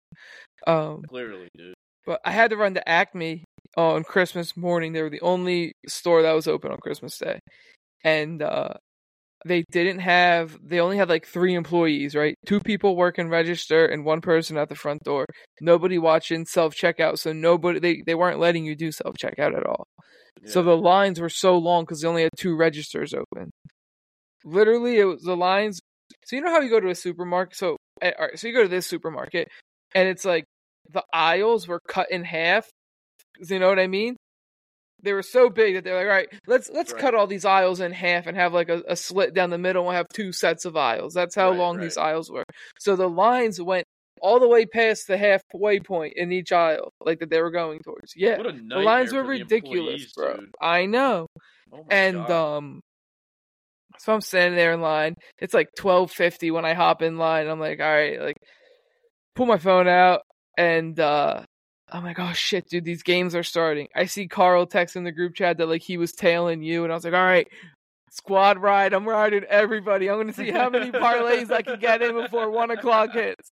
Um, 0.67 1.01
Clearly, 1.09 1.49
dude. 1.57 1.73
But 2.05 2.19
I 2.25 2.31
had 2.31 2.49
to 2.51 2.57
run 2.57 2.73
to 2.75 2.89
Acme 2.89 3.43
on 3.77 4.03
Christmas 4.03 4.55
morning. 4.57 4.93
They 4.93 5.01
were 5.01 5.09
the 5.09 5.21
only 5.21 5.73
store 5.87 6.21
that 6.21 6.33
was 6.33 6.47
open 6.47 6.71
on 6.71 6.77
Christmas 6.77 7.17
Day, 7.17 7.39
and 8.03 8.41
uh, 8.41 8.73
they 9.45 9.63
didn't 9.71 9.99
have. 9.99 10.57
They 10.63 10.79
only 10.79 10.97
had 10.97 11.09
like 11.09 11.25
three 11.25 11.53
employees, 11.53 12.15
right? 12.15 12.35
Two 12.45 12.59
people 12.59 12.95
working 12.95 13.29
register 13.29 13.85
and 13.85 14.05
one 14.05 14.21
person 14.21 14.57
at 14.57 14.69
the 14.69 14.75
front 14.75 15.03
door. 15.03 15.25
Nobody 15.61 15.97
watching 15.97 16.45
self 16.45 16.75
checkout, 16.75 17.19
so 17.19 17.33
nobody. 17.33 17.79
They 17.79 18.03
they 18.05 18.15
weren't 18.15 18.39
letting 18.39 18.65
you 18.65 18.75
do 18.75 18.91
self 18.91 19.15
checkout 19.21 19.55
at 19.57 19.65
all. 19.65 19.85
So 20.45 20.61
the 20.61 20.75
lines 20.75 21.21
were 21.21 21.29
so 21.29 21.57
long 21.57 21.83
because 21.83 22.01
they 22.01 22.07
only 22.07 22.23
had 22.23 22.31
two 22.37 22.55
registers 22.55 23.13
open. 23.13 23.51
Literally, 24.43 24.97
it 24.97 25.05
was 25.05 25.21
the 25.21 25.37
lines. 25.37 25.79
So 26.25 26.35
you 26.35 26.41
know 26.41 26.51
how 26.51 26.59
you 26.59 26.69
go 26.69 26.79
to 26.79 26.89
a 26.89 26.95
supermarket. 26.95 27.55
So 27.55 27.77
eh, 28.01 28.11
all 28.19 28.27
right, 28.27 28.37
so 28.39 28.47
you 28.47 28.53
go 28.53 28.63
to 28.63 28.69
this 28.69 28.85
supermarket, 28.85 29.47
and 29.95 30.07
it's 30.07 30.25
like 30.25 30.45
the 30.91 31.03
aisles 31.13 31.67
were 31.67 31.79
cut 31.87 32.11
in 32.11 32.23
half. 32.23 32.69
You 33.47 33.59
know 33.59 33.69
what 33.69 33.79
I 33.79 33.87
mean? 33.87 34.15
They 35.01 35.11
were 35.13 35.23
so 35.23 35.49
big 35.49 35.75
that 35.75 35.83
they're 35.83 35.97
like, 35.97 36.05
all 36.05 36.11
right, 36.11 36.29
let's 36.47 36.69
let's 36.69 36.93
Right. 36.93 37.01
cut 37.01 37.15
all 37.15 37.27
these 37.27 37.45
aisles 37.45 37.81
in 37.81 37.91
half 37.91 38.25
and 38.25 38.37
have 38.37 38.53
like 38.53 38.69
a, 38.69 38.83
a 38.87 38.95
slit 38.95 39.33
down 39.33 39.49
the 39.49 39.57
middle 39.57 39.87
and 39.89 39.97
have 39.97 40.07
two 40.13 40.31
sets 40.31 40.63
of 40.65 40.77
aisles. 40.77 41.13
That's 41.13 41.35
how 41.35 41.49
Right, 41.49 41.57
long 41.59 41.75
right. 41.77 41.83
these 41.83 41.97
aisles 41.97 42.31
were. 42.31 42.45
So 42.79 42.95
the 42.95 43.09
lines 43.09 43.61
went 43.61 43.85
all 44.21 44.39
the 44.39 44.47
way 44.47 44.65
past 44.65 45.07
the 45.07 45.17
halfway 45.17 45.79
point 45.81 46.13
in 46.15 46.31
each 46.31 46.53
aisle, 46.53 46.91
like 47.01 47.19
that 47.19 47.29
they 47.29 47.41
were 47.41 47.51
going 47.51 47.79
towards. 47.83 48.13
Yeah, 48.15 48.37
the 48.37 48.77
lines 48.77 49.11
were 49.11 49.23
ridiculous, 49.25 50.13
bro. 50.15 50.37
dude. 50.37 50.51
I 50.61 50.85
know. 50.85 51.27
Oh 51.73 51.85
And 51.89 52.15
God. 52.15 52.31
um 52.31 52.79
so 53.99 54.13
I'm 54.13 54.21
standing 54.21 54.55
there 54.57 54.73
in 54.73 54.79
line. 54.81 55.15
It's 55.39 55.53
like 55.53 55.67
twelve 55.77 56.11
fifty 56.11 56.49
when 56.51 56.63
I 56.65 56.73
hop 56.73 57.01
in 57.01 57.17
line. 57.17 57.47
I'm 57.47 57.59
like, 57.59 57.81
all 57.81 57.85
right, 57.91 58.21
like 58.21 58.37
pull 59.35 59.45
my 59.47 59.57
phone 59.57 59.87
out 59.89 60.21
and 60.57 60.99
uh 60.99 61.43
I'm 61.91 62.03
like, 62.03 62.19
oh 62.19 62.33
shit, 62.33 62.67
dude, 62.69 62.85
these 62.85 63.03
games 63.03 63.35
are 63.35 63.43
starting. 63.43 63.87
I 63.95 64.05
see 64.05 64.27
Carl 64.27 64.65
text 64.65 64.95
in 64.95 65.03
the 65.03 65.11
group 65.11 65.35
chat 65.35 65.57
that 65.57 65.67
like 65.67 65.83
he 65.83 65.97
was 65.97 66.11
tailing 66.13 66.63
you, 66.63 66.83
and 66.83 66.91
I 66.91 66.95
was 66.95 67.05
like, 67.05 67.13
all 67.13 67.23
right, 67.23 67.47
squad 68.09 68.57
ride. 68.59 68.93
I'm 68.93 69.07
riding 69.07 69.43
everybody. 69.45 70.09
I'm 70.09 70.17
gonna 70.17 70.33
see 70.33 70.51
how 70.51 70.69
many 70.69 70.91
parlays 70.91 71.51
I 71.51 71.61
can 71.61 71.79
get 71.79 72.01
in 72.01 72.15
before 72.15 72.49
one 72.49 72.71
o'clock 72.71 73.11
hits. 73.13 73.51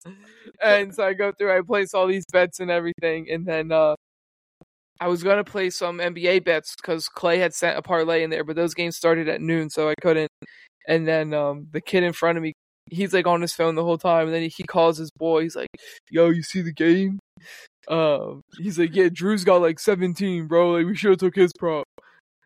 And 0.61 0.93
so 0.93 1.05
I 1.05 1.13
go 1.13 1.31
through, 1.37 1.57
I 1.57 1.61
place 1.61 1.93
all 1.93 2.07
these 2.07 2.25
bets 2.31 2.59
and 2.59 2.71
everything, 2.71 3.29
and 3.29 3.45
then 3.45 3.71
uh 3.71 3.95
I 4.99 5.07
was 5.07 5.23
gonna 5.23 5.43
play 5.43 5.69
some 5.69 5.99
NBA 5.99 6.45
bets 6.45 6.75
because 6.75 7.07
Clay 7.09 7.37
had 7.37 7.53
sent 7.53 7.77
a 7.77 7.81
parlay 7.81 8.23
in 8.23 8.29
there, 8.29 8.43
but 8.43 8.55
those 8.55 8.73
games 8.73 8.95
started 8.97 9.27
at 9.27 9.41
noon, 9.41 9.69
so 9.69 9.89
I 9.89 9.93
couldn't. 10.01 10.31
And 10.87 11.07
then 11.07 11.33
um 11.33 11.67
the 11.71 11.81
kid 11.81 12.03
in 12.03 12.13
front 12.13 12.37
of 12.37 12.43
me, 12.43 12.53
he's 12.89 13.13
like 13.13 13.27
on 13.27 13.41
his 13.41 13.53
phone 13.53 13.75
the 13.75 13.83
whole 13.83 13.97
time, 13.97 14.27
and 14.27 14.35
then 14.35 14.49
he 14.49 14.63
calls 14.63 14.97
his 14.97 15.11
boy. 15.11 15.43
He's 15.43 15.55
like, 15.55 15.69
"Yo, 16.09 16.29
you 16.29 16.43
see 16.43 16.61
the 16.61 16.73
game?" 16.73 17.19
Um, 17.87 18.41
he's 18.57 18.79
like, 18.79 18.95
"Yeah, 18.95 19.09
Drew's 19.11 19.43
got 19.43 19.61
like 19.61 19.79
17, 19.79 20.47
bro. 20.47 20.71
Like 20.71 20.85
we 20.85 20.95
should 20.95 21.11
have 21.11 21.19
took 21.19 21.35
his 21.35 21.51
prop." 21.57 21.85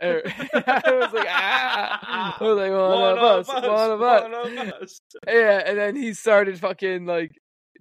And 0.01 0.21
I 0.53 0.81
was 0.85 1.13
like, 1.13 1.27
"Ah!" 1.29 2.37
I 2.39 2.43
was 2.43 2.57
like, 2.57 2.71
"One, 2.71 3.17
of 3.17 3.23
us, 3.23 3.47
one 3.47 3.91
of 3.91 4.01
us." 4.01 4.23
one 4.23 4.33
of 4.33 4.73
us. 4.81 4.99
Yeah, 5.27 5.61
and 5.65 5.77
then 5.77 5.95
he 5.95 6.13
started 6.13 6.59
fucking 6.59 7.05
like 7.05 7.31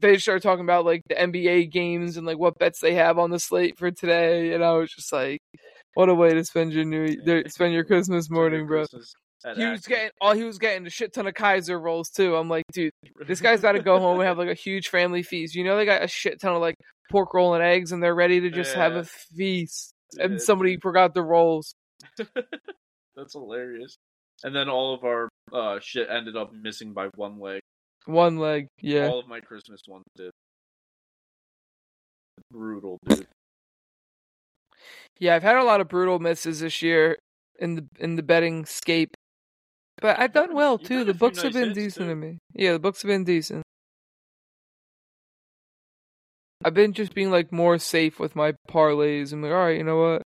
they 0.01 0.18
started 0.18 0.43
talking 0.43 0.64
about 0.64 0.85
like 0.85 1.02
the 1.09 1.14
NBA 1.14 1.70
games 1.72 2.16
and 2.16 2.26
like 2.26 2.39
what 2.39 2.59
bets 2.59 2.80
they 2.80 2.94
have 2.94 3.18
on 3.18 3.30
the 3.30 3.39
slate 3.39 3.78
for 3.78 3.90
today, 3.90 4.55
and 4.55 4.64
I 4.64 4.72
was 4.72 4.93
just 4.93 5.12
like, 5.12 5.40
"What 5.94 6.09
a 6.09 6.14
way 6.14 6.35
to 6.35 6.44
spend 6.44 6.72
your 6.72 6.85
new 6.85 7.16
spend 7.48 7.72
your 7.72 7.85
Christmas 7.85 8.30
morning, 8.30 8.66
bro." 8.66 8.80
Christmas 8.80 9.14
He 9.56 9.65
was 9.66 9.86
getting 9.86 10.10
oh 10.20 10.32
he 10.32 10.44
was 10.44 10.59
getting 10.59 10.86
a 10.86 10.90
shit 10.90 11.12
ton 11.12 11.27
of 11.27 11.35
Kaiser 11.35 11.78
rolls 11.78 12.10
too. 12.10 12.35
I'm 12.35 12.48
like, 12.48 12.65
dude, 12.73 12.93
this 13.27 13.40
guy's 13.40 13.60
got 13.60 13.73
to 13.73 13.78
go 13.82 13.98
home 14.01 14.19
and 14.19 14.27
have 14.27 14.39
like 14.39 14.48
a 14.48 14.55
huge 14.55 14.89
family 14.89 15.23
feast. 15.23 15.55
You 15.55 15.65
know, 15.65 15.77
they 15.77 15.85
got 15.85 16.02
a 16.02 16.09
shit 16.09 16.40
ton 16.40 16.55
of 16.55 16.60
like 16.60 16.74
pork 17.10 17.32
roll 17.35 17.55
and 17.55 17.62
eggs, 17.62 17.93
and 17.93 18.02
they're 18.02 18.15
ready 18.15 18.40
to 18.40 18.51
just 18.51 18.74
have 18.74 18.97
a 18.97 19.05
feast. 19.05 19.93
Yeah, 20.16 20.24
And 20.24 20.43
somebody 20.43 20.77
forgot 20.78 21.15
the 21.15 21.23
rolls. 21.23 21.74
That's 23.16 23.32
hilarious. 23.32 23.97
And 24.44 24.55
then 24.55 24.69
all 24.69 24.94
of 24.94 25.05
our 25.05 25.28
uh, 25.52 25.81
shit 25.81 26.09
ended 26.10 26.36
up 26.36 26.52
missing 26.52 26.93
by 26.93 27.09
one 27.15 27.40
leg. 27.40 27.60
One 28.06 28.39
leg, 28.39 28.69
yeah. 28.81 29.09
All 29.09 29.19
of 29.19 29.28
my 29.28 29.40
Christmas 29.40 29.82
ones 29.86 30.05
did. 30.16 30.31
Brutal, 32.51 32.98
dude. 33.06 33.27
Yeah, 35.19 35.35
I've 35.35 35.43
had 35.43 35.56
a 35.56 35.65
lot 35.65 35.81
of 35.81 35.89
brutal 35.89 36.19
misses 36.20 36.60
this 36.60 36.81
year 36.81 37.19
in 37.59 37.74
the 37.74 37.86
in 37.98 38.15
the 38.16 38.23
betting 38.23 38.65
scape. 38.65 39.16
But 40.00 40.18
I've 40.20 40.32
done 40.32 40.54
well 40.54 40.78
too. 40.78 41.04
The 41.04 41.14
books 41.14 41.42
have 41.42 41.52
been 41.52 41.72
decent 41.72 42.06
too. 42.06 42.10
to 42.10 42.14
me. 42.14 42.38
Yeah, 42.54 42.72
the 42.72 42.78
books 42.78 43.02
have 43.02 43.08
been 43.08 43.24
decent. 43.24 43.62
I've 46.64 46.74
been 46.74 46.92
just 46.92 47.14
being 47.14 47.30
like 47.30 47.52
more 47.52 47.78
safe 47.78 48.18
with 48.18 48.34
my 48.34 48.54
parlays. 48.68 49.32
I'm 49.32 49.42
like, 49.42 49.52
all 49.52 49.58
right, 49.58 49.76
you 49.76 49.84
know 49.84 49.96
what? 49.96 50.22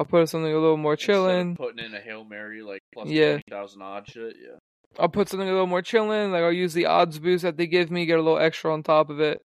I'll 0.00 0.06
put 0.06 0.28
something 0.28 0.50
a 0.50 0.58
little 0.58 0.78
more 0.78 0.96
chilling. 0.96 1.54
putting 1.54 1.84
in 1.84 1.94
a 1.94 2.00
Hail 2.00 2.24
Mary, 2.24 2.62
like 2.62 2.80
plus 2.94 3.08
Yeah. 3.08 3.38
20,000 3.48 3.82
odd 3.82 4.08
shit, 4.08 4.36
yeah. 4.42 4.56
I'll 4.98 5.08
put 5.08 5.28
something 5.28 5.48
a 5.48 5.52
little 5.52 5.66
more 5.66 5.82
chilling. 5.82 6.32
Like 6.32 6.42
I'll 6.42 6.52
use 6.52 6.72
the 6.72 6.86
odds 6.86 7.18
boost 7.18 7.42
that 7.42 7.56
they 7.56 7.66
give 7.66 7.90
me, 7.90 8.06
get 8.06 8.18
a 8.18 8.22
little 8.22 8.38
extra 8.38 8.72
on 8.72 8.82
top 8.82 9.10
of 9.10 9.20
it. 9.20 9.40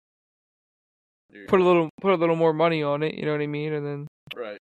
Put 1.48 1.60
a 1.60 1.64
little, 1.64 1.90
put 2.00 2.12
a 2.12 2.16
little 2.16 2.36
more 2.36 2.52
money 2.52 2.82
on 2.82 3.02
it. 3.02 3.14
You 3.14 3.24
know 3.24 3.32
what 3.32 3.40
I 3.40 3.46
mean? 3.46 3.72
And 3.72 3.84
then 3.86 4.06
Right. 4.36 4.58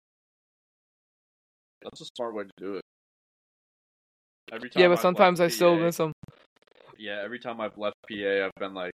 That's 1.83 2.01
a 2.01 2.05
smart 2.15 2.33
way 2.33 2.43
to 2.45 2.49
do 2.57 2.75
it. 2.75 2.81
Every 4.53 4.69
time 4.69 4.81
yeah, 4.81 4.87
but 4.87 4.93
I've 4.93 4.99
sometimes 4.99 5.39
I 5.39 5.45
left 5.45 5.55
still 5.55 5.75
miss 5.77 5.97
them. 5.97 6.11
Yeah, 6.97 7.21
every 7.23 7.39
time 7.39 7.59
I've 7.59 7.77
left 7.77 7.95
PA, 8.07 8.45
I've 8.45 8.51
been 8.59 8.75
like, 8.75 8.91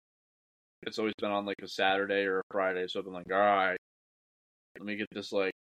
it's 0.83 0.99
always 0.99 1.15
been 1.21 1.31
on 1.31 1.47
like 1.47 1.57
a 1.63 1.69
Saturday 1.69 2.25
or 2.25 2.41
a 2.41 2.43
Friday, 2.51 2.87
so 2.89 2.99
I've 2.99 3.05
been 3.05 3.15
like, 3.15 3.33
all 3.33 3.39
right, 3.39 3.77
let 4.79 4.87
me 4.87 4.97
get 4.97 5.07
this 5.13 5.33
like 5.33 5.53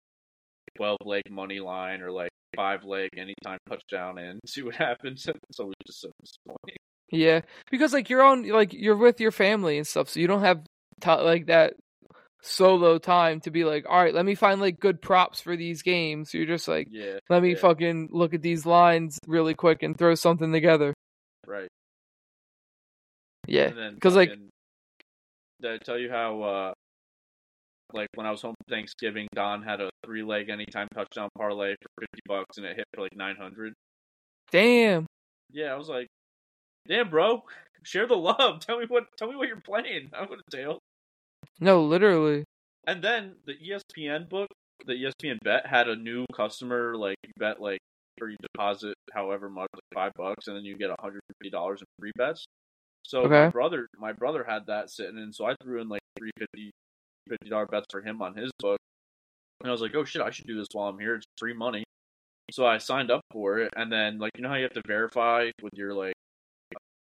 twelve 0.77 0.99
leg 1.05 1.23
money 1.31 1.61
line 1.61 2.01
or 2.01 2.11
like 2.11 2.31
five 2.57 2.85
leg 2.85 3.11
anytime 3.17 3.59
touchdown 3.69 4.19
and 4.19 4.41
see 4.47 4.63
what 4.63 4.77
happens. 4.77 5.27
It's 5.51 5.61
always 5.61 5.75
just 5.87 6.01
so 6.01 6.11
disappointing. 6.21 6.77
Yeah, 7.11 7.43
because 7.71 7.93
like 7.93 8.09
you're 8.09 8.23
on, 8.23 8.49
like 8.49 8.73
you're 8.73 8.97
with 8.97 9.21
your 9.21 9.33
family 9.33 9.77
and 9.77 9.87
stuff, 9.87 10.09
so 10.09 10.21
you 10.21 10.27
don't 10.27 10.41
have 10.41 10.65
ti 11.03 11.11
like 11.11 11.47
that 11.47 11.75
solo 12.43 12.99
time 12.99 13.41
to 13.41 13.51
be 13.51 13.65
like, 13.65 13.85
all 13.89 14.03
right, 14.03 14.15
let 14.15 14.25
me 14.25 14.35
find 14.35 14.61
like 14.61 14.79
good 14.81 15.01
props 15.01 15.41
for 15.41 15.57
these 15.57 15.83
games. 15.83 16.35
You're 16.35 16.47
just 16.47 16.67
like, 16.69 16.89
Yeah, 16.91 17.19
let 17.31 17.43
me 17.43 17.51
yeah, 17.53 17.59
fucking 17.59 18.09
look 18.11 18.35
at 18.35 18.43
these 18.43 18.67
lines 18.67 19.19
really 19.27 19.55
quick 19.55 19.83
and 19.83 19.97
throw 19.97 20.15
something 20.15 20.53
together. 20.53 20.93
right. 21.47 21.69
Yeah, 23.49 23.71
Because 23.95 24.15
like- 24.17 24.31
did 25.61 25.71
I 25.73 25.79
tell 25.79 25.99
you 25.99 26.11
how 26.11 26.43
uh 26.43 26.73
like 27.93 28.09
when 28.15 28.27
I 28.27 28.31
was 28.31 28.41
home 28.41 28.55
Thanksgiving, 28.71 29.29
Don 29.35 29.63
had 29.63 29.81
a 29.81 29.91
three 30.07 30.23
leg 30.23 30.49
anytime 30.49 30.89
touchdown 30.95 31.29
parlay 31.37 31.75
for 31.83 31.89
fifty 32.01 32.21
bucks 32.27 32.57
and 32.57 32.67
it 32.67 32.77
hit 32.77 32.87
for 32.95 33.03
like 33.03 33.15
nine 33.15 33.37
hundred. 33.37 33.75
damn. 34.51 35.07
Yeah, 35.53 35.73
I 35.73 35.77
was 35.77 35.89
like, 35.89 36.07
damn, 36.89 37.11
bro, 37.11 37.43
share 37.83 38.07
the 38.07 38.17
love. 38.17 38.61
Tell 38.67 38.79
me 38.81 38.87
what, 38.89 39.05
tell 39.19 39.29
me 39.29 39.37
what 39.37 39.49
you're 39.49 39.61
playing. 39.61 40.11
I 40.15 40.21
would 40.23 40.39
have 40.39 40.47
tailed. 40.51 40.79
No, 41.61 41.83
literally. 41.85 42.45
And 42.87 43.03
then 43.03 43.37
the 43.47 43.55
ESPN 43.55 44.29
book, 44.29 44.49
the 44.87 44.95
ESPN 44.95 45.39
bet 45.45 45.67
had 45.67 45.89
a 45.89 45.97
new 45.97 46.27
customer 46.35 46.97
like 46.97 47.17
you 47.25 47.33
bet 47.39 47.61
like 47.61 47.79
or 48.21 48.29
you 48.29 48.37
deposit 48.43 48.95
however 49.13 49.49
much, 49.49 49.69
like 49.75 49.83
five 49.95 50.13
bucks, 50.17 50.49
and 50.49 50.57
then 50.57 50.65
you 50.65 50.77
get 50.77 50.91
hundred 51.01 51.21
fifty 51.29 51.51
dollars 51.51 51.81
in 51.81 51.87
free 51.99 52.13
bets. 52.17 52.45
So 53.05 53.25
my 53.25 53.49
brother, 53.49 53.89
my 53.99 54.13
brother 54.13 54.45
had 54.49 54.67
that 54.67 54.91
sitting 54.91 55.19
in, 55.19 55.33
so 55.33 55.45
I 55.47 55.55
threw 55.63 55.81
in 55.81 55.89
like 55.89 56.03
three 56.19 56.31
fifty 56.39 56.71
fifty 57.29 57.49
dollar 57.51 57.67
bets 57.67 57.87
for 57.91 58.01
him 58.01 58.23
on 58.23 58.35
his 58.35 58.51
book, 58.59 58.79
and 59.61 59.69
I 59.69 59.73
was 59.73 59.81
like, 59.81 59.95
oh 59.95 60.05
shit, 60.05 60.23
I 60.23 60.31
should 60.31 60.47
do 60.47 60.57
this 60.57 60.69
while 60.73 60.89
I'm 60.89 60.99
here. 60.99 61.17
It's 61.17 61.27
free 61.39 61.55
money. 61.55 61.85
So 62.53 62.67
I 62.67 62.79
signed 62.79 63.11
up 63.11 63.23
for 63.33 63.59
it, 63.59 63.73
and 63.77 63.91
then 63.91 64.19
like 64.19 64.33
you 64.37 64.43
know 64.43 64.49
how 64.51 64.57
you 64.57 64.65
have 64.65 64.75
to 64.75 64.83
verify 64.87 65.51
with 65.63 65.73
your 65.75 65.95
like 65.95 66.15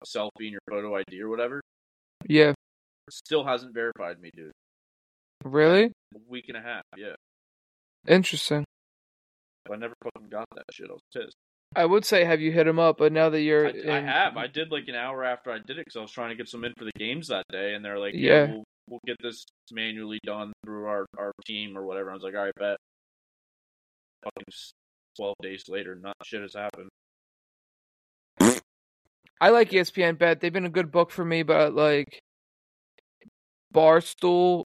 selfie 0.06 0.30
and 0.40 0.52
your 0.52 0.60
photo 0.68 0.96
ID 0.96 1.20
or 1.20 1.28
whatever. 1.28 1.60
Yeah. 2.26 2.54
Still 3.12 3.44
hasn't 3.44 3.74
verified 3.74 4.18
me, 4.20 4.30
dude. 4.34 4.52
Really? 5.44 5.84
A 6.14 6.18
week 6.28 6.46
and 6.48 6.56
a 6.56 6.62
half, 6.62 6.82
yeah. 6.96 7.14
Interesting. 8.08 8.64
I 9.70 9.76
never 9.76 9.94
fucking 10.02 10.30
got 10.30 10.46
that 10.56 10.64
shit. 10.72 10.88
I 10.88 10.92
was 10.92 11.00
pissed. 11.14 11.36
I 11.76 11.84
would 11.84 12.06
say 12.06 12.24
have 12.24 12.40
you 12.40 12.52
hit 12.52 12.66
him 12.66 12.78
up, 12.78 12.96
but 12.96 13.12
now 13.12 13.28
that 13.28 13.42
you're 13.42 13.66
I, 13.66 13.98
I 13.98 14.00
have. 14.00 14.36
I 14.38 14.46
did 14.46 14.70
like 14.72 14.88
an 14.88 14.94
hour 14.94 15.24
after 15.24 15.50
I 15.50 15.58
did 15.58 15.78
it 15.78 15.84
because 15.84 15.96
I 15.96 16.00
was 16.00 16.10
trying 16.10 16.30
to 16.30 16.36
get 16.36 16.48
some 16.48 16.64
in 16.64 16.72
for 16.76 16.84
the 16.84 16.92
games 16.98 17.28
that 17.28 17.44
day, 17.50 17.74
and 17.74 17.84
they're 17.84 17.98
like, 17.98 18.14
Yeah. 18.14 18.46
"Yeah, 18.46 18.46
we'll, 18.50 18.64
we'll 18.88 19.00
get 19.06 19.16
this 19.22 19.44
manually 19.70 20.18
done 20.24 20.52
through 20.64 20.86
our, 20.86 21.04
our 21.18 21.32
team 21.46 21.76
or 21.76 21.84
whatever." 21.84 22.10
I 22.10 22.14
was 22.14 22.22
like, 22.22 22.34
"All 22.34 22.44
right, 22.44 22.54
bet." 22.58 22.76
Fucking 24.24 24.52
twelve 25.16 25.36
days 25.42 25.64
later, 25.68 25.94
not 25.94 26.16
shit 26.24 26.40
has 26.40 26.54
happened. 26.54 26.88
I 29.40 29.50
like 29.50 29.70
ESPN 29.70 30.18
Bet. 30.18 30.40
They've 30.40 30.52
been 30.52 30.66
a 30.66 30.70
good 30.70 30.90
book 30.90 31.10
for 31.10 31.24
me, 31.24 31.42
but 31.42 31.74
like 31.74 32.20
Barstool, 33.72 34.64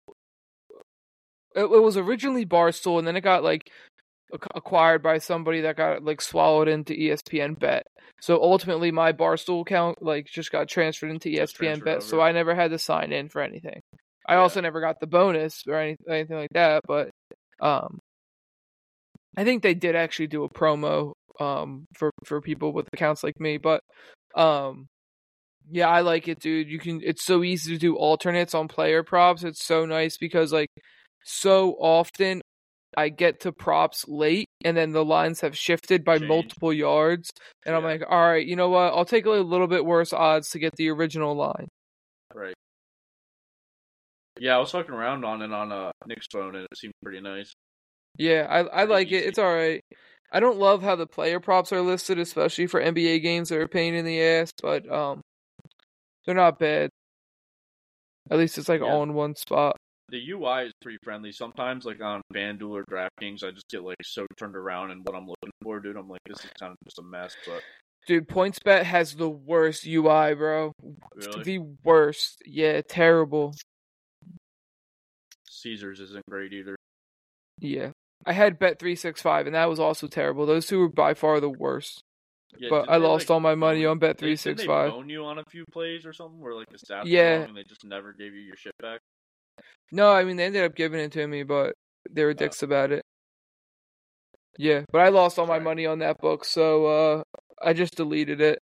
it, 1.55 1.63
it 1.63 1.67
was 1.83 1.97
originally 1.97 2.45
Barstool, 2.45 2.99
and 2.99 3.07
then 3.07 3.15
it 3.15 3.21
got 3.21 3.43
like 3.43 3.69
acquired 4.53 5.01
by 5.03 5.17
somebody 5.19 5.61
that 5.61 5.77
got 5.77 6.03
like 6.03 6.21
swallowed 6.21 6.67
into 6.67 6.93
ESPN 6.93 7.57
Bet. 7.59 7.85
So 8.21 8.41
ultimately, 8.41 8.91
my 8.91 9.13
Barstool 9.13 9.61
account 9.61 10.01
like 10.01 10.25
just 10.25 10.51
got 10.51 10.67
transferred 10.67 11.11
into 11.11 11.31
Just 11.31 11.55
ESPN 11.55 11.57
transferred 11.57 11.85
Bet, 11.85 12.03
so. 12.03 12.21
I 12.21 12.31
never 12.31 12.55
had 12.55 12.71
to 12.71 12.79
sign 12.79 13.11
in 13.11 13.29
for 13.29 13.41
anything. 13.41 13.81
I 14.27 14.33
Yeah. 14.33 14.39
also 14.39 14.61
never 14.61 14.81
got 14.81 14.99
the 14.99 15.07
bonus 15.07 15.63
or 15.67 15.75
any, 15.75 15.95
anything 16.09 16.37
like 16.37 16.49
that, 16.53 16.81
but 16.87 17.11
um, 17.61 17.99
I 19.37 19.43
think 19.43 19.61
they 19.61 19.75
did 19.75 19.95
actually 19.95 20.27
do 20.27 20.43
a 20.43 20.49
promo 20.49 21.13
um 21.39 21.85
for 21.93 22.11
for 22.23 22.39
people 22.41 22.71
with 22.71 22.87
accounts 22.93 23.23
like 23.23 23.39
me, 23.39 23.57
but 23.57 23.81
um 24.35 24.87
yeah, 25.71 25.89
I 25.89 26.01
like 26.01 26.27
it, 26.27 26.39
dude. 26.39 26.69
You 26.69 26.79
can 26.79 27.01
it's 27.03 27.23
so 27.23 27.43
easy 27.43 27.73
to 27.73 27.79
do 27.79 27.95
alternates 27.95 28.53
on 28.53 28.67
player 28.67 29.03
props. 29.03 29.43
It's 29.43 29.63
so 29.63 29.85
nice 29.85 30.17
because 30.17 30.53
like 30.53 30.69
so 31.23 31.71
often 31.79 32.41
I 32.97 33.09
get 33.09 33.41
to 33.41 33.51
props 33.51 34.07
late 34.07 34.47
and 34.63 34.77
then 34.77 34.91
the 34.91 35.03
lines 35.05 35.41
have 35.41 35.57
shifted 35.57 36.05
by 36.05 36.17
Changed. 36.17 36.27
multiple 36.29 36.73
yards 36.73 37.29
and 37.65 37.75
I'm 37.75 37.83
like, 37.83 38.03
"All 38.07 38.21
right, 38.21 38.45
you 38.45 38.55
know 38.55 38.69
what? 38.69 38.93
I'll 38.93 39.05
take 39.05 39.25
a 39.25 39.31
little 39.31 39.67
bit 39.67 39.85
worse 39.85 40.13
odds 40.13 40.49
to 40.51 40.59
get 40.59 40.75
the 40.75 40.89
original 40.89 41.35
line." 41.35 41.67
Right. 42.33 42.53
Yeah, 44.39 44.57
I 44.57 44.59
was 44.59 44.71
fucking 44.71 44.93
around 44.93 45.23
on 45.23 45.41
it 45.41 45.51
on 45.51 45.71
uh, 45.71 45.91
Nick's 46.07 46.27
phone, 46.31 46.55
and 46.55 46.67
it 46.69 46.77
seemed 46.77 46.93
pretty 47.01 47.21
nice. 47.21 47.53
Yeah, 48.17 48.47
I 48.49 48.81
I 48.81 48.83
like 48.85 49.11
it. 49.11 49.25
It's 49.25 49.39
all 49.39 49.53
right. 49.53 49.81
I 50.31 50.39
don't 50.39 50.57
love 50.57 50.81
how 50.81 50.95
the 50.95 51.07
player 51.07 51.39
props 51.39 51.71
are 51.71 51.81
listed, 51.81 52.19
especially 52.19 52.67
for 52.67 52.81
NBA 52.81 53.21
games 53.21 53.49
that 53.49 53.57
are 53.57 53.63
a 53.63 53.69
pain 53.69 53.93
in 53.93 54.05
the 54.05 54.21
ass, 54.21 54.51
but 54.61 54.89
um, 54.91 55.21
they're 56.25 56.35
not 56.35 56.59
bad. 56.59 56.89
At 58.31 58.37
least 58.37 58.57
it's 58.57 58.69
like 58.69 58.81
Yeah. 58.81 58.87
all 58.87 59.03
in 59.03 59.13
one 59.13 59.35
spot. 59.35 59.77
The 60.09 60.29
UI 60.31 60.65
is 60.67 60.71
pretty 60.81 60.99
friendly. 61.03 61.31
Sometimes, 61.31 61.83
like 61.85 62.01
on 62.01 62.21
FanDuel 62.33 62.69
or 62.69 62.83
DraftKings, 62.85 63.43
I 63.43 63.51
just 63.51 63.67
get 63.69 63.83
like 63.83 63.97
so 64.03 64.25
turned 64.37 64.55
around 64.55 64.91
in 64.91 64.99
what 65.03 65.15
I'm 65.15 65.27
looking 65.27 65.51
for, 65.63 65.79
dude. 65.79 65.95
I'm 65.97 66.07
like, 66.07 66.21
this 66.27 66.43
is 66.43 66.51
kind 66.59 66.71
of 66.71 66.77
just 66.85 66.99
a 66.99 67.03
mess, 67.03 67.35
but 67.47 67.61
Dude, 68.07 68.27
PointsBet 68.27 68.83
has 68.83 69.15
the 69.15 69.27
worst 69.29 69.83
UI, 69.87 70.35
bro. 70.35 70.71
really, 71.15 71.43
The 71.43 71.59
worst. 71.83 72.37
Yeah, 72.45 72.81
terrible. 72.87 73.55
Caesars 75.49 75.99
isn't 75.99 76.25
great 76.29 76.53
either. 76.53 76.75
Yeah. 77.59 77.91
I 78.25 78.33
had 78.33 78.59
Bet 78.59 78.79
three 78.79 78.95
six 78.95 79.21
five, 79.21 79.45
and 79.47 79.55
that 79.55 79.69
was 79.69 79.79
also 79.79 80.07
terrible. 80.07 80.45
Those 80.45 80.67
two 80.67 80.79
were 80.79 80.89
by 80.89 81.13
far 81.13 81.39
the 81.39 81.49
worst. 81.49 82.01
Yeah, 82.59 82.69
but 82.69 82.89
I 82.89 82.97
lost 82.97 83.29
like, 83.29 83.33
all 83.35 83.39
my 83.39 83.55
money 83.55 83.85
on 83.85 83.99
Bet 83.99 84.17
Three 84.17 84.35
Six 84.35 84.63
Five. 84.63 84.91
three 84.91 84.91
didn't 84.91 84.97
they 84.97 85.07
five. 85.07 85.09
you 85.09 85.25
on 85.25 85.39
a 85.39 85.43
few 85.49 85.65
plays 85.71 86.05
or 86.05 86.13
something 86.13 86.39
where 86.39 86.53
like 86.53 86.67
the 86.69 86.77
were 87.03 87.07
Yeah. 87.07 87.35
wrong 87.39 87.49
and 87.49 87.57
they 87.57 87.63
just 87.63 87.83
never 87.83 88.13
gave 88.13 88.33
you 88.33 88.41
your 88.41 88.55
shit 88.55 88.73
back. 88.79 88.99
No, 89.91 90.11
I 90.11 90.23
mean 90.23 90.37
they 90.37 90.45
ended 90.45 90.63
up 90.63 90.75
giving 90.75 90.99
it 90.99 91.11
to 91.13 91.27
me, 91.27 91.43
but 91.43 91.73
they 92.09 92.23
were 92.23 92.31
Oh. 92.31 92.33
dicks 92.33 92.63
about 92.63 92.91
it. 92.91 93.03
Yeah, 94.57 94.83
but 94.91 94.99
I 95.01 95.09
lost 95.09 95.37
all 95.37 95.47
my 95.47 95.59
money 95.59 95.85
on 95.85 95.99
that 95.99 96.17
book, 96.19 96.45
so 96.45 96.85
uh 96.85 97.23
I 97.61 97.73
just 97.73 97.95
deleted 97.95 98.41
it 98.41 98.59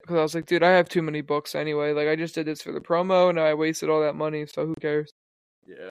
because 0.00 0.16
I 0.18 0.22
was 0.22 0.34
like, 0.34 0.46
dude, 0.46 0.62
I 0.62 0.70
have 0.70 0.88
too 0.88 1.02
many 1.02 1.20
books 1.20 1.54
anyway. 1.54 1.92
Like 1.92 2.08
I 2.08 2.16
just 2.16 2.34
did 2.34 2.46
this 2.46 2.62
for 2.62 2.72
the 2.72 2.80
promo, 2.80 3.28
and 3.30 3.38
I 3.40 3.54
wasted 3.54 3.88
all 3.90 4.00
that 4.02 4.14
money, 4.14 4.46
so 4.46 4.66
who 4.66 4.74
cares? 4.80 5.10
Yeah, 5.66 5.90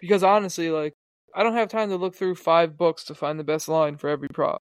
Because 0.00 0.22
honestly, 0.24 0.70
like 0.70 0.92
I 1.34 1.42
don't 1.42 1.54
have 1.54 1.68
time 1.68 1.88
to 1.90 1.96
look 1.96 2.14
through 2.16 2.34
five 2.36 2.76
books 2.76 3.04
to 3.04 3.14
find 3.14 3.38
the 3.38 3.44
best 3.44 3.68
line 3.68 3.96
for 3.96 4.08
every 4.08 4.28
prop, 4.28 4.60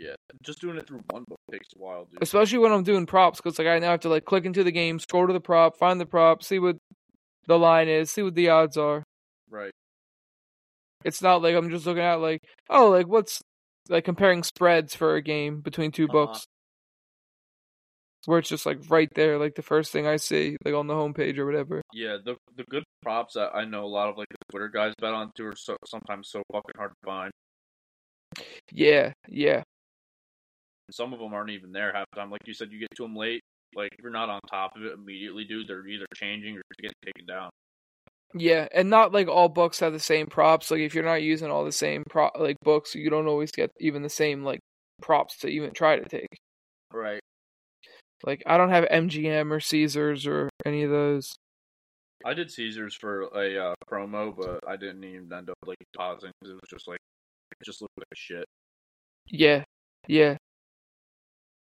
yeah. 0.00 0.14
Just 0.42 0.60
doing 0.60 0.78
it 0.78 0.86
through 0.86 1.00
one 1.10 1.24
book 1.28 1.38
takes 1.50 1.68
a 1.76 1.78
while, 1.78 2.06
dude. 2.06 2.22
especially 2.22 2.58
when 2.58 2.72
I'm 2.72 2.82
doing 2.84 3.06
props. 3.06 3.40
Because 3.40 3.58
like 3.58 3.68
I 3.68 3.78
now 3.78 3.90
have 3.90 4.00
to 4.00 4.08
like 4.08 4.24
click 4.24 4.44
into 4.46 4.64
the 4.64 4.72
game, 4.72 4.98
scroll 4.98 5.26
to 5.26 5.32
the 5.32 5.40
prop, 5.40 5.76
find 5.76 6.00
the 6.00 6.06
prop, 6.06 6.42
see 6.42 6.58
what 6.58 6.76
the 7.46 7.58
line 7.58 7.88
is, 7.88 8.10
see 8.10 8.22
what 8.22 8.34
the 8.34 8.48
odds 8.48 8.76
are. 8.76 9.02
Right. 9.50 9.72
It's 11.04 11.22
not 11.22 11.42
like 11.42 11.54
I'm 11.54 11.70
just 11.70 11.86
looking 11.86 12.02
at 12.02 12.20
like, 12.20 12.40
oh, 12.68 12.90
like 12.90 13.06
what's 13.08 13.40
like 13.88 14.04
comparing 14.04 14.42
spreads 14.42 14.94
for 14.94 15.16
a 15.16 15.22
game 15.22 15.60
between 15.60 15.90
2 15.92 16.04
Uh-huh. 16.04 16.12
books. 16.12 16.44
Where 18.26 18.38
it's 18.38 18.50
just 18.50 18.66
like 18.66 18.78
right 18.90 19.08
there, 19.14 19.38
like 19.38 19.54
the 19.54 19.62
first 19.62 19.92
thing 19.92 20.06
I 20.06 20.16
see, 20.16 20.56
like 20.64 20.74
on 20.74 20.86
the 20.86 20.94
homepage 20.94 21.38
or 21.38 21.46
whatever. 21.46 21.80
Yeah, 21.94 22.18
the 22.22 22.36
the 22.54 22.64
good 22.70 22.84
props 23.02 23.32
that 23.34 23.52
I 23.54 23.64
know 23.64 23.84
a 23.84 23.88
lot 23.88 24.10
of 24.10 24.18
like 24.18 24.28
the 24.28 24.36
Twitter 24.50 24.68
guys 24.68 24.92
bet 25.00 25.14
on 25.14 25.30
too 25.34 25.46
are 25.46 25.56
so 25.56 25.74
sometimes 25.86 26.28
so 26.28 26.42
fucking 26.52 26.74
hard 26.76 26.90
to 26.90 27.06
find. 27.06 27.30
Yeah, 28.72 29.12
yeah, 29.26 29.62
Some 30.92 31.12
of 31.12 31.18
them 31.20 31.32
aren't 31.34 31.50
even 31.50 31.72
there 31.72 31.92
half 31.92 32.06
the 32.12 32.20
time. 32.20 32.30
Like 32.30 32.40
you 32.46 32.54
said, 32.54 32.72
you 32.72 32.78
get 32.78 32.88
to 32.96 33.02
them 33.02 33.16
late. 33.16 33.40
Like 33.74 33.90
if 33.98 34.02
you're 34.02 34.12
not 34.12 34.28
on 34.28 34.40
top 34.50 34.76
of 34.76 34.82
it 34.84 34.92
immediately, 34.92 35.44
dude, 35.44 35.68
they're 35.68 35.86
either 35.86 36.06
changing 36.14 36.56
or 36.56 36.62
getting 36.80 36.96
taken 37.04 37.26
down. 37.26 37.50
yeah, 38.34 38.68
and 38.72 38.88
not 38.90 39.12
like 39.12 39.28
all 39.28 39.48
books 39.48 39.80
have 39.80 39.92
the 39.92 39.98
same 40.00 40.26
props. 40.26 40.70
Like 40.70 40.80
if 40.80 40.94
you're 40.94 41.04
not 41.04 41.22
using 41.22 41.50
all 41.50 41.64
the 41.64 41.72
same 41.72 42.04
prop 42.08 42.34
like 42.38 42.56
books, 42.62 42.94
you 42.94 43.10
don't 43.10 43.26
always 43.26 43.50
get 43.52 43.70
even 43.80 44.02
the 44.02 44.08
same 44.08 44.44
like 44.44 44.60
props 45.02 45.38
to 45.38 45.48
even 45.48 45.72
try 45.72 45.96
to 45.96 46.08
take. 46.08 46.28
Right. 46.92 47.20
Like 48.24 48.42
I 48.46 48.56
don't 48.56 48.70
have 48.70 48.84
MGM 48.90 49.52
or 49.52 49.60
Caesars 49.60 50.26
or 50.26 50.48
any 50.66 50.82
of 50.82 50.90
those. 50.90 51.34
I 52.24 52.34
did 52.34 52.50
Caesars 52.50 52.94
for 52.94 53.22
a 53.34 53.70
uh, 53.70 53.74
promo, 53.90 54.36
but 54.36 54.60
I 54.68 54.76
didn't 54.76 55.04
even 55.04 55.32
end 55.32 55.48
up 55.50 55.56
like 55.66 55.78
pausing 55.96 56.30
'cause 56.42 56.50
it 56.50 56.54
was 56.54 56.68
just 56.70 56.86
like 56.86 57.00
it 57.52 57.64
just 57.64 57.80
looked 57.82 57.96
like 57.98 58.06
shit. 58.16 58.44
Yeah, 59.26 59.64
yeah. 60.06 60.36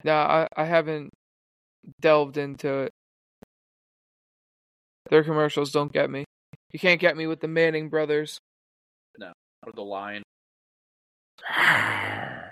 Nah, 0.05 0.47
I 0.57 0.63
I 0.63 0.65
haven't 0.65 1.11
delved 2.01 2.37
into 2.37 2.81
it. 2.81 2.93
Their 5.11 5.25
commercials 5.25 5.73
don't 5.73 5.93
get 5.93 6.11
me. 6.11 6.25
You 6.73 6.79
can't 6.79 7.01
get 7.01 7.17
me 7.17 7.27
with 7.27 7.41
the 7.41 7.49
Manning 7.49 7.89
brothers. 7.89 8.39
No, 9.19 9.33
or 9.67 9.73
the 9.75 9.83
line. 9.83 10.23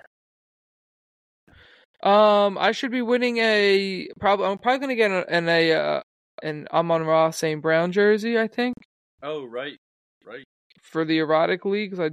Um, 2.01 2.57
I 2.59 2.71
should 2.73 2.93
be 2.93 3.03
winning 3.03 3.39
a 3.39 4.07
probably. 4.21 4.47
I'm 4.47 4.59
probably 4.59 4.79
gonna 4.79 4.95
get 4.95 5.11
an 5.29 5.49
a 5.49 5.73
uh, 5.73 6.01
an 6.45 6.69
Amon 6.73 7.03
Ra 7.03 7.31
St. 7.31 7.61
Brown 7.61 7.91
jersey. 7.91 8.39
I 8.39 8.47
think 8.47 8.77
Oh 9.21 9.45
right, 9.45 9.77
right. 10.25 10.45
for 10.81 11.05
the 11.05 11.19
erotic 11.19 11.65
league 11.65 11.91
'cause 11.91 11.99
I 11.99 12.11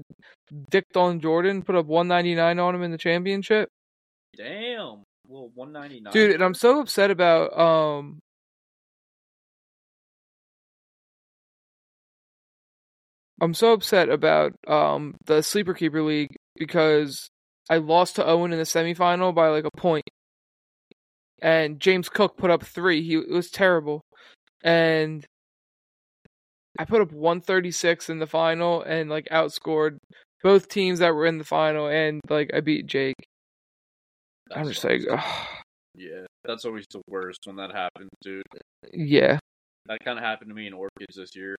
dicked 0.71 0.97
on 0.97 1.19
Jordan, 1.19 1.61
put 1.61 1.75
up 1.75 1.85
199 1.85 2.57
on 2.57 2.73
him 2.73 2.81
in 2.81 2.89
the 2.89 2.97
championship, 2.97 3.69
Damn. 4.35 5.03
Well, 5.27 5.51
one 5.53 5.71
ninety 5.71 5.99
nine. 5.99 6.13
dude. 6.13 6.31
And 6.31 6.43
I'm 6.43 6.53
so 6.53 6.79
upset 6.79 7.11
about 7.11 7.57
um. 7.57 8.19
I'm 13.41 13.53
so 13.53 13.73
upset 13.73 14.09
about 14.09 14.53
um 14.67 15.15
the 15.25 15.41
sleeper 15.41 15.73
keeper 15.73 16.01
league 16.01 16.35
because 16.55 17.27
I 17.69 17.77
lost 17.77 18.15
to 18.15 18.25
Owen 18.25 18.53
in 18.53 18.59
the 18.59 18.63
semifinal 18.65 19.33
by 19.33 19.49
like 19.49 19.65
a. 19.65 20.01
And 21.41 21.79
James 21.79 22.09
Cook 22.09 22.37
put 22.37 22.49
up 22.49 22.63
three. 22.63 23.03
He 23.03 23.15
it 23.15 23.29
was 23.29 23.51
terrible. 23.51 24.01
And 24.63 25.25
I 26.77 26.85
put 26.85 27.01
up 27.01 27.11
136 27.11 28.09
in 28.09 28.19
the 28.19 28.27
final 28.27 28.81
and 28.81 29.09
like 29.09 29.27
outscored 29.31 29.97
both 30.43 30.67
teams 30.67 30.99
that 30.99 31.13
were 31.13 31.25
in 31.25 31.37
the 31.37 31.43
final 31.43 31.87
and 31.87 32.21
like 32.29 32.51
I 32.53 32.59
beat 32.61 32.85
Jake. 32.87 33.15
I'm 34.55 34.67
just 34.67 34.83
like, 34.83 35.01
ugh, 35.09 35.47
yeah, 35.95 36.25
that's 36.43 36.65
always 36.65 36.85
the 36.91 37.01
worst 37.09 37.41
when 37.45 37.55
that 37.57 37.71
happens, 37.71 38.09
dude. 38.21 38.43
yeah. 38.93 39.39
That 39.87 39.99
kind 40.03 40.17
of 40.17 40.25
happened 40.25 40.49
to 40.49 40.55
me 40.55 40.67
in 40.67 40.73
Orchids 40.73 41.15
this 41.15 41.35
year. 41.35 41.55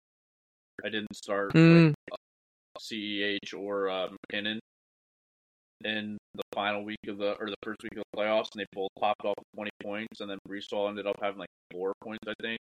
I 0.84 0.88
didn't 0.88 1.14
start 1.14 1.52
Mm, 1.54 1.94
CEH 2.80 3.54
or 3.56 3.88
uh, 3.88 4.08
McKinnon 4.32 4.58
in 5.84 6.16
the 6.34 6.42
final 6.54 6.84
week 6.84 6.98
of 7.08 7.18
the 7.18 7.32
or 7.38 7.46
the 7.48 7.56
first 7.62 7.82
week 7.82 7.92
of 7.96 8.02
the 8.12 8.18
playoffs, 8.18 8.48
and 8.52 8.60
they 8.60 8.66
both 8.72 8.90
popped 8.98 9.24
off 9.24 9.34
20 9.54 9.70
points, 9.82 10.20
and 10.20 10.30
then 10.30 10.38
Breece 10.48 10.70
Hall 10.70 10.88
ended 10.88 11.06
up 11.06 11.16
having 11.20 11.38
like 11.38 11.48
four 11.72 11.92
points, 12.02 12.24
I 12.28 12.34
think, 12.42 12.58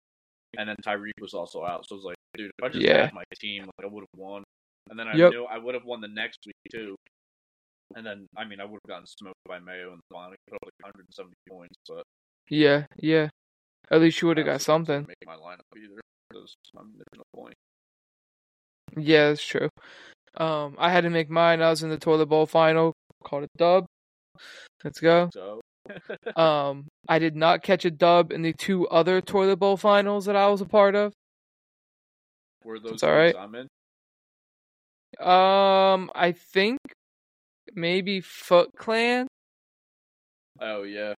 and 0.59 0.69
then 0.69 0.77
Tyreek 0.85 1.21
was 1.21 1.35
also 1.35 1.65
out. 1.65 1.87
So 1.89 1.95
I 1.95 1.97
was 1.97 2.05
like, 2.05 2.17
dude, 2.35 2.51
if 2.59 2.65
I 2.65 2.69
just 2.69 2.87
Yeah. 2.87 3.03
had 3.03 3.13
my 3.13 3.25
team, 3.41 3.65
like 3.65 3.85
I 3.85 3.93
would 3.93 4.03
have 4.03 4.21
won, 4.21 4.43
and 4.89 4.99
then 4.99 5.09
I 5.09 5.17
Yep. 5.17 5.31
knew 5.31 5.45
I 5.45 5.59
would 5.59 5.75
have 5.75 5.85
won 5.85 6.01
the 6.01 6.09
next 6.09 6.41
week 6.47 6.55
too. 6.73 6.97
And 7.97 8.07
then, 8.07 8.27
I 8.37 8.45
mean, 8.45 8.61
I 8.61 8.65
would 8.65 8.79
have 8.85 8.89
gotten 8.89 9.07
smoked 9.07 9.41
by 9.47 9.59
Mayo 9.59 9.93
in 9.93 9.97
the 9.97 10.15
final. 10.15 10.31
He 10.31 10.37
put 10.49 10.57
up 10.57 10.63
like 10.65 10.95
170 10.95 11.35
points, 11.49 11.75
but 11.89 12.05
yeah, 12.49 12.85
yeah. 12.99 13.29
At 13.91 14.01
least 14.01 14.23
you 14.23 14.29
would 14.29 14.37
have 14.37 14.47
got 14.47 14.61
something. 14.61 15.07
Make 15.09 15.27
my 15.27 15.35
lineup 15.35 15.67
either, 15.77 16.01
because 16.29 16.55
I 16.77 16.83
mean, 16.83 16.95
there's 16.95 17.19
no 17.19 17.23
point. 17.35 17.55
Yeah, 18.97 19.29
that's 19.29 19.45
true. 19.45 19.69
Um, 20.37 20.77
I 20.79 20.91
had 20.91 21.03
to 21.03 21.11
make 21.11 21.31
mine. 21.31 21.61
I 21.61 21.71
was 21.71 21.83
in 21.83 21.91
the 21.91 21.99
toilet 21.99 22.27
bowl 22.27 22.47
final. 22.47 22.93
Called 23.25 23.45
a 23.45 23.49
dub. 23.59 23.87
Let's 24.85 25.01
go. 25.01 25.29
So, 25.35 25.61
Um, 26.37 26.87
I 27.09 27.19
did 27.19 27.37
not 27.37 27.63
catch 27.63 27.85
a 27.85 27.91
dub 27.91 28.33
in 28.33 28.43
the 28.43 28.53
two 28.53 28.87
other 28.89 29.21
toilet 29.21 29.57
bowl 29.57 29.77
finals 29.77 30.27
that 30.27 30.37
I 30.37 30.47
was 30.49 30.61
a 30.61 30.67
part 30.67 30.95
of. 30.95 31.13
were 32.65 32.79
those 32.79 33.03
all 33.03 33.13
right. 33.13 33.35
I'm 33.37 33.55
in? 33.55 33.67
Um, 35.21 36.11
I 36.15 36.33
think 36.33 36.79
maybe 37.75 38.21
Foot 38.21 38.71
Clan. 38.77 39.27
Oh 40.61 40.83
yeah, 40.83 41.15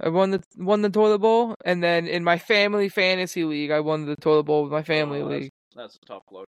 I 0.00 0.08
won 0.08 0.30
the 0.30 0.42
won 0.56 0.82
the 0.82 0.90
toilet 0.90 1.18
bowl, 1.18 1.54
and 1.64 1.82
then 1.82 2.06
in 2.06 2.24
my 2.24 2.38
family 2.38 2.88
fantasy 2.88 3.44
league, 3.44 3.70
I 3.70 3.80
won 3.80 4.06
the 4.06 4.16
toilet 4.16 4.44
bowl 4.44 4.62
with 4.62 4.72
my 4.72 4.82
family 4.82 5.20
Oh, 5.20 5.24
that's- 5.28 5.42
league. 5.42 5.50
That's 5.76 5.96
a 5.96 6.06
tough 6.06 6.22
load. 6.30 6.44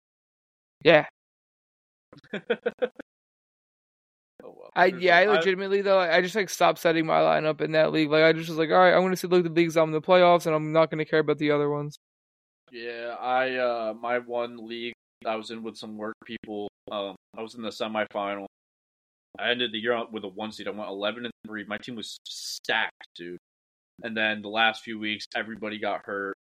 Yeah, 0.83 1.05
Oh 4.43 4.53
well. 4.55 4.69
I 4.75 4.89
There's 4.91 5.01
yeah, 5.03 5.17
I 5.17 5.25
legitimately 5.25 5.81
though, 5.81 5.99
I 5.99 6.21
just 6.21 6.35
like 6.35 6.49
stopped 6.49 6.79
setting 6.79 7.05
my 7.05 7.19
lineup 7.19 7.61
in 7.61 7.71
that 7.71 7.91
league. 7.91 8.09
Like 8.09 8.23
I 8.23 8.33
just 8.33 8.49
was 8.49 8.57
like, 8.57 8.69
all 8.69 8.77
right, 8.77 8.93
I'm 8.93 9.01
gonna 9.01 9.15
see 9.15 9.27
look 9.27 9.45
at 9.45 9.53
the 9.55 9.61
leagues 9.61 9.75
I'm 9.77 9.85
in 9.89 9.93
the 9.93 10.01
playoffs, 10.01 10.45
and 10.45 10.55
I'm 10.55 10.71
not 10.71 10.91
gonna 10.91 11.05
care 11.05 11.19
about 11.19 11.37
the 11.37 11.51
other 11.51 11.69
ones. 11.69 11.97
Yeah, 12.71 13.15
I 13.19 13.55
uh 13.55 13.93
my 13.99 14.19
one 14.19 14.67
league 14.67 14.93
I 15.25 15.35
was 15.37 15.49
in 15.51 15.63
with 15.63 15.77
some 15.77 15.97
work 15.97 16.15
people. 16.25 16.67
Um, 16.91 17.15
I 17.35 17.41
was 17.41 17.55
in 17.55 17.61
the 17.63 17.69
semifinal. 17.69 18.45
I 19.39 19.51
ended 19.51 19.71
the 19.71 19.79
year 19.79 20.01
with 20.11 20.23
a 20.23 20.27
one 20.27 20.51
seed. 20.51 20.67
I 20.67 20.71
went 20.71 20.89
eleven 20.89 21.25
and 21.25 21.33
three. 21.45 21.65
My 21.65 21.77
team 21.77 21.95
was 21.95 22.17
stacked, 22.25 23.07
dude. 23.15 23.37
And 24.03 24.15
then 24.15 24.41
the 24.41 24.49
last 24.49 24.83
few 24.83 24.99
weeks, 24.99 25.25
everybody 25.35 25.79
got 25.79 26.05
hurt. 26.05 26.35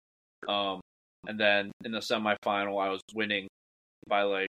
Um, 0.49 0.81
and 1.27 1.39
then 1.39 1.73
in 1.85 1.93
the 1.93 2.01
semifinal, 2.01 2.83
I 2.83 2.91
was 2.91 3.01
winning 3.15 3.49
by 4.09 4.23
like 4.23 4.49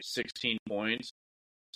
sixteen 0.00 0.58
points. 0.68 1.10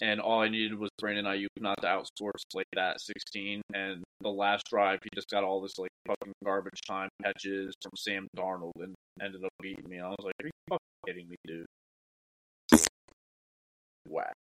And 0.00 0.20
all 0.20 0.40
I 0.40 0.48
needed 0.48 0.78
was 0.78 0.90
Brandon 0.98 1.24
Aiyuk 1.24 1.48
not 1.58 1.80
to 1.80 1.88
outscore 1.88 2.30
like 2.54 2.68
that, 2.74 3.00
16. 3.00 3.62
And 3.74 4.04
the 4.20 4.28
last 4.28 4.66
drive, 4.70 5.00
he 5.02 5.08
just 5.12 5.28
got 5.28 5.42
all 5.42 5.60
this 5.60 5.76
like 5.76 5.90
fucking 6.06 6.34
garbage 6.44 6.80
time 6.86 7.08
catches 7.22 7.74
from 7.82 7.90
Sam 7.96 8.28
Darnold 8.36 8.70
and 8.76 8.94
ended 9.20 9.42
up 9.44 9.50
beating 9.60 9.88
me. 9.88 9.98
I 9.98 10.08
was 10.08 10.18
like, 10.22 10.34
"Are 10.40 10.46
you 10.46 10.52
fucking 10.68 10.86
kidding 11.06 11.28
me, 11.28 11.36
dude?" 11.44 11.66
Whack. 14.08 14.34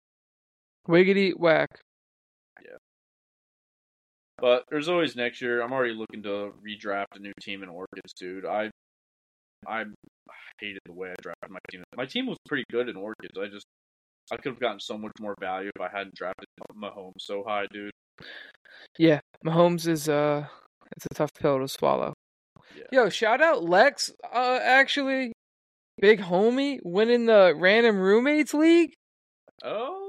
Wiggity 0.89 1.33
whack. 1.37 1.69
Yeah. 2.63 2.77
But 4.39 4.65
there's 4.71 4.89
always 4.89 5.17
next 5.17 5.41
year. 5.41 5.63
I'm 5.63 5.73
already 5.73 5.95
looking 5.95 6.23
to 6.25 6.53
redraft 6.67 7.17
a 7.17 7.19
new 7.19 7.33
team 7.41 7.63
in 7.63 7.69
Orchids, 7.69 8.13
dude. 8.19 8.45
I 8.45 8.71
I 9.67 9.85
hated 10.61 10.81
the 10.85 10.93
way 10.93 11.11
I 11.11 11.15
drafted 11.23 11.51
my 11.51 11.59
team. 11.71 11.85
My 11.97 12.05
team 12.05 12.27
was 12.27 12.37
pretty 12.47 12.65
good 12.71 12.89
in 12.89 12.97
Orchids. 12.97 13.39
I 13.41 13.47
just 13.47 13.65
I 14.31 14.37
could 14.37 14.53
have 14.53 14.61
gotten 14.61 14.81
so 14.81 14.99
much 14.99 15.13
more 15.21 15.35
value 15.41 15.71
if 15.75 15.81
I 15.81 15.89
hadn't 15.89 16.15
drafted 16.15 16.47
Mahomes 16.77 17.13
so 17.21 17.45
high, 17.47 17.67
dude. 17.73 17.91
Yeah, 18.99 19.21
Mahomes 19.45 19.87
is 19.87 20.09
uh, 20.09 20.47
it's 20.95 21.07
a 21.07 21.15
tough 21.15 21.33
pill 21.35 21.61
to 21.61 21.69
swallow. 21.69 22.13
Yeah. 22.77 22.85
Yo, 22.93 23.09
shout 23.09 23.41
out 23.41 23.65
Lex. 23.65 24.13
Uh, 24.33 24.59
actually, 24.63 25.33
big 26.01 26.21
homie 26.21 26.81
winning 26.83 27.27
the 27.27 27.55
random 27.57 27.99
roommates 27.99 28.53
league. 28.53 28.93
Oh 29.63 30.04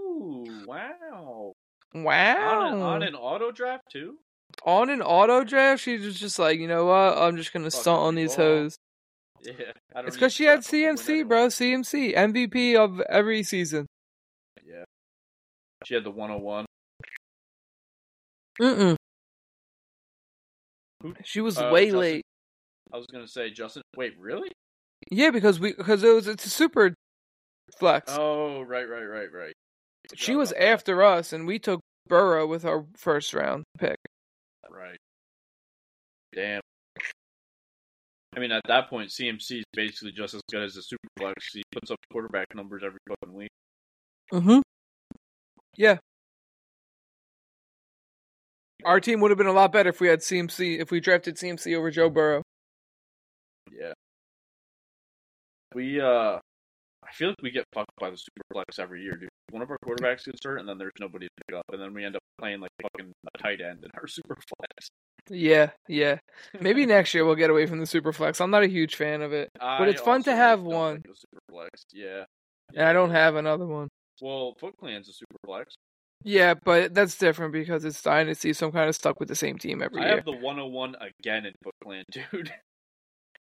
wow! 0.67 1.53
Wow. 1.93 2.59
On, 2.65 2.73
an, 2.73 2.81
on 2.81 3.03
an 3.03 3.15
auto 3.15 3.51
draft 3.51 3.83
too. 3.91 4.17
on 4.65 4.89
an 4.89 5.01
auto 5.01 5.43
draft, 5.43 5.81
she 5.81 5.97
was 5.97 6.19
just 6.19 6.39
like, 6.39 6.59
you 6.59 6.67
know 6.67 6.85
what? 6.85 7.17
I'm 7.17 7.37
just 7.37 7.53
gonna 7.53 7.65
Fucking 7.65 7.81
stunt 7.81 7.99
on 7.99 8.15
these 8.15 8.35
hoes. 8.35 8.75
Yeah, 9.41 9.51
I 9.93 9.99
don't 9.99 10.07
It's 10.07 10.15
because 10.15 10.33
she 10.33 10.45
had 10.45 10.61
draft 10.63 10.71
them. 10.71 10.79
I'll 10.81 10.87
win 10.87 10.97
CMC, 10.97 11.27
bro. 11.27 11.47
CMC, 11.47 12.15
MVP 12.15 12.75
of 12.75 12.99
every 13.01 13.43
season. 13.43 13.85
Yeah, 14.65 14.83
she 15.85 15.93
had 15.93 16.03
the 16.03 16.11
101. 16.11 16.65
Mm-mm. 18.61 18.95
She 21.23 21.41
was 21.41 21.57
uh, 21.59 21.69
way 21.71 21.85
Justin- 21.85 21.99
late. 21.99 22.25
I 22.93 22.97
was 22.97 23.05
gonna 23.07 23.27
say 23.27 23.49
Justin. 23.51 23.83
Wait, 23.95 24.13
really? 24.19 24.49
Yeah, 25.11 25.29
because 25.31 25.59
we 25.59 25.73
because 25.73 26.03
it 26.03 26.13
was 26.13 26.27
it's 26.27 26.45
a 26.45 26.49
super 26.49 26.93
flex. 27.77 28.11
Oh, 28.17 28.61
right, 28.61 28.87
right, 28.89 29.03
right, 29.03 29.31
right. 29.31 29.53
She 30.15 30.35
was 30.35 30.49
that. 30.49 30.63
after 30.63 31.03
us, 31.03 31.33
and 31.33 31.47
we 31.47 31.59
took 31.59 31.81
Burrow 32.07 32.45
with 32.47 32.65
our 32.65 32.85
first 32.95 33.33
round 33.33 33.63
pick. 33.77 33.97
Right. 34.69 34.97
Damn. 36.33 36.61
I 38.35 38.39
mean, 38.39 38.51
at 38.51 38.61
that 38.67 38.89
point, 38.89 39.09
CMC 39.09 39.59
is 39.59 39.63
basically 39.73 40.11
just 40.11 40.33
as 40.33 40.41
good 40.51 40.63
as 40.63 40.75
a 40.75 40.81
superflex. 40.81 41.33
He 41.53 41.63
puts 41.71 41.89
up 41.89 41.97
quarterback 42.11 42.47
numbers 42.53 42.83
every 42.85 42.99
fucking 43.07 43.33
week. 43.33 43.49
Mm-hmm. 44.33 44.59
Yeah. 45.77 45.97
Our 48.83 48.99
team 48.99 49.21
would 49.21 49.31
have 49.31 49.37
been 49.37 49.47
a 49.47 49.53
lot 49.53 49.71
better 49.71 49.89
if 49.89 50.01
we 50.01 50.07
had 50.07 50.19
CMC 50.19 50.79
if 50.79 50.91
we 50.91 50.99
drafted 50.99 51.37
CMC 51.37 51.75
over 51.75 51.89
Joe 51.89 52.09
Burrow. 52.09 52.41
Yeah. 53.71 53.93
We, 55.73 55.99
uh, 55.99 56.39
I 57.03 57.11
feel 57.13 57.29
like 57.29 57.41
we 57.41 57.51
get 57.51 57.65
fucked 57.73 57.91
by 57.99 58.09
the 58.09 58.17
superflex 58.17 58.79
every 58.79 59.01
year, 59.01 59.15
dude. 59.15 59.29
One 59.51 59.61
of 59.61 59.69
our 59.69 59.77
quarterbacks 59.85 60.25
gets 60.25 60.43
hurt, 60.43 60.57
and 60.57 60.67
then 60.67 60.77
there's 60.77 60.91
nobody 60.99 61.27
to 61.27 61.31
pick 61.47 61.57
up, 61.57 61.65
and 61.71 61.81
then 61.81 61.93
we 61.93 62.03
end 62.05 62.15
up 62.15 62.21
playing 62.39 62.59
like 62.59 62.71
fucking 62.81 63.11
a 63.33 63.37
tight 63.37 63.61
end 63.61 63.83
in 63.83 63.89
our 63.95 64.07
super 64.07 64.35
flex. 64.35 64.89
Yeah, 65.29 65.71
yeah. 65.87 66.17
Maybe 66.59 66.85
next 66.85 67.13
year 67.13 67.25
we'll 67.25 67.35
get 67.35 67.49
away 67.49 67.65
from 67.65 67.79
the 67.79 67.85
super 67.85 68.13
flex. 68.13 68.39
I'm 68.39 68.51
not 68.51 68.63
a 68.63 68.67
huge 68.67 68.95
fan 68.95 69.21
of 69.21 69.33
it, 69.33 69.49
but 69.59 69.87
it's 69.87 70.01
fun 70.01 70.21
to 70.23 70.35
have 70.35 70.61
one. 70.61 70.95
like 70.95 71.15
super 71.15 71.41
flex. 71.49 71.83
Yeah. 71.93 72.25
and 72.75 72.87
I 72.87 72.93
don't 72.93 73.11
have 73.11 73.35
another 73.35 73.65
one. 73.65 73.87
Well, 74.21 74.53
Foot 74.59 74.75
Clan's 74.77 75.09
a 75.09 75.13
super 75.13 75.37
flex. 75.45 75.75
Yeah, 76.23 76.53
but 76.63 76.93
that's 76.93 77.17
different 77.17 77.53
because 77.53 77.85
it's 77.85 78.01
Dynasty, 78.01 78.53
so 78.53 78.67
I'm 78.67 78.71
kind 78.71 78.89
of 78.89 78.95
stuck 78.95 79.19
with 79.19 79.29
the 79.29 79.35
same 79.35 79.57
team 79.57 79.81
every 79.81 80.01
I 80.01 80.05
year. 80.05 80.13
I 80.13 80.15
have 80.15 80.25
the 80.25 80.31
101 80.31 80.95
again 81.19 81.45
in 81.45 81.53
Foot 81.63 81.75
Clan, 81.83 82.03
dude. 82.11 82.51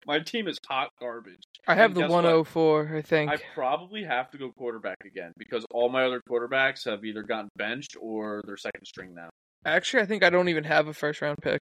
My 0.06 0.20
team 0.20 0.48
is 0.48 0.58
hot 0.68 0.90
garbage. 1.00 1.44
I 1.68 1.76
have 1.76 1.92
and 1.92 1.96
the 1.96 2.02
guess 2.02 2.10
what? 2.10 2.24
104, 2.24 2.92
I 2.96 3.02
think. 3.02 3.32
I 3.32 3.38
probably 3.54 4.04
have 4.04 4.30
to 4.32 4.38
go 4.38 4.52
quarterback 4.52 4.98
again 5.06 5.32
because 5.38 5.66
all 5.72 5.90
my 5.90 6.04
other 6.04 6.22
quarterbacks 6.30 6.86
have 6.86 7.06
either 7.06 7.24
gotten 7.24 7.50
benched 7.56 7.96
or 8.00 8.42
they're 8.46 8.58
second 8.58 8.86
string 8.86 9.14
now. 9.16 9.30
Actually, 9.66 10.04
I 10.04 10.06
think 10.06 10.24
I 10.24 10.30
don't 10.30 10.50
even 10.50 10.66
have 10.66 10.88
a 10.88 10.94
first 10.94 11.22
round 11.22 11.38
pick. 11.42 11.62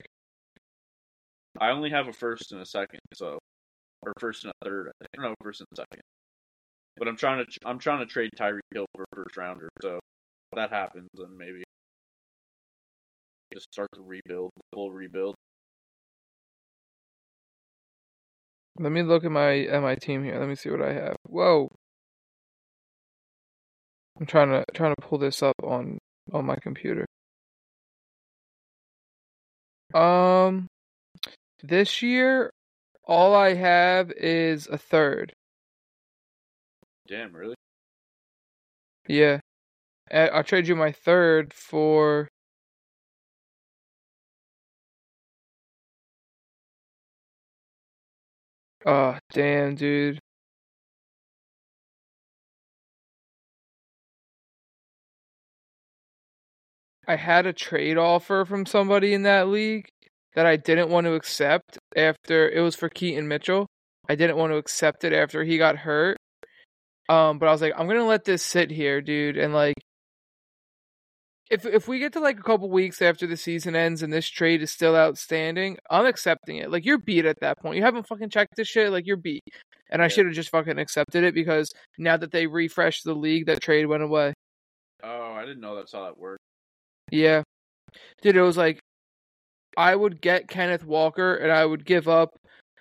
I 1.60 1.72
only 1.72 1.90
have 1.90 2.08
a 2.08 2.14
first 2.14 2.52
and 2.52 2.62
a 2.62 2.66
second, 2.66 3.02
so 3.14 3.40
or 4.04 4.14
first 4.20 4.46
and 4.46 4.54
a 4.62 4.66
third. 4.66 4.92
I 5.02 5.06
don't 5.16 5.26
know 5.26 5.36
first 5.44 5.60
and 5.60 5.68
a 5.74 5.76
second. 5.76 6.02
But 6.98 7.08
I'm 7.08 7.18
trying 7.18 7.46
to 7.46 7.52
I'm 7.66 7.80
trying 7.80 8.00
to 8.00 8.06
trade 8.06 8.30
Tyreek 8.40 8.60
Hill 8.74 8.86
for 8.96 9.04
a 9.04 9.16
first 9.16 9.36
rounder. 9.36 9.68
So 9.82 9.96
if 9.96 10.56
that 10.56 10.72
happens, 10.72 11.10
then 11.14 11.38
maybe 11.38 11.64
just 13.54 13.72
start 13.74 13.90
to 13.96 14.02
rebuild, 14.02 14.52
full 14.74 14.92
rebuild. 14.92 15.36
Let 18.80 18.94
me 18.94 19.04
look 19.04 19.26
at 19.26 19.32
my 19.32 19.60
at 19.66 19.82
my 19.82 19.96
team 19.96 20.24
here. 20.24 20.40
Let 20.40 20.48
me 20.48 20.56
see 20.56 20.70
what 20.70 20.82
I 20.82 20.94
have. 20.94 21.18
Whoa. 21.28 21.70
I'm 24.20 24.26
trying 24.26 24.50
to 24.52 24.64
trying 24.74 24.96
to 24.96 25.02
pull 25.02 25.18
this 25.20 25.44
up 25.44 25.56
on 25.64 25.98
on 26.32 26.46
my 26.46 26.56
computer. 26.56 27.06
Um 29.94 30.68
this 31.62 32.02
year 32.02 32.52
all 33.04 33.36
I 33.36 33.56
have 33.56 34.12
is 34.12 34.68
a 34.68 34.78
third. 34.78 35.34
Damn, 37.08 37.34
really? 37.36 37.56
Yeah. 39.08 39.40
I- 40.12 40.30
I'll 40.30 40.44
trade 40.44 40.68
you 40.68 40.76
my 40.76 40.92
third 40.94 41.54
for 41.54 42.30
Oh, 48.90 49.20
damn, 49.34 49.76
dude. 49.76 50.18
I 57.08 57.16
had 57.16 57.46
a 57.46 57.54
trade 57.54 58.00
offer 58.00 58.46
from 58.46 58.66
somebody 58.66 59.14
in 59.14 59.22
that 59.24 59.48
league 59.48 59.90
that 60.34 60.48
I 60.48 60.56
didn't 60.56 60.90
want 60.90 61.06
to 61.06 61.14
accept 61.14 61.78
after 61.96 62.50
it 62.50 62.62
was 62.62 62.76
for 62.76 62.90
Keaton 62.90 63.28
Mitchell. 63.28 63.68
I 64.10 64.16
didn't 64.16 64.38
want 64.38 64.54
to 64.54 64.58
accept 64.58 65.04
it 65.04 65.14
after 65.14 65.44
he 65.44 65.60
got 65.60 65.78
hurt. 65.78 66.18
Um, 67.10 67.38
but 67.38 67.48
I 67.48 67.52
was 67.52 67.62
like, 67.62 67.74
I'm 67.78 67.88
gonna 67.88 68.06
let 68.06 68.26
this 68.26 68.42
sit 68.42 68.72
here, 68.72 69.02
dude, 69.02 69.38
and 69.38 69.54
like 69.54 69.76
if 71.50 71.66
if 71.66 71.88
we 71.88 72.00
get 72.00 72.14
to 72.14 72.20
like 72.20 72.40
a 72.40 72.44
couple 72.44 72.70
weeks 72.70 73.02
after 73.02 73.26
the 73.26 73.38
season 73.38 73.76
ends 73.76 74.04
and 74.04 74.14
this 74.14 74.28
trade 74.28 74.62
is 74.62 74.72
still 74.72 74.96
outstanding, 74.96 75.78
I'm 75.90 76.06
accepting 76.06 76.58
it. 76.58 76.72
Like 76.72 76.86
you're 76.86 77.00
beat 77.00 77.26
at 77.26 77.40
that 77.42 77.60
point. 77.60 77.78
You 77.78 77.84
haven't 77.84 78.08
fucking 78.08 78.30
checked 78.30 78.56
this 78.56 78.68
shit. 78.68 78.92
Like 78.92 79.08
you're 79.08 79.18
beat. 79.18 79.44
And 79.90 80.04
I 80.04 80.08
should 80.08 80.28
have 80.28 80.36
just 80.36 80.52
fucking 80.52 80.78
accepted 80.78 81.24
it 81.24 81.34
because 81.34 81.72
now 81.98 82.16
that 82.18 82.32
they 82.32 82.46
refreshed 82.46 83.04
the 83.04 83.16
league, 83.16 83.48
that 83.48 83.62
trade 83.62 83.88
went 83.88 84.04
away. 84.04 84.34
Oh, 85.04 85.34
I 85.34 85.46
didn't 85.46 85.62
know 85.62 85.76
that's 85.76 85.94
how 85.94 86.04
that 86.04 86.18
worked. 86.18 86.44
Yeah, 87.12 87.42
dude, 88.22 88.36
it 88.36 88.42
was 88.42 88.58
like 88.58 88.80
I 89.78 89.96
would 89.96 90.22
get 90.22 90.48
Kenneth 90.48 90.86
Walker 90.86 91.36
and 91.36 91.52
I 91.52 91.66
would 91.66 91.86
give 91.86 92.08
up 92.08 92.30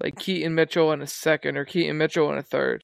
like 0.03 0.19
Keaton 0.19 0.55
Mitchell 0.55 0.93
in 0.93 1.01
a 1.01 1.07
second 1.07 1.57
or 1.57 1.65
Keaton 1.65 1.97
Mitchell 1.97 2.31
in 2.31 2.39
a 2.39 2.43
third, 2.43 2.83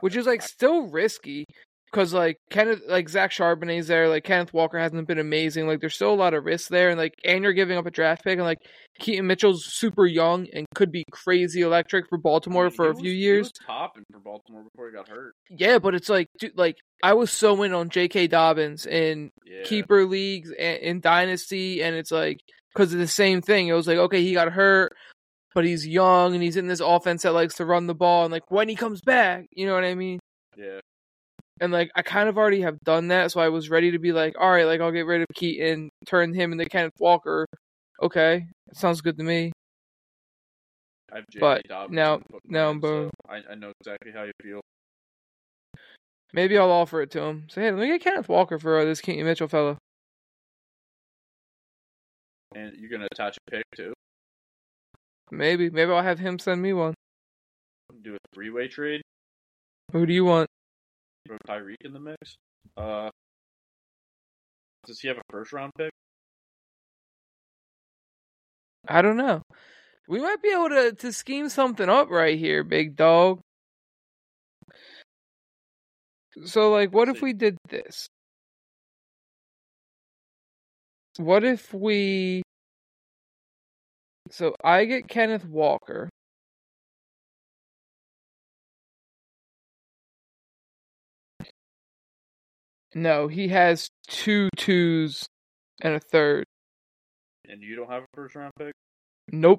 which 0.00 0.16
is 0.16 0.26
like 0.26 0.40
still 0.40 0.88
risky 0.88 1.44
because 1.90 2.12
like 2.12 2.36
Kenneth, 2.50 2.82
like 2.88 3.08
Zach 3.08 3.30
Charbonnet's 3.30 3.86
there, 3.86 4.08
like 4.08 4.24
Kenneth 4.24 4.52
Walker 4.52 4.78
hasn't 4.78 5.06
been 5.08 5.18
amazing. 5.18 5.66
Like 5.66 5.80
there's 5.80 5.94
still 5.94 6.12
a 6.12 6.14
lot 6.14 6.34
of 6.34 6.44
risk 6.44 6.68
there, 6.68 6.90
and 6.90 6.98
like 6.98 7.14
and 7.24 7.42
you're 7.42 7.52
giving 7.52 7.78
up 7.78 7.86
a 7.86 7.90
draft 7.90 8.24
pick, 8.24 8.38
and 8.38 8.46
like 8.46 8.58
Keaton 8.98 9.26
Mitchell's 9.26 9.64
super 9.64 10.06
young 10.06 10.46
and 10.52 10.66
could 10.74 10.90
be 10.92 11.04
crazy 11.10 11.62
electric 11.62 12.08
for 12.08 12.18
Baltimore 12.18 12.64
I 12.66 12.68
mean, 12.68 12.76
for 12.76 12.90
a 12.90 12.94
few 12.94 13.10
years. 13.12 13.36
He 13.36 13.40
was 13.40 13.52
topping 13.66 14.04
for 14.12 14.18
Baltimore 14.20 14.64
before 14.64 14.88
he 14.88 14.94
got 14.94 15.08
hurt. 15.08 15.34
Yeah, 15.50 15.78
but 15.78 15.94
it's 15.94 16.08
like, 16.08 16.28
dude, 16.38 16.56
like 16.58 16.76
I 17.02 17.14
was 17.14 17.30
so 17.30 17.62
in 17.62 17.72
on 17.72 17.88
J.K. 17.88 18.26
Dobbins 18.26 18.86
in 18.86 19.30
Yeah. 19.44 19.62
keeper 19.64 20.04
leagues 20.04 20.50
and 20.50 20.78
in 20.78 21.00
dynasty, 21.00 21.82
and 21.82 21.94
it's 21.96 22.10
like 22.10 22.40
because 22.74 22.92
of 22.92 22.98
the 22.98 23.06
same 23.06 23.40
thing. 23.40 23.68
It 23.68 23.72
was 23.74 23.86
like, 23.86 23.98
okay, 23.98 24.22
he 24.22 24.34
got 24.34 24.52
hurt, 24.52 24.92
but 25.54 25.64
he's 25.64 25.86
young 25.86 26.34
and 26.34 26.42
he's 26.42 26.56
in 26.56 26.66
this 26.66 26.80
offense 26.80 27.22
that 27.22 27.32
likes 27.32 27.54
to 27.56 27.64
run 27.64 27.86
the 27.86 27.94
ball, 27.94 28.24
and 28.24 28.32
like 28.32 28.50
when 28.50 28.68
he 28.68 28.74
comes 28.76 29.00
back, 29.00 29.46
you 29.52 29.66
know 29.66 29.74
what 29.74 29.84
I 29.84 29.94
mean? 29.94 30.18
Yeah. 30.56 30.80
And 31.60 31.72
like 31.72 31.90
I 31.96 32.02
kind 32.02 32.28
of 32.28 32.36
already 32.36 32.60
have 32.62 32.78
done 32.84 33.08
that, 33.08 33.32
so 33.32 33.40
I 33.40 33.48
was 33.48 33.70
ready 33.70 33.90
to 33.92 33.98
be 33.98 34.12
like, 34.12 34.34
all 34.38 34.50
right, 34.50 34.66
like 34.66 34.80
I'll 34.80 34.92
get 34.92 35.06
rid 35.06 35.22
of 35.22 35.26
Keaton, 35.34 35.88
turn 36.06 36.34
him 36.34 36.52
into 36.52 36.66
Kenneth 36.66 36.92
Walker. 36.98 37.46
Okay, 38.02 38.46
sounds 38.74 39.00
good 39.00 39.16
to 39.18 39.24
me. 39.24 39.52
I 41.10 41.16
have. 41.16 41.24
But 41.40 41.62
now- 41.90 42.20
now 42.44 42.68
I'm 42.68 42.80
boned. 42.80 43.10
so 43.26 43.32
I, 43.32 43.52
I 43.52 43.54
know 43.54 43.72
exactly 43.80 44.12
how 44.12 44.24
you 44.24 44.32
feel. 44.42 44.60
Maybe 46.34 46.58
I'll 46.58 46.70
offer 46.70 47.00
it 47.00 47.10
to 47.12 47.22
him. 47.22 47.46
Say, 47.48 47.62
hey, 47.62 47.70
let 47.70 47.80
me 47.80 47.86
get 47.86 48.02
Kenneth 48.02 48.28
Walker 48.28 48.58
for 48.58 48.78
uh, 48.78 48.84
this 48.84 49.00
Keaton 49.00 49.24
Mitchell 49.24 49.48
fellow. 49.48 49.78
And 52.54 52.74
you're 52.76 52.90
gonna 52.90 53.08
attach 53.10 53.36
a 53.38 53.50
pick 53.50 53.64
too. 53.74 53.92
Maybe, 55.30 55.70
maybe 55.70 55.90
I'll 55.90 56.02
have 56.02 56.18
him 56.18 56.38
send 56.38 56.60
me 56.60 56.72
one. 56.72 56.94
Do 58.02 58.14
a 58.14 58.18
three 58.34 58.50
way 58.50 58.68
trade. 58.68 59.00
Who 59.92 60.04
do 60.04 60.12
you 60.12 60.24
want? 60.24 60.48
Throw 61.26 61.38
Tyreek 61.48 61.76
in 61.84 61.92
the 61.92 62.00
mix. 62.00 62.36
Uh, 62.76 63.10
does 64.86 65.00
he 65.00 65.08
have 65.08 65.18
a 65.18 65.22
first 65.30 65.52
round 65.52 65.72
pick? 65.76 65.90
I 68.88 69.02
don't 69.02 69.16
know. 69.16 69.42
We 70.08 70.20
might 70.20 70.40
be 70.40 70.50
able 70.52 70.68
to 70.68 70.92
to 70.92 71.12
scheme 71.12 71.48
something 71.48 71.88
up 71.88 72.10
right 72.10 72.38
here, 72.38 72.62
big 72.62 72.94
dog. 72.96 73.40
So 76.44 76.70
like 76.70 76.92
what 76.92 77.08
if 77.08 77.20
we 77.22 77.32
did 77.32 77.56
this? 77.68 78.06
What 81.18 81.44
if 81.44 81.72
we 81.72 82.42
So 84.30 84.54
I 84.62 84.84
get 84.84 85.08
Kenneth 85.08 85.46
Walker. 85.46 86.08
No, 92.96 93.28
he 93.28 93.48
has 93.48 93.90
two 94.08 94.48
twos 94.56 95.28
and 95.82 95.94
a 95.94 96.00
third. 96.00 96.46
And 97.46 97.62
you 97.62 97.76
don't 97.76 97.90
have 97.90 98.04
a 98.04 98.06
first 98.14 98.34
round 98.34 98.54
pick? 98.58 98.72
Nope. 99.30 99.58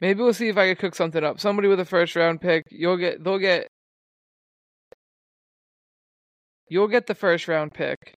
Maybe 0.00 0.22
we'll 0.22 0.32
see 0.32 0.48
if 0.48 0.56
I 0.56 0.68
can 0.68 0.76
cook 0.76 0.94
something 0.94 1.22
up. 1.22 1.38
Somebody 1.38 1.68
with 1.68 1.80
a 1.80 1.84
first 1.84 2.16
round 2.16 2.40
pick, 2.40 2.64
you'll 2.70 2.96
get 2.96 3.22
they'll 3.22 3.38
get 3.38 3.68
you'll 6.70 6.88
get 6.88 7.06
the 7.06 7.14
first 7.14 7.46
round 7.46 7.74
pick. 7.74 8.14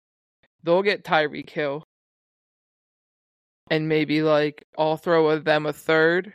They'll 0.65 0.83
get 0.83 1.03
Tyreek 1.03 1.49
Hill. 1.49 1.83
And 3.71 3.89
maybe 3.89 4.21
like 4.21 4.67
I'll 4.77 4.99
throw 4.99 5.39
them 5.39 5.65
a 5.65 5.73
third. 5.73 6.35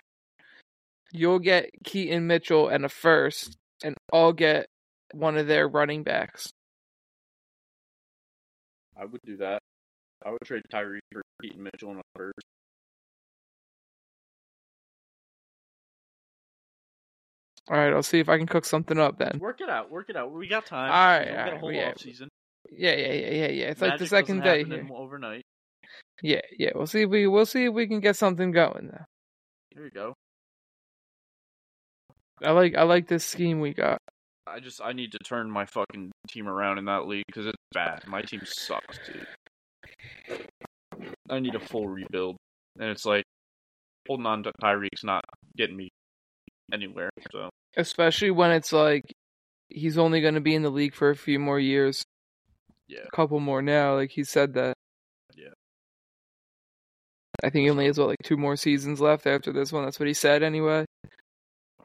You'll 1.11 1.37
get 1.37 1.69
Keaton 1.83 2.25
Mitchell 2.25 2.67
and 2.69 2.83
a 2.83 2.89
first, 2.89 3.57
and 3.83 3.95
I'll 4.11 4.33
get 4.33 4.67
one 5.13 5.37
of 5.37 5.47
their 5.47 5.67
running 5.67 6.03
backs. 6.03 6.49
I 8.97 9.05
would 9.05 9.21
do 9.25 9.37
that. 9.37 9.59
I 10.25 10.31
would 10.31 10.39
trade 10.45 10.61
Tyree 10.71 10.99
for 11.11 11.21
Keaton 11.41 11.63
Mitchell 11.63 11.91
and 11.91 12.01
others. 12.15 12.33
All 17.69 17.77
right, 17.77 17.93
I'll 17.93 18.03
see 18.03 18.19
if 18.19 18.27
I 18.27 18.37
can 18.37 18.47
cook 18.47 18.65
something 18.65 18.99
up 18.99 19.17
then. 19.17 19.39
Work 19.39 19.61
it 19.61 19.69
out. 19.69 19.89
Work 19.89 20.09
it 20.09 20.17
out. 20.17 20.31
We 20.31 20.47
got 20.47 20.65
time. 20.65 20.91
All 20.91 20.95
right, 20.95 21.27
we 21.29 21.35
don't 21.35 21.45
get 21.45 21.53
a 21.53 21.59
whole 21.59 21.71
yeah. 21.71 21.89
off 21.89 21.99
season. 21.99 22.29
Yeah, 22.71 22.95
yeah, 22.95 23.13
yeah, 23.13 23.29
yeah, 23.29 23.47
yeah. 23.47 23.65
It's 23.65 23.81
like 23.81 23.99
the 23.99 24.07
second 24.07 24.43
day 24.43 24.63
here. 24.63 24.87
overnight. 24.93 25.43
Yeah, 26.21 26.41
yeah. 26.57 26.71
We'll 26.75 26.87
see 26.87 27.03
if 27.03 27.09
we 27.09 27.27
we'll 27.27 27.45
see 27.45 27.65
if 27.65 27.73
we 27.73 27.87
can 27.87 27.99
get 27.99 28.15
something 28.15 28.51
going 28.51 28.89
though. 28.91 29.05
Here 29.69 29.85
you 29.85 29.91
go. 29.91 30.13
I 32.43 32.51
like 32.51 32.75
I 32.75 32.83
like 32.83 33.07
this 33.07 33.25
scheme 33.25 33.59
we 33.59 33.73
got. 33.73 33.99
I 34.45 34.59
just 34.59 34.81
I 34.81 34.93
need 34.93 35.13
to 35.13 35.19
turn 35.19 35.49
my 35.49 35.65
fucking 35.65 36.11
team 36.27 36.47
around 36.47 36.77
in 36.77 36.85
that 36.85 37.07
league 37.07 37.25
because 37.27 37.47
it's 37.47 37.57
bad. 37.73 38.03
My 38.07 38.21
team 38.21 38.41
sucks, 38.45 38.99
dude. 39.05 39.25
I 41.29 41.39
need 41.39 41.55
a 41.55 41.59
full 41.59 41.87
rebuild, 41.87 42.35
and 42.79 42.89
it's 42.89 43.05
like 43.05 43.23
holding 44.07 44.25
on 44.25 44.43
to 44.43 44.51
Tyreek's 44.61 45.03
not 45.03 45.23
getting 45.55 45.77
me 45.77 45.89
anywhere. 46.71 47.09
So 47.31 47.49
Especially 47.77 48.31
when 48.31 48.51
it's 48.51 48.73
like 48.73 49.03
he's 49.69 49.97
only 49.97 50.21
going 50.21 50.35
to 50.35 50.41
be 50.41 50.55
in 50.55 50.61
the 50.61 50.69
league 50.69 50.93
for 50.93 51.09
a 51.09 51.15
few 51.15 51.39
more 51.39 51.59
years. 51.59 52.03
Yeah. 52.87 53.05
A 53.07 53.15
couple 53.15 53.39
more 53.39 53.61
now. 53.61 53.95
Like 53.95 54.11
he 54.11 54.23
said 54.23 54.53
that. 54.55 54.75
Yeah. 55.35 55.53
I 57.43 57.49
think 57.49 57.63
he 57.63 57.69
only 57.69 57.85
has 57.85 57.97
what 57.97 58.09
like 58.09 58.19
two 58.23 58.37
more 58.37 58.55
seasons 58.55 58.99
left 58.99 59.25
after 59.25 59.51
this 59.51 59.71
one. 59.71 59.85
That's 59.85 59.99
what 59.99 60.07
he 60.07 60.13
said 60.13 60.43
anyway. 60.43 60.85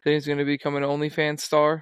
Then 0.04 0.14
he's 0.14 0.26
going 0.26 0.38
to 0.38 0.44
become 0.44 0.76
an 0.76 0.82
OnlyFans 0.82 1.40
star. 1.40 1.80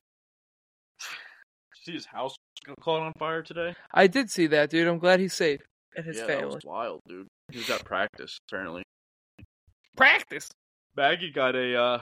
see 1.85 1.93
his 1.93 2.07
house 2.07 2.35
caught 2.81 3.01
on 3.01 3.13
fire 3.19 3.43
today. 3.43 3.75
I 3.93 4.07
did 4.07 4.31
see 4.31 4.47
that, 4.49 4.71
dude. 4.71 4.89
I'm 4.89 4.99
glad 4.99 5.21
he's 5.21 5.35
safe 5.35 5.61
and 5.97 6.07
his 6.07 6.19
yeah, 6.19 6.27
that 6.27 6.47
was 6.47 6.65
wild, 6.65 7.01
dude. 7.09 7.27
He 7.51 7.59
was 7.59 7.71
at 7.71 7.85
practice 7.85 8.39
apparently. 8.49 8.83
Practice. 9.97 10.51
Maggie 10.97 11.33
got 11.33 11.57
a 11.57 11.81
uh, 11.81 11.99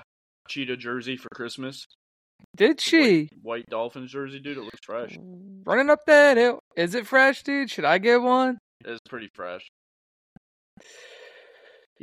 cheetah 0.49 0.77
jersey 0.77 1.17
for 1.17 1.29
Christmas. 1.31 1.87
Did 2.57 2.81
she? 2.81 3.21
White, 3.21 3.31
white 3.43 3.67
Dolphins 3.71 4.11
jersey, 4.11 4.41
dude. 4.41 4.59
It 4.59 4.65
looks 4.65 4.81
fresh. 4.85 5.17
Running 5.65 5.91
up 5.91 6.01
that 6.07 6.37
hill. 6.37 6.59
Is 6.77 6.95
it 6.95 7.07
fresh, 7.07 7.43
dude? 7.43 7.71
Should 7.71 7.85
I 7.85 7.99
get 7.99 8.21
one? 8.21 8.59
It's 8.85 9.01
pretty 9.09 9.31
fresh. 9.35 9.67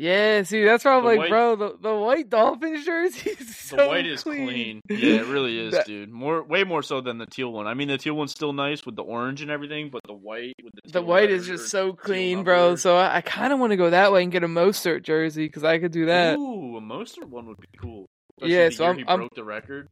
Yeah, 0.02 0.42
see, 0.42 0.64
that's 0.66 0.84
why 0.84 0.96
I'm 0.96 1.04
The 1.04 1.10
like, 1.10 1.20
white- 1.20 1.30
bro, 1.30 1.56
the, 1.56 1.78
the 1.80 1.96
white 1.96 2.28
Dolphins 2.28 2.84
jersey 2.88 3.30
is 3.40 3.56
so 3.56 3.76
The 3.76 3.88
white 3.88 4.08
is 4.08 4.24
clean. 4.24 4.82
Yeah, 4.90 4.98
it 5.22 5.28
really 5.28 5.60
is, 5.60 5.74
That- 5.74 5.86
dude. 5.86 6.10
More, 6.10 6.42
way 6.42 6.64
more 6.64 6.82
so 6.82 7.02
than 7.02 7.20
the 7.20 7.28
teal 7.28 7.52
one. 7.54 7.68
I 7.68 7.76
mean, 7.76 7.88
the 7.88 8.00
teal 8.00 8.16
one's 8.16 8.32
still 8.32 8.52
nice 8.52 8.84
with 8.84 8.96
the 8.96 9.04
orange 9.04 9.44
and 9.44 9.52
everything, 9.52 9.90
but 9.92 10.02
the 10.08 10.14
white 10.14 10.56
with 10.64 10.74
the 10.84 10.92
The 10.92 11.02
white 11.04 11.30
is 11.30 11.46
just 11.46 11.70
so 11.70 11.94
clean, 11.94 12.44
bro. 12.44 12.76
So 12.78 12.96
I, 12.98 13.18
I 13.18 13.22
kind 13.22 13.54
of 13.54 13.60
want 13.60 13.72
to 13.72 13.78
go 13.78 13.92
that 13.92 14.12
way 14.12 14.24
and 14.24 14.32
get 14.32 14.44
a 14.44 14.48
Mostert 14.48 15.04
jersey 15.04 15.46
because 15.46 15.64
I 15.64 15.78
could 15.78 15.92
do 15.92 16.08
that. 16.08 16.36
Ooh, 16.40 16.78
a 16.78 16.82
Mostert 16.82 17.30
one 17.30 17.46
would 17.46 17.60
be 17.60 17.68
cool. 17.80 18.08
Yeah, 18.40 18.62
Especially 18.62 18.70
the 18.70 18.76
so 18.76 18.86
I'm- 18.86 18.98
he 18.98 19.06
I'm- 19.06 19.20
broke 19.20 19.36
the 19.36 19.44
record. 19.44 19.88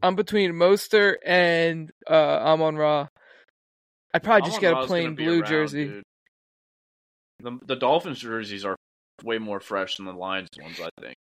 I'm 0.00 0.14
between 0.14 0.52
Mostert 0.52 1.16
and 1.26 1.90
uh, 2.08 2.12
Amon 2.14 2.76
Ra. 2.76 3.08
I'd 4.14 4.22
probably 4.22 4.48
just 4.48 4.60
get 4.60 4.68
a 4.72 4.76
Amon-Ra's 4.76 4.86
plain 4.88 5.14
blue 5.16 5.40
around, 5.40 5.48
jersey. 5.48 5.84
dude. 5.86 6.02
The 7.40 7.58
the 7.66 7.74
Dolphins 7.74 8.20
jerseys 8.20 8.64
are 8.64 8.76
way 9.24 9.38
more 9.38 9.60
fresh 9.60 9.96
than 9.96 10.06
the 10.06 10.12
Lions 10.12 10.48
ones, 10.60 10.80
I 10.80 10.88
think. 11.00 11.14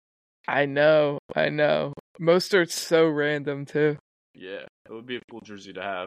I 0.49 0.67
know, 0.67 1.19
I 1.35 1.49
know. 1.49 1.93
Mostert's 2.21 2.75
so 2.75 3.09
random 3.09 3.65
too. 3.67 3.97
Yeah, 4.35 4.65
it 4.89 4.93
would 4.93 5.07
be 5.07 5.17
a 5.17 5.21
cool 5.31 5.41
jersey 5.41 5.73
to 5.73 5.83
have. 5.83 6.07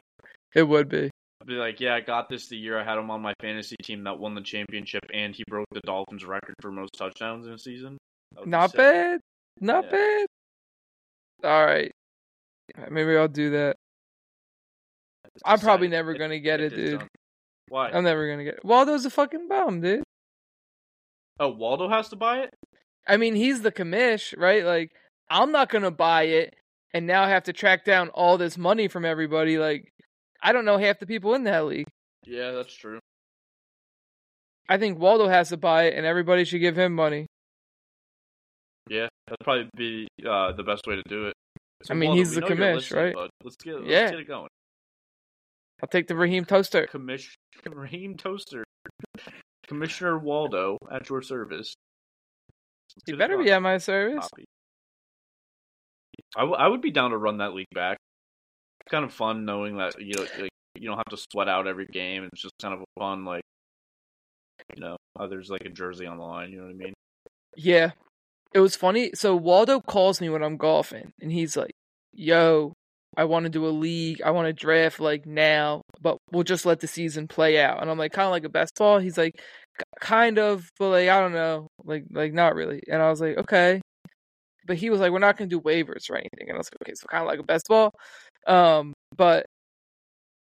It 0.55 0.63
would 0.63 0.87
be. 0.89 1.09
I'd 1.41 1.47
be 1.47 1.53
like, 1.53 1.79
yeah, 1.79 1.95
I 1.95 2.01
got 2.01 2.29
this 2.29 2.47
the 2.47 2.57
year 2.57 2.79
I 2.79 2.83
had 2.83 2.97
him 2.97 3.09
on 3.11 3.21
my 3.21 3.33
fantasy 3.41 3.75
team 3.83 4.03
that 4.03 4.19
won 4.19 4.35
the 4.35 4.41
championship, 4.41 5.03
and 5.13 5.33
he 5.35 5.43
broke 5.47 5.67
the 5.71 5.81
Dolphins 5.81 6.25
record 6.25 6.55
for 6.61 6.71
most 6.71 6.91
touchdowns 6.97 7.47
in 7.47 7.53
a 7.53 7.57
season. 7.59 7.97
Not 8.45 8.73
bad. 8.73 9.19
Not 9.59 9.85
Yeah. 9.85 9.91
bad. 9.91 10.27
All 11.43 11.65
right. 11.65 11.91
Maybe 12.89 13.15
I'll 13.17 13.27
do 13.27 13.51
that. 13.51 13.75
It's 15.25 15.41
I'm 15.45 15.59
probably 15.59 15.87
never 15.87 16.13
Get- 16.13 16.19
gonna 16.19 16.39
get 16.39 16.59
it, 16.61 16.75
this 16.75 16.91
dude. 16.91 17.07
Why? 17.69 17.89
I'm 17.89 18.03
never 18.03 18.29
gonna 18.29 18.43
get 18.43 18.55
it. 18.55 18.65
Waldo's 18.65 19.05
a 19.05 19.09
fucking 19.09 19.47
bum, 19.47 19.81
dude. 19.81 20.03
Oh, 21.39 21.49
Waldo 21.49 21.89
has 21.89 22.09
to 22.09 22.15
buy 22.15 22.39
it. 22.39 22.53
I 23.07 23.17
mean, 23.17 23.35
he's 23.35 23.61
the 23.61 23.71
commish, 23.71 24.33
right? 24.37 24.63
Like, 24.65 24.91
I'm 25.29 25.51
not 25.51 25.69
gonna 25.69 25.91
buy 25.91 26.23
it 26.23 26.53
and 26.93 27.05
now 27.07 27.27
have 27.27 27.43
to 27.43 27.53
track 27.53 27.85
down 27.85 28.09
all 28.09 28.37
this 28.37 28.57
money 28.57 28.87
from 28.87 29.05
everybody. 29.05 29.57
Like, 29.57 29.91
I 30.41 30.51
don't 30.51 30.65
know 30.65 30.77
half 30.77 30.99
the 30.99 31.05
people 31.07 31.33
in 31.35 31.43
that 31.45 31.65
league. 31.65 31.87
Yeah, 32.25 32.51
that's 32.51 32.73
true. 32.73 32.99
I 34.67 34.77
think 34.77 34.99
Waldo 34.99 35.27
has 35.27 35.49
to 35.49 35.57
buy 35.57 35.85
it, 35.85 35.95
and 35.95 36.05
everybody 36.05 36.43
should 36.45 36.59
give 36.61 36.77
him 36.77 36.93
money. 36.93 37.25
Yeah, 38.87 39.07
that'd 39.27 39.39
probably 39.43 39.69
be 39.75 40.07
uh, 40.27 40.51
the 40.53 40.63
best 40.63 40.85
way 40.87 40.95
to 40.95 41.03
do 41.07 41.27
it. 41.27 41.33
I 41.89 41.93
mean, 41.93 42.09
Waldo, 42.09 42.19
he's 42.19 42.35
the 42.35 42.41
commish, 42.41 42.95
right? 42.95 43.13
bud. 43.13 43.29
Let's 43.43 43.55
get 43.55 43.75
let's 43.75 43.87
Yeah. 43.87 44.09
get 44.11 44.19
it 44.19 44.27
going. 44.27 44.49
I'll 45.81 45.87
take 45.89 46.07
the 46.07 46.15
Raheem 46.15 46.45
Toaster. 46.45 46.87
Commish 46.91 47.33
Raheem 47.65 48.17
Toaster, 48.17 48.63
Commissioner 49.69 50.17
Waldo 50.17 50.79
at 50.91 51.07
your 51.09 51.21
service. 51.21 51.75
He 53.05 53.13
better 53.13 53.37
be 53.37 53.51
at 53.51 53.61
my 53.61 53.77
service. 53.77 54.27
I, 56.35 56.41
w- 56.41 56.57
I 56.57 56.67
would 56.67 56.81
be 56.81 56.91
down 56.91 57.11
to 57.11 57.17
run 57.17 57.37
that 57.37 57.53
league 57.53 57.69
back. 57.73 57.97
It's 58.81 58.91
kind 58.91 59.05
of 59.05 59.13
fun 59.13 59.45
knowing 59.45 59.77
that 59.77 59.93
you 60.01 60.13
know 60.17 60.25
like, 60.39 60.49
you 60.73 60.89
don't 60.89 60.97
have 60.97 61.05
to 61.05 61.17
sweat 61.31 61.47
out 61.47 61.67
every 61.67 61.85
game. 61.85 62.27
It's 62.33 62.41
just 62.41 62.55
kind 62.61 62.73
of 62.73 62.83
fun 62.97 63.25
like 63.25 63.43
you 64.75 64.81
know 64.81 64.97
there's 65.29 65.49
like 65.49 65.65
a 65.65 65.69
jersey 65.69 66.07
on 66.07 66.17
the 66.17 66.23
line. 66.23 66.51
You 66.51 66.57
know 66.57 66.65
what 66.65 66.73
I 66.73 66.77
mean? 66.77 66.93
Yeah. 67.55 67.91
It 68.51 68.59
was 68.59 68.75
funny. 68.75 69.11
So 69.13 69.35
Waldo 69.35 69.79
calls 69.79 70.19
me 70.19 70.29
when 70.29 70.43
I'm 70.43 70.57
golfing, 70.57 71.11
and 71.21 71.31
he's 71.31 71.55
like, 71.55 71.71
"Yo, 72.11 72.73
I 73.17 73.25
want 73.25 73.45
to 73.45 73.49
do 73.49 73.67
a 73.67 73.69
league. 73.69 74.21
I 74.23 74.31
want 74.31 74.47
to 74.47 74.53
draft 74.53 74.99
like 74.99 75.25
now, 75.25 75.81
but 76.01 76.17
we'll 76.31 76.43
just 76.43 76.65
let 76.65 76.79
the 76.79 76.87
season 76.87 77.27
play 77.27 77.59
out." 77.59 77.81
And 77.81 77.89
I'm 77.91 77.97
like, 77.97 78.13
"Kind 78.13 78.25
of 78.25 78.31
like 78.31 78.45
a 78.45 78.49
best 78.49 78.75
ball." 78.77 78.99
He's 78.99 79.17
like, 79.17 79.41
"Kind 80.01 80.39
of, 80.39 80.69
but 80.79 80.89
like 80.89 81.09
I 81.09 81.19
don't 81.19 81.33
know, 81.33 81.67
like 81.85 82.05
like 82.11 82.33
not 82.33 82.55
really." 82.55 82.81
And 82.89 83.01
I 83.01 83.09
was 83.09 83.21
like, 83.21 83.37
"Okay." 83.37 83.81
But 84.67 84.77
he 84.77 84.89
was 84.89 84.99
like, 85.01 85.11
"We're 85.11 85.19
not 85.19 85.37
gonna 85.37 85.49
do 85.49 85.61
waivers 85.61 86.09
or 86.09 86.15
anything." 86.17 86.49
And 86.49 86.53
I 86.53 86.57
was 86.57 86.69
like, 86.73 86.81
"Okay, 86.83 86.95
so 86.95 87.07
kind 87.07 87.23
of 87.23 87.27
like 87.27 87.39
a 87.39 87.43
best 87.43 87.67
ball." 87.69 87.93
Um, 88.47 88.93
but 89.17 89.45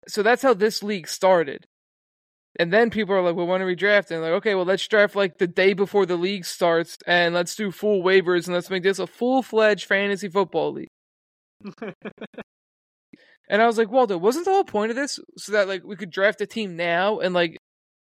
so 0.08 0.24
that's 0.24 0.42
how 0.42 0.54
this 0.54 0.84
league 0.84 1.08
started. 1.08 1.66
And 2.60 2.74
then 2.74 2.90
people 2.90 3.16
are 3.16 3.22
like, 3.22 3.36
well, 3.36 3.48
when 3.48 3.62
are 3.62 3.66
we 3.66 3.76
drafting? 3.76 4.22
Like, 4.22 4.32
okay, 4.32 4.56
well, 4.56 4.66
let's 4.66 4.88
draft 4.88 5.16
like 5.16 5.38
the 5.38 5.48
day 5.48 5.74
before 5.74 6.06
the 6.06 6.18
league 6.18 6.46
starts 6.46 6.98
and 7.06 7.34
let's 7.36 7.56
do 7.56 7.72
full 7.72 8.04
waivers 8.04 8.46
and 8.48 8.56
let's 8.56 8.70
make 8.70 8.84
this 8.84 9.00
a 9.00 9.08
full 9.08 9.44
fledged 9.44 9.86
fantasy 9.86 10.30
football 10.30 10.74
league. 10.74 10.88
And 13.50 13.62
I 13.62 13.66
was 13.66 13.78
like, 13.78 13.90
Waldo, 13.90 14.18
wasn't 14.18 14.46
the 14.46 14.52
whole 14.52 14.66
point 14.66 14.90
of 14.92 14.98
this 14.98 15.20
so 15.38 15.54
that 15.54 15.68
like 15.68 15.84
we 15.84 15.96
could 15.96 16.10
draft 16.12 16.42
a 16.42 16.46
team 16.46 16.76
now 16.76 17.20
and 17.20 17.34
like 17.34 17.58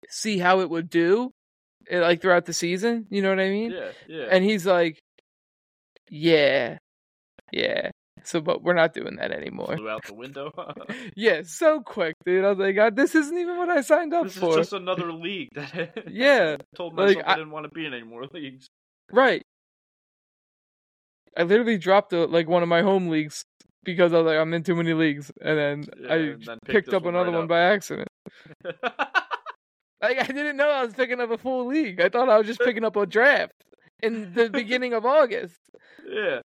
see 0.09 0.39
how 0.39 0.61
it 0.61 0.71
would 0.71 0.89
do 0.89 1.31
eh, 1.91 2.01
like 2.01 2.23
throughout 2.23 2.47
the 2.47 2.55
season? 2.55 3.07
You 3.11 3.21
know 3.23 3.29
what 3.31 3.41
I 3.41 3.51
mean? 3.51 3.71
yeah, 3.73 3.91
yeah. 4.09 4.27
And 4.31 4.43
he's 4.43 4.65
like, 4.65 4.99
yeah, 6.11 6.79
yeah. 7.53 7.91
So, 8.25 8.41
but 8.41 8.63
we're 8.63 8.75
not 8.75 8.95
doing 8.95 9.17
that 9.17 9.31
anymore. 9.31 9.77
Flew 9.77 9.89
out 9.89 10.05
the 10.07 10.15
window. 10.15 10.51
Yeah, 11.17 11.43
so 11.45 11.81
quick, 11.81 12.15
dude. 12.25 12.45
I 12.45 12.51
was 12.51 12.59
like, 12.59 12.75
God, 12.75 12.97
this 12.97 13.15
isn't 13.15 13.37
even 13.37 13.57
what 13.59 13.69
I 13.69 13.81
signed 13.83 14.15
up 14.15 14.25
this 14.25 14.37
is 14.37 14.55
just 14.55 14.73
another 14.73 15.13
league 15.13 15.51
that 15.55 16.05
Yeah, 16.11 16.57
told 16.75 16.97
like, 16.97 17.17
myself 17.17 17.25
I- 17.27 17.33
I 17.33 17.37
didn't 17.37 17.51
want 17.51 17.65
to 17.65 17.71
be 17.71 17.85
in 17.87 17.93
any 17.93 18.03
more 18.05 18.25
leagues. 18.33 18.67
Right. 19.13 19.43
I 21.39 21.45
literally 21.45 21.79
dropped 21.79 22.13
a, 22.13 22.27
like 22.27 22.49
one 22.49 22.63
of 22.63 22.69
my 22.69 22.83
home 22.83 23.09
leagues 23.09 23.45
because 23.85 24.13
I 24.13 24.19
was 24.19 24.27
like, 24.27 24.39
I'm 24.39 24.53
in 24.55 24.65
too 24.65 24.75
many 24.77 24.93
leagues, 24.95 25.33
and 25.41 25.59
then 25.59 25.85
Yeah, 25.97 26.11
I 26.11 26.17
and 26.17 26.45
then 26.45 26.59
picked 26.67 26.87
picked 26.87 26.95
up 26.95 27.05
one 27.05 27.15
another 27.15 27.33
right 27.33 27.33
one 27.33 27.45
up. 27.45 27.49
by 27.49 27.61
accident. 27.61 28.09
Like 30.03 30.19
I 30.19 30.25
didn't 30.27 30.57
know 30.57 30.69
I 30.71 30.85
was 30.85 30.95
picking 30.95 31.21
up 31.21 31.31
a 31.31 31.39
full 31.39 31.67
league. 31.67 32.01
I 32.01 32.09
thought 32.09 32.29
I 32.29 32.39
was 32.39 32.47
just 32.47 32.63
picking 32.63 32.85
up 32.85 32.97
a 32.97 33.07
draft 33.07 33.53
in 34.03 34.33
the 34.35 34.49
beginning 34.51 34.93
of 34.95 35.05
August. 35.07 35.59
yeah. 36.07 36.41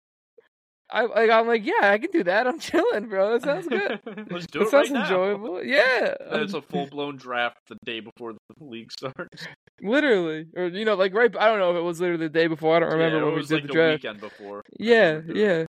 I 0.93 1.07
like 1.07 1.31
I'm 1.31 1.49
like, 1.49 1.65
yeah, 1.67 1.91
I 1.93 1.99
can 1.99 2.11
do 2.13 2.25
that. 2.25 2.47
I'm 2.47 2.61
chilling, 2.61 3.09
bro. 3.09 3.33
That 3.33 3.43
sounds 3.45 3.69
good. 3.69 4.01
Let's 4.31 4.47
do 4.49 4.63
It 4.63 4.67
it 4.67 4.69
sounds 4.69 4.91
right 4.91 4.93
now. 4.93 5.01
enjoyable. 5.01 5.65
Yeah, 5.65 6.15
Then 6.31 6.43
it's 6.43 6.55
a 6.55 6.63
full 6.63 6.87
blown 6.87 7.17
draft 7.17 7.59
the 7.69 7.77
day 7.85 8.01
before 8.01 8.35
the 8.35 8.65
league 8.65 8.93
starts. 8.93 9.49
literally, 9.83 10.47
or 10.57 10.67
you 10.69 10.85
know, 10.85 10.95
like 10.95 11.15
right. 11.15 11.35
I 11.39 11.47
don't 11.47 11.59
know 11.61 11.71
if 11.73 11.77
it 11.79 11.83
was 11.83 12.01
literally 12.01 12.27
the 12.27 12.33
day 12.33 12.47
before. 12.49 12.77
I 12.77 12.81
don't 12.81 12.93
remember 12.93 13.19
yeah, 13.19 13.25
when 13.25 13.35
it 13.35 13.37
we 13.37 13.43
did 13.45 13.51
like 13.51 13.63
the 13.63 13.69
the 13.69 13.73
draft. 13.73 14.03
weekend 14.03 14.21
before. 14.21 14.63
Yeah, 14.79 15.21
it. 15.27 15.37
yeah, 15.37 15.65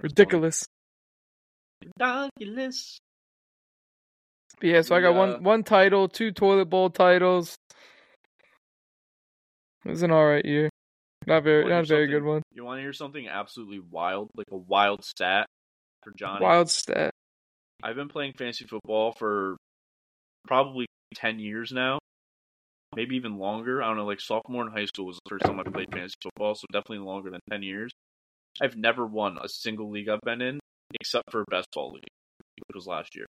ridiculous. 0.00 0.66
Ridiculous. 1.82 2.98
But 4.60 4.68
yeah, 4.68 4.82
so 4.82 4.96
I 4.96 5.00
got 5.00 5.14
uh, 5.14 5.14
one 5.14 5.42
one 5.42 5.64
title, 5.64 6.08
two 6.08 6.32
toilet 6.32 6.66
bowl 6.66 6.90
titles. 6.90 7.56
It 9.84 9.90
was 9.90 10.02
an 10.02 10.10
alright 10.12 10.46
year. 10.46 10.69
Not 11.30 11.44
very 11.44 11.64
not 11.64 11.84
a 11.84 11.86
very 11.86 12.08
good 12.08 12.24
one. 12.24 12.42
You 12.52 12.64
want 12.64 12.78
to 12.78 12.82
hear 12.82 12.92
something 12.92 13.28
absolutely 13.28 13.78
wild, 13.78 14.30
like 14.34 14.48
a 14.50 14.56
wild 14.56 15.04
stat 15.04 15.46
for 16.02 16.12
Johnny? 16.18 16.44
Wild 16.44 16.68
stat. 16.68 17.12
I've 17.84 17.94
been 17.94 18.08
playing 18.08 18.32
fantasy 18.36 18.66
football 18.66 19.12
for 19.12 19.56
probably 20.48 20.86
10 21.14 21.38
years 21.38 21.70
now. 21.70 22.00
Maybe 22.96 23.14
even 23.14 23.38
longer. 23.38 23.80
I 23.80 23.86
don't 23.86 23.96
know, 23.96 24.06
like 24.06 24.20
sophomore 24.20 24.66
in 24.66 24.72
high 24.72 24.86
school 24.86 25.06
was 25.06 25.20
the 25.24 25.28
first 25.28 25.44
time 25.44 25.60
I 25.60 25.62
played 25.62 25.92
fantasy 25.92 26.16
football, 26.20 26.56
so 26.56 26.66
definitely 26.72 27.06
longer 27.06 27.30
than 27.30 27.40
10 27.48 27.62
years. 27.62 27.92
I've 28.60 28.74
never 28.74 29.06
won 29.06 29.38
a 29.40 29.48
single 29.48 29.88
league 29.88 30.08
I've 30.08 30.20
been 30.22 30.42
in 30.42 30.58
except 31.00 31.30
for 31.30 31.44
best 31.48 31.68
ball 31.72 31.92
league, 31.92 32.02
which 32.66 32.74
was 32.74 32.88
last 32.88 33.14
year. 33.14 33.26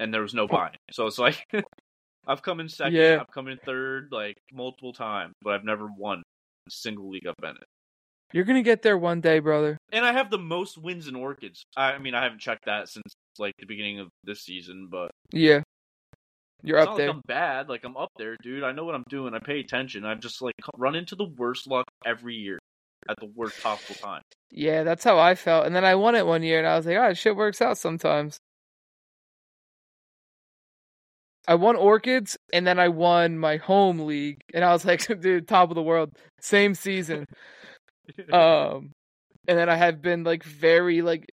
And 0.00 0.12
there 0.12 0.22
was 0.22 0.34
no 0.34 0.48
buying. 0.48 0.74
So 0.90 1.06
it's 1.06 1.20
like 1.20 1.46
I've 2.26 2.42
come 2.42 2.58
in 2.58 2.68
second, 2.68 2.94
Yeah. 2.94 3.18
I've 3.20 3.32
come 3.32 3.46
in 3.46 3.58
third, 3.64 4.08
like 4.10 4.38
multiple 4.52 4.92
times, 4.92 5.34
but 5.40 5.54
I've 5.54 5.64
never 5.64 5.86
won 5.86 6.24
single 6.68 7.10
league 7.10 7.26
I've 7.26 7.34
been 7.40 7.50
in. 7.50 7.56
You're 8.32 8.44
gonna 8.44 8.62
get 8.62 8.82
there 8.82 8.96
one 8.98 9.20
day, 9.20 9.40
brother. 9.40 9.76
And 9.92 10.04
I 10.04 10.12
have 10.12 10.30
the 10.30 10.38
most 10.38 10.78
wins 10.78 11.08
in 11.08 11.16
Orchids. 11.16 11.64
I, 11.76 11.92
I 11.92 11.98
mean, 11.98 12.14
I 12.14 12.22
haven't 12.22 12.40
checked 12.40 12.66
that 12.66 12.88
since 12.88 13.12
like 13.38 13.54
the 13.58 13.66
beginning 13.66 13.98
of 14.00 14.08
this 14.24 14.42
season, 14.42 14.88
but 14.90 15.10
Yeah. 15.32 15.62
You're 16.62 16.76
it's 16.78 16.84
up 16.86 16.90
not 16.92 16.96
there. 16.98 17.06
like 17.08 17.16
I'm 17.16 17.22
bad. 17.26 17.68
Like 17.68 17.84
I'm 17.84 17.96
up 17.96 18.10
there, 18.18 18.36
dude. 18.42 18.62
I 18.64 18.72
know 18.72 18.84
what 18.84 18.94
I'm 18.94 19.04
doing. 19.08 19.34
I 19.34 19.38
pay 19.38 19.60
attention. 19.60 20.04
I've 20.04 20.20
just 20.20 20.42
like 20.42 20.54
run 20.76 20.94
into 20.94 21.16
the 21.16 21.24
worst 21.36 21.66
luck 21.66 21.86
every 22.04 22.34
year. 22.34 22.58
at 23.08 23.16
the 23.18 23.30
worst 23.34 23.60
possible 23.62 23.94
time. 23.94 24.20
Yeah, 24.52 24.82
that's 24.84 25.02
how 25.02 25.18
I 25.18 25.34
felt. 25.34 25.64
And 25.66 25.74
then 25.74 25.86
I 25.86 25.94
won 25.94 26.14
it 26.14 26.26
one 26.26 26.42
year, 26.42 26.58
and 26.58 26.66
I 26.68 26.76
was 26.76 26.84
like, 26.84 26.96
"Oh, 26.98 27.14
shit 27.14 27.34
works 27.34 27.62
out 27.62 27.78
sometimes." 27.78 28.36
I 31.48 31.54
won 31.54 31.76
Orchids, 31.76 32.36
and 32.52 32.66
then 32.66 32.78
I 32.78 32.88
won 32.88 33.38
my 33.38 33.56
home 33.56 34.00
league, 34.00 34.40
and 34.54 34.64
I 34.64 34.72
was 34.72 34.84
like, 34.84 35.06
"Dude, 35.20 35.48
top 35.48 35.70
of 35.70 35.74
the 35.74 35.82
world, 35.82 36.16
same 36.40 36.74
season." 36.74 37.24
um, 38.32 38.92
and 39.48 39.58
then 39.58 39.68
I 39.68 39.76
have 39.76 40.02
been 40.02 40.24
like 40.24 40.44
very 40.44 41.02
like 41.02 41.26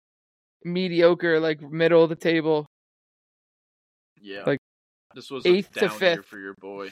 mediocre, 0.63 1.39
like 1.39 1.61
middle 1.61 2.03
of 2.03 2.09
the 2.09 2.15
table. 2.15 2.65
yeah, 4.21 4.43
like, 4.45 4.59
this 5.13 5.29
was 5.29 5.45
eighth 5.45 5.69
a 5.71 5.73
to 5.73 5.79
down 5.87 5.91
year 6.01 6.15
fifth. 6.15 6.25
for 6.25 6.39
your 6.39 6.55
boy. 6.59 6.89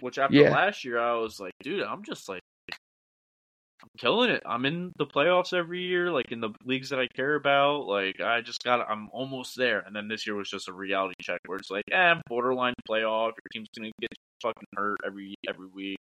Which 0.00 0.18
after 0.18 0.36
Yeah. 0.36 0.50
last 0.50 0.84
year, 0.84 0.98
I 0.98 1.14
was 1.14 1.40
like, 1.40 1.52
dude, 1.62 1.82
I'm 1.82 2.02
just 2.02 2.28
like, 2.28 2.42
I'm 3.84 3.90
killing 3.98 4.30
it. 4.30 4.42
I'm 4.46 4.64
in 4.64 4.92
the 4.96 5.04
playoffs 5.06 5.52
every 5.52 5.82
year, 5.82 6.10
like 6.10 6.32
in 6.32 6.40
the 6.40 6.50
leagues 6.64 6.88
that 6.88 6.98
I 6.98 7.06
care 7.14 7.34
about. 7.34 7.86
Like 7.86 8.18
I 8.20 8.40
just 8.40 8.64
got, 8.64 8.88
I'm 8.90 9.08
almost 9.12 9.56
there. 9.56 9.80
And 9.80 9.94
then 9.94 10.08
this 10.08 10.26
year 10.26 10.34
was 10.34 10.48
just 10.48 10.68
a 10.68 10.72
reality 10.72 11.14
check 11.20 11.40
where 11.46 11.58
it's 11.58 11.70
like, 11.70 11.84
eh, 11.92 12.14
borderline 12.26 12.74
playoff. 12.88 13.32
Your 13.32 13.50
team's 13.52 13.68
gonna 13.76 13.90
get 14.00 14.08
fucking 14.42 14.66
hurt 14.74 14.98
every 15.06 15.34
every 15.48 15.66
week. 15.66 15.98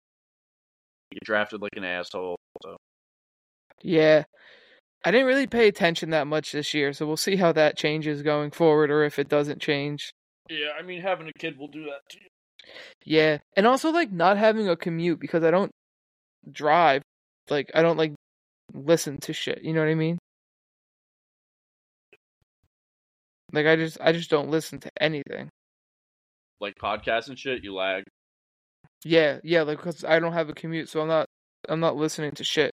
You 1.12 1.16
get 1.16 1.24
drafted 1.26 1.62
like 1.62 1.78
an 1.78 1.86
asshole. 1.86 2.36
So 2.62 2.76
Yeah. 3.82 4.24
I 5.06 5.12
didn't 5.12 5.28
really 5.28 5.48
pay 5.48 5.70
attention 5.70 6.10
that 6.10 6.28
much 6.28 6.52
this 6.52 6.74
year, 6.74 6.92
so 6.92 7.08
we'll 7.08 7.16
see 7.16 7.38
how 7.38 7.54
that 7.54 7.78
changes 7.78 8.22
going 8.22 8.52
forward 8.52 8.92
or 8.92 9.06
if 9.06 9.18
it 9.18 9.30
doesn't 9.30 9.62
change. 9.62 10.12
yeah, 10.50 10.72
I 10.78 10.82
mean, 10.82 11.02
having 11.02 11.30
a 11.30 11.34
kid 11.40 11.58
will 11.58 11.70
do 11.70 11.86
that 11.86 12.02
too. 12.10 12.20
Yeah. 13.06 13.38
And 13.56 13.66
also 13.66 13.92
like 13.92 14.12
not 14.12 14.38
having 14.38 14.68
a 14.68 14.76
commute 14.76 15.20
because 15.22 15.44
I 15.46 15.52
don't 15.52 15.72
drive. 16.52 17.02
Like 17.50 17.72
I 17.74 17.82
don't 17.82 17.98
like 17.98 18.14
listen 18.74 19.18
to 19.22 19.34
shit, 19.34 19.64
you 19.64 19.74
know 19.74 19.82
what 19.82 19.90
I 19.90 19.96
mean? 19.96 20.18
Like 23.52 23.66
I 23.66 23.76
just 23.76 23.98
I 24.02 24.12
just 24.12 24.30
don't 24.30 24.50
listen 24.50 24.80
to 24.80 24.92
anything. 25.02 25.50
Like 26.60 26.76
podcasts 26.76 27.30
and 27.30 27.40
shit, 27.40 27.64
you 27.64 27.74
lag. 27.74 28.04
Yeah, 29.04 29.40
yeah, 29.44 29.64
like 29.64 29.80
cuz 29.80 30.04
I 30.04 30.20
don't 30.20 30.34
have 30.34 30.50
a 30.50 30.54
commute, 30.54 30.90
so 30.90 31.02
I'm 31.02 31.08
not 31.08 31.26
I'm 31.68 31.80
not 31.80 31.96
listening 31.96 32.32
to 32.32 32.44
shit. 32.44 32.72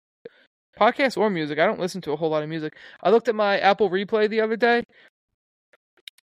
Podcasts 0.79 1.17
or 1.17 1.31
music. 1.31 1.59
I 1.59 1.67
don't 1.67 1.79
listen 1.79 2.01
to 2.03 2.13
a 2.13 2.17
whole 2.17 2.31
lot 2.31 2.43
of 2.43 2.49
music. 2.49 2.77
I 3.03 3.11
looked 3.11 3.29
at 3.29 3.35
my 3.35 3.59
Apple 3.61 3.91
Replay 3.91 4.29
the 4.29 4.41
other 4.41 4.57
day. 4.57 4.83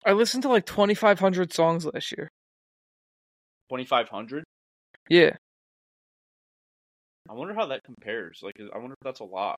I 0.06 0.12
listened 0.14 0.44
to 0.44 0.50
like 0.50 0.66
2500 0.66 1.54
songs 1.54 1.86
last 1.86 2.12
year. 2.16 2.30
Twenty 3.70 3.86
five 3.86 4.10
hundred. 4.10 4.44
Yeah. 5.10 5.38
I 7.30 7.34
wonder 7.34 7.54
how 7.54 7.66
that 7.68 7.84
compares. 7.84 8.42
Like, 8.44 8.56
I 8.74 8.78
wonder 8.78 8.94
if 8.94 9.04
that's 9.04 9.20
a 9.20 9.26
lot. 9.26 9.58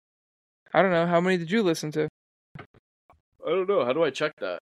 I 0.73 0.81
don't 0.81 0.91
know 0.91 1.05
how 1.05 1.21
many 1.21 1.37
did 1.37 1.51
you 1.51 1.63
listen 1.63 1.91
to? 1.93 2.07
I 2.59 3.49
don't 3.49 3.69
know. 3.69 3.85
How 3.85 3.93
do 3.93 4.03
I 4.03 4.09
check 4.09 4.33
that? 4.39 4.59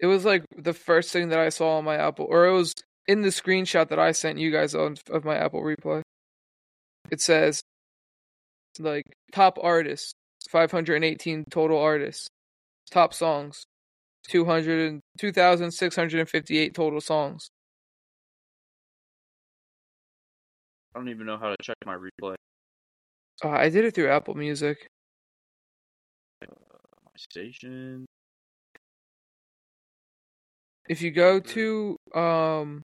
It 0.00 0.06
was 0.06 0.24
like 0.24 0.44
the 0.56 0.72
first 0.72 1.12
thing 1.12 1.28
that 1.30 1.38
I 1.38 1.48
saw 1.50 1.78
on 1.78 1.84
my 1.84 1.96
Apple, 1.96 2.26
or 2.28 2.46
it 2.46 2.52
was 2.52 2.74
in 3.06 3.22
the 3.22 3.28
screenshot 3.28 3.88
that 3.88 3.98
I 3.98 4.12
sent 4.12 4.38
you 4.38 4.50
guys 4.50 4.74
on 4.74 4.96
of 5.10 5.24
my 5.24 5.36
Apple 5.36 5.62
Replay. 5.62 6.02
It 7.10 7.20
says 7.20 7.60
like 8.78 9.04
top 9.32 9.58
artists, 9.60 10.12
518 10.50 11.44
total 11.50 11.78
artists, 11.78 12.28
top 12.90 13.12
songs, 13.12 13.64
200 14.28 14.90
and 14.90 15.00
2,658 15.18 16.74
total 16.74 17.00
songs. 17.00 17.48
I 20.94 20.98
don't 20.98 21.08
even 21.08 21.26
know 21.26 21.38
how 21.38 21.50
to 21.50 21.56
check 21.62 21.76
my 21.86 21.94
replay. 21.94 22.34
Uh, 23.44 23.48
I 23.50 23.68
did 23.68 23.84
it 23.84 23.94
through 23.94 24.10
Apple 24.10 24.34
Music. 24.34 24.88
My 26.42 26.48
station. 27.16 28.06
If 30.88 31.02
you 31.02 31.10
go 31.12 31.38
to 31.40 31.96
um 32.14 32.82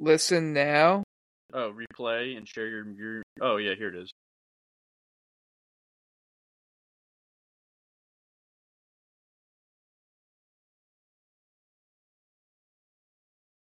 listen 0.00 0.52
now, 0.52 1.04
Oh, 1.54 1.72
replay 1.72 2.36
and 2.36 2.46
share 2.46 2.66
your 2.68 2.86
your. 2.92 3.22
Oh 3.40 3.56
yeah, 3.56 3.74
here 3.74 3.88
it 3.88 3.96
is. 3.96 4.10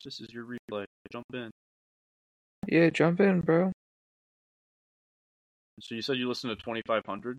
This 0.05 0.21
is 0.21 0.29
your 0.33 0.45
replay. 0.45 0.85
Jump 1.13 1.27
in. 1.35 1.51
Yeah, 2.67 2.91
jump 2.91 3.21
in, 3.21 3.41
bro. 3.41 3.73
So 5.81 5.95
you 5.95 6.03
said 6.03 6.17
you 6.17 6.29
listened 6.29 6.51
to 6.51 6.63
2500. 6.65 7.39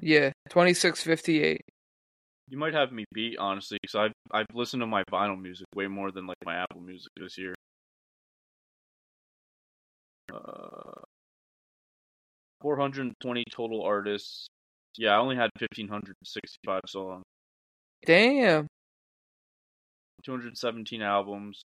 Yeah, 0.00 0.30
2658. 0.50 1.60
You 2.50 2.58
might 2.58 2.74
have 2.74 2.92
me 2.92 3.04
beat 3.12 3.38
honestly, 3.38 3.78
because 3.82 3.94
I've 3.94 4.12
I've 4.30 4.46
listened 4.54 4.80
to 4.82 4.86
my 4.86 5.02
vinyl 5.10 5.40
music 5.40 5.66
way 5.74 5.86
more 5.86 6.10
than 6.10 6.26
like 6.26 6.36
my 6.44 6.56
Apple 6.56 6.80
Music 6.80 7.10
this 7.16 7.36
year. 7.38 7.54
Uh, 10.32 11.02
420 12.60 13.44
total 13.50 13.82
artists. 13.82 14.46
Yeah, 14.96 15.10
I 15.10 15.18
only 15.18 15.36
had 15.36 15.50
1565 15.58 16.80
songs. 16.86 17.24
Damn. 18.04 18.66
217 20.24 21.02
albums. 21.02 21.62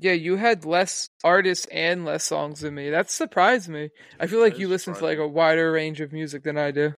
Yeah, 0.00 0.12
you 0.12 0.36
had 0.36 0.64
less 0.64 1.08
artists 1.24 1.66
and 1.72 2.04
less 2.04 2.24
songs 2.24 2.60
than 2.60 2.74
me. 2.74 2.90
That 2.90 3.10
surprised 3.10 3.68
me. 3.68 3.90
I 4.20 4.26
feel 4.26 4.40
like 4.40 4.54
That 4.54 4.60
you 4.60 4.66
is 4.66 4.70
listen 4.70 4.94
to 4.94 5.04
like 5.04 5.18
a 5.18 5.26
wider 5.26 5.72
range 5.72 6.00
of 6.00 6.12
music 6.12 6.44
than 6.44 6.56
I 6.56 6.70
do. 6.70 6.94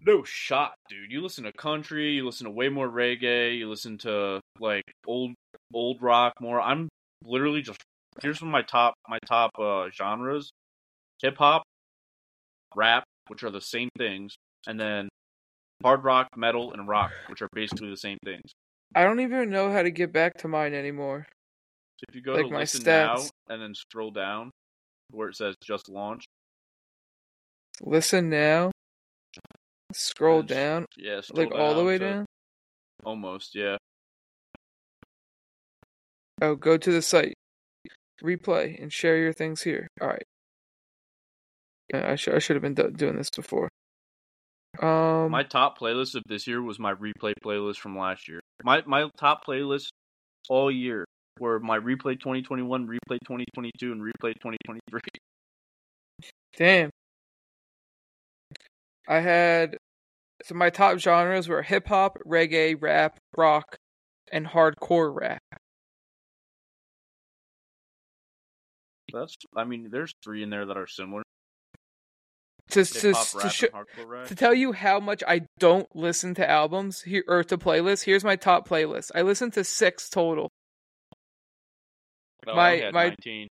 No 0.00 0.22
shot, 0.24 0.74
dude. 0.88 1.10
You 1.10 1.22
listen 1.22 1.44
to 1.44 1.52
country, 1.52 2.12
you 2.12 2.26
listen 2.26 2.44
to 2.44 2.50
way 2.50 2.68
more 2.68 2.88
reggae, 2.88 3.56
you 3.56 3.70
listen 3.70 3.98
to 3.98 4.40
like 4.58 4.84
old 5.06 5.32
old 5.72 6.02
rock 6.02 6.34
more. 6.40 6.60
I'm 6.60 6.88
literally 7.24 7.62
just 7.62 7.80
here's 8.20 8.42
of 8.42 8.48
my 8.48 8.62
top 8.62 8.94
my 9.08 9.18
top 9.26 9.50
uh 9.58 9.88
genres. 9.90 10.50
Hip 11.22 11.36
hop, 11.38 11.62
rap, 12.74 13.04
which 13.28 13.44
are 13.44 13.50
the 13.50 13.60
same 13.60 13.88
things, 13.96 14.34
and 14.66 14.78
then 14.78 15.08
hard 15.82 16.04
rock, 16.04 16.28
metal, 16.36 16.72
and 16.72 16.88
rock, 16.88 17.12
which 17.28 17.40
are 17.40 17.48
basically 17.52 17.88
the 17.90 17.96
same 17.96 18.18
things. 18.24 18.52
I 18.94 19.04
don't 19.04 19.20
even 19.20 19.50
know 19.50 19.72
how 19.72 19.82
to 19.82 19.90
get 19.90 20.12
back 20.12 20.34
to 20.38 20.48
mine 20.48 20.74
anymore. 20.74 21.26
So 21.96 22.04
if 22.08 22.14
you 22.14 22.22
go 22.22 22.34
Like 22.34 22.46
to 22.46 22.52
my 22.52 22.58
listen 22.60 22.84
now 22.84 23.16
and 23.48 23.62
then 23.62 23.74
scroll 23.74 24.10
down 24.10 24.50
where 25.10 25.28
it 25.28 25.36
says 25.36 25.54
just 25.62 25.88
launch, 25.88 26.24
Listen 27.82 28.30
now. 28.30 28.70
Scroll 29.92 30.42
down, 30.42 30.86
yeah, 30.96 31.20
scroll 31.20 31.46
like 31.46 31.54
all 31.54 31.74
the 31.74 31.84
way 31.84 31.98
down. 31.98 32.24
Almost, 33.04 33.54
yeah. 33.54 33.76
Oh, 36.42 36.56
go 36.56 36.76
to 36.76 36.90
the 36.90 37.02
site, 37.02 37.34
replay, 38.22 38.80
and 38.80 38.92
share 38.92 39.18
your 39.18 39.32
things 39.32 39.62
here. 39.62 39.86
All 40.00 40.08
right. 40.08 40.24
Yeah, 41.92 42.10
I 42.10 42.16
should 42.16 42.34
I 42.34 42.38
should 42.40 42.56
have 42.56 42.62
been 42.62 42.74
do- 42.74 42.90
doing 42.90 43.16
this 43.16 43.30
before. 43.30 43.68
Um, 44.80 45.30
My 45.30 45.44
top 45.44 45.78
playlist 45.78 46.16
of 46.16 46.22
this 46.26 46.46
year 46.48 46.60
was 46.60 46.80
my 46.80 46.94
replay 46.94 47.34
playlist 47.44 47.76
from 47.76 47.96
last 47.96 48.26
year. 48.26 48.40
My 48.64 48.82
my 48.86 49.08
top 49.16 49.44
playlist 49.46 49.88
all 50.48 50.72
year 50.72 51.04
were 51.40 51.60
my 51.60 51.78
replay 51.78 52.18
2021, 52.18 52.86
replay 52.86 53.18
2022, 53.26 53.92
and 53.92 54.00
replay 54.00 54.34
2023. 54.34 55.00
Damn. 56.56 56.90
I 59.06 59.20
had 59.20 59.76
so 60.44 60.54
my 60.54 60.70
top 60.70 60.98
genres 60.98 61.48
were 61.48 61.62
hip 61.62 61.86
hop, 61.88 62.18
reggae, 62.26 62.76
rap, 62.80 63.18
rock, 63.36 63.76
and 64.32 64.46
hardcore 64.46 65.14
rap. 65.14 65.40
That's 69.12 69.36
I 69.56 69.64
mean, 69.64 69.88
there's 69.90 70.12
three 70.22 70.42
in 70.42 70.50
there 70.50 70.66
that 70.66 70.76
are 70.76 70.86
similar. 70.86 71.22
To 72.70 72.84
to, 72.84 73.00
to, 73.00 73.12
rap, 73.12 73.52
sho- 73.52 73.66
and 73.72 73.86
hardcore 73.86 74.08
rap. 74.08 74.26
to 74.28 74.34
tell 74.34 74.54
you 74.54 74.72
how 74.72 74.98
much 74.98 75.22
I 75.28 75.42
don't 75.58 75.86
listen 75.94 76.34
to 76.34 76.50
albums 76.50 77.02
here 77.02 77.22
or 77.28 77.44
to 77.44 77.58
playlists, 77.58 78.04
here's 78.04 78.24
my 78.24 78.36
top 78.36 78.68
playlist. 78.68 79.10
I 79.14 79.22
listen 79.22 79.50
to 79.52 79.64
six 79.64 80.08
total. 80.08 80.50
No, 82.46 82.54
my- 82.54 82.90
my- 82.92 83.08
19. 83.10 83.48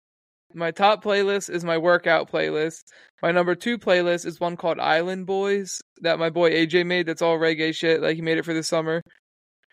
My 0.53 0.71
top 0.71 1.01
playlist 1.01 1.49
is 1.49 1.63
my 1.63 1.77
workout 1.77 2.29
playlist. 2.29 2.81
My 3.21 3.31
number 3.31 3.55
two 3.55 3.77
playlist 3.77 4.25
is 4.25 4.37
one 4.39 4.57
called 4.57 4.79
Island 4.81 5.25
Boys 5.25 5.79
that 6.01 6.19
my 6.19 6.29
boy 6.29 6.51
AJ 6.51 6.85
made. 6.85 7.05
That's 7.05 7.21
all 7.21 7.37
reggae 7.37 7.73
shit. 7.73 8.01
Like 8.01 8.15
he 8.17 8.21
made 8.21 8.37
it 8.37 8.43
for 8.43 8.53
the 8.53 8.61
summer. 8.63 9.01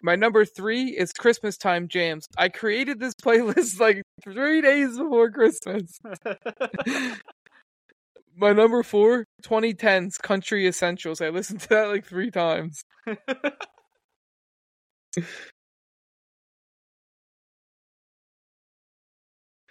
My 0.04 0.14
number 0.14 0.44
three 0.44 0.90
is 0.96 1.12
Christmas 1.12 1.56
time 1.56 1.88
jams. 1.88 2.26
I 2.36 2.48
created 2.48 3.00
this 3.00 3.14
playlist 3.24 3.80
like 3.80 4.02
three 4.22 4.60
days 4.60 4.96
before 4.96 5.30
Christmas. 5.32 5.98
My 8.36 8.52
number 8.52 8.84
four, 8.84 9.24
2010s 9.42 10.16
country 10.22 10.68
essentials. 10.68 11.20
I 11.20 11.30
listened 11.30 11.58
to 11.62 11.68
that 11.70 11.88
like 11.88 12.06
three 12.06 12.30
times. 12.30 12.82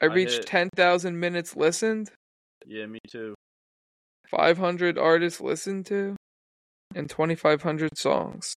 I 0.02 0.06
reached 0.06 0.34
hit- 0.34 0.46
10,000 0.46 1.20
minutes 1.20 1.56
listened. 1.56 2.12
Yeah, 2.66 2.86
me 2.86 3.00
too. 3.08 3.34
500 4.30 4.98
artists 4.98 5.40
listened 5.40 5.86
to, 5.88 6.16
and 6.94 7.10
2,500 7.10 7.98
songs. 7.98 8.54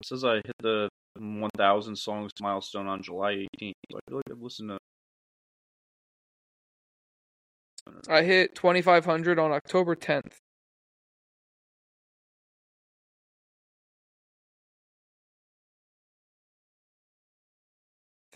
It 0.00 0.06
says 0.06 0.24
I 0.24 0.36
hit 0.36 0.54
the 0.60 0.88
1,000 1.18 1.96
songs 1.96 2.30
milestone 2.40 2.86
on 2.86 3.02
July 3.02 3.46
18th. 3.60 3.74
So 3.90 3.96
I 3.96 4.00
feel 4.08 4.16
like 4.18 4.24
I've 4.30 4.42
listened 4.42 4.70
to. 4.70 4.78
I 8.08 8.22
hit 8.22 8.54
2,500 8.54 9.38
on 9.38 9.52
October 9.52 9.96
10th. 9.96 10.38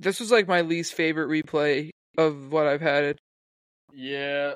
This 0.01 0.19
was 0.19 0.31
like 0.33 0.49
my 0.49 0.63
least 0.63 0.95
favorite 0.95 1.29
replay 1.29 1.91
of 2.17 2.53
what 2.53 2.67
I've 2.67 2.81
had. 2.81 3.19
Yeah, 3.93 4.55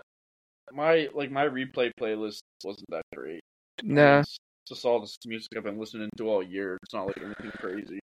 my 0.73 1.09
like 1.15 1.31
my 1.31 1.45
replay 1.45 1.91
playlist 2.01 2.39
wasn't 2.65 2.87
that 2.89 3.03
great. 3.15 3.41
Nah, 3.83 4.21
It's 4.21 4.39
just 4.67 4.87
all 4.87 5.01
this 5.01 5.19
music 5.27 5.51
I've 5.55 5.65
been 5.65 5.79
listening 5.79 6.09
to 6.17 6.29
all 6.29 6.43
year. 6.43 6.79
It's 6.83 6.95
not 6.95 7.07
like 7.07 7.19
anything 7.23 7.51
crazy. 7.59 8.01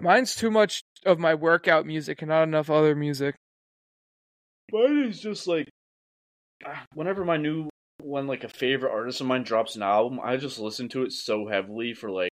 mine's 0.00 0.36
too 0.36 0.50
much 0.50 0.80
of 1.04 1.18
my 1.18 1.34
workout 1.34 1.86
music 1.86 2.22
and 2.22 2.28
not 2.28 2.44
enough 2.44 2.70
other 2.70 2.94
music. 2.94 3.34
Mine 4.70 5.06
is 5.08 5.18
just 5.20 5.48
like 5.48 5.68
ah, 6.64 6.84
whenever 6.94 7.24
my 7.24 7.36
new 7.36 7.68
when 8.00 8.28
like 8.28 8.44
a 8.44 8.48
favorite 8.48 8.92
artist 8.92 9.20
of 9.20 9.26
mine 9.26 9.42
drops 9.42 9.74
an 9.74 9.82
album, 9.82 10.20
I 10.22 10.36
just 10.36 10.60
listen 10.60 10.88
to 10.90 11.02
it 11.02 11.10
so 11.10 11.48
heavily 11.48 11.94
for 11.94 12.12
like 12.12 12.30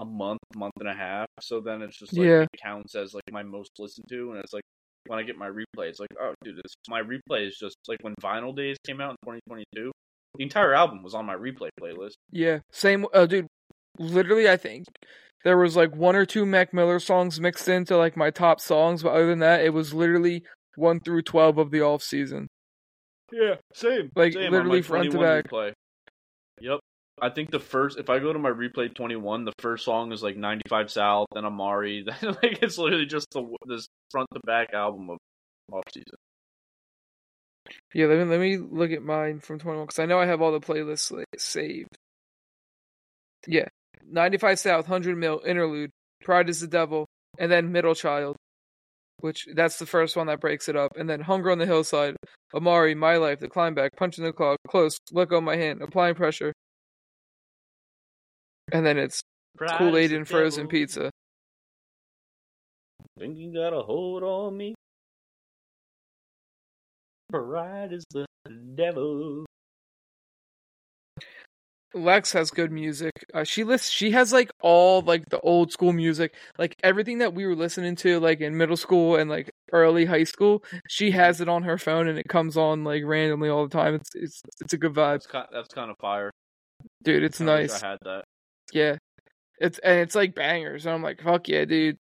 a 0.00 0.04
month, 0.04 0.40
month 0.56 0.72
and 0.80 0.88
a 0.88 0.94
half. 0.94 1.26
So 1.40 1.60
then 1.60 1.82
it's 1.82 1.98
just 1.98 2.12
like 2.16 2.26
Yeah. 2.26 2.42
it 2.42 2.48
counts 2.62 2.94
as 2.94 3.14
like 3.14 3.24
my 3.30 3.42
most 3.42 3.72
listened 3.78 4.06
to, 4.08 4.32
and 4.32 4.38
it's 4.40 4.52
like 4.52 4.62
when 5.06 5.18
I 5.18 5.22
get 5.22 5.36
my 5.36 5.48
replay, 5.48 5.88
it's 5.88 6.00
like 6.00 6.10
oh 6.20 6.34
dude, 6.42 6.56
this 6.56 6.72
my 6.88 7.02
replay 7.02 7.46
is 7.46 7.56
just 7.56 7.76
like 7.88 7.98
when 8.02 8.14
Vinyl 8.22 8.54
Days 8.56 8.76
came 8.86 9.00
out 9.00 9.10
in 9.10 9.16
2022. 9.24 9.92
The 10.36 10.42
entire 10.42 10.72
album 10.72 11.02
was 11.02 11.14
on 11.14 11.26
my 11.26 11.34
replay 11.34 11.68
playlist. 11.80 12.14
Yeah, 12.30 12.60
same. 12.70 13.04
Uh, 13.12 13.26
dude, 13.26 13.46
literally, 13.98 14.48
I 14.48 14.56
think 14.56 14.86
there 15.44 15.58
was 15.58 15.76
like 15.76 15.94
one 15.94 16.16
or 16.16 16.24
two 16.24 16.46
Mac 16.46 16.72
Miller 16.72 16.98
songs 16.98 17.38
mixed 17.40 17.68
into 17.68 17.96
like 17.98 18.16
my 18.16 18.30
top 18.30 18.60
songs, 18.60 19.02
but 19.02 19.10
other 19.12 19.26
than 19.26 19.40
that, 19.40 19.62
it 19.64 19.74
was 19.74 19.92
literally 19.92 20.44
one 20.76 21.00
through 21.00 21.22
twelve 21.22 21.58
of 21.58 21.70
the 21.70 21.82
off 21.82 22.02
season. 22.02 22.48
Yeah, 23.30 23.56
same. 23.74 24.10
Like, 24.14 24.34
same, 24.34 24.50
literally 24.50 24.78
my 24.80 24.86
front 24.86 25.10
to 25.12 25.18
back. 25.18 25.48
Replay. 25.50 25.72
I 27.22 27.30
think 27.30 27.52
the 27.52 27.60
first, 27.60 28.00
if 28.00 28.10
I 28.10 28.18
go 28.18 28.32
to 28.32 28.38
my 28.38 28.50
replay 28.50 28.92
21, 28.92 29.44
the 29.44 29.52
first 29.60 29.84
song 29.84 30.10
is 30.10 30.24
like 30.24 30.36
95 30.36 30.90
South, 30.90 31.28
then 31.32 31.44
Amari. 31.44 32.04
Like 32.22 32.58
it's 32.60 32.78
literally 32.78 33.06
just 33.06 33.30
the 33.30 33.46
this 33.66 33.86
front 34.10 34.28
to 34.34 34.40
back 34.44 34.74
album 34.74 35.08
of 35.08 35.18
off 35.70 35.84
season. 35.94 36.16
Yeah, 37.94 38.06
let 38.06 38.18
me 38.18 38.24
let 38.24 38.40
me 38.40 38.58
look 38.58 38.90
at 38.90 39.02
mine 39.02 39.38
from 39.38 39.60
twenty 39.60 39.78
one 39.78 39.86
because 39.86 40.00
I 40.00 40.06
know 40.06 40.18
I 40.18 40.26
have 40.26 40.42
all 40.42 40.50
the 40.50 40.60
playlists 40.60 41.12
like, 41.12 41.26
saved. 41.38 41.96
Yeah, 43.46 43.68
ninety 44.04 44.38
five 44.38 44.58
South, 44.58 44.86
hundred 44.86 45.16
mil 45.16 45.40
interlude, 45.46 45.90
Pride 46.24 46.48
is 46.48 46.60
the 46.60 46.66
Devil, 46.66 47.06
and 47.38 47.52
then 47.52 47.70
Middle 47.70 47.94
Child, 47.94 48.36
which 49.20 49.46
that's 49.54 49.78
the 49.78 49.86
first 49.86 50.16
one 50.16 50.26
that 50.26 50.40
breaks 50.40 50.68
it 50.68 50.76
up, 50.76 50.96
and 50.96 51.08
then 51.08 51.20
Hunger 51.20 51.52
on 51.52 51.58
the 51.58 51.66
Hillside, 51.66 52.16
Amari, 52.52 52.96
My 52.96 53.16
Life, 53.16 53.38
The 53.38 53.48
Climb 53.48 53.74
Back, 53.74 53.92
Punching 53.96 54.24
the 54.24 54.32
Clock, 54.32 54.58
Close, 54.68 54.98
Let 55.12 55.28
Go 55.28 55.40
My 55.40 55.56
Hand, 55.56 55.82
Applying 55.82 56.16
Pressure, 56.16 56.52
and 58.72 58.84
then 58.84 58.98
it's 58.98 59.20
Pride 59.56 59.78
Kool 59.78 59.96
Aid 59.96 60.12
and 60.12 60.26
Frozen 60.26 60.64
devil. 60.64 60.70
Pizza. 60.70 61.10
Think 63.18 63.36
you 63.38 63.52
got 63.52 63.72
a 63.72 63.82
hold 63.82 64.22
on 64.22 64.56
me? 64.56 64.74
Pride 67.30 67.92
is 67.92 68.04
the 68.10 68.26
devil. 68.74 69.44
Lex 71.94 72.32
has 72.32 72.50
good 72.50 72.72
music. 72.72 73.12
Uh, 73.34 73.44
she 73.44 73.64
lists. 73.64 73.90
She 73.90 74.12
has 74.12 74.32
like 74.32 74.50
all 74.62 75.02
like 75.02 75.28
the 75.28 75.38
old 75.40 75.72
school 75.72 75.92
music, 75.92 76.34
like 76.58 76.74
everything 76.82 77.18
that 77.18 77.34
we 77.34 77.44
were 77.46 77.54
listening 77.54 77.96
to, 77.96 78.18
like 78.18 78.40
in 78.40 78.56
middle 78.56 78.78
school 78.78 79.16
and 79.16 79.28
like 79.28 79.50
early 79.72 80.06
high 80.06 80.24
school. 80.24 80.64
She 80.88 81.10
has 81.10 81.42
it 81.42 81.50
on 81.50 81.64
her 81.64 81.76
phone, 81.76 82.08
and 82.08 82.18
it 82.18 82.28
comes 82.28 82.56
on 82.56 82.82
like 82.82 83.02
randomly 83.04 83.50
all 83.50 83.64
the 83.68 83.76
time. 83.76 83.94
It's 83.94 84.14
it's 84.14 84.42
it's 84.62 84.72
a 84.72 84.78
good 84.78 84.94
vibe, 84.94 85.16
That's 85.16 85.26
kind, 85.26 85.46
that's 85.52 85.74
kind 85.74 85.90
of 85.90 85.98
fire. 85.98 86.30
dude. 87.02 87.24
It's 87.24 87.42
I 87.42 87.44
nice. 87.44 87.82
I 87.82 87.88
had 87.88 87.98
that. 88.04 88.24
Yeah, 88.72 88.96
it's 89.58 89.78
and 89.78 90.00
it's 90.00 90.14
like 90.14 90.34
bangers. 90.34 90.86
And 90.86 90.94
I'm 90.94 91.02
like, 91.02 91.20
fuck 91.22 91.48
yeah, 91.48 91.64
dude. 91.64 91.96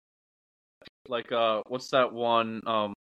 Like 1.08 1.32
uh, 1.32 1.62
what's 1.68 1.90
that 1.92 2.14
one? 2.14 2.62
Um, 2.68 2.94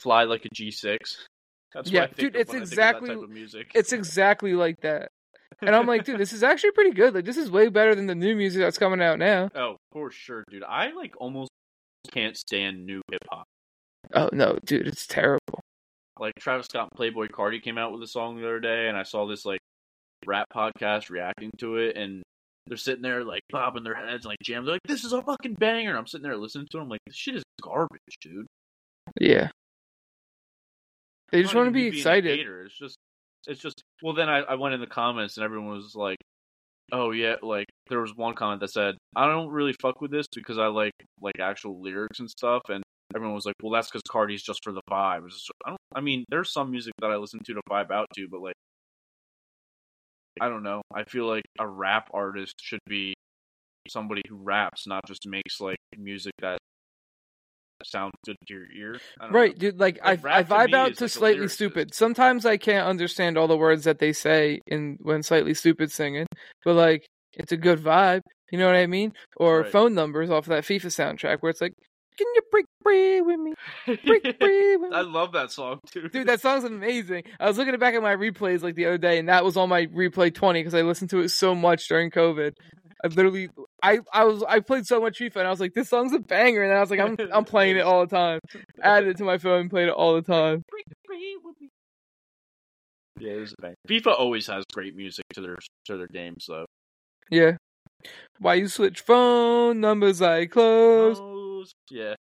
fly 0.00 0.24
like 0.24 0.44
a 0.44 0.48
G 0.54 0.70
six. 0.70 1.26
That's 1.74 1.90
Yeah, 1.90 2.02
what 2.02 2.10
I 2.10 2.12
think 2.12 2.32
dude, 2.32 2.40
it's 2.40 2.52
when 2.52 2.62
I 2.62 2.64
think 2.64 2.66
of 2.66 2.72
exactly- 2.72 3.08
that 3.08 3.14
type 3.14 3.22
of 3.24 3.30
music. 3.30 3.70
It's 3.74 3.92
exactly 3.92 4.54
like 4.54 4.80
that. 4.82 5.08
And 5.62 5.74
I'm 5.74 5.86
like, 5.86 6.04
dude, 6.04 6.18
this 6.20 6.32
is 6.32 6.42
actually 6.42 6.72
pretty 6.72 6.90
good. 6.90 7.14
Like, 7.14 7.24
this 7.24 7.36
is 7.36 7.50
way 7.50 7.68
better 7.68 7.94
than 7.94 8.06
the 8.06 8.14
new 8.14 8.34
music 8.36 8.60
that's 8.60 8.78
coming 8.78 9.00
out 9.00 9.18
now. 9.18 9.48
Oh, 9.54 9.76
for 9.92 10.10
sure, 10.10 10.44
dude. 10.50 10.64
I 10.64 10.92
like 10.92 11.14
almost 11.18 11.50
can't 12.12 12.36
stand 12.36 12.84
new 12.84 13.00
hip 13.10 13.22
hop. 13.30 13.44
Oh 14.14 14.28
no, 14.32 14.58
dude, 14.64 14.86
it's 14.86 15.06
terrible. 15.06 15.60
Like 16.18 16.34
Travis 16.38 16.66
Scott 16.66 16.88
and 16.92 16.98
Playboi 16.98 17.30
Carti 17.30 17.62
came 17.62 17.78
out 17.78 17.92
with 17.92 18.02
a 18.02 18.06
song 18.06 18.36
the 18.36 18.44
other 18.44 18.60
day, 18.60 18.88
and 18.88 18.96
I 18.96 19.02
saw 19.02 19.26
this 19.26 19.44
like 19.44 19.60
rap 20.26 20.46
podcast 20.54 21.10
reacting 21.10 21.50
to 21.58 21.76
it, 21.76 21.96
and 21.96 22.22
they're 22.66 22.76
sitting 22.76 23.02
there 23.02 23.24
like 23.24 23.42
bobbing 23.50 23.84
their 23.84 23.94
heads, 23.94 24.24
and 24.24 24.30
like 24.30 24.38
jam. 24.42 24.64
They're 24.64 24.74
like, 24.74 24.82
"This 24.86 25.04
is 25.04 25.12
a 25.12 25.22
fucking 25.22 25.54
banger." 25.54 25.90
And 25.90 25.98
I'm 25.98 26.06
sitting 26.06 26.22
there 26.24 26.36
listening 26.36 26.66
to 26.72 26.78
them, 26.78 26.88
like, 26.88 27.00
"This 27.06 27.16
shit 27.16 27.36
is 27.36 27.42
garbage, 27.62 28.18
dude." 28.20 28.46
Yeah. 29.20 29.50
They 31.32 31.42
just 31.42 31.54
want 31.54 31.66
to 31.66 31.70
be 31.72 31.84
me 31.84 31.90
being 31.90 31.94
a 31.94 31.98
excited. 31.98 32.46
It's 32.66 32.78
just, 32.78 32.96
it's 33.46 33.60
just. 33.60 33.82
Well, 34.02 34.14
then 34.14 34.28
I, 34.28 34.40
I 34.40 34.54
went 34.54 34.74
in 34.74 34.80
the 34.80 34.86
comments, 34.86 35.36
and 35.36 35.44
everyone 35.44 35.68
was 35.70 35.94
like, 35.94 36.18
"Oh 36.92 37.10
yeah," 37.10 37.36
like 37.42 37.66
there 37.88 38.00
was 38.00 38.14
one 38.14 38.34
comment 38.34 38.60
that 38.60 38.70
said, 38.70 38.96
"I 39.14 39.26
don't 39.26 39.50
really 39.50 39.74
fuck 39.80 40.00
with 40.00 40.10
this 40.10 40.26
because 40.34 40.58
I 40.58 40.66
like 40.66 40.92
like 41.20 41.40
actual 41.40 41.80
lyrics 41.80 42.20
and 42.20 42.30
stuff," 42.30 42.62
and 42.68 42.82
everyone 43.14 43.34
was 43.34 43.44
like, 43.44 43.54
"Well, 43.62 43.72
that's 43.72 43.88
because 43.88 44.02
Carti's 44.08 44.42
just 44.42 44.60
for 44.62 44.72
the 44.72 44.82
vibe." 44.90 45.28
Just- 45.28 45.50
I 45.64 45.70
don't. 45.70 45.80
I 45.94 46.00
mean, 46.00 46.24
there's 46.30 46.52
some 46.52 46.70
music 46.70 46.92
that 47.00 47.10
I 47.10 47.16
listen 47.16 47.40
to 47.44 47.54
to 47.54 47.60
vibe 47.68 47.90
out 47.90 48.06
to, 48.14 48.28
but 48.30 48.40
like, 48.40 48.54
I 50.40 50.48
don't 50.48 50.62
know. 50.62 50.82
I 50.94 51.04
feel 51.04 51.26
like 51.26 51.44
a 51.58 51.66
rap 51.66 52.08
artist 52.12 52.54
should 52.60 52.80
be 52.86 53.14
somebody 53.88 54.22
who 54.28 54.36
raps, 54.36 54.86
not 54.86 55.06
just 55.06 55.26
makes 55.26 55.60
like 55.60 55.78
music 55.96 56.32
that 56.40 56.58
sounds 57.84 58.12
good 58.24 58.36
to 58.46 58.54
your 58.54 58.70
ear. 58.72 58.98
Don't 59.20 59.32
know. 59.32 59.38
Right, 59.38 59.58
dude. 59.58 59.78
Like, 59.78 59.98
Like, 60.02 60.24
I, 60.24 60.30
I 60.30 60.40
rap 60.40 60.48
to 60.48 60.54
vibe 60.54 60.74
out 60.74 60.96
to 60.96 61.04
like 61.04 61.10
Slightly 61.10 61.46
Stoopid. 61.46 61.94
Sometimes 61.94 62.46
I 62.46 62.56
can't 62.56 62.86
understand 62.86 63.38
all 63.38 63.48
the 63.48 63.56
words 63.56 63.84
that 63.84 63.98
they 63.98 64.12
say 64.12 64.60
in 64.66 64.98
when 65.00 65.22
Slightly 65.22 65.52
Stoopid 65.52 65.90
singing, 65.90 66.26
but 66.64 66.74
like 66.74 67.06
it's 67.34 67.52
a 67.52 67.56
good 67.56 67.80
vibe. 67.80 68.22
You 68.50 68.58
know 68.58 68.66
what 68.66 68.76
I 68.76 68.86
mean? 68.86 69.12
Or 69.36 69.62
Right. 69.62 69.72
phone 69.72 69.94
numbers 69.94 70.30
off 70.30 70.46
that 70.46 70.64
FIFA 70.64 70.86
soundtrack 70.86 71.38
where 71.40 71.50
it's 71.50 71.60
like, 71.60 71.74
"Can 72.16 72.26
you 72.34 72.42
break 72.50 72.66
free 72.82 73.20
with 73.20 73.38
me? 73.40 73.54
Break 73.86 74.22
free 74.40 74.76
with 74.76 74.90
me. 74.90 74.96
I 74.96 75.02
love 75.02 75.32
that 75.32 75.50
song 75.50 75.80
too. 75.90 76.08
Dude, 76.08 76.28
that 76.28 76.40
song's 76.40 76.64
amazing. 76.64 77.24
I 77.38 77.46
was 77.46 77.58
looking 77.58 77.76
back 77.78 77.94
at 77.94 78.02
my 78.02 78.16
replays 78.16 78.62
like 78.62 78.74
the 78.74 78.86
other 78.86 78.98
day, 78.98 79.18
and 79.18 79.28
that 79.28 79.44
was 79.44 79.56
on 79.56 79.68
my 79.68 79.86
replay 79.86 80.34
twenty 80.34 80.60
because 80.60 80.74
I 80.74 80.82
listened 80.82 81.10
to 81.10 81.20
it 81.20 81.30
so 81.30 81.54
much 81.54 81.88
during 81.88 82.10
COVID. 82.10 82.52
I 83.04 83.08
literally, 83.08 83.50
I, 83.82 83.98
I 84.10 84.24
was, 84.24 84.42
I 84.48 84.60
played 84.60 84.86
so 84.86 85.00
much 85.02 85.18
FIFA, 85.18 85.36
and 85.36 85.46
I 85.46 85.50
was 85.50 85.60
like, 85.60 85.74
"This 85.74 85.88
song's 85.90 86.14
a 86.14 86.18
banger," 86.18 86.62
and 86.62 86.72
I 86.72 86.80
was 86.80 86.90
like, 86.90 87.00
"I'm, 87.00 87.16
I'm 87.32 87.44
playing 87.44 87.76
it 87.76 87.82
all 87.82 88.06
the 88.06 88.14
time." 88.14 88.40
Added 88.82 89.10
it 89.10 89.16
to 89.18 89.24
my 89.24 89.36
phone, 89.38 89.68
played 89.68 89.88
it 89.88 89.94
all 89.94 90.14
the 90.14 90.22
time. 90.22 90.62
Yeah, 93.18 93.32
it 93.32 93.40
was 93.40 93.54
a 93.58 93.62
bang. 93.62 93.74
FIFA 93.88 94.18
always 94.18 94.46
has 94.46 94.64
great 94.72 94.94
music 94.96 95.24
to 95.34 95.40
their 95.40 95.56
to 95.86 95.96
their 95.96 96.06
games 96.08 96.46
though. 96.48 96.66
Yeah. 97.30 97.56
Why 98.38 98.54
you 98.54 98.68
switch 98.68 99.00
phone 99.00 99.80
numbers 99.80 100.20
I 100.22 100.46
close? 100.46 101.18
Yeah, 101.90 102.14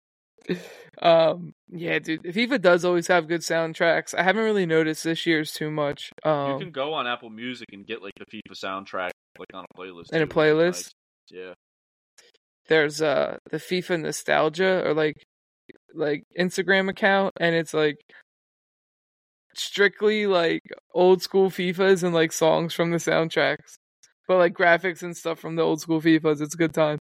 Um, 1.02 1.54
yeah, 1.70 2.00
dude. 2.00 2.24
FIFA 2.24 2.62
does 2.62 2.86
always 2.86 3.08
have 3.08 3.28
good 3.28 3.42
soundtracks. 3.42 4.14
I 4.14 4.24
haven't 4.24 4.44
really 4.44 4.66
noticed 4.66 5.04
this 5.04 5.26
year's 5.26 5.52
too 5.52 5.72
much. 5.72 6.12
you 6.26 6.32
Um, 6.32 6.60
can 6.60 6.72
go 6.72 6.94
on 6.94 7.08
Apple 7.08 7.30
Music 7.30 7.68
and 7.74 7.86
get 7.86 8.02
like 8.02 8.14
the 8.20 8.26
FIFA 8.26 8.54
soundtrack 8.56 9.10
like 9.40 9.50
on 9.54 9.66
a 9.74 9.78
playlist. 9.78 10.14
In 10.14 10.22
a 10.22 10.26
too, 10.28 10.30
is 10.30 10.36
playlist? 10.36 10.72
nice. 10.72 10.92
Yeah, 11.32 11.54
there's 12.70 13.02
uh 13.02 13.38
the 13.52 13.58
FIFA 13.58 14.02
nostalgia 14.02 14.84
or 14.86 14.94
like 14.94 15.16
like 15.94 16.24
Instagram 16.40 16.90
account, 16.90 17.34
and 17.40 17.56
it's 17.56 17.74
like 17.74 17.98
strictly 19.56 20.28
like 20.28 20.62
old 20.94 21.22
school 21.22 21.50
FIFAs 21.50 22.04
and 22.04 22.14
like 22.14 22.32
songs 22.32 22.74
from 22.74 22.92
the 22.92 22.98
soundtracks, 22.98 23.76
but 24.28 24.38
like 24.38 24.54
graphics 24.54 25.02
and 25.02 25.16
stuff 25.16 25.40
from 25.40 25.56
the 25.56 25.62
old 25.64 25.82
school 25.82 26.02
FIFAs. 26.02 26.42
It's 26.42 26.54
a 26.56 26.58
good 26.58 26.74
time. 26.74 27.00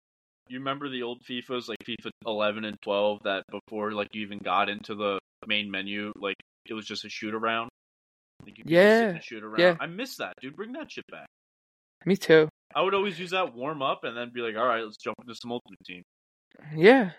You 0.51 0.59
remember 0.59 0.89
the 0.89 1.03
old 1.03 1.21
FIFAs 1.23 1.67
like 1.69 1.77
FIFA 1.87 2.09
11 2.25 2.65
and 2.65 2.77
12 2.81 3.19
that 3.23 3.43
before 3.49 3.91
like 3.93 4.09
you 4.13 4.21
even 4.23 4.37
got 4.39 4.69
into 4.69 4.95
the 4.95 5.19
main 5.47 5.71
menu, 5.71 6.11
like 6.15 6.35
it 6.65 6.73
was 6.73 6.85
just 6.85 7.05
a 7.05 7.09
shoot 7.09 7.33
around. 7.33 7.69
Like, 8.43 8.57
you 8.57 8.63
could 8.63 8.69
just 8.71 8.99
sit 8.99 9.13
Yeah, 9.15 9.19
shoot 9.21 9.43
around. 9.43 9.59
yeah. 9.59 9.75
I 9.79 9.87
miss 9.87 10.17
that, 10.17 10.33
dude. 10.41 10.55
Bring 10.55 10.73
that 10.73 10.91
shit 10.91 11.05
back. 11.11 11.27
Me 12.05 12.15
too. 12.15 12.49
I 12.75 12.81
would 12.81 12.93
always 12.93 13.19
use 13.19 13.31
that 13.31 13.53
warm 13.53 13.81
up 13.81 14.03
and 14.03 14.15
then 14.17 14.31
be 14.33 14.41
like, 14.41 14.55
all 14.55 14.65
right, 14.65 14.83
let's 14.83 14.97
jump 14.97 15.15
into 15.21 15.35
some 15.35 15.51
ultimate 15.51 15.79
team. 15.85 16.03
Yeah. 16.75 17.11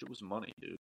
It 0.00 0.08
was 0.08 0.22
money, 0.22 0.52
dude. 0.60 0.76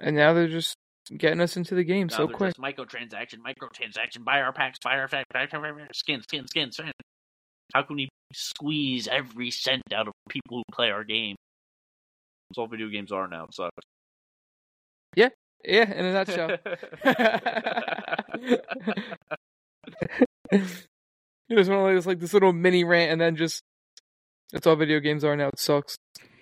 And 0.00 0.14
now 0.16 0.32
they're 0.34 0.48
just 0.48 0.74
getting 1.16 1.40
us 1.40 1.56
into 1.56 1.74
the 1.74 1.82
game 1.84 2.06
Now 2.08 2.16
so 2.18 2.28
quick. 2.28 2.54
microtransaction, 2.56 3.38
microtransaction, 3.46 4.24
buy 4.24 4.40
our 4.42 4.52
packs, 4.52 4.78
buy 4.84 4.98
our 4.98 5.08
packs, 5.08 5.26
buy 5.32 5.46
our 5.52 5.88
skin, 5.92 6.22
skin, 6.22 6.46
skin, 6.46 6.70
skin. 6.70 6.92
How 7.74 7.82
can 7.82 7.96
we 7.96 8.08
squeeze 8.32 9.08
every 9.08 9.50
cent 9.50 9.82
out 9.94 10.08
of 10.08 10.14
people 10.28 10.58
who 10.58 10.62
play 10.72 10.90
our 10.90 11.04
game? 11.04 11.36
That's 12.48 12.58
all 12.58 12.66
video 12.66 12.88
games 12.88 13.12
are 13.12 13.28
now. 13.28 13.44
It 13.44 13.54
sucks. 13.54 13.76
Yeah, 15.16 15.28
yeah. 15.64 15.90
in 15.92 16.04
a 16.04 16.12
nutshell. 16.12 16.56
you 20.52 21.56
just 21.56 21.70
want 21.70 21.80
to 21.80 21.96
like, 21.96 22.06
like 22.06 22.18
this 22.20 22.32
little 22.34 22.52
mini 22.52 22.84
rant, 22.84 23.12
and 23.12 23.20
then 23.20 23.36
just 23.36 23.62
that's 24.52 24.66
all 24.66 24.76
video 24.76 25.00
games 25.00 25.24
are 25.24 25.36
now. 25.36 25.48
It 25.48 25.58
sucks. 25.58 25.96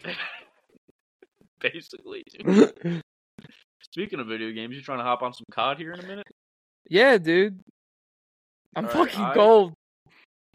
Basically. 1.60 2.22
Speaking 3.82 4.20
of 4.20 4.26
video 4.26 4.52
games, 4.52 4.74
you 4.76 4.82
trying 4.82 4.98
to 4.98 5.04
hop 5.04 5.22
on 5.22 5.32
some 5.32 5.44
COD 5.50 5.78
here 5.78 5.92
in 5.92 6.00
a 6.00 6.06
minute? 6.06 6.26
yeah, 6.88 7.18
dude. 7.18 7.58
I'm 8.76 8.86
All 8.86 8.92
right, 8.92 9.10
fucking 9.10 9.24
I- 9.24 9.34
cold. 9.34 9.72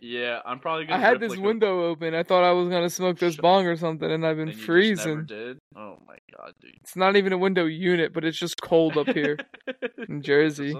Yeah, 0.05 0.41
I'm 0.45 0.59
probably 0.59 0.83
gonna. 0.85 1.01
I 1.01 1.07
had 1.07 1.21
this 1.21 1.29
like, 1.29 1.39
a- 1.39 1.41
window 1.43 1.85
open. 1.85 2.13
I 2.13 2.23
thought 2.23 2.43
I 2.43 2.51
was 2.51 2.67
gonna 2.67 2.89
smoke 2.89 3.17
this 3.19 3.35
Shut- 3.35 3.41
bong 3.41 3.65
or 3.67 3.77
something, 3.77 4.11
and 4.11 4.27
I've 4.27 4.35
been 4.35 4.49
and 4.49 4.57
you 4.57 4.65
just 4.65 4.67
never 4.67 5.21
freezing. 5.21 5.25
did. 5.25 5.57
Oh 5.77 5.97
my 6.05 6.17
god, 6.37 6.51
dude. 6.61 6.73
It's 6.81 6.97
not 6.97 7.15
even 7.15 7.31
a 7.31 7.37
window 7.37 7.63
unit, 7.65 8.11
but 8.11 8.25
it's 8.25 8.37
just 8.37 8.61
cold 8.61 8.97
up 8.97 9.07
here 9.07 9.37
in 10.09 10.21
Jersey. 10.21 10.75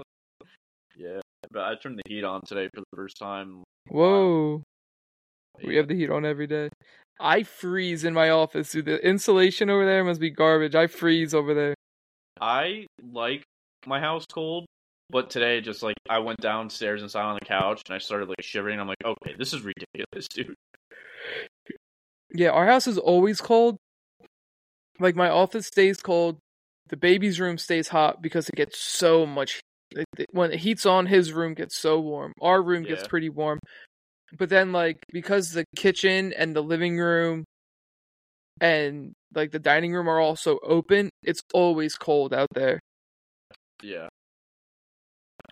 Yeah, 0.94 1.20
but 1.50 1.62
I 1.62 1.74
turned 1.76 1.98
the 2.04 2.08
heat 2.14 2.22
on 2.22 2.42
today 2.46 2.68
for 2.74 2.80
the 2.82 2.96
first 2.96 3.16
time. 3.16 3.64
Whoa. 3.88 4.62
We 5.64 5.76
have 5.76 5.88
the 5.88 5.94
heat 5.94 6.10
on 6.10 6.26
every 6.26 6.46
day. 6.46 6.68
I 7.18 7.44
freeze 7.44 8.04
in 8.04 8.12
my 8.12 8.28
office, 8.28 8.72
dude. 8.72 8.84
The 8.84 8.98
insulation 9.06 9.70
over 9.70 9.86
there 9.86 10.04
must 10.04 10.20
be 10.20 10.30
garbage. 10.30 10.74
I 10.74 10.86
freeze 10.86 11.32
over 11.32 11.54
there. 11.54 11.74
I 12.40 12.86
like 13.02 13.42
my 13.86 14.00
house 14.00 14.26
cold, 14.30 14.66
but 15.14 15.30
today 15.30 15.60
just 15.60 15.80
like 15.80 15.94
I 16.10 16.18
went 16.18 16.40
downstairs 16.40 17.00
and 17.00 17.08
sat 17.08 17.22
on 17.24 17.38
the 17.40 17.46
couch 17.46 17.82
and 17.86 17.94
I 17.94 17.98
started 17.98 18.28
like 18.28 18.42
shivering. 18.42 18.80
I'm 18.80 18.88
like, 18.88 18.98
okay, 19.04 19.36
this 19.38 19.52
is 19.54 19.62
ridiculous, 19.62 20.26
dude. 20.28 20.56
Yeah, 22.34 22.50
our 22.50 22.66
house 22.66 22.88
is 22.88 22.98
always 22.98 23.40
cold. 23.40 23.76
Like 24.98 25.14
my 25.14 25.28
office 25.30 25.68
stays 25.68 26.02
cold. 26.02 26.38
The 26.88 26.96
baby's 26.96 27.38
room 27.38 27.58
stays 27.58 27.86
hot 27.88 28.22
because 28.22 28.48
it 28.48 28.56
gets 28.56 28.76
so 28.80 29.24
much. 29.24 29.60
the- 30.16 30.26
When 30.32 30.50
the 30.50 30.56
heat's 30.56 30.84
on, 30.84 31.06
his 31.06 31.32
room 31.32 31.54
gets 31.54 31.78
so 31.78 32.00
warm. 32.00 32.32
Our 32.42 32.60
room 32.60 32.82
gets 32.82 33.02
pretty 33.08 33.28
warm. 33.30 33.60
But 34.36 34.48
then, 34.48 34.72
like, 34.72 34.98
because 35.12 35.52
the 35.52 35.64
kitchen 35.76 36.32
and 36.36 36.56
the 36.56 36.60
living 36.62 36.98
room 36.98 37.44
and 38.60 39.12
like 39.32 39.52
the 39.52 39.60
dining 39.60 39.92
room 39.92 40.08
are 40.08 40.18
also 40.18 40.58
open, 40.64 41.08
it's 41.22 41.40
always 41.52 41.94
cold 41.94 42.34
out 42.34 42.48
there. 42.52 42.80
Yeah, 43.80 44.08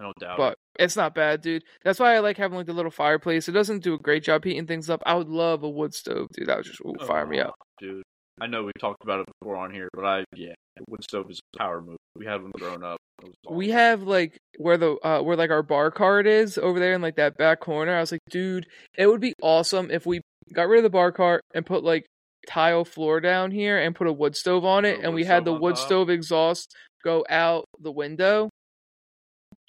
Don't 0.02 0.18
doubt 0.18 0.36
But 0.36 0.58
it's 0.78 0.96
not 0.96 1.14
bad, 1.14 1.40
dude. 1.42 1.62
That's 1.84 2.00
why 2.00 2.14
I 2.16 2.18
like 2.18 2.36
having 2.36 2.56
like 2.58 2.66
the 2.66 2.72
little 2.72 2.90
fireplace. 2.90 3.48
It 3.48 3.52
doesn't 3.52 3.84
do 3.84 3.94
a 3.94 3.98
great 3.98 4.24
job 4.24 4.44
heating 4.44 4.66
things 4.66 4.90
up. 4.90 5.00
I 5.06 5.14
would 5.14 5.28
love 5.28 5.62
a 5.62 5.70
wood 5.70 5.94
stove, 5.94 6.28
dude. 6.32 6.48
That 6.48 6.56
would 6.56 6.66
just 6.66 6.80
ooh, 6.80 6.94
fire 7.06 7.24
me 7.26 7.40
Oh, 7.40 7.48
up. 7.48 7.54
dude. 7.78 8.02
I 8.40 8.46
know 8.48 8.64
we 8.64 8.72
talked 8.80 9.04
about 9.04 9.20
it 9.20 9.26
before 9.40 9.56
on 9.56 9.72
here, 9.72 9.88
but 9.92 10.04
I 10.04 10.24
yeah, 10.34 10.54
wood 10.88 11.04
stove 11.04 11.30
is 11.30 11.38
a 11.54 11.58
power 11.58 11.80
move. 11.80 11.98
We 12.16 12.26
had 12.26 12.42
one 12.42 12.50
growing 12.58 12.82
up. 12.82 12.98
Was 13.22 13.32
We 13.48 13.70
have 13.70 14.02
like 14.02 14.36
where 14.58 14.76
the 14.76 14.96
uh 15.04 15.22
where 15.22 15.36
like 15.36 15.50
our 15.50 15.62
bar 15.62 15.90
cart 15.92 16.26
is 16.26 16.58
over 16.58 16.80
there 16.80 16.94
in 16.94 17.02
like 17.02 17.16
that 17.16 17.36
back 17.36 17.60
corner. 17.60 17.94
I 17.94 18.00
was 18.00 18.10
like, 18.10 18.20
dude, 18.28 18.66
it 18.98 19.06
would 19.06 19.20
be 19.20 19.34
awesome 19.40 19.90
if 19.90 20.04
we 20.06 20.20
got 20.52 20.66
rid 20.68 20.78
of 20.78 20.82
the 20.84 20.90
bar 20.90 21.12
cart 21.12 21.42
and 21.54 21.64
put 21.64 21.84
like 21.84 22.06
tile 22.48 22.84
floor 22.84 23.20
down 23.20 23.52
here 23.52 23.78
and 23.78 23.94
put 23.94 24.08
a 24.08 24.12
wood 24.12 24.34
stove 24.34 24.64
on 24.64 24.84
it 24.84 24.98
and 25.00 25.14
we 25.14 25.22
had 25.24 25.44
the 25.44 25.52
wood 25.52 25.76
top. 25.76 25.86
stove 25.86 26.10
exhaust 26.10 26.74
go 27.04 27.24
out 27.30 27.64
the 27.80 27.92
window. 27.92 28.48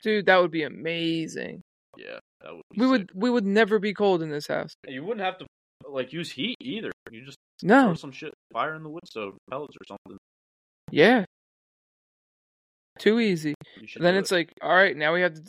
Dude, 0.03 0.25
that 0.27 0.37
would 0.37 0.51
be 0.51 0.63
amazing. 0.63 1.61
yeah, 1.97 2.19
that 2.41 2.53
would. 2.53 2.61
Be 2.71 2.79
We 2.81 2.85
sick. 2.85 2.91
would 2.91 3.11
we 3.15 3.29
would 3.29 3.45
never 3.45 3.79
be 3.79 3.93
cold 3.93 4.21
in 4.21 4.29
this 4.29 4.47
house. 4.47 4.73
You 4.87 5.03
wouldn't 5.03 5.25
have 5.25 5.37
to 5.39 5.45
like 5.87 6.13
use 6.13 6.29
heat 6.31 6.55
either. 6.61 6.91
You 7.09 7.25
just 7.25 7.37
throw 7.61 7.67
No. 7.89 7.93
some 7.95 8.11
shit 8.11 8.33
fire 8.51 8.75
in 8.75 8.83
the 8.83 8.89
wood 8.89 9.07
stove, 9.07 9.35
pellets 9.49 9.75
or 9.75 9.85
something. 9.87 10.17
Yeah. 10.91 11.25
Too 12.99 13.19
easy. 13.19 13.55
Then 13.99 14.15
it's 14.15 14.31
it. 14.31 14.35
like, 14.35 14.53
all 14.61 14.75
right, 14.75 14.95
now 14.95 15.13
we 15.13 15.21
have 15.21 15.33
to. 15.33 15.41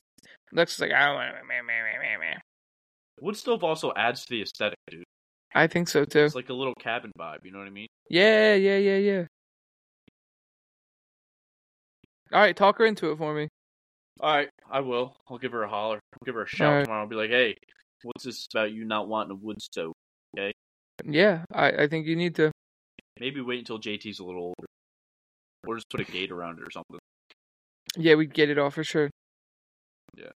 Lex 0.53 0.75
is 0.75 0.81
like, 0.81 0.93
I 0.93 1.07
don't 1.07 1.15
want 1.17 1.35
to. 1.37 2.41
wood 3.21 3.37
stove 3.37 3.63
also 3.65 3.93
adds 3.97 4.23
to 4.25 4.31
the 4.31 4.43
aesthetic, 4.43 4.79
dude. 4.89 5.05
I 5.55 5.67
think 5.67 5.89
so 5.89 6.05
too. 6.05 6.25
It's 6.25 6.35
like 6.35 6.49
a 6.49 6.55
little 6.55 6.75
cabin 6.81 7.13
vibe. 7.19 7.45
You 7.45 7.51
know 7.53 7.59
what 7.59 7.67
I 7.67 7.71
mean? 7.71 7.87
Yeah, 8.09 8.55
yeah, 8.55 8.77
yeah, 8.79 8.97
yeah. 8.97 9.25
All 12.33 12.41
right, 12.41 12.57
talk 12.57 12.79
her 12.79 12.87
into 12.87 13.11
it 13.13 13.19
for 13.19 13.35
me. 13.35 13.49
All 14.21 14.35
right, 14.35 14.49
I 14.71 14.81
will. 14.81 15.17
I'll 15.29 15.39
give 15.39 15.53
her 15.53 15.63
a 15.65 15.69
holler. 15.69 15.99
I'll 16.13 16.25
give 16.25 16.35
her 16.37 16.43
a 16.45 16.49
shout 16.49 16.69
Alright. 16.69 16.85
tomorrow. 16.85 17.03
I'll 17.03 17.09
be 17.09 17.17
like, 17.17 17.31
hey, 17.31 17.57
what's 18.03 18.25
this 18.25 18.47
about 18.53 18.73
you 18.73 18.85
not 18.85 19.09
wanting 19.09 19.33
a 19.33 19.35
wood 19.35 19.61
stove? 19.61 19.93
Okay. 20.39 20.53
Yeah, 21.05 21.45
I, 21.53 21.71
I 21.71 21.87
think 21.89 22.07
you 22.07 22.15
need 22.17 22.37
to. 22.37 22.53
Maybe 23.19 23.41
wait 23.41 23.59
until 23.59 23.79
JT's 23.81 24.21
a 24.21 24.25
little 24.25 24.43
older, 24.43 24.67
or 25.67 25.77
just 25.77 25.91
put 25.91 26.01
a 26.01 26.05
gate 26.05 26.31
around 26.31 26.59
it 26.59 26.63
or 26.67 26.71
something. 26.71 26.99
Yeah, 27.97 28.15
we'd 28.15 28.35
get 28.35 28.51
it 28.51 28.59
off 28.59 28.75
for 28.75 28.85
sure. 28.85 29.11
Yeah. 30.17 30.31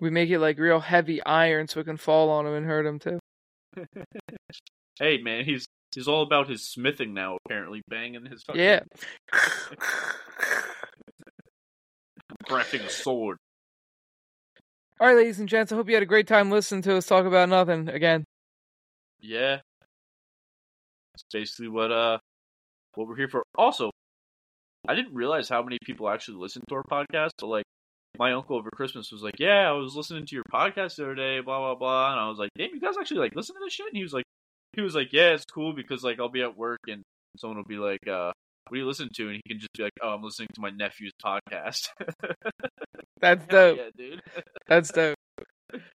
We 0.00 0.10
make 0.10 0.30
it 0.30 0.38
like 0.38 0.58
real 0.58 0.80
heavy 0.80 1.24
iron 1.24 1.68
so 1.68 1.80
it 1.80 1.84
can 1.84 1.96
fall 1.96 2.30
on 2.30 2.46
him 2.46 2.54
and 2.54 2.66
hurt 2.66 2.86
him 2.86 2.98
too. 2.98 3.18
hey, 4.98 5.18
man, 5.18 5.44
he's 5.44 5.66
he's 5.94 6.08
all 6.08 6.22
about 6.22 6.48
his 6.48 6.68
smithing 6.68 7.14
now. 7.14 7.38
Apparently, 7.44 7.82
banging 7.88 8.26
his 8.26 8.42
fucking- 8.44 8.60
Yeah. 8.62 8.80
crafting 12.46 12.84
a 12.84 12.90
sword. 12.90 13.36
All 15.00 15.08
right, 15.08 15.16
ladies 15.16 15.40
and 15.40 15.48
gents, 15.48 15.72
I 15.72 15.76
hope 15.76 15.88
you 15.88 15.94
had 15.94 16.02
a 16.02 16.06
great 16.06 16.26
time 16.28 16.50
listening 16.50 16.82
to 16.82 16.96
us 16.96 17.06
talk 17.06 17.26
about 17.26 17.48
nothing 17.48 17.88
again. 17.88 18.24
Yeah, 19.20 19.58
that's 21.12 21.24
basically 21.32 21.68
what 21.68 21.90
uh 21.90 22.18
what 22.94 23.08
we're 23.08 23.16
here 23.16 23.28
for. 23.28 23.42
Also, 23.56 23.90
I 24.86 24.94
didn't 24.94 25.14
realize 25.14 25.48
how 25.48 25.62
many 25.62 25.78
people 25.84 26.08
actually 26.08 26.38
listen 26.38 26.62
to 26.68 26.74
our 26.76 26.84
podcast. 26.84 27.30
But 27.38 27.46
like, 27.48 27.64
my 28.18 28.32
uncle 28.32 28.56
over 28.56 28.70
Christmas 28.70 29.10
was 29.10 29.22
like, 29.22 29.40
"Yeah, 29.40 29.68
I 29.68 29.72
was 29.72 29.96
listening 29.96 30.26
to 30.26 30.34
your 30.34 30.44
podcast 30.52 30.96
the 30.96 31.04
other 31.04 31.14
day, 31.14 31.40
blah 31.40 31.58
blah 31.58 31.74
blah," 31.74 32.12
and 32.12 32.20
I 32.20 32.28
was 32.28 32.38
like, 32.38 32.50
"Damn, 32.56 32.70
you 32.74 32.80
guys 32.80 32.94
actually 32.98 33.20
like 33.20 33.34
listen 33.34 33.56
to 33.56 33.60
this 33.64 33.72
shit?" 33.72 33.86
And 33.86 33.96
he 33.96 34.02
was 34.02 34.12
like, 34.12 34.24
"He 34.74 34.82
was 34.82 34.94
like, 34.94 35.12
yeah, 35.12 35.30
it's 35.30 35.44
cool 35.44 35.72
because 35.72 36.04
like 36.04 36.20
I'll 36.20 36.28
be 36.28 36.42
at 36.42 36.56
work 36.56 36.80
and 36.88 37.02
someone 37.36 37.56
will 37.56 37.64
be 37.64 37.76
like, 37.76 38.06
uh." 38.06 38.32
What 38.68 38.76
do 38.76 38.80
you 38.80 38.86
listen 38.86 39.10
to? 39.16 39.28
And 39.28 39.36
he 39.36 39.42
can 39.46 39.58
just 39.58 39.72
be 39.76 39.82
like, 39.82 39.92
"Oh, 40.02 40.08
I'm 40.08 40.22
listening 40.22 40.48
to 40.54 40.60
my 40.60 40.70
nephew's 40.70 41.12
podcast." 41.24 41.88
That's 43.20 43.46
dope. 43.46 43.78
yeah, 43.78 43.90
dude. 43.96 44.20
That's 44.68 44.90
dope. 44.92 45.16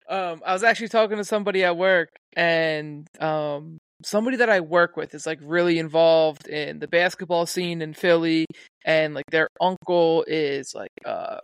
Um, 0.09 0.41
I 0.45 0.53
was 0.53 0.63
actually 0.63 0.89
talking 0.89 1.17
to 1.17 1.23
somebody 1.23 1.63
at 1.63 1.77
work, 1.77 2.09
and 2.35 3.07
um, 3.19 3.77
somebody 4.03 4.37
that 4.37 4.49
I 4.49 4.59
work 4.61 4.97
with 4.97 5.13
is 5.13 5.25
like 5.25 5.39
really 5.41 5.79
involved 5.79 6.47
in 6.47 6.79
the 6.79 6.87
basketball 6.87 7.45
scene 7.45 7.81
in 7.81 7.93
Philly, 7.93 8.45
and 8.85 9.13
like 9.13 9.25
their 9.31 9.47
uncle 9.61 10.23
is 10.27 10.73
like 10.75 10.91
uh 11.05 11.39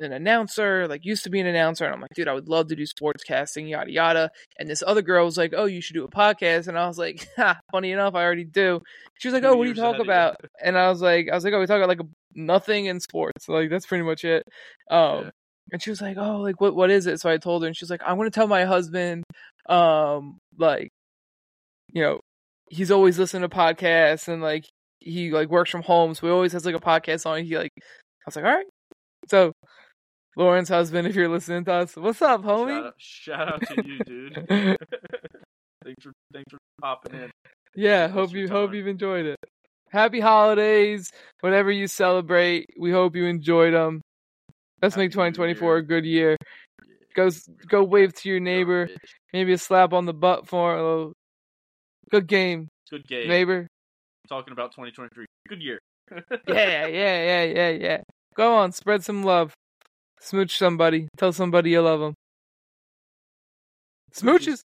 an 0.00 0.12
announcer, 0.12 0.86
like 0.88 1.04
used 1.04 1.24
to 1.24 1.30
be 1.30 1.40
an 1.40 1.46
announcer, 1.46 1.84
and 1.84 1.94
I'm 1.94 2.00
like, 2.00 2.14
dude, 2.14 2.28
I 2.28 2.34
would 2.34 2.48
love 2.48 2.68
to 2.68 2.76
do 2.76 2.86
sports 2.86 3.22
casting, 3.24 3.66
yada 3.68 3.90
yada. 3.90 4.30
And 4.58 4.68
this 4.68 4.82
other 4.86 5.02
girl 5.02 5.24
was 5.24 5.36
like, 5.36 5.52
oh, 5.56 5.64
you 5.66 5.80
should 5.80 5.94
do 5.94 6.04
a 6.04 6.10
podcast, 6.10 6.68
and 6.68 6.78
I 6.78 6.86
was 6.86 6.98
like, 6.98 7.26
ha, 7.36 7.58
funny 7.72 7.92
enough, 7.92 8.14
I 8.14 8.22
already 8.24 8.44
do. 8.44 8.80
She 9.18 9.28
was 9.28 9.34
like, 9.34 9.44
oh, 9.44 9.56
what 9.56 9.64
do 9.64 9.70
you 9.70 9.74
talk 9.74 9.94
of 9.94 9.98
you. 9.98 10.04
about? 10.04 10.36
And 10.62 10.78
I 10.78 10.88
was 10.88 11.00
like, 11.02 11.28
I 11.30 11.34
was 11.34 11.44
like, 11.44 11.52
oh, 11.54 11.60
we 11.60 11.66
talk 11.66 11.78
about 11.78 11.88
like 11.88 12.00
a, 12.00 12.08
nothing 12.34 12.86
in 12.86 13.00
sports, 13.00 13.48
like 13.48 13.70
that's 13.70 13.86
pretty 13.86 14.04
much 14.04 14.24
it. 14.24 14.42
Um, 14.90 15.24
Yeah. 15.24 15.30
and 15.72 15.82
she 15.82 15.90
was 15.90 16.00
like, 16.00 16.16
"Oh, 16.16 16.38
like 16.40 16.60
what 16.60 16.74
what 16.74 16.90
is 16.90 17.06
it?" 17.06 17.20
So 17.20 17.28
I 17.30 17.36
told 17.38 17.62
her, 17.62 17.66
and 17.66 17.76
she's 17.76 17.90
like, 17.90 18.02
"I'm 18.06 18.16
gonna 18.16 18.30
tell 18.30 18.46
my 18.48 18.64
husband, 18.64 19.24
um, 19.68 20.38
like, 20.58 20.88
you 21.92 22.02
know, 22.02 22.20
he's 22.70 22.90
always 22.90 23.18
listening 23.18 23.48
to 23.48 23.54
podcasts 23.54 24.28
and 24.28 24.42
like 24.42 24.64
he 25.00 25.30
like 25.30 25.48
works 25.48 25.70
from 25.70 25.82
home, 25.82 26.14
so 26.14 26.26
he 26.26 26.32
always 26.32 26.52
has 26.52 26.64
like 26.66 26.74
a 26.74 26.80
podcast 26.80 27.26
on. 27.26 27.42
He 27.44 27.56
like, 27.58 27.72
I 27.76 27.82
was 28.26 28.36
like, 28.36 28.44
all 28.44 28.52
right. 28.52 28.66
So, 29.28 29.52
Lauren's 30.38 30.68
husband, 30.68 31.06
if 31.08 31.14
you're 31.16 31.28
listening 31.28 31.64
to 31.64 31.72
us, 31.72 31.96
what's 31.96 32.22
up, 32.22 32.42
Shout 32.42 32.50
homie? 32.50 32.86
out, 32.86 32.94
shout 32.96 33.48
out 33.54 33.60
to 33.66 33.84
you, 33.86 33.98
dude. 34.06 34.34
thanks 35.84 36.02
for 36.02 36.12
thanks 36.32 36.50
for 36.50 36.58
popping 36.80 37.14
in. 37.20 37.30
yeah, 37.74 38.08
hope 38.08 38.32
you 38.32 38.48
hope 38.48 38.72
you've 38.72 38.86
enjoyed 38.86 39.26
it. 39.26 39.36
Happy 39.90 40.20
holidays, 40.20 41.10
whatever 41.40 41.70
you 41.72 41.86
celebrate. 41.88 42.66
We 42.78 42.92
hope 42.92 43.16
you 43.16 43.24
enjoyed 43.26 43.74
them. 43.74 44.00
Let's 44.80 44.96
make 44.96 45.10
Happy 45.12 45.22
New 45.30 45.32
2024 45.32 45.68
Year. 45.68 45.76
a 45.78 45.82
good 45.82 46.04
year. 46.06 46.36
Go 47.16 47.30
go 47.68 47.82
wave 47.82 48.14
to 48.14 48.28
your 48.28 48.38
neighbor. 48.38 48.86
You're 48.86 48.96
a 48.96 48.98
bitch. 49.00 49.10
maybe 49.32 49.52
a 49.54 49.58
slap 49.58 49.92
on 49.92 50.06
the 50.06 50.14
butt 50.14 50.46
for 50.46 50.76
a 50.76 50.82
little 50.82 51.12
good 52.12 52.28
game, 52.28 52.68
Good 52.90 53.06
game. 53.08 53.28
neighbor. 53.28 53.66
Talking 54.28 54.52
about 54.52 54.70
2023. 54.72 55.26
Good 55.48 55.62
year. 55.62 55.78
Yeah, 56.46 56.86
yeah, 56.86 57.24
yeah, 57.24 57.42
yeah, 57.44 57.68
yeah. 57.70 58.00
Go 58.36 58.54
on, 58.54 58.72
spread 58.72 59.02
some 59.04 59.24
love. 59.24 59.52
Smooch 60.20 60.56
somebody. 60.56 61.08
Tell 61.16 61.32
somebody 61.32 61.70
you 61.70 61.82
love 61.82 62.00
them. 62.00 62.14
Smooches. 64.12 64.62